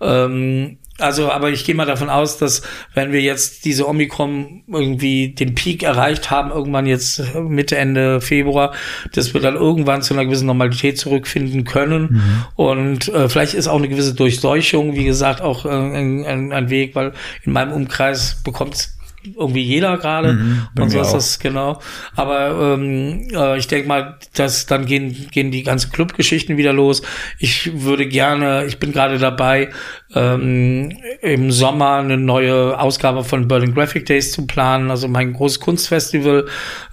Ähm, 0.02 0.78
also, 1.00 1.32
aber 1.32 1.52
ich 1.52 1.64
gehe 1.64 1.76
mal 1.76 1.86
davon 1.86 2.10
aus, 2.10 2.40
dass 2.40 2.64
wenn 2.96 3.12
wir 3.12 3.22
jetzt 3.22 3.66
diese 3.66 3.88
Omikron 3.88 4.64
irgendwie 4.68 5.30
den 5.30 5.54
Peak 5.54 5.84
erreicht 5.84 6.32
haben, 6.32 6.50
irgendwann 6.50 6.88
jetzt 6.88 7.22
Mitte, 7.36 7.78
Ende 7.78 8.20
Februar, 8.20 8.74
dass 9.14 9.32
wir 9.34 9.42
dann 9.42 9.56
irgendwann 9.56 10.02
zu 10.02 10.16
einer 10.16 10.26
gewissen 10.26 10.48
Normalität 10.48 10.98
zurückfinden 10.98 11.66
können. 11.66 12.14
Mhm. 12.14 12.46
Und 12.56 13.08
äh, 13.10 13.30
vielleicht 13.30 13.54
ist 13.54 13.68
auch 13.68 13.78
eine 13.78 13.90
gewisse 13.90 14.16
Durchseuchung, 14.16 14.96
wie 14.96 15.06
gesagt, 15.06 15.42
auch 15.42 15.66
äh, 15.66 15.70
ein, 15.70 16.52
ein, 16.52 16.70
Weg, 16.72 16.96
weil 16.96 17.14
in 17.44 17.54
meinem 17.54 17.74
Umkreis 17.74 18.42
bekommt 18.44 18.97
irgendwie 19.36 19.64
jeder 19.64 19.98
gerade 19.98 20.34
mhm, 20.34 20.68
und 20.80 20.90
so 20.90 21.02
ist 21.02 21.12
das 21.12 21.40
genau. 21.40 21.82
Aber 22.16 22.76
ähm, 22.76 23.28
äh, 23.34 23.58
ich 23.58 23.68
denke 23.68 23.88
mal, 23.88 24.18
dass 24.36 24.66
dann 24.66 24.86
gehen 24.86 25.28
gehen 25.32 25.52
die 25.52 25.64
ganzen 25.64 25.92
Clubgeschichten 25.92 26.58
wieder 26.58 26.74
los. 26.74 27.02
Ich 27.40 27.82
würde 27.84 28.08
gerne, 28.08 28.66
ich 28.66 28.80
bin 28.80 28.92
gerade 28.92 29.18
dabei, 29.18 29.70
ähm, 30.16 30.98
im 31.22 31.52
Sommer 31.52 31.98
eine 31.98 32.18
neue 32.18 32.80
Ausgabe 32.80 33.24
von 33.24 33.48
Berlin 33.48 33.74
Graphic 33.74 34.06
Days 34.06 34.32
zu 34.32 34.48
planen, 34.48 34.90
also 34.90 35.08
mein 35.08 35.34
großes 35.34 35.60
Kunstfestival 35.60 36.46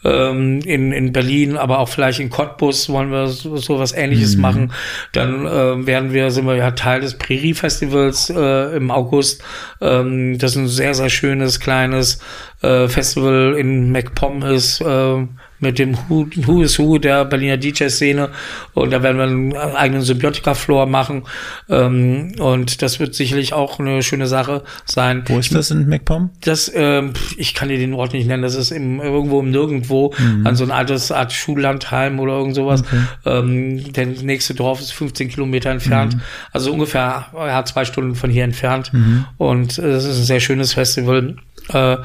ähm, 0.05 0.61
in, 0.65 0.93
in 0.93 1.13
Berlin, 1.13 1.57
aber 1.57 1.79
auch 1.79 1.89
vielleicht 1.89 2.19
in 2.19 2.31
Cottbus 2.31 2.89
wollen 2.89 3.11
wir 3.11 3.29
so, 3.29 3.57
so 3.57 3.79
was 3.79 3.93
ähnliches 3.93 4.37
mhm. 4.37 4.43
machen. 4.43 4.73
Dann 5.13 5.47
äh, 5.47 5.87
werden 5.87 6.13
wir, 6.13 6.31
sind 6.31 6.47
wir 6.47 6.57
ja 6.57 6.73
Teil 6.73 7.03
des 7.03 7.17
Prärie 7.17 7.55
Festivals 7.55 8.31
äh, 8.31 8.77
im 8.77 8.91
August. 8.91 9.43
Ähm, 9.81 10.39
das 10.39 10.53
ist 10.53 10.57
ein 10.57 10.69
sehr, 10.69 10.95
sehr 10.95 11.11
schönes, 11.11 11.61
kleines 11.61 12.19
äh, 12.63 12.89
Festival 12.89 13.55
in 13.59 13.93
MacPom 13.93 14.43
ist. 14.43 14.81
Äh, 14.81 15.27
mit 15.65 15.79
dem 15.79 15.97
Who, 16.09 16.27
Who 16.47 16.63
is 16.63 16.79
Who 16.79 16.99
der 16.99 17.25
Berliner 17.25 17.57
DJ-Szene. 17.57 18.29
Und 18.75 18.93
da 18.93 19.03
werden 19.03 19.17
wir 19.17 19.25
einen 19.25 19.57
eigenen 19.57 20.03
Symbiotika-Floor 20.03 20.87
machen. 20.87 21.25
Ähm, 21.69 22.35
und 22.39 22.83
das 22.83 23.01
wird 23.01 23.15
sicherlich 23.15 23.53
auch 23.53 23.81
eine 23.81 24.03
schöne 24.03 24.29
Sache 24.29 24.63
sein. 24.85 25.25
Wo 25.27 25.39
ist 25.39 25.55
das 25.55 25.71
in 25.71 25.89
MacPom? 25.89 26.31
Das, 26.43 26.71
ähm, 26.75 27.15
ich 27.37 27.55
kann 27.55 27.69
dir 27.69 27.79
den 27.79 27.95
Ort 27.95 28.13
nicht 28.13 28.29
nennen. 28.29 28.43
Das 28.43 28.55
ist 28.55 28.71
im, 28.71 29.01
irgendwo 29.01 29.41
im 29.41 29.51
Nirgendwo, 29.51 30.15
mhm. 30.17 30.47
an 30.47 30.55
so 30.55 30.65
ein 30.65 30.71
altes 30.71 31.11
Art 31.11 31.33
Schullandheim 31.33 32.21
oder 32.21 32.35
irgend 32.35 32.55
sowas. 32.55 32.83
Okay. 32.83 33.01
Ähm, 33.25 33.93
der 33.93 34.07
nächste 34.07 34.55
Dorf 34.55 34.81
ist 34.81 34.93
15 34.93 35.31
Kilometer 35.31 35.71
entfernt. 35.71 36.17
Mhm. 36.17 36.21
Also 36.53 36.73
ungefähr 36.73 37.27
ja, 37.35 37.65
zwei 37.65 37.85
Stunden 37.85 38.15
von 38.15 38.31
hier 38.31 38.45
entfernt. 38.45 38.93
Mhm. 38.93 39.25
Und 39.39 39.79
äh, 39.79 39.91
das 39.91 40.05
ist 40.05 40.19
ein 40.19 40.25
sehr 40.25 40.41
schönes 40.41 40.75
Festival. 40.75 41.37
Äh, 41.73 41.99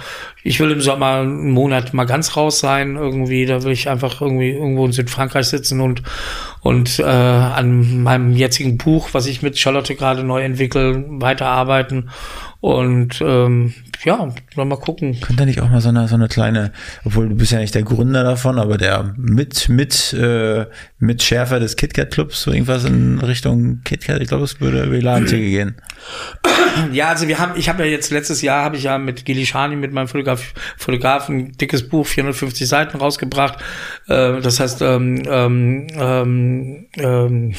ich 0.44 0.60
will 0.60 0.72
im 0.72 0.82
Sommer 0.82 1.20
einen 1.22 1.52
Monat 1.52 1.94
mal 1.94 2.06
ganz 2.06 2.36
raus 2.38 2.60
sein, 2.60 2.96
irgendwie. 2.96 3.46
Da 3.46 3.64
will 3.64 3.72
ich 3.72 3.90
einfach 3.90 4.22
irgendwie 4.22 4.52
irgendwo 4.52 4.86
in 4.86 4.92
Südfrankreich 4.92 5.48
sitzen 5.48 5.82
und, 5.82 6.02
und 6.62 7.00
äh, 7.00 7.04
an 7.04 8.04
meinem 8.04 8.34
jetzigen 8.34 8.78
Buch, 8.78 9.10
was 9.14 9.26
ich 9.28 9.42
mit 9.42 9.58
Charlotte 9.58 9.96
gerade 9.96 10.24
neu 10.24 10.42
entwickle, 10.44 11.06
weiterarbeiten. 11.08 12.10
Und 12.62 13.22
ähm, 13.22 13.74
ja, 14.04 14.34
mal 14.56 14.76
gucken. 14.78 15.18
Könnte 15.22 15.46
nicht 15.46 15.62
auch 15.62 15.70
mal 15.70 15.80
so 15.80 15.90
eine, 15.90 16.10
so 16.10 16.16
eine 16.16 16.28
kleine, 16.28 16.74
obwohl 17.06 17.30
du 17.30 17.36
bist 17.36 17.54
ja 17.54 17.60
nicht 17.60 17.74
der 17.74 17.84
Gründer 17.84 18.24
davon, 18.24 18.60
aber 18.60 18.78
der 18.78 19.14
mit, 19.16 19.70
mit, 19.70 20.14
äh, 20.14 20.66
mit 21.00 21.24
Schärfer 21.24 21.62
des 21.62 21.78
KitKat 21.78 22.12
Clubs, 22.12 22.42
so 22.42 22.52
irgendwas 22.52 22.84
in 22.84 23.20
Richtung 23.20 23.82
KitKat, 23.86 24.22
ich 24.22 24.28
glaube, 24.28 24.44
es 24.44 24.60
würde 24.60 24.84
über 24.84 24.96
die 24.96 25.02
Ladentheke 25.02 25.42
gehen. 25.50 25.76
Ja, 26.92 27.10
also 27.10 27.28
wir 27.28 27.40
haben, 27.40 27.54
ich 27.56 27.70
habe 27.70 27.86
ja 27.86 27.92
jetzt 27.92 28.12
letztes 28.12 28.42
Jahr 28.42 28.64
habe 28.64 28.76
ich 28.76 28.84
ja 28.84 28.98
mit 28.98 29.24
Gili 29.24 29.46
Shani, 29.46 29.78
mit 29.78 29.94
meinem 29.94 30.08
Fotograf, 30.08 30.54
Fotografen, 30.78 31.38
ein 31.38 31.52
dickes 31.54 31.88
Buch, 31.88 32.06
450 32.06 32.68
Seiten 32.68 32.98
rausgebracht. 32.98 33.60
Äh, 34.08 34.42
das 34.42 34.60
heißt, 34.60 34.82
ähm, 34.82 35.24
ähm, 35.30 35.88
ähm, 36.98 37.54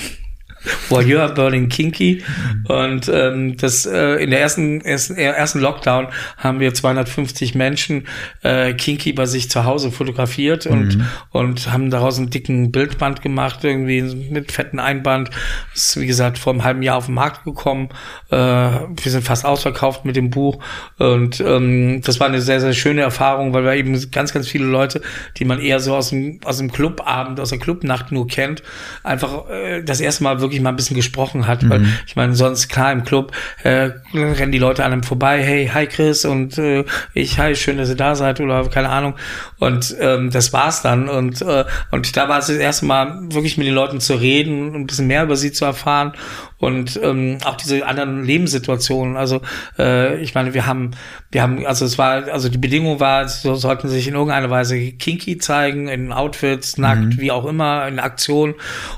ähm 0.65 0.91
Voyeur 0.91 1.29
Burning 1.29 1.69
Kinky. 1.69 2.23
Und 2.69 3.09
ähm, 3.09 3.57
das 3.57 3.87
äh, 3.87 4.23
in 4.23 4.31
der 4.31 4.41
ersten, 4.41 4.81
ersten, 4.81 5.17
ersten 5.17 5.61
Lockdown 5.61 6.09
haben 6.37 6.61
wir 6.61 6.75
250 6.75 7.55
Menschen 7.55 8.07
äh, 8.43 8.75
Kinky 8.75 9.13
bei 9.13 9.27
sich 9.27 9.51
zu 9.51 9.65
Hause 9.65 9.91
fotografiert 9.91 10.67
und, 10.67 10.99
mhm. 10.99 11.07
und 11.31 11.73
haben 11.73 11.91
daraus 11.91 12.19
einen 12.19 12.31
dicken 12.31 12.73
Bildband 12.73 13.23
gemacht, 13.23 13.65
irgendwie 13.65 14.03
mit 14.03 14.53
fetten 14.53 14.79
Einband. 14.79 15.31
Das 15.73 15.83
ist, 15.83 16.01
wie 16.01 16.07
gesagt, 16.07 16.39
vor 16.39 16.53
einem 16.53 16.65
halben 16.65 16.83
Jahr 16.83 16.97
auf 16.97 17.07
den 17.07 17.15
Markt 17.15 17.45
gekommen. 17.45 17.89
Äh, 18.31 18.37
wir 18.37 19.11
sind 19.11 19.25
fast 19.25 19.45
ausverkauft 19.45 20.05
mit 20.05 20.17
dem 20.17 20.31
Buch. 20.31 20.63
Und 20.99 21.41
ähm, 21.41 22.03
das 22.05 22.21
war 22.21 22.27
eine 22.27 22.41
sehr, 22.41 22.61
sehr 22.61 22.73
schöne 22.73 23.03
Erfahrung, 23.03 23.53
weil 23.53 23.65
wir 23.65 23.75
eben 23.75 23.99
ganz, 24.11 24.33
ganz 24.33 24.49
viele 24.49 24.67
Leute, 24.67 25.01
die 25.37 25.45
man 25.45 25.61
eher 25.61 25.81
so 25.81 25.95
aus 25.95 26.11
dem, 26.11 26.41
aus 26.45 26.59
dem 26.59 26.73
Clubabend, 26.73 27.39
aus 27.41 27.51
der 27.51 27.59
Clubnacht 27.59 28.13
nur 28.13 28.27
kennt, 28.27 28.63
einfach 29.03 29.49
äh, 29.49 29.83
das 29.83 30.01
erste 30.01 30.25
Mal 30.25 30.41
wirklich 30.41 30.50
wirklich 30.51 30.63
mal 30.63 30.71
ein 30.71 30.77
bisschen 30.77 30.97
gesprochen 30.97 31.47
hat. 31.47 31.63
Mhm. 31.63 31.71
Weil 31.71 31.87
ich 32.07 32.17
meine, 32.17 32.35
sonst 32.35 32.69
klar 32.69 32.93
im 32.93 33.05
Club 33.05 33.33
äh, 33.63 33.91
rennen 34.13 34.53
die 34.53 34.59
Leute 34.59 34.85
an 34.85 34.93
einem 34.93 35.03
vorbei, 35.03 35.43
hey, 35.43 35.71
hi 35.73 35.87
Chris 35.87 36.25
und 36.25 36.59
äh, 36.59 36.85
ich, 37.15 37.39
hi, 37.39 37.55
schön, 37.55 37.79
dass 37.79 37.89
ihr 37.89 37.97
da 37.97 38.15
seid 38.15 38.41
oder 38.41 38.69
keine 38.69 38.89
Ahnung. 38.89 39.15
Und 39.59 39.95
ähm, 40.01 40.31
das 40.31 40.53
war's 40.53 40.83
dann. 40.83 41.09
Und, 41.09 41.43
äh, 41.43 41.65
und 41.91 42.17
da 42.17 42.29
war 42.29 42.39
es 42.39 42.49
das 42.49 42.57
erste 42.57 42.87
Mal 42.87 43.21
wirklich 43.31 43.57
mit 43.57 43.67
den 43.67 43.75
Leuten 43.75 44.01
zu 44.01 44.15
reden, 44.15 44.75
ein 44.75 44.87
bisschen 44.87 45.07
mehr 45.07 45.25
über 45.25 45.37
sie 45.37 45.53
zu 45.53 45.65
erfahren 45.65 46.13
und 46.61 47.01
ähm, 47.03 47.39
auch 47.45 47.57
diese 47.57 47.87
anderen 47.87 48.23
Lebenssituationen. 48.23 49.17
Also 49.17 49.41
äh, 49.79 50.21
ich 50.21 50.35
meine, 50.35 50.53
wir 50.53 50.67
haben, 50.67 50.91
wir 51.31 51.43
haben, 51.43 51.67
also 51.67 51.87
es 51.87 51.97
war, 51.97 52.29
also 52.29 52.51
die 52.51 52.59
Bedingung 52.59 53.01
war, 53.01 53.27
sie 53.27 53.57
sollten 53.57 53.89
sich 53.89 54.07
in 54.07 54.15
irgendeiner 54.15 54.51
Weise 54.51 54.79
kinky 54.93 55.39
zeigen, 55.39 55.89
in 55.89 56.13
Outfits, 56.13 56.77
nackt, 56.77 57.17
mhm. 57.17 57.19
wie 57.19 57.33
auch 57.33 57.47
immer, 57.47 57.89
in 57.89 57.99
Aktion 57.99 58.55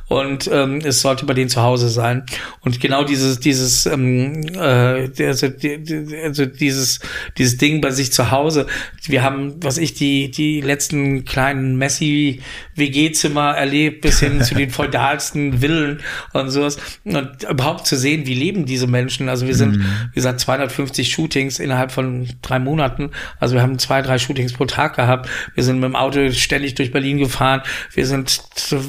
und 0.08 0.50
ähm, 0.52 0.80
es 0.84 1.00
sollte 1.00 1.24
bei 1.24 1.34
denen 1.34 1.48
zu 1.48 1.62
Hause 1.62 1.88
sein. 1.88 2.24
Und 2.62 2.80
genau 2.80 3.04
dieses, 3.04 3.38
dieses, 3.38 3.86
ähm, 3.86 4.42
äh, 4.56 5.08
also, 5.24 5.48
die, 5.48 6.18
also 6.24 6.46
dieses, 6.46 6.98
dieses 7.38 7.58
Ding 7.58 7.80
bei 7.80 7.92
sich 7.92 8.12
zu 8.12 8.32
Hause. 8.32 8.66
Wir 9.04 9.22
haben, 9.22 9.54
was 9.62 9.78
ich, 9.78 9.94
die, 9.94 10.32
die 10.32 10.60
letzten 10.60 11.24
kleinen 11.24 11.76
Messi 11.76 12.40
WG-Zimmer 12.74 13.52
erlebt, 13.56 14.00
bis 14.00 14.18
hin 14.18 14.42
zu 14.42 14.56
den 14.56 14.70
feudalsten 14.70 15.60
Villen 15.60 16.00
und 16.32 16.50
sowas. 16.50 16.78
Und 17.04 17.51
überhaupt 17.52 17.86
zu 17.86 17.96
sehen, 17.96 18.26
wie 18.26 18.34
leben 18.34 18.66
diese 18.66 18.86
Menschen. 18.86 19.28
Also 19.28 19.46
wir 19.46 19.54
sind, 19.54 19.76
mhm. 19.76 19.84
wie 20.10 20.16
gesagt, 20.16 20.40
250 20.40 21.12
Shootings 21.12 21.58
innerhalb 21.58 21.92
von 21.92 22.28
drei 22.42 22.58
Monaten. 22.58 23.10
Also 23.38 23.54
wir 23.54 23.62
haben 23.62 23.78
zwei, 23.78 24.02
drei 24.02 24.18
Shootings 24.18 24.52
pro 24.52 24.64
Tag 24.64 24.96
gehabt. 24.96 25.28
Wir 25.54 25.62
sind 25.62 25.76
mit 25.76 25.84
dem 25.84 25.96
Auto 25.96 26.30
ständig 26.32 26.74
durch 26.74 26.90
Berlin 26.90 27.18
gefahren. 27.18 27.62
Wir 27.92 28.06
sind 28.06 28.42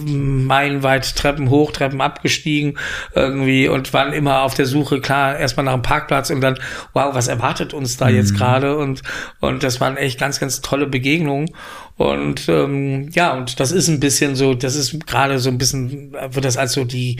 meilenweit 0.06 1.16
Treppen 1.16 1.50
hoch, 1.50 1.72
Treppen 1.72 2.02
abgestiegen 2.02 2.78
irgendwie 3.14 3.68
und 3.68 3.94
waren 3.94 4.14
immer 4.14 4.42
auf 4.42 4.54
der 4.54 4.66
Suche, 4.66 5.02
klar, 5.02 5.38
erstmal 5.38 5.66
nach 5.66 5.74
einem 5.74 5.82
Parkplatz 5.82 6.30
und 6.30 6.42
dann, 6.42 6.58
wow, 6.94 7.14
was 7.14 7.28
erwartet 7.28 7.74
uns 7.74 7.98
da 7.98 8.10
mhm. 8.10 8.16
jetzt 8.16 8.36
gerade? 8.36 8.78
Und, 8.78 9.02
und 9.40 9.64
das 9.64 9.82
waren 9.82 9.98
echt 9.98 10.20
ganz, 10.20 10.40
ganz 10.40 10.62
tolle 10.62 10.88
Begegnungen. 10.88 11.50
Und 11.96 12.50
ähm, 12.50 13.10
ja, 13.14 13.34
und 13.34 13.60
das 13.60 13.72
ist 13.72 13.88
ein 13.88 14.00
bisschen 14.00 14.36
so, 14.36 14.54
das 14.54 14.76
ist 14.76 15.06
gerade 15.06 15.40
so 15.40 15.50
ein 15.50 15.58
bisschen, 15.58 16.14
wird 16.14 16.46
das 16.46 16.58
als 16.58 16.74
so 16.74 16.86
die 16.86 17.18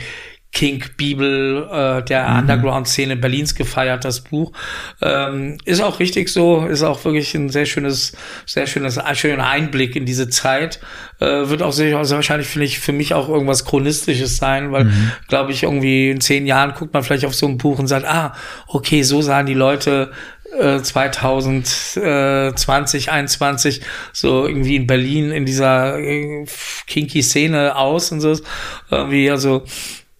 Kink-Bibel 0.54 1.68
äh, 1.70 2.02
der 2.04 2.28
mhm. 2.28 2.38
Underground-Szene 2.38 3.16
Berlins 3.16 3.54
gefeiert, 3.54 4.04
das 4.04 4.22
Buch. 4.22 4.52
Ähm, 5.02 5.58
ist 5.64 5.82
auch 5.82 5.98
richtig 5.98 6.30
so, 6.30 6.64
ist 6.64 6.82
auch 6.82 7.04
wirklich 7.04 7.34
ein 7.34 7.50
sehr 7.50 7.66
schönes, 7.66 8.16
sehr 8.46 8.66
schönes, 8.66 8.98
schöner 9.14 9.48
Einblick 9.48 9.96
in 9.96 10.06
diese 10.06 10.30
Zeit. 10.30 10.80
Äh, 11.20 11.48
wird 11.48 11.62
auch 11.62 11.72
sehr, 11.72 12.04
sehr 12.04 12.16
wahrscheinlich, 12.16 12.48
finde 12.48 12.66
ich, 12.66 12.78
für 12.78 12.92
mich 12.92 13.14
auch 13.14 13.28
irgendwas 13.28 13.64
Chronistisches 13.64 14.36
sein, 14.36 14.72
weil, 14.72 14.84
mhm. 14.84 15.12
glaube 15.28 15.52
ich, 15.52 15.64
irgendwie 15.64 16.10
in 16.10 16.20
zehn 16.20 16.46
Jahren 16.46 16.74
guckt 16.74 16.94
man 16.94 17.02
vielleicht 17.02 17.26
auf 17.26 17.34
so 17.34 17.46
ein 17.46 17.58
Buch 17.58 17.78
und 17.78 17.88
sagt, 17.88 18.06
ah, 18.06 18.34
okay, 18.68 19.02
so 19.02 19.20
sahen 19.20 19.46
die 19.46 19.54
Leute 19.54 20.12
2020, 20.56 23.08
äh, 23.08 23.10
21 23.10 23.80
so 24.12 24.46
irgendwie 24.46 24.76
in 24.76 24.86
Berlin 24.86 25.32
in 25.32 25.46
dieser 25.46 25.98
äh, 25.98 26.46
kinky 26.86 27.22
Szene 27.22 27.74
aus 27.74 28.12
und 28.12 28.20
so 28.20 28.38
irgendwie 28.88 29.32
also 29.32 29.64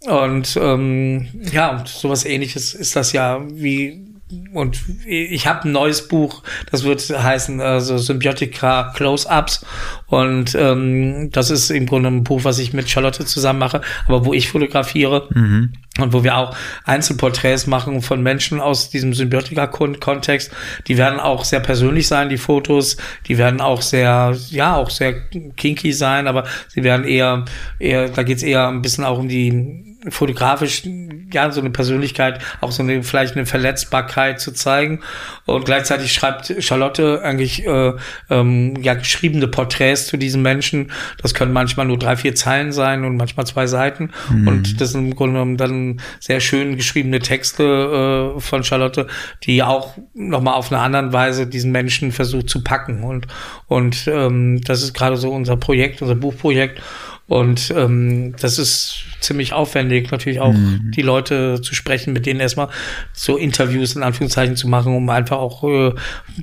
und 0.07 0.59
ähm, 0.61 1.29
ja, 1.53 1.79
und 1.79 1.89
sowas 1.89 2.25
ähnliches 2.25 2.75
ist 2.75 2.97
das 2.97 3.13
ja 3.13 3.41
wie 3.51 4.15
und 4.53 4.83
ich 5.07 5.47
habe 5.47 5.69
ein 5.69 5.73
neues 5.73 6.09
Buch, 6.09 6.43
das 6.71 6.85
wird 6.85 7.01
heißen 7.01 7.61
also 7.61 7.99
Symbiotica 7.99 8.93
Close-Ups 8.95 9.67
und 10.07 10.55
ähm, 10.55 11.31
das 11.31 11.51
ist 11.51 11.71
im 11.71 11.87
Grunde 11.87 12.09
ein 12.09 12.25
Buch, 12.25 12.45
was 12.45 12.59
ich 12.59 12.73
mit 12.73 12.89
Charlotte 12.89 13.25
zusammen 13.27 13.59
mache, 13.59 13.83
aber 14.07 14.25
wo 14.25 14.33
ich 14.33 14.49
fotografiere 14.49 15.29
mhm. 15.31 15.73
und 16.01 16.13
wo 16.13 16.25
wir 16.25 16.37
auch 16.37 16.57
Einzelporträts 16.85 17.67
machen 17.67 18.01
von 18.01 18.23
Menschen 18.23 18.61
aus 18.61 18.91
diesem 18.91 19.13
Symbiotika-Kontext. 19.13 20.51
Die 20.89 20.97
werden 20.97 21.21
auch 21.21 21.45
sehr 21.45 21.61
persönlich 21.61 22.09
sein, 22.09 22.29
die 22.29 22.39
Fotos, 22.39 22.97
die 23.29 23.39
werden 23.39 23.61
auch 23.61 23.83
sehr, 23.83 24.37
ja, 24.51 24.77
auch 24.77 24.91
sehr 24.91 25.21
kinky 25.57 25.93
sein, 25.93 26.27
aber 26.27 26.45
sie 26.69 26.83
werden 26.83 27.05
eher, 27.05 27.45
eher, 27.79 28.09
da 28.09 28.23
geht's 28.23 28.43
eher 28.43 28.69
ein 28.69 28.83
bisschen 28.83 29.05
auch 29.05 29.19
um 29.19 29.29
die 29.29 29.94
fotografisch 30.09 30.83
ja 31.33 31.51
so 31.51 31.61
eine 31.61 31.71
Persönlichkeit, 31.71 32.41
auch 32.61 32.71
so 32.71 32.83
eine 32.83 33.03
vielleicht 33.03 33.37
eine 33.37 33.47
Verletzbarkeit 33.47 34.41
zu 34.41 34.53
zeigen. 34.53 35.01
Und 35.47 35.65
gleichzeitig 35.65 36.13
schreibt 36.13 36.55
Charlotte 36.63 37.23
eigentlich 37.23 37.67
äh, 37.67 37.93
ähm, 38.31 38.75
ja 38.83 38.95
geschriebene 38.95 39.49
Porträts 39.49 40.07
zu 40.07 40.17
diesen 40.17 40.43
Menschen. 40.43 40.91
Das 41.23 41.35
können 41.35 41.53
manchmal 41.53 41.87
nur 41.87 41.99
drei, 41.99 42.17
vier 42.17 42.35
Zeilen 42.35 42.73
sein 42.73 43.05
und 43.05 43.17
manchmal 43.17 43.47
zwei 43.47 43.67
Seiten. 43.67 44.11
Mhm. 44.31 44.49
Und 44.49 44.81
das 44.81 44.93
sind 44.93 45.07
im 45.07 45.15
Grunde 45.15 45.35
genommen 45.35 45.57
dann 45.57 46.01
sehr 46.21 46.41
schön 46.41 46.77
geschriebene 46.77 47.21
Texte 47.21 48.35
äh, 48.37 48.41
von 48.41 48.65
Charlotte, 48.65 49.07
die 49.45 49.63
auch 49.63 49.97
nochmal 50.15 50.55
auf 50.55 50.71
eine 50.71 50.81
andere 50.81 51.13
Weise 51.13 51.47
diesen 51.47 51.73
Menschen 51.73 52.13
versucht 52.13 52.49
zu 52.49 52.63
packen. 52.63 53.03
Und, 53.05 53.27
und 53.67 54.07
ähm, 54.07 54.61
das 54.63 54.83
ist 54.83 54.95
gerade 54.95 55.17
so 55.17 55.31
unser 55.31 55.57
Projekt, 55.57 56.03
unser 56.03 56.15
Buchprojekt. 56.15 56.81
Und 57.27 57.72
ähm, 57.75 58.35
das 58.39 58.59
ist 58.59 59.05
ziemlich 59.20 59.55
aufwendig, 59.55 60.11
natürlich 60.11 60.41
auch 60.41 60.53
mhm. 60.53 60.91
die 60.95 61.01
Leute 61.01 61.61
zu 61.62 61.75
sprechen, 61.75 62.12
mit 62.12 62.27
denen 62.27 62.41
erstmal 62.41 62.68
so 63.14 63.39
Interviews 63.39 63.97
in 63.97 64.03
Anführungszeichen 64.03 64.57
zu 64.57 64.68
machen, 64.68 64.95
um 64.95 65.09
einfach 65.09 65.39
auch 65.39 65.64
äh, 65.64 65.95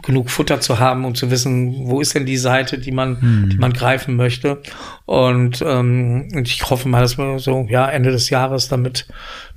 genug 0.02 0.32
Futter 0.32 0.60
zu 0.60 0.80
haben 0.80 1.06
und 1.06 1.18
zu 1.18 1.30
wissen, 1.30 1.88
wo 1.88 2.02
ist 2.02 2.16
denn 2.16 2.26
die 2.26 2.38
Seite, 2.38 2.80
die 2.80 2.92
man, 2.92 3.18
mhm. 3.22 3.50
die 3.50 3.58
man 3.58 3.74
greifen 3.74 4.16
möchte. 4.16 4.62
Und 5.06 5.64
ähm, 5.66 6.30
ich 6.44 6.68
hoffe 6.70 6.90
mal, 6.90 7.02
dass 7.02 7.18
wir 7.18 7.38
so 7.38 7.68
ja 7.70 7.88
Ende 7.88 8.12
des 8.12 8.32
Jahres 8.32 8.68
damit 8.68 9.08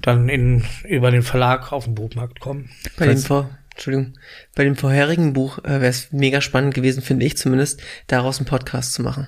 dann 0.02 0.28
in 0.28 0.64
über 0.86 1.10
den 1.10 1.22
Verlag 1.22 1.72
auf 1.72 1.84
den 1.84 1.94
Buchmarkt 1.94 2.40
kommen. 2.40 2.68
Bei 2.98 3.06
den 3.06 3.16
Vor 3.16 3.48
Entschuldigung. 3.74 4.14
Bei 4.54 4.62
dem 4.62 4.76
vorherigen 4.76 5.32
Buch 5.32 5.58
äh, 5.64 5.80
wäre 5.80 5.86
es 5.86 6.12
mega 6.12 6.40
spannend 6.40 6.74
gewesen, 6.74 7.02
finde 7.02 7.26
ich 7.26 7.36
zumindest, 7.36 7.82
daraus 8.06 8.38
einen 8.38 8.46
Podcast 8.46 8.92
zu 8.92 9.02
machen. 9.02 9.26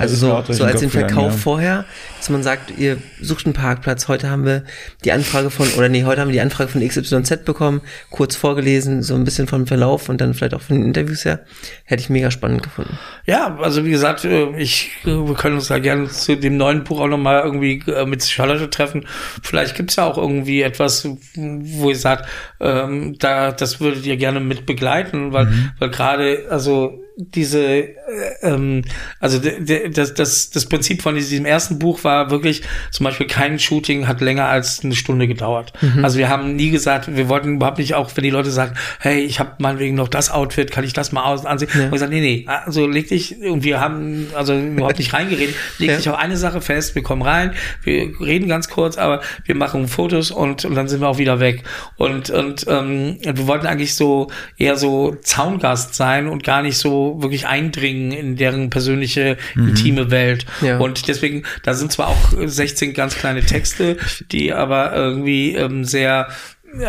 Also 0.00 0.16
so, 0.16 0.52
so 0.52 0.64
als 0.64 0.80
den 0.80 0.90
Verkauf 0.90 1.32
ja. 1.32 1.38
vorher, 1.38 1.84
dass 2.18 2.30
man 2.30 2.42
sagt, 2.42 2.78
ihr 2.78 2.96
sucht 3.20 3.46
einen 3.46 3.52
Parkplatz, 3.52 4.08
heute 4.08 4.30
haben 4.30 4.44
wir 4.44 4.64
die 5.04 5.12
Anfrage 5.12 5.50
von, 5.50 5.68
oder 5.76 5.88
nee, 5.88 6.04
heute 6.04 6.20
haben 6.20 6.28
wir 6.28 6.32
die 6.32 6.40
Anfrage 6.40 6.70
von 6.70 6.86
XYZ 6.86 7.44
bekommen, 7.44 7.82
kurz 8.10 8.34
vorgelesen, 8.34 9.02
so 9.02 9.14
ein 9.14 9.24
bisschen 9.24 9.46
vom 9.46 9.66
Verlauf 9.66 10.08
und 10.08 10.20
dann 10.20 10.32
vielleicht 10.34 10.54
auch 10.54 10.62
von 10.62 10.76
den 10.76 10.86
Interviews 10.86 11.24
her. 11.24 11.40
Hätte 11.84 12.02
ich 12.02 12.10
mega 12.10 12.30
spannend 12.30 12.62
gefunden. 12.62 12.98
Ja, 13.26 13.58
also 13.60 13.84
wie 13.84 13.90
gesagt, 13.90 14.24
äh, 14.24 14.56
ich, 14.56 14.90
äh, 15.04 15.08
wir 15.08 15.34
können 15.34 15.56
uns 15.56 15.68
da 15.68 15.78
gerne 15.78 16.08
zu 16.08 16.36
dem 16.36 16.56
neuen 16.56 16.84
Buch 16.84 17.00
auch 17.00 17.08
nochmal 17.08 17.42
irgendwie 17.44 17.82
äh, 17.86 18.06
mit 18.06 18.24
Charlotte 18.24 18.70
treffen. 18.70 19.06
Vielleicht 19.42 19.76
gibt's 19.76 19.96
ja 19.96 20.04
auch 20.04 20.16
irgendwie 20.16 20.62
etwas, 20.62 21.06
wo 21.36 21.90
ihr 21.90 21.96
sagt, 21.96 22.26
ähm, 22.60 23.16
da, 23.18 23.52
das 23.52 23.80
würdet 23.80 24.06
ihr 24.06 24.16
gerne 24.16 24.40
mit 24.40 24.66
begleiten, 24.66 25.32
weil, 25.32 25.46
mhm. 25.46 25.70
weil 25.78 25.90
gerade, 25.90 26.46
also 26.50 27.00
diese, 27.20 27.60
äh, 27.60 27.94
ähm, 28.42 28.82
also 29.18 29.38
das, 29.38 30.14
das, 30.14 30.50
das 30.50 30.66
Prinzip 30.66 31.02
von 31.02 31.14
diesem 31.14 31.44
ersten 31.44 31.78
Buch 31.78 32.04
war 32.04 32.30
wirklich, 32.30 32.62
zum 32.90 33.04
Beispiel 33.04 33.26
kein 33.26 33.58
Shooting 33.58 34.08
hat 34.08 34.20
länger 34.20 34.46
als 34.46 34.84
eine 34.84 34.94
Stunde 34.94 35.28
gedauert. 35.28 35.72
Mhm. 35.80 36.04
Also 36.04 36.18
wir 36.18 36.28
haben 36.28 36.56
nie 36.56 36.70
gesagt, 36.70 37.14
wir 37.14 37.28
wollten 37.28 37.56
überhaupt 37.56 37.78
nicht, 37.78 37.94
auch 37.94 38.10
wenn 38.14 38.24
die 38.24 38.30
Leute 38.30 38.50
sagen, 38.50 38.74
hey, 38.98 39.20
ich 39.20 39.40
habe 39.40 39.52
meinetwegen 39.58 39.94
noch 39.94 40.08
das 40.08 40.30
Outfit, 40.30 40.70
kann 40.70 40.84
ich 40.84 40.92
das 40.92 41.12
mal 41.12 41.24
aus 41.24 41.44
ansehen? 41.46 41.68
Ja. 41.74 41.84
Und 41.84 41.92
wir 41.92 41.98
sagen, 41.98 42.12
nee, 42.12 42.20
nee, 42.20 42.44
also 42.46 42.86
leg 42.86 43.08
dich, 43.08 43.36
und 43.40 43.64
wir 43.64 43.80
haben 43.80 44.28
also 44.34 44.56
überhaupt 44.56 44.98
nicht 44.98 45.12
reingeredet, 45.12 45.54
leg 45.78 45.90
ja. 45.90 45.96
dich 45.96 46.08
auf 46.08 46.18
eine 46.18 46.36
Sache 46.36 46.60
fest, 46.60 46.94
wir 46.94 47.02
kommen 47.02 47.22
rein, 47.22 47.52
wir 47.82 48.20
reden 48.20 48.48
ganz 48.48 48.68
kurz, 48.68 48.96
aber 48.96 49.20
wir 49.44 49.54
machen 49.54 49.88
Fotos 49.88 50.30
und, 50.30 50.64
und 50.64 50.74
dann 50.74 50.88
sind 50.88 51.00
wir 51.00 51.08
auch 51.08 51.18
wieder 51.18 51.40
weg. 51.40 51.62
Und, 51.96 52.30
und 52.30 52.66
ähm, 52.68 53.18
wir 53.22 53.46
wollten 53.46 53.66
eigentlich 53.66 53.94
so 53.94 54.28
eher 54.56 54.76
so 54.76 55.16
Zaungast 55.22 55.94
sein 55.94 56.28
und 56.28 56.44
gar 56.44 56.62
nicht 56.62 56.78
so 56.78 57.09
wirklich 57.18 57.46
eindringen 57.46 58.12
in 58.12 58.36
deren 58.36 58.70
persönliche, 58.70 59.36
mhm. 59.54 59.68
intime 59.68 60.10
Welt. 60.10 60.46
Ja. 60.60 60.78
Und 60.78 61.08
deswegen, 61.08 61.44
da 61.62 61.74
sind 61.74 61.92
zwar 61.92 62.08
auch 62.08 62.32
16 62.36 62.94
ganz 62.94 63.16
kleine 63.16 63.44
Texte, 63.44 63.96
die 64.30 64.52
aber 64.52 64.94
irgendwie 64.94 65.54
ähm, 65.54 65.84
sehr 65.84 66.28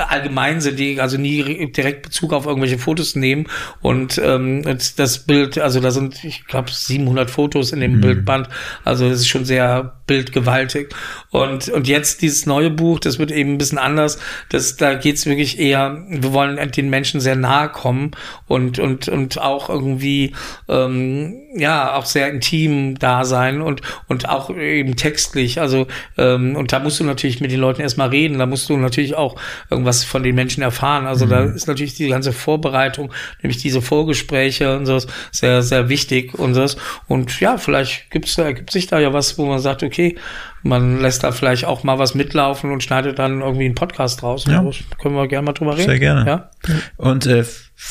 allgemein 0.07 0.61
sind, 0.61 0.79
die 0.79 0.99
also 0.99 1.17
nie 1.17 1.71
direkt 1.71 2.03
Bezug 2.03 2.33
auf 2.33 2.45
irgendwelche 2.45 2.77
Fotos 2.77 3.15
nehmen. 3.15 3.47
Und 3.81 4.21
ähm, 4.23 4.63
das 4.95 5.19
Bild, 5.19 5.57
also 5.57 5.79
da 5.79 5.91
sind, 5.91 6.23
ich 6.23 6.45
glaube, 6.45 6.71
700 6.71 7.29
Fotos 7.29 7.71
in 7.71 7.79
dem 7.79 7.97
mhm. 7.97 8.01
Bildband, 8.01 8.49
also 8.83 9.09
das 9.09 9.19
ist 9.19 9.27
schon 9.27 9.45
sehr 9.45 10.01
bildgewaltig. 10.07 10.89
Und 11.29 11.69
und 11.69 11.87
jetzt 11.87 12.21
dieses 12.21 12.45
neue 12.45 12.69
Buch, 12.69 12.99
das 12.99 13.19
wird 13.19 13.31
eben 13.31 13.53
ein 13.53 13.57
bisschen 13.57 13.77
anders, 13.77 14.19
das 14.49 14.75
da 14.75 14.93
geht's 14.93 15.25
wirklich 15.25 15.59
eher, 15.59 16.03
wir 16.09 16.33
wollen 16.33 16.59
den 16.71 16.89
Menschen 16.89 17.19
sehr 17.21 17.35
nahe 17.35 17.69
kommen 17.69 18.11
und 18.47 18.79
und 18.79 19.07
und 19.07 19.39
auch 19.39 19.69
irgendwie 19.69 20.33
ähm, 20.67 21.40
ja 21.55 21.95
auch 21.95 22.05
sehr 22.05 22.29
intim 22.29 22.97
da 22.97 23.25
sein 23.25 23.61
und 23.61 23.81
und 24.07 24.29
auch 24.29 24.49
eben 24.55 24.95
textlich, 24.95 25.59
also 25.59 25.87
ähm, 26.17 26.55
und 26.55 26.71
da 26.71 26.79
musst 26.79 26.99
du 26.99 27.03
natürlich 27.03 27.41
mit 27.41 27.51
den 27.51 27.59
Leuten 27.59 27.81
erstmal 27.81 28.09
reden, 28.09 28.39
da 28.39 28.45
musst 28.45 28.69
du 28.69 28.77
natürlich 28.77 29.15
auch 29.15 29.35
irgendwas 29.69 30.03
von 30.03 30.23
den 30.23 30.35
Menschen 30.35 30.63
erfahren. 30.63 31.05
Also 31.07 31.25
mhm. 31.25 31.29
da 31.29 31.43
ist 31.43 31.67
natürlich 31.67 31.95
die 31.95 32.09
ganze 32.09 32.33
Vorbereitung, 32.33 33.11
nämlich 33.41 33.61
diese 33.61 33.81
Vorgespräche 33.81 34.77
und 34.77 34.85
so, 34.85 34.99
sehr, 35.31 35.61
sehr 35.61 35.89
wichtig 35.89 36.33
und 36.37 36.53
so. 36.53 36.65
Und 37.07 37.39
ja, 37.39 37.57
vielleicht 37.57 38.11
gibt's 38.11 38.35
da, 38.35 38.43
ergibt 38.43 38.71
sich 38.71 38.87
da 38.87 38.99
ja 38.99 39.13
was, 39.13 39.37
wo 39.37 39.45
man 39.45 39.59
sagt, 39.59 39.83
okay, 39.83 40.17
man 40.63 40.99
lässt 40.99 41.23
da 41.23 41.31
vielleicht 41.31 41.65
auch 41.65 41.83
mal 41.83 41.99
was 41.99 42.15
mitlaufen 42.15 42.71
und 42.71 42.83
schneidet 42.83 43.19
dann 43.19 43.41
irgendwie 43.41 43.65
einen 43.65 43.75
Podcast 43.75 44.23
raus. 44.23 44.45
Ja. 44.47 44.65
Können 45.01 45.15
wir 45.15 45.27
gerne 45.27 45.45
mal 45.45 45.53
drüber 45.53 45.77
reden. 45.77 45.89
Sehr 45.89 45.99
gerne. 45.99 46.25
Ja? 46.25 46.49
Und 46.97 47.25
äh, 47.25 47.45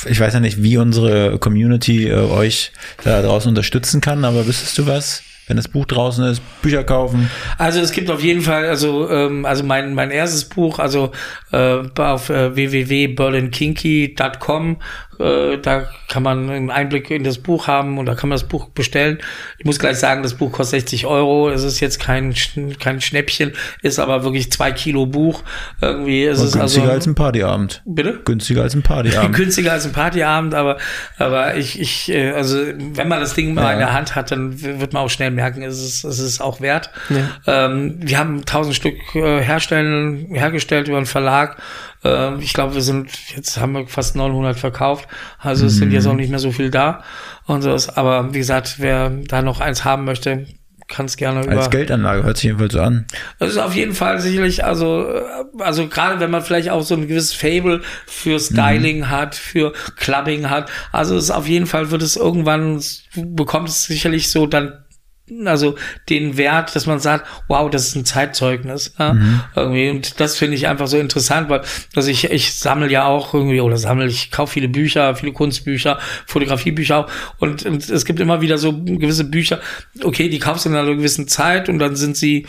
ich 0.09 0.21
weiß 0.21 0.35
ja 0.35 0.41
nicht, 0.41 0.63
wie 0.63 0.77
unsere 0.77 1.39
Community 1.39 2.09
äh, 2.09 2.15
euch 2.15 2.73
da 3.05 3.23
draußen 3.23 3.49
unterstützen 3.49 4.01
kann, 4.01 4.25
aber 4.25 4.47
wüsstest 4.47 4.79
du 4.79 4.87
was? 4.87 5.23
wenn 5.51 5.57
das 5.57 5.69
Buch 5.69 5.85
draußen 5.85 6.25
ist, 6.27 6.41
Bücher 6.63 6.85
kaufen? 6.85 7.29
Also 7.59 7.81
es 7.81 7.91
gibt 7.91 8.09
auf 8.09 8.23
jeden 8.23 8.41
Fall, 8.41 8.67
also 8.67 9.11
ähm, 9.11 9.45
also 9.45 9.65
mein 9.65 9.95
mein 9.95 10.13
erstes 10.13 10.45
Buch, 10.45 10.79
also 10.79 11.11
äh, 11.51 11.79
auf 11.99 12.31
äh, 12.31 12.55
www.berlinkinky.com 12.55 14.77
äh, 15.21 15.59
da 15.59 15.89
kann 16.09 16.23
man 16.23 16.51
einen 16.51 16.71
Einblick 16.71 17.11
in 17.11 17.25
das 17.25 17.39
Buch 17.39 17.67
haben 17.67 17.99
und 17.99 18.07
da 18.07 18.15
kann 18.15 18.29
man 18.29 18.37
das 18.37 18.49
Buch 18.49 18.69
bestellen. 18.71 19.19
Ich 19.59 19.65
muss 19.65 19.79
gleich 19.79 19.99
sagen, 19.99 20.23
das 20.23 20.35
Buch 20.35 20.51
kostet 20.51 20.81
60 20.81 21.07
Euro. 21.07 21.51
Es 21.51 21.63
ist 21.63 21.81
jetzt 21.81 22.01
kein, 22.01 22.35
kein 22.79 23.01
Schnäppchen, 23.01 23.53
ist 23.83 23.99
aber 23.99 24.25
wirklich 24.25 24.51
zwei 24.51 24.73
Kilo 24.73 25.07
Buch. 25.07 25.43
Irgendwie 25.81 26.25
ist 26.25 26.41
es 26.41 26.53
günstiger 26.53 26.85
also, 26.85 26.95
als 26.95 27.07
ein 27.07 27.15
Partyabend. 27.15 27.83
Bitte? 27.85 28.21
Günstiger 28.25 28.63
als 28.63 28.75
ein 28.75 28.83
Partyabend. 28.91 29.37
günstiger 29.37 29.73
als 29.73 29.87
ein 29.87 29.93
Partyabend, 29.93 30.55
aber, 30.55 30.79
aber 31.19 31.57
ich, 31.57 31.81
ich, 31.81 32.11
äh, 32.11 32.33
also 32.33 32.57
wenn 32.59 33.09
man 33.09 33.21
das 33.21 33.35
Ding 33.35 33.55
mal 33.55 33.65
ja. 33.65 33.73
in 33.73 33.79
der 33.79 33.93
Hand 33.93 34.17
hat, 34.17 34.31
dann 34.31 34.61
wird 34.63 34.93
man 34.93 35.05
auch 35.05 35.11
schnell 35.11 35.31
merken, 35.31 35.63
es 35.63 35.81
ist, 35.81 36.05
es 36.05 36.19
ist 36.19 36.41
auch 36.41 36.61
wert. 36.61 36.91
Ja. 37.11 37.67
Ähm, 37.67 37.97
wir 37.99 38.19
haben 38.19 38.45
tausend 38.47 38.75
Stück 38.75 38.97
äh, 39.15 39.41
herstellen, 39.41 40.29
hergestellt 40.33 40.89
über 40.89 40.97
einen 40.97 41.07
Verlag 41.07 41.57
äh, 42.05 42.39
ich 42.39 42.53
glaube, 42.55 42.75
wir 42.75 42.83
sind, 42.83 43.11
jetzt 43.37 43.59
haben 43.61 43.73
wir 43.73 43.87
fast 43.87 44.17
900 44.17 44.59
verkauft. 44.59 45.09
Also 45.39 45.67
es 45.67 45.75
mhm. 45.75 45.79
sind 45.79 45.93
jetzt 45.93 46.07
auch 46.07 46.15
nicht 46.15 46.31
mehr 46.31 46.39
so 46.39 46.53
viel 46.53 46.71
da 46.71 47.03
und 47.47 47.63
so. 47.63 47.77
Aber 47.95 48.33
wie 48.33 48.39
gesagt, 48.39 48.77
wer 48.79 49.11
da 49.11 49.43
noch 49.43 49.61
eins 49.61 49.85
haben 49.85 50.05
möchte, 50.05 50.47
kann 50.91 51.07
es 51.07 51.17
gerne 51.17 51.45
über. 51.45 51.53
Als 51.53 51.71
Geldanlage 51.71 52.25
hört 52.25 52.37
sich 52.37 52.45
jedenfalls 52.45 52.75
so 52.75 52.81
an. 52.81 53.07
Das 53.39 53.51
ist 53.51 53.59
auf 53.59 53.75
jeden 53.75 53.95
Fall 53.95 54.21
sicherlich, 54.21 54.65
also, 54.65 55.07
äh, 55.09 55.23
also 55.61 55.87
gerade 55.89 56.21
wenn 56.21 56.31
man 56.31 56.43
vielleicht 56.43 56.69
auch 56.71 56.83
so 56.83 56.95
ein 56.95 57.09
gewisses 57.09 57.33
Fable 57.33 57.81
für 58.07 58.39
Styling 58.39 58.99
mhm. 58.99 59.11
hat, 59.11 59.35
für 59.35 59.73
Clubbing 59.97 60.51
hat, 60.51 60.71
also 60.93 61.17
es 61.17 61.25
ist 61.25 61.31
auf 61.31 61.49
jeden 61.49 61.67
Fall 61.67 61.91
wird 61.91 62.03
es 62.03 62.17
irgendwann, 62.17 62.83
bekommt 63.15 63.69
es 63.69 63.85
sicherlich 63.85 64.31
so 64.31 64.47
dann 64.47 64.85
also 65.45 65.77
den 66.09 66.37
Wert, 66.37 66.75
dass 66.75 66.87
man 66.87 67.01
sagt, 67.01 67.27
wow, 67.49 67.71
das 67.71 67.89
ist 67.89 67.97
ein 67.97 68.05
Zeitzeugnis. 68.05 68.95
Ja? 68.99 69.15
Mhm. 69.15 69.41
Irgendwie. 69.57 69.91
Und 69.91 70.21
das 70.21 70.37
finde 70.37 70.57
ich 70.57 70.69
einfach 70.69 70.87
so 70.87 70.99
interessant, 70.99 71.49
weil 71.49 71.63
also 71.95 72.11
ich, 72.11 72.25
ich 72.25 72.53
sammle 72.55 72.91
ja 72.91 73.07
auch 73.07 73.35
irgendwie 73.35 73.61
oder 73.61 73.77
sammle, 73.77 74.07
ich 74.07 74.31
kaufe 74.31 74.55
viele 74.55 74.69
Bücher, 74.69 75.15
viele 75.15 75.33
Kunstbücher, 75.33 75.99
Fotografiebücher 76.27 76.99
auch. 76.99 77.11
Und, 77.39 77.65
und 77.65 77.89
es 77.89 78.05
gibt 78.05 78.21
immer 78.21 78.41
wieder 78.41 78.59
so 78.59 78.73
gewisse 78.73 79.25
Bücher, 79.25 79.61
okay, 80.03 80.29
die 80.29 80.39
kaufst 80.39 80.65
du 80.65 80.71
in 80.71 80.77
einer 80.77 80.95
gewissen 80.95 81.29
Zeit 81.29 81.69
und 81.69 81.79
dann 81.79 81.97
sind 81.97 82.17
sie 82.17 82.47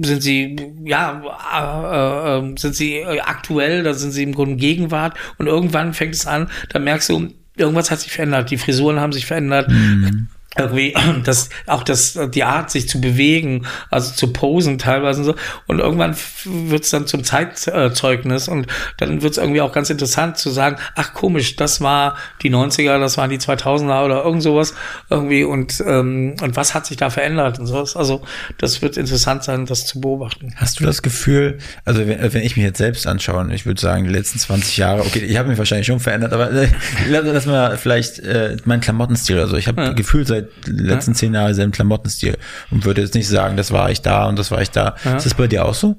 sind 0.00 0.22
sie 0.22 0.56
ja 0.84 1.22
äh, 1.52 2.38
äh, 2.38 2.54
sind 2.56 2.76
sie 2.76 3.02
aktuell, 3.20 3.82
dann 3.82 3.94
sind 3.94 4.12
sie 4.12 4.22
im 4.22 4.32
Grunde 4.32 4.54
Gegenwart 4.54 5.18
und 5.38 5.48
irgendwann 5.48 5.92
fängt 5.92 6.14
es 6.14 6.24
an, 6.24 6.48
da 6.68 6.78
merkst 6.78 7.08
du, 7.08 7.30
irgendwas 7.56 7.90
hat 7.90 7.98
sich 7.98 8.12
verändert, 8.12 8.50
die 8.52 8.58
Frisuren 8.58 9.00
haben 9.00 9.12
sich 9.12 9.26
verändert. 9.26 9.68
Mhm 9.68 10.28
irgendwie 10.56 10.94
das 11.24 11.48
auch 11.66 11.82
das 11.82 12.18
die 12.32 12.44
Art 12.44 12.70
sich 12.70 12.88
zu 12.88 13.00
bewegen 13.00 13.66
also 13.90 14.12
zu 14.14 14.32
posen 14.32 14.78
teilweise 14.78 15.20
und 15.20 15.24
so. 15.24 15.34
Und 15.66 15.78
irgendwann 15.80 16.16
wird 16.44 16.84
es 16.84 16.90
dann 16.90 17.06
zum 17.06 17.24
Zeitzeugnis 17.24 18.48
und 18.48 18.66
dann 18.98 19.22
wird 19.22 19.32
es 19.32 19.38
irgendwie 19.38 19.60
auch 19.60 19.72
ganz 19.72 19.90
interessant 19.90 20.36
zu 20.38 20.50
sagen 20.50 20.76
ach 20.96 21.14
komisch 21.14 21.56
das 21.56 21.80
war 21.80 22.16
die 22.42 22.50
90er 22.50 22.98
das 22.98 23.16
waren 23.16 23.30
die 23.30 23.38
2000er 23.38 24.04
oder 24.04 24.24
irgend 24.24 24.42
sowas 24.42 24.74
irgendwie 25.10 25.44
und 25.44 25.82
ähm, 25.86 26.36
und 26.40 26.56
was 26.56 26.74
hat 26.74 26.86
sich 26.86 26.96
da 26.96 27.10
verändert 27.10 27.58
und 27.58 27.66
sowas. 27.66 27.96
Also 27.96 28.22
das 28.58 28.82
wird 28.82 28.96
interessant 28.96 29.44
sein 29.44 29.66
das 29.66 29.86
zu 29.86 30.00
beobachten. 30.00 30.54
Hast 30.56 30.80
du 30.80 30.84
das 30.84 31.02
Gefühl 31.02 31.58
also 31.84 32.06
wenn, 32.06 32.32
wenn 32.32 32.42
ich 32.42 32.56
mich 32.56 32.64
jetzt 32.64 32.78
selbst 32.78 33.06
anschaue 33.06 33.32
ich 33.52 33.66
würde 33.66 33.80
sagen 33.80 34.04
die 34.04 34.10
letzten 34.10 34.38
20 34.38 34.76
Jahre 34.76 35.00
okay 35.00 35.20
ich 35.20 35.36
habe 35.36 35.48
mich 35.48 35.58
wahrscheinlich 35.58 35.86
schon 35.86 36.00
verändert 36.00 36.32
aber 36.32 36.50
äh, 36.52 36.68
lass 37.08 37.46
mal 37.46 37.76
vielleicht 37.76 38.18
äh, 38.20 38.56
mein 38.64 38.80
Klamottenstil 38.80 39.36
oder 39.36 39.48
so. 39.48 39.56
Ich 39.56 39.68
habe 39.68 39.82
ja. 39.82 39.92
gefühlt 39.92 40.28
seit 40.28 40.41
seit 40.64 40.66
letzten 40.66 41.12
ja. 41.12 41.16
zehn 41.16 41.34
Jahren 41.34 41.54
selben 41.54 41.72
Klamottenstil 41.72 42.36
und 42.70 42.84
würde 42.84 43.02
jetzt 43.02 43.14
nicht 43.14 43.28
sagen, 43.28 43.56
das 43.56 43.72
war 43.72 43.90
ich 43.90 44.02
da 44.02 44.26
und 44.28 44.38
das 44.38 44.50
war 44.50 44.62
ich 44.62 44.70
da. 44.70 44.96
Ja. 45.04 45.16
Ist 45.16 45.26
das 45.26 45.34
bei 45.34 45.46
dir 45.46 45.64
auch 45.64 45.74
so? 45.74 45.96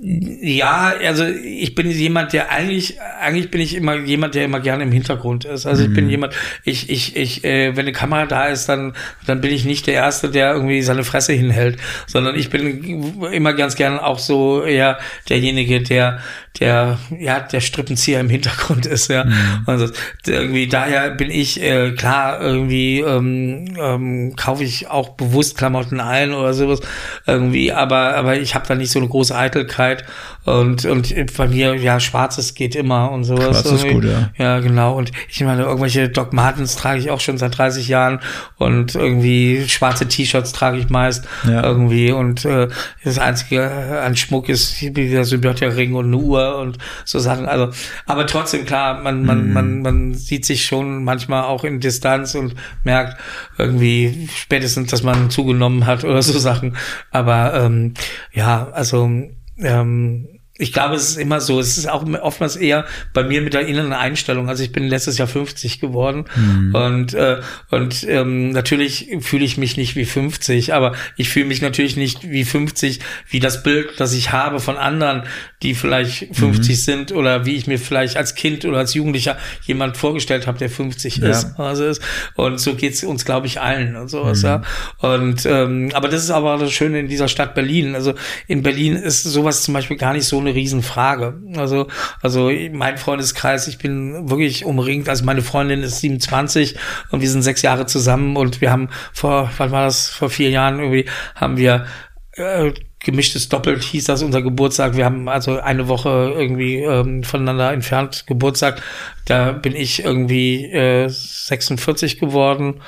Ja, 0.00 0.94
also 1.06 1.24
ich 1.24 1.74
bin 1.74 1.90
jemand, 1.90 2.32
der 2.32 2.50
eigentlich, 2.50 3.00
eigentlich 3.20 3.50
bin 3.50 3.60
ich 3.60 3.74
immer 3.74 3.96
jemand, 3.96 4.34
der 4.34 4.44
immer 4.44 4.60
gerne 4.60 4.84
im 4.84 4.92
Hintergrund 4.92 5.44
ist. 5.44 5.66
Also 5.66 5.84
ich 5.84 5.92
bin 5.92 6.04
mhm. 6.04 6.10
jemand, 6.10 6.34
ich, 6.64 6.88
ich, 6.88 7.16
ich, 7.16 7.44
äh, 7.44 7.76
wenn 7.76 7.84
eine 7.84 7.92
Kamera 7.92 8.26
da 8.26 8.46
ist, 8.46 8.68
dann, 8.68 8.94
dann 9.26 9.40
bin 9.40 9.52
ich 9.52 9.64
nicht 9.64 9.86
der 9.86 9.94
Erste, 9.94 10.30
der 10.30 10.52
irgendwie 10.52 10.82
seine 10.82 11.04
Fresse 11.04 11.32
hinhält, 11.32 11.78
sondern 12.06 12.36
ich 12.36 12.50
bin 12.50 13.22
immer 13.32 13.52
ganz 13.52 13.74
gerne 13.74 14.02
auch 14.02 14.18
so 14.18 14.62
eher 14.62 14.98
derjenige, 15.28 15.82
der, 15.82 16.20
der, 16.60 16.98
ja, 17.18 17.40
der 17.40 17.60
Strippenzieher 17.60 18.20
im 18.20 18.28
Hintergrund 18.28 18.86
ist, 18.86 19.08
ja. 19.08 19.24
Mhm. 19.24 19.62
Also 19.66 19.88
irgendwie 20.26 20.66
daher 20.66 21.10
bin 21.10 21.30
ich, 21.30 21.62
äh, 21.62 21.92
klar, 21.92 22.40
irgendwie 22.40 23.00
ähm, 23.00 23.76
ähm, 23.78 24.36
kaufe 24.36 24.64
ich 24.64 24.88
auch 24.88 25.10
bewusst 25.10 25.56
Klamotten 25.58 26.00
ein 26.00 26.32
oder 26.32 26.54
sowas 26.54 26.80
irgendwie, 27.26 27.72
aber, 27.72 28.14
aber 28.16 28.36
ich 28.36 28.54
habe 28.54 28.66
da 28.66 28.74
nicht 28.74 28.90
so 28.90 28.98
eine 28.98 29.08
große 29.08 29.36
Eitelkeit 29.36 30.04
und, 30.46 30.84
und 30.84 31.36
bei 31.36 31.48
mir, 31.48 31.74
ja, 31.74 31.98
schwarzes 31.98 32.54
geht 32.54 32.76
immer 32.76 33.10
und 33.10 33.24
sowas. 33.24 33.62
Schwarz 33.62 33.82
ist 33.82 33.88
gut, 33.88 34.04
ja. 34.04 34.30
Ja, 34.38 34.60
genau. 34.60 34.96
Und 34.96 35.10
ich 35.28 35.42
meine, 35.42 35.64
irgendwelche 35.64 36.08
Doc 36.08 36.32
Martens 36.32 36.76
trage 36.76 37.00
ich 37.00 37.10
auch 37.10 37.18
schon 37.18 37.36
seit 37.36 37.58
30 37.58 37.88
Jahren 37.88 38.20
und 38.56 38.94
irgendwie 38.94 39.68
schwarze 39.68 40.06
T-Shirts 40.06 40.52
trage 40.52 40.78
ich 40.78 40.88
meist 40.88 41.26
ja. 41.48 41.64
irgendwie 41.64 42.12
und 42.12 42.44
äh, 42.44 42.68
das 43.02 43.18
einzige 43.18 43.68
an 44.00 44.14
Schmuck 44.14 44.48
ist 44.48 44.76
der 44.80 45.24
Symbiotia-Ring 45.24 45.94
und 45.94 46.06
eine 46.06 46.16
Uhr 46.16 46.58
und 46.58 46.78
so 47.04 47.18
Sachen. 47.18 47.46
Also, 47.46 47.70
aber 48.06 48.26
trotzdem, 48.28 48.64
klar, 48.64 49.02
man, 49.02 49.24
man, 49.24 49.48
mhm. 49.48 49.52
man, 49.52 49.82
man 49.82 50.14
sieht 50.14 50.44
sich 50.44 50.64
schon 50.64 51.02
manchmal 51.02 51.42
auch 51.42 51.64
in 51.64 51.80
Distanz 51.80 52.36
und 52.36 52.54
merkt 52.84 53.20
irgendwie 53.58 54.28
spätestens, 54.32 54.92
dass 54.92 55.02
man 55.02 55.28
zugenommen 55.28 55.86
hat 55.86 56.04
oder 56.04 56.22
so 56.22 56.38
Sachen. 56.38 56.76
Aber 57.10 57.54
ähm, 57.54 57.94
ja, 58.32 58.68
also 58.72 59.10
ähm, 59.58 60.28
ich 60.58 60.72
glaube, 60.72 60.94
es 60.94 61.10
ist 61.10 61.16
immer 61.18 61.40
so. 61.40 61.60
Es 61.60 61.76
ist 61.76 61.88
auch 61.88 62.04
oftmals 62.22 62.56
eher 62.56 62.86
bei 63.12 63.22
mir 63.22 63.42
mit 63.42 63.54
der 63.54 63.66
inneren 63.66 63.92
Einstellung. 63.92 64.48
Also 64.48 64.62
ich 64.62 64.72
bin 64.72 64.88
letztes 64.88 65.18
Jahr 65.18 65.28
50 65.28 65.80
geworden 65.80 66.24
mhm. 66.34 66.74
und 66.74 67.14
äh, 67.14 67.40
und 67.70 68.04
ähm, 68.08 68.50
natürlich 68.50 69.08
fühle 69.20 69.44
ich 69.44 69.58
mich 69.58 69.76
nicht 69.76 69.96
wie 69.96 70.04
50, 70.04 70.72
aber 70.72 70.92
ich 71.16 71.28
fühle 71.28 71.46
mich 71.46 71.60
natürlich 71.60 71.96
nicht 71.96 72.30
wie 72.30 72.44
50, 72.44 73.00
wie 73.28 73.40
das 73.40 73.62
Bild, 73.62 73.90
das 73.98 74.14
ich 74.14 74.32
habe 74.32 74.60
von 74.60 74.76
anderen, 74.78 75.24
die 75.62 75.74
vielleicht 75.74 76.34
50 76.34 76.70
mhm. 76.70 76.80
sind 76.80 77.12
oder 77.12 77.44
wie 77.44 77.56
ich 77.56 77.66
mir 77.66 77.78
vielleicht 77.78 78.16
als 78.16 78.34
Kind 78.34 78.64
oder 78.64 78.78
als 78.78 78.94
Jugendlicher 78.94 79.36
jemand 79.64 79.96
vorgestellt 79.96 80.46
habe, 80.46 80.58
der 80.58 80.70
50 80.70 81.18
ja. 81.18 81.28
ist. 81.28 81.58
Also 81.58 81.86
ist. 81.86 82.00
Und 82.34 82.58
so 82.60 82.74
geht's 82.74 83.04
uns, 83.04 83.24
glaube 83.24 83.46
ich, 83.46 83.60
allen 83.60 83.96
und 83.96 84.08
sowas. 84.08 84.42
Mhm. 84.42 84.48
Ja. 84.48 84.62
Und 85.00 85.44
ähm, 85.44 85.90
aber 85.92 86.08
das 86.08 86.24
ist 86.24 86.30
aber 86.30 86.56
das 86.56 86.72
Schöne 86.72 87.00
in 87.00 87.08
dieser 87.08 87.28
Stadt 87.28 87.54
Berlin. 87.54 87.94
Also 87.94 88.14
in 88.46 88.62
Berlin 88.62 88.96
ist 88.96 89.22
sowas 89.22 89.62
zum 89.62 89.74
Beispiel 89.74 89.96
gar 89.96 90.14
nicht 90.14 90.24
so 90.24 90.45
eine 90.46 90.54
Riesenfrage. 90.54 91.40
Also, 91.56 91.88
also 92.22 92.50
mein 92.72 92.98
Freundeskreis, 92.98 93.68
ich 93.68 93.78
bin 93.78 94.30
wirklich 94.30 94.64
umringt. 94.64 95.08
Also 95.08 95.24
meine 95.24 95.42
Freundin 95.42 95.82
ist 95.82 96.00
27 96.00 96.76
und 97.10 97.20
wir 97.20 97.30
sind 97.30 97.42
sechs 97.42 97.62
Jahre 97.62 97.86
zusammen 97.86 98.36
und 98.36 98.60
wir 98.60 98.70
haben 98.70 98.88
vor, 99.12 99.50
wann 99.58 99.70
war 99.70 99.84
das, 99.84 100.08
vor 100.08 100.30
vier 100.30 100.50
Jahren 100.50 100.78
irgendwie, 100.78 101.06
haben 101.34 101.56
wir 101.56 101.86
äh, 102.32 102.72
gemischtes 103.00 103.48
Doppelt 103.48 103.82
hieß 103.84 104.04
das 104.04 104.22
unser 104.22 104.42
Geburtstag. 104.42 104.96
Wir 104.96 105.04
haben 105.04 105.28
also 105.28 105.60
eine 105.60 105.88
Woche 105.88 106.34
irgendwie 106.36 106.78
ähm, 106.78 107.22
voneinander 107.22 107.72
entfernt 107.72 108.24
Geburtstag. 108.26 108.82
Da 109.26 109.52
bin 109.52 109.76
ich 109.76 110.04
irgendwie 110.04 110.64
äh, 110.64 111.08
46 111.08 112.18
geworden 112.18 112.80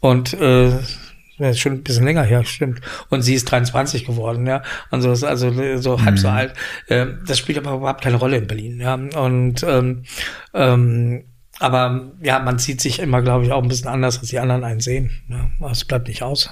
und 0.00 0.32
äh, 0.34 0.78
ja, 1.38 1.50
ist 1.50 1.60
schon 1.60 1.72
ein 1.72 1.82
bisschen 1.82 2.04
länger 2.04 2.22
her, 2.22 2.44
stimmt. 2.44 2.80
Und 3.08 3.22
sie 3.22 3.34
ist 3.34 3.50
23 3.50 4.04
geworden, 4.04 4.46
ja. 4.46 4.62
Und 4.90 5.02
so 5.02 5.12
ist 5.12 5.24
also 5.24 5.50
so 5.78 6.02
halb 6.02 6.14
mhm. 6.14 6.18
so 6.18 6.28
alt. 6.28 6.54
Äh, 6.88 7.06
das 7.26 7.38
spielt 7.38 7.58
aber 7.58 7.76
überhaupt 7.76 8.02
keine 8.02 8.16
Rolle 8.16 8.38
in 8.38 8.46
Berlin, 8.46 8.80
ja. 8.80 8.94
Und 8.94 9.62
ähm, 9.62 10.04
ähm, 10.54 11.24
aber 11.60 12.12
ja, 12.22 12.38
man 12.38 12.58
sieht 12.58 12.80
sich 12.80 13.00
immer, 13.00 13.22
glaube 13.22 13.44
ich, 13.44 13.52
auch 13.52 13.62
ein 13.62 13.68
bisschen 13.68 13.88
anders, 13.88 14.18
als 14.18 14.28
die 14.28 14.38
anderen 14.38 14.64
einen 14.64 14.80
sehen. 14.80 15.10
Ja. 15.28 15.50
Es 15.70 15.84
bleibt 15.84 16.08
nicht 16.08 16.22
aus. 16.22 16.50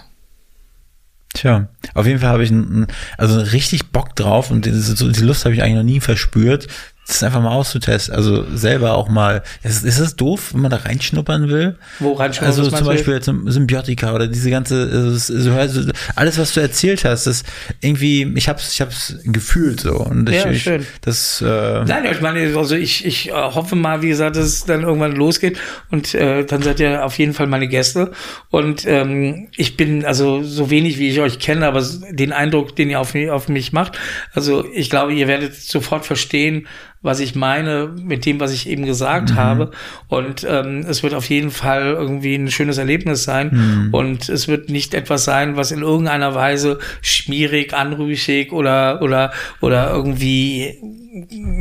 Tja, 1.35 1.69
auf 1.95 2.07
jeden 2.07 2.21
Fall 2.21 2.31
habe 2.31 2.45
ich 2.45 2.51
ein, 2.51 2.87
also 3.19 3.39
richtig 3.39 3.93
Bock 3.93 4.17
drauf 4.17 4.51
und 4.51 4.65
diese, 4.65 5.13
die 5.13 5.21
Lust 5.21 5.45
habe 5.45 5.55
ich 5.55 5.63
eigentlich 5.63 5.77
noch 5.77 5.83
nie 5.83 6.01
verspürt, 6.01 6.67
das 7.07 7.23
einfach 7.23 7.41
mal 7.41 7.53
auszutesten, 7.53 8.15
also 8.15 8.45
selber 8.57 8.97
auch 8.97 9.09
mal. 9.09 9.43
Ist, 9.63 9.85
ist 9.85 10.01
das 10.01 10.17
doof, 10.17 10.53
wenn 10.53 10.63
man 10.63 10.73
da 10.73 10.79
reinschnuppern 10.79 11.49
will? 11.49 11.77
Wo 12.01 12.15
reinschnuppern? 12.15 12.49
Also 12.49 12.69
zum 12.69 12.87
Beispiel 12.87 13.15
jetzt 13.15 13.27
Symbiotika 13.27 14.13
oder 14.13 14.27
diese 14.27 14.51
ganze, 14.51 14.91
also, 14.93 15.91
alles 16.17 16.39
was 16.39 16.55
du 16.55 16.61
erzählt 16.61 17.05
hast, 17.05 17.29
das 17.29 17.45
irgendwie, 17.81 18.25
ich 18.35 18.49
hab's, 18.49 18.73
ich 18.73 18.81
hab's 18.81 19.17
gefühlt 19.25 19.81
so 19.81 19.99
und 19.99 20.29
ja, 20.29 20.51
ich, 20.51 20.65
schön. 20.65 20.85
das. 21.03 21.41
Äh, 21.41 21.85
Nein, 21.85 22.07
ich 22.11 22.21
meine, 22.21 22.57
also 22.57 22.75
ich, 22.75 23.05
ich 23.07 23.29
äh, 23.29 23.33
hoffe 23.33 23.77
mal, 23.77 24.03
wie 24.03 24.09
gesagt, 24.09 24.35
dass 24.35 24.47
es 24.47 24.65
dann 24.65 24.83
irgendwann 24.83 25.13
losgeht 25.13 25.59
und 25.93 26.13
äh, 26.15 26.45
dann 26.45 26.63
seid 26.63 26.81
ihr 26.81 27.05
auf 27.05 27.19
jeden 27.19 27.35
Fall 27.35 27.47
meine 27.47 27.69
Gäste 27.69 28.11
und 28.51 28.85
ähm, 28.85 29.49
ich 29.57 29.77
bin 29.77 30.05
also 30.05 30.43
so 30.43 30.71
wenig 30.71 30.99
wie 30.99 31.09
ich 31.09 31.21
euch 31.21 31.39
kenne, 31.39 31.67
aber 31.69 31.87
den 32.11 32.33
Eindruck, 32.33 32.75
den 32.75 32.91
ihr 32.91 32.99
auf, 32.99 33.15
auf 33.15 33.49
mich 33.49 33.73
macht, 33.73 33.97
also 34.33 34.65
ich 34.73 34.91
glaube, 34.91 35.15
ihr 35.15 35.29
werdet 35.29 35.55
sofort 35.55 36.05
verstehen 36.05 36.67
was 37.07 37.21
ich 37.21 37.37
meine 37.37 37.89
mit 38.03 38.27
dem, 38.27 38.41
was 38.41 38.53
ich 38.53 38.69
eben 38.69 38.85
gesagt 38.85 39.31
mhm. 39.31 39.37
habe. 39.37 39.71
Und 40.09 40.45
ähm, 40.49 40.85
es 40.89 41.05
wird 41.05 41.15
auf 41.15 41.31
jeden 41.31 41.53
Fall 41.53 41.93
irgendwie 41.93 42.35
ein 42.35 42.51
schönes 42.51 42.79
Erlebnis 42.79 43.23
sein. 43.23 43.51
Mhm. 43.53 43.95
Und 43.95 44.29
es 44.29 44.49
wird 44.49 44.69
nicht 44.69 44.93
etwas 44.93 45.25
sein, 45.25 45.57
was 45.57 45.71
in 45.71 45.83
irgendeiner 45.83 46.35
Weise 46.35 46.81
schmierig, 47.01 47.73
anrüchig 47.73 48.53
oder 48.53 49.01
oder 49.03 49.33
oder 49.61 49.91
irgendwie 49.91 50.79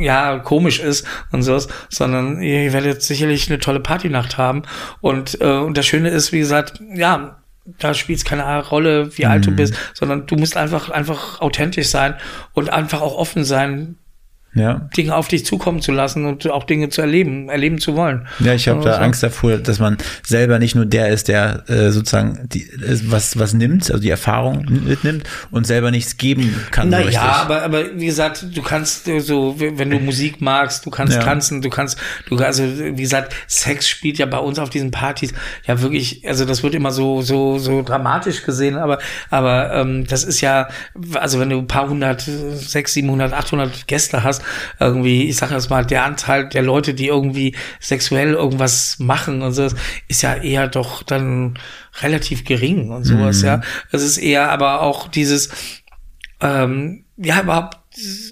ja 0.00 0.38
komisch 0.40 0.80
ist 0.80 1.06
und 1.30 1.42
sowas, 1.42 1.68
sondern 1.88 2.42
ihr 2.42 2.72
werdet 2.72 3.02
sicherlich 3.02 3.48
eine 3.48 3.60
tolle 3.60 3.80
Partynacht 3.80 4.36
haben. 4.36 4.62
Und, 5.00 5.40
äh, 5.40 5.46
und 5.46 5.78
das 5.78 5.86
Schöne 5.86 6.10
ist, 6.10 6.32
wie 6.32 6.40
gesagt, 6.40 6.80
ja, 6.92 7.38
da 7.78 7.94
spielt 7.94 8.18
es 8.18 8.24
keine 8.24 8.64
Rolle, 8.66 9.16
wie 9.16 9.26
alt 9.26 9.46
du 9.46 9.52
mhm. 9.52 9.56
bist, 9.56 9.74
sondern 9.94 10.26
du 10.26 10.36
musst 10.36 10.56
einfach, 10.56 10.90
einfach 10.90 11.40
authentisch 11.40 11.88
sein 11.88 12.14
und 12.52 12.72
einfach 12.72 13.00
auch 13.00 13.16
offen 13.16 13.44
sein, 13.44 13.96
ja. 14.56 14.88
Dinge 14.96 15.14
auf 15.14 15.28
dich 15.28 15.44
zukommen 15.44 15.82
zu 15.82 15.92
lassen 15.92 16.24
und 16.24 16.50
auch 16.50 16.64
Dinge 16.64 16.88
zu 16.88 17.02
erleben, 17.02 17.48
erleben 17.48 17.78
zu 17.78 17.94
wollen. 17.94 18.26
Ja, 18.40 18.54
ich 18.54 18.68
habe 18.68 18.82
da 18.82 18.94
so. 18.94 19.00
Angst 19.00 19.22
davor, 19.22 19.58
dass 19.58 19.78
man 19.78 19.98
selber 20.24 20.58
nicht 20.58 20.74
nur 20.74 20.86
der 20.86 21.08
ist, 21.10 21.28
der 21.28 21.64
äh, 21.68 21.90
sozusagen 21.90 22.48
die, 22.52 22.62
äh, 22.62 22.98
was, 23.04 23.38
was 23.38 23.52
nimmt, 23.52 23.90
also 23.90 24.02
die 24.02 24.10
Erfahrung 24.10 24.66
mitnimmt 24.86 25.24
und 25.50 25.66
selber 25.66 25.90
nichts 25.90 26.16
geben 26.16 26.54
kann. 26.70 26.88
Na 26.88 27.02
so 27.02 27.08
ja, 27.10 27.22
aber, 27.22 27.62
aber 27.62 27.84
wie 27.96 28.06
gesagt, 28.06 28.46
du 28.54 28.62
kannst 28.62 29.06
äh, 29.08 29.20
so, 29.20 29.56
wenn 29.58 29.90
du 29.90 29.98
Musik 29.98 30.40
magst, 30.40 30.86
du 30.86 30.90
kannst 30.90 31.14
ja. 31.14 31.22
tanzen, 31.22 31.60
du 31.60 31.68
kannst, 31.68 31.98
du, 32.28 32.36
also 32.36 32.62
wie 32.64 33.02
gesagt, 33.02 33.34
Sex 33.46 33.88
spielt 33.88 34.16
ja 34.18 34.26
bei 34.26 34.38
uns 34.38 34.58
auf 34.58 34.70
diesen 34.70 34.90
Partys 34.90 35.34
ja 35.66 35.80
wirklich, 35.82 36.26
also 36.26 36.46
das 36.46 36.62
wird 36.62 36.74
immer 36.74 36.92
so, 36.92 37.20
so, 37.20 37.58
so 37.58 37.82
dramatisch 37.82 38.42
gesehen, 38.42 38.76
aber, 38.78 38.98
aber 39.30 39.72
ähm, 39.74 40.06
das 40.06 40.24
ist 40.24 40.40
ja, 40.40 40.68
also 41.14 41.38
wenn 41.40 41.50
du 41.50 41.58
ein 41.58 41.66
paar 41.66 41.88
hundert, 41.88 42.22
sechs, 42.22 42.94
siebenhundert, 42.94 43.34
achthundert 43.34 43.86
Gäste 43.86 44.22
hast, 44.22 44.42
irgendwie, 44.80 45.28
ich 45.28 45.36
sage 45.36 45.54
jetzt 45.54 45.70
mal, 45.70 45.84
der 45.84 46.04
Anteil 46.04 46.48
der 46.48 46.62
Leute, 46.62 46.94
die 46.94 47.06
irgendwie 47.06 47.54
sexuell 47.80 48.34
irgendwas 48.34 48.98
machen 48.98 49.42
und 49.42 49.52
so, 49.52 49.68
ist 50.08 50.22
ja 50.22 50.34
eher 50.34 50.68
doch 50.68 51.02
dann 51.02 51.58
relativ 52.00 52.44
gering 52.44 52.90
und 52.90 53.04
sowas, 53.04 53.40
mhm. 53.40 53.46
ja. 53.46 53.60
Es 53.92 54.02
ist 54.02 54.18
eher 54.18 54.50
aber 54.50 54.82
auch 54.82 55.08
dieses, 55.08 55.50
ähm, 56.40 57.04
ja, 57.16 57.40
überhaupt 57.42 57.78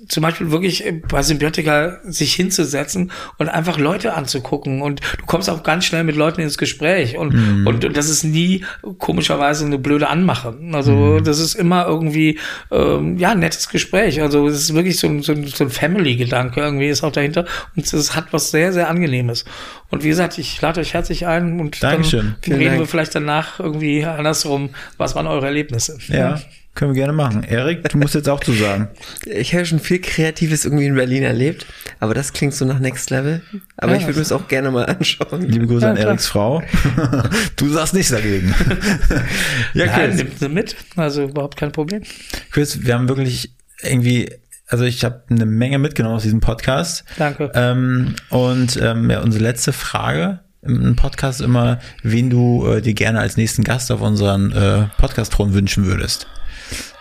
zum 0.09 0.23
Beispiel 0.23 0.51
wirklich 0.51 0.85
bei 1.09 1.23
Symbiotika 1.23 2.01
sich 2.05 2.35
hinzusetzen 2.35 3.11
und 3.39 3.49
einfach 3.49 3.79
Leute 3.79 4.15
anzugucken 4.15 4.83
und 4.83 5.01
du 5.19 5.25
kommst 5.25 5.49
auch 5.49 5.63
ganz 5.63 5.87
schnell 5.87 6.05
mit 6.05 6.17
Leuten 6.17 6.41
ins 6.43 6.59
Gespräch 6.59 7.17
und, 7.17 7.33
mhm. 7.33 7.67
und, 7.67 7.85
und 7.85 7.97
das 7.97 8.11
ist 8.11 8.25
nie 8.25 8.65
komischerweise 8.99 9.65
eine 9.65 9.79
blöde 9.79 10.09
Anmache. 10.09 10.57
Also 10.73 10.93
mhm. 10.93 11.25
das 11.25 11.39
ist 11.39 11.55
immer 11.55 11.87
irgendwie 11.87 12.39
ähm, 12.71 13.17
ja 13.19 13.31
ein 13.31 13.39
nettes 13.39 13.69
Gespräch. 13.69 14.21
Also 14.21 14.47
es 14.49 14.61
ist 14.61 14.75
wirklich 14.75 14.99
so 14.99 15.07
ein, 15.07 15.23
so 15.23 15.33
ein, 15.33 15.47
so 15.47 15.65
ein 15.65 15.71
Family-Gedanke 15.71 16.61
irgendwie 16.61 16.89
ist 16.89 17.03
auch 17.03 17.13
dahinter 17.13 17.47
und 17.75 17.91
es 17.91 18.15
hat 18.15 18.33
was 18.33 18.51
sehr, 18.51 18.73
sehr 18.73 18.89
Angenehmes. 18.91 19.45
Und 19.91 20.05
wie 20.05 20.09
gesagt, 20.09 20.39
ich 20.39 20.61
lade 20.61 20.81
euch 20.81 20.93
herzlich 20.93 21.27
ein 21.27 21.61
und 21.61 21.83
Dankeschön. 21.83 22.37
dann 22.45 22.55
reden 22.59 22.79
wir 22.79 22.87
vielleicht 22.87 23.15
danach 23.15 23.61
irgendwie 23.61 24.05
andersrum, 24.05 24.71
was 24.99 25.15
waren 25.15 25.27
eure 25.27 25.47
Erlebnisse. 25.47 25.99
Ja. 26.09 26.41
Können 26.75 26.93
wir 26.93 26.97
gerne 26.97 27.13
machen. 27.13 27.45
Erik, 27.45 27.89
du 27.89 27.99
musst 27.99 28.17
jetzt 28.17 28.29
auch 28.29 28.41
zu 28.41 28.53
sagen. 28.53 28.89
Ich 29.27 29.55
habe 29.55 29.65
schon 29.65 29.79
viel 29.79 30.01
Kreatives 30.01 30.65
irgendwie 30.65 30.87
in 30.87 30.97
Berlin 30.97 31.23
erlebt, 31.23 31.67
aber 32.01 32.15
das 32.15 32.33
klingt 32.33 32.53
so 32.53 32.65
nach 32.65 32.81
Next 32.81 33.11
Level. 33.11 33.43
Aber 33.77 33.93
ja, 33.93 33.99
ich 33.99 34.07
würde 34.07 34.19
mir 34.19 34.23
das 34.23 34.33
auch 34.33 34.49
gerne 34.49 34.73
mal 34.73 34.87
anschauen. 34.87 35.43
Liebe 35.43 35.69
Grüße 35.69 35.85
ja, 35.85 35.93
an 35.93 35.97
Eriks 35.97 36.27
Frau. 36.27 36.65
du 37.57 37.69
sagst 37.69 37.95
nichts 37.95 38.11
dagegen. 38.11 38.53
ja, 39.75 39.87
Chris. 39.87 39.97
Nein, 39.97 40.17
nimmt 40.17 40.39
sie 40.41 40.49
mit. 40.49 40.75
Also 40.97 41.25
überhaupt 41.25 41.57
kein 41.57 41.71
Problem. 41.71 42.03
Chris, 42.51 42.85
wir 42.85 42.95
haben 42.95 43.09
wirklich 43.09 43.55
irgendwie 43.83 44.31
also 44.67 44.85
ich 44.85 45.05
habe 45.05 45.23
eine 45.29 45.47
Menge 45.47 45.79
mitgenommen 45.79 46.17
aus 46.17 46.23
diesem 46.23 46.41
Podcast. 46.41 47.05
Danke. 47.19 47.53
Ähm, 47.55 48.17
und 48.31 48.81
ähm, 48.83 49.11
ja, 49.11 49.21
unsere 49.21 49.45
letzte 49.45 49.73
Frage 49.73 50.41
im 50.63 50.97
Podcast 50.97 51.41
immer, 51.41 51.79
wen 52.03 52.31
du 52.31 52.67
äh, 52.67 52.81
dir 52.81 52.95
gerne 52.95 53.21
als 53.21 53.37
nächsten 53.37 53.63
Gast 53.63 53.93
auf 53.93 54.01
unseren 54.01 54.51
äh, 54.53 54.87
Podcast-Thron 54.97 55.53
wünschen 55.53 55.85
würdest. 55.85 56.27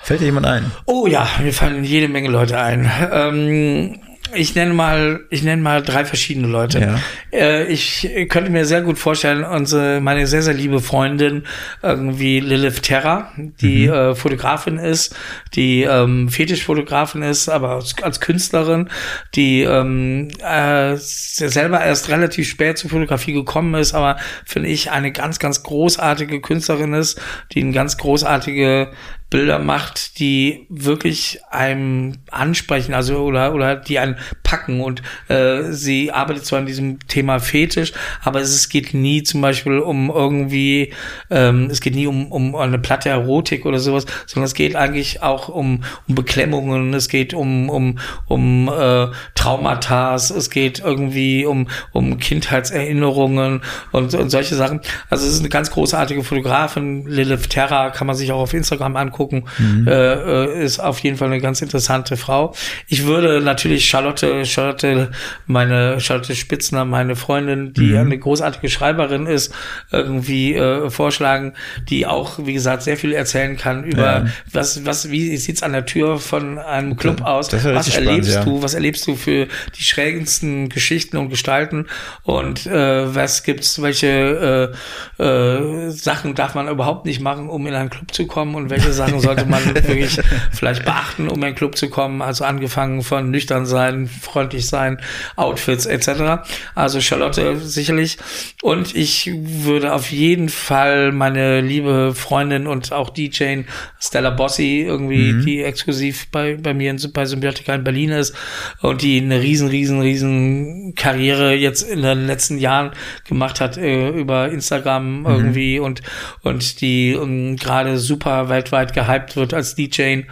Fällt 0.04 0.20
dir 0.20 0.26
jemand 0.26 0.46
ein? 0.46 0.70
Oh 0.86 1.08
ja, 1.08 1.30
mir 1.42 1.54
fallen 1.54 1.86
jede 1.86 2.10
Menge 2.10 2.28
Leute 2.28 2.60
ein. 2.60 2.92
Ähm, 3.10 4.02
ich 4.36 4.54
nenne 4.54 4.74
mal, 4.74 5.22
ich 5.30 5.44
nenne 5.44 5.62
mal 5.62 5.82
drei 5.82 6.04
verschiedene 6.04 6.48
Leute. 6.48 6.80
Ja. 6.80 7.00
Äh, 7.32 7.68
ich 7.68 8.10
könnte 8.28 8.52
mir 8.52 8.66
sehr 8.66 8.82
gut 8.82 8.98
vorstellen, 8.98 9.46
unsere, 9.46 10.02
meine 10.02 10.28
sehr, 10.28 10.42
sehr 10.42 10.54
liebe 10.54 10.82
Freundin, 10.82 11.44
irgendwie 11.82 12.42
Lilith 12.42 12.82
Terra, 12.82 13.32
die 13.38 13.88
mhm. 13.88 13.94
äh, 13.94 14.16
Fotografin 14.16 14.78
ist, 14.78 15.16
die 15.54 15.84
ähm, 15.84 16.28
Fetischfotografin 16.28 17.22
ist, 17.22 17.48
aber 17.48 17.70
als, 17.70 17.96
als 18.02 18.20
Künstlerin, 18.20 18.90
die 19.36 19.62
ähm, 19.62 20.30
äh, 20.40 20.96
selber 20.98 21.82
erst 21.82 22.10
relativ 22.10 22.50
spät 22.50 22.78
zur 22.78 22.90
Fotografie 22.90 23.34
gekommen 23.34 23.76
ist, 23.76 23.94
aber 23.94 24.18
finde 24.46 24.70
ich 24.70 24.92
eine 24.92 25.12
ganz, 25.12 25.40
ganz 25.40 25.64
großartige 25.64 26.42
Künstlerin 26.42 26.94
ist, 26.94 27.22
die 27.54 27.62
eine 27.62 27.72
ganz 27.72 27.98
großartige 27.98 28.92
Bilder 29.34 29.58
macht, 29.58 30.20
die 30.20 30.68
wirklich 30.70 31.40
einem 31.50 32.20
ansprechen, 32.30 32.94
also 32.94 33.18
oder 33.18 33.56
oder 33.56 33.76
die 33.76 33.98
einen 33.98 34.16
packen 34.44 34.80
und 34.80 35.02
äh, 35.28 35.72
sie 35.72 36.12
arbeitet 36.12 36.46
zwar 36.46 36.60
an 36.60 36.68
diesem 36.68 37.00
Thema 37.08 37.40
Fetisch, 37.40 37.94
aber 38.24 38.42
es, 38.42 38.54
es 38.54 38.70
geht 38.70 38.94
nie 38.94 39.24
zum 39.24 39.42
Beispiel 39.42 39.80
um 39.80 40.12
irgendwie, 40.12 40.94
ähm, 41.32 41.68
es 41.72 41.82
geht 41.82 41.96
nie 41.96 42.06
um, 42.06 42.32
um 42.32 42.56
eine 42.56 42.78
platte 42.78 43.10
Erotik 43.10 43.66
oder 43.66 43.80
sowas, 43.80 44.06
sondern 44.28 44.46
es 44.46 44.54
geht 44.54 44.76
eigentlich 44.76 45.24
auch 45.24 45.50
um, 45.50 45.84
um 46.08 46.14
Beklemmungen, 46.14 46.94
es 46.94 47.10
geht 47.10 47.34
um 47.34 47.72
um 47.72 47.98
um 48.28 48.70
äh, 48.70 49.08
Traumata, 49.34 50.14
es 50.14 50.52
geht 50.52 50.78
irgendwie 50.78 51.48
um 51.48 51.70
um 51.92 52.20
Kindheitserinnerungen 52.20 53.64
und, 53.92 54.14
und 54.14 54.30
solche 54.30 54.54
Sachen. 54.54 54.82
Also 55.10 55.26
es 55.26 55.34
ist 55.34 55.40
eine 55.40 55.50
ganz 55.50 55.72
großartige 55.72 56.24
Fotografin, 56.24 57.08
Lilith 57.08 57.50
Terra, 57.50 57.90
kann 57.90 58.06
man 58.06 58.16
sich 58.16 58.32
auch 58.32 58.42
auf 58.42 58.54
Instagram 58.54 58.96
angucken 58.96 59.23
angucken. 59.24 59.46
Mhm. 59.58 59.88
Äh, 59.88 60.14
äh, 60.14 60.64
ist 60.64 60.80
auf 60.80 61.00
jeden 61.00 61.18
Fall 61.18 61.28
eine 61.28 61.40
ganz 61.40 61.62
interessante 61.62 62.18
Frau. 62.18 62.54
Ich 62.88 63.06
würde 63.06 63.42
natürlich 63.42 63.86
Charlotte, 63.86 64.46
Charlotte, 64.46 65.12
meine 65.46 66.00
Charlotte 66.00 66.36
Spitzner, 66.36 66.86
meine 66.86 67.16
Freundin, 67.16 67.74
die 67.74 67.92
mhm. 67.92 67.98
eine 67.98 68.18
großartige 68.18 68.70
Schreiberin 68.70 69.26
ist, 69.26 69.54
irgendwie 69.92 70.54
äh, 70.54 70.90
vorschlagen, 70.90 71.54
die 71.90 72.06
auch, 72.06 72.40
wie 72.44 72.54
gesagt, 72.54 72.84
sehr 72.84 72.98
viel 72.98 73.14
erzählen 73.14 73.58
kann 73.58 73.84
über 73.84 74.04
ja. 74.04 74.26
was, 74.52 74.86
was, 74.86 75.10
wie 75.10 75.38
sieht's 75.38 75.64
an 75.64 75.74
der 75.74 75.86
Tür 75.86 76.20
von 76.20 76.60
einem 76.60 76.98
Club 76.98 77.22
aus? 77.22 77.52
Was 77.54 77.66
erlebst 77.66 77.94
spannend, 77.94 78.28
ja. 78.28 78.44
du? 78.44 78.62
Was 78.62 78.74
erlebst 78.74 79.08
du 79.08 79.16
für 79.16 79.48
die 79.78 79.84
schrägensten 79.84 80.70
Geschichten 80.70 81.18
und 81.18 81.30
Gestalten? 81.30 81.88
Und 82.24 82.66
äh, 82.66 83.14
was 83.14 83.44
gibt's, 83.44 83.82
welche 83.82 84.74
äh, 85.20 85.24
äh, 85.24 85.90
Sachen 85.90 86.36
darf 86.36 86.56
man 86.56 86.68
überhaupt 86.68 87.06
nicht 87.06 87.22
machen, 87.22 87.50
um 87.50 87.66
in 87.68 87.74
einen 87.74 87.90
Club 87.90 88.14
zu 88.14 88.28
kommen 88.28 88.56
und 88.56 88.70
welche 88.70 88.94
Sachen 88.94 89.13
sollte 89.20 89.46
man 89.46 89.64
wirklich 89.74 90.20
vielleicht 90.52 90.86
beachten, 90.86 91.28
um 91.28 91.38
in 91.40 91.44
einen 91.46 91.56
Club 91.56 91.78
zu 91.78 91.90
kommen? 91.90 92.22
Also 92.22 92.44
angefangen 92.44 93.04
von 93.04 93.32
nüchtern 93.32 93.66
sein, 93.66 94.08
freundlich 94.08 94.68
sein, 94.68 95.00
Outfits 95.36 95.86
etc. 95.86 96.44
Also 96.76 97.02
Charlotte 97.02 97.60
sicherlich. 97.60 98.18
Und 98.62 98.96
ich 98.96 99.32
würde 99.34 99.94
auf 99.94 100.12
jeden 100.12 100.50
Fall 100.50 101.12
meine 101.12 101.62
liebe 101.62 102.14
Freundin 102.16 102.68
und 102.68 102.92
auch 102.92 103.10
DJ 103.10 103.62
Stella 104.00 104.30
Bossi 104.30 104.84
irgendwie, 104.88 105.34
mhm. 105.34 105.46
die 105.46 105.64
exklusiv 105.64 106.28
bei, 106.32 106.56
bei 106.56 106.74
mir 106.74 106.92
in, 106.92 107.00
bei 107.14 107.26
Symbiotica 107.26 107.76
in 107.76 107.84
Berlin 107.84 108.10
ist 108.10 108.36
und 108.82 109.02
die 109.02 109.22
eine 109.22 109.42
riesen, 109.42 109.70
riesen, 109.70 110.02
riesen 110.02 110.96
Karriere 110.96 111.54
jetzt 111.54 111.84
in 111.84 112.02
den 112.02 112.28
letzten 112.28 112.58
Jahren 112.58 112.92
gemacht 113.26 113.62
hat 113.62 113.78
äh, 113.78 114.10
über 114.10 114.50
Instagram 114.50 115.20
mhm. 115.20 115.26
irgendwie 115.26 115.80
und, 115.80 116.02
und 116.42 116.82
die 116.82 117.16
um, 117.16 117.30
ähm, 117.30 117.56
gerade 117.58 117.98
super 117.98 118.50
weltweit 118.50 118.93
gehypt 118.94 119.36
wird 119.36 119.54
als 119.54 119.76
DJ 119.76 120.24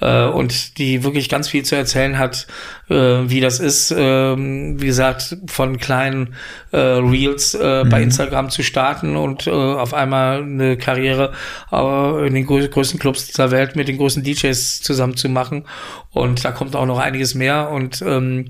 äh, 0.00 0.24
und 0.24 0.78
die 0.78 1.04
wirklich 1.04 1.28
ganz 1.28 1.48
viel 1.48 1.64
zu 1.64 1.76
erzählen 1.76 2.18
hat, 2.18 2.46
äh, 2.88 2.94
wie 2.94 3.40
das 3.40 3.60
ist, 3.60 3.90
äh, 3.92 4.36
wie 4.36 4.86
gesagt, 4.86 5.36
von 5.46 5.78
kleinen 5.78 6.34
äh, 6.72 6.78
Reels 6.78 7.54
äh, 7.54 7.84
mhm. 7.84 7.88
bei 7.88 8.02
Instagram 8.02 8.50
zu 8.50 8.62
starten 8.62 9.16
und 9.16 9.46
äh, 9.46 9.50
auf 9.50 9.94
einmal 9.94 10.42
eine 10.42 10.76
Karriere 10.76 11.32
äh, 11.72 12.26
in 12.26 12.34
den 12.34 12.46
größten 12.46 12.98
Clubs 12.98 13.26
dieser 13.26 13.50
Welt 13.50 13.76
mit 13.76 13.88
den 13.88 13.98
großen 13.98 14.22
DJs 14.22 14.82
zusammen 14.82 15.16
zu 15.16 15.28
machen. 15.28 15.64
Und 16.12 16.44
da 16.44 16.50
kommt 16.50 16.74
auch 16.74 16.86
noch 16.86 16.98
einiges 16.98 17.36
mehr. 17.36 17.70
Und 17.70 18.02
ähm, 18.02 18.46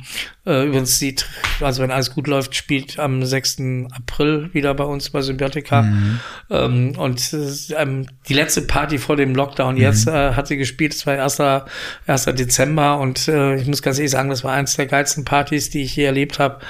äh, 0.47 0.67
übrigens 0.67 0.99
sieht, 0.99 1.29
also 1.61 1.83
wenn 1.83 1.91
alles 1.91 2.15
gut 2.15 2.27
läuft, 2.27 2.55
spielt 2.55 2.99
am 2.99 3.23
6. 3.23 3.59
April 3.93 4.49
wieder 4.55 4.73
bei 4.73 4.85
uns 4.85 5.11
bei 5.11 5.21
Symbiotica. 5.21 5.83
Mhm. 5.83 6.21
Ähm, 6.49 6.93
und 6.97 7.37
ähm, 7.77 8.07
die 8.29 8.35
letzte 8.35 8.63
Party 8.63 8.97
vor 8.97 9.17
dem 9.17 9.35
Lockdown 9.35 9.75
mhm. 9.75 9.81
jetzt 9.83 10.09
äh, 10.09 10.33
hat 10.33 10.47
sie 10.47 10.57
gespielt. 10.57 10.95
Das 10.95 11.07
war 11.07 11.15
1. 11.41 11.65
1. 12.07 12.37
Dezember. 12.37 12.99
Und 12.99 13.29
äh, 13.29 13.57
ich 13.57 13.67
muss 13.67 13.83
ganz 13.83 13.99
ehrlich 13.99 14.11
sagen, 14.11 14.31
das 14.31 14.45
war 14.45 14.53
eins 14.53 14.77
der 14.77 14.87
geilsten 14.87 15.25
Partys, 15.25 15.71
die 15.71 15.83
ich 15.83 15.97
je 15.97 16.05
erlebt 16.05 16.39
habe. 16.39 16.61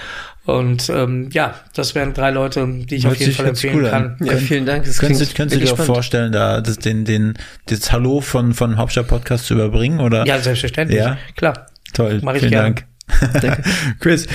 Und 0.47 0.89
ähm, 0.89 1.29
ja, 1.33 1.55
das 1.75 1.95
wären 1.95 2.15
drei 2.15 2.31
Leute, 2.31 2.67
die 2.67 2.97
ich 2.97 3.05
Hört 3.05 3.15
auf 3.15 3.21
jeden 3.21 3.33
Fall 3.33 3.47
empfehlen 3.47 3.77
cool 3.77 3.91
kann. 3.91 4.17
Ja, 4.21 4.37
vielen 4.37 4.67
Dank. 4.67 4.85
Das 4.85 4.99
könntest, 4.99 5.35
könntest 5.35 5.61
du 5.61 5.65
dir 5.65 5.73
auch 5.73 5.85
vorstellen, 5.85 6.33
da 6.33 6.61
das, 6.61 6.79
den, 6.79 7.05
den, 7.05 7.35
das 7.67 7.93
Hallo 7.93 8.21
von, 8.21 8.55
von 8.55 8.77
Hauptstadt-Podcast 8.77 9.47
zu 9.47 9.55
überbringen? 9.55 10.01
Oder? 10.01 10.27
Ja, 10.27 10.39
selbstverständlich. 10.39 10.99
Ja? 10.99 11.19
Klar. 11.37 11.67
Toll. 11.93 12.21
Mach 12.23 12.35
ich 12.35 12.41
vielen 12.41 12.53
gerne. 12.53 12.75
Dank. 12.75 13.43
Danke. 13.43 13.63
Chris, 14.01 14.27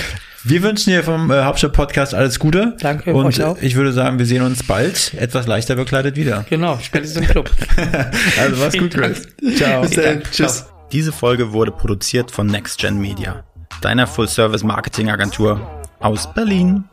wir 0.48 0.62
wünschen 0.62 0.90
dir 0.90 1.02
vom 1.02 1.30
äh, 1.30 1.42
Hauptstadt-Podcast 1.42 2.14
alles 2.14 2.38
Gute. 2.38 2.76
Danke. 2.80 3.12
Und 3.12 3.26
euch 3.26 3.42
auch. 3.42 3.60
ich 3.60 3.74
würde 3.74 3.92
sagen, 3.92 4.18
wir 4.18 4.26
sehen 4.26 4.42
uns 4.42 4.62
bald 4.62 5.14
etwas 5.14 5.46
leichter 5.46 5.74
bekleidet 5.74 6.14
wieder. 6.14 6.46
Genau, 6.48 6.78
spätestens 6.80 7.22
im 7.22 7.28
Club. 7.28 7.50
also 8.40 8.62
mach's 8.62 8.78
gut, 8.78 8.94
Chris. 8.94 9.26
Ciao. 9.56 9.82
Bis 9.82 9.90
dann. 9.90 10.22
Tschüss. 10.30 10.66
Diese 10.92 11.10
Folge 11.10 11.52
wurde 11.52 11.72
produziert 11.72 12.30
von 12.30 12.46
NextGen 12.46 12.96
Media, 12.96 13.44
deiner 13.80 14.06
Full-Service-Marketing-Agentur 14.06 15.60
aus 15.98 16.32
Berlin. 16.32 16.84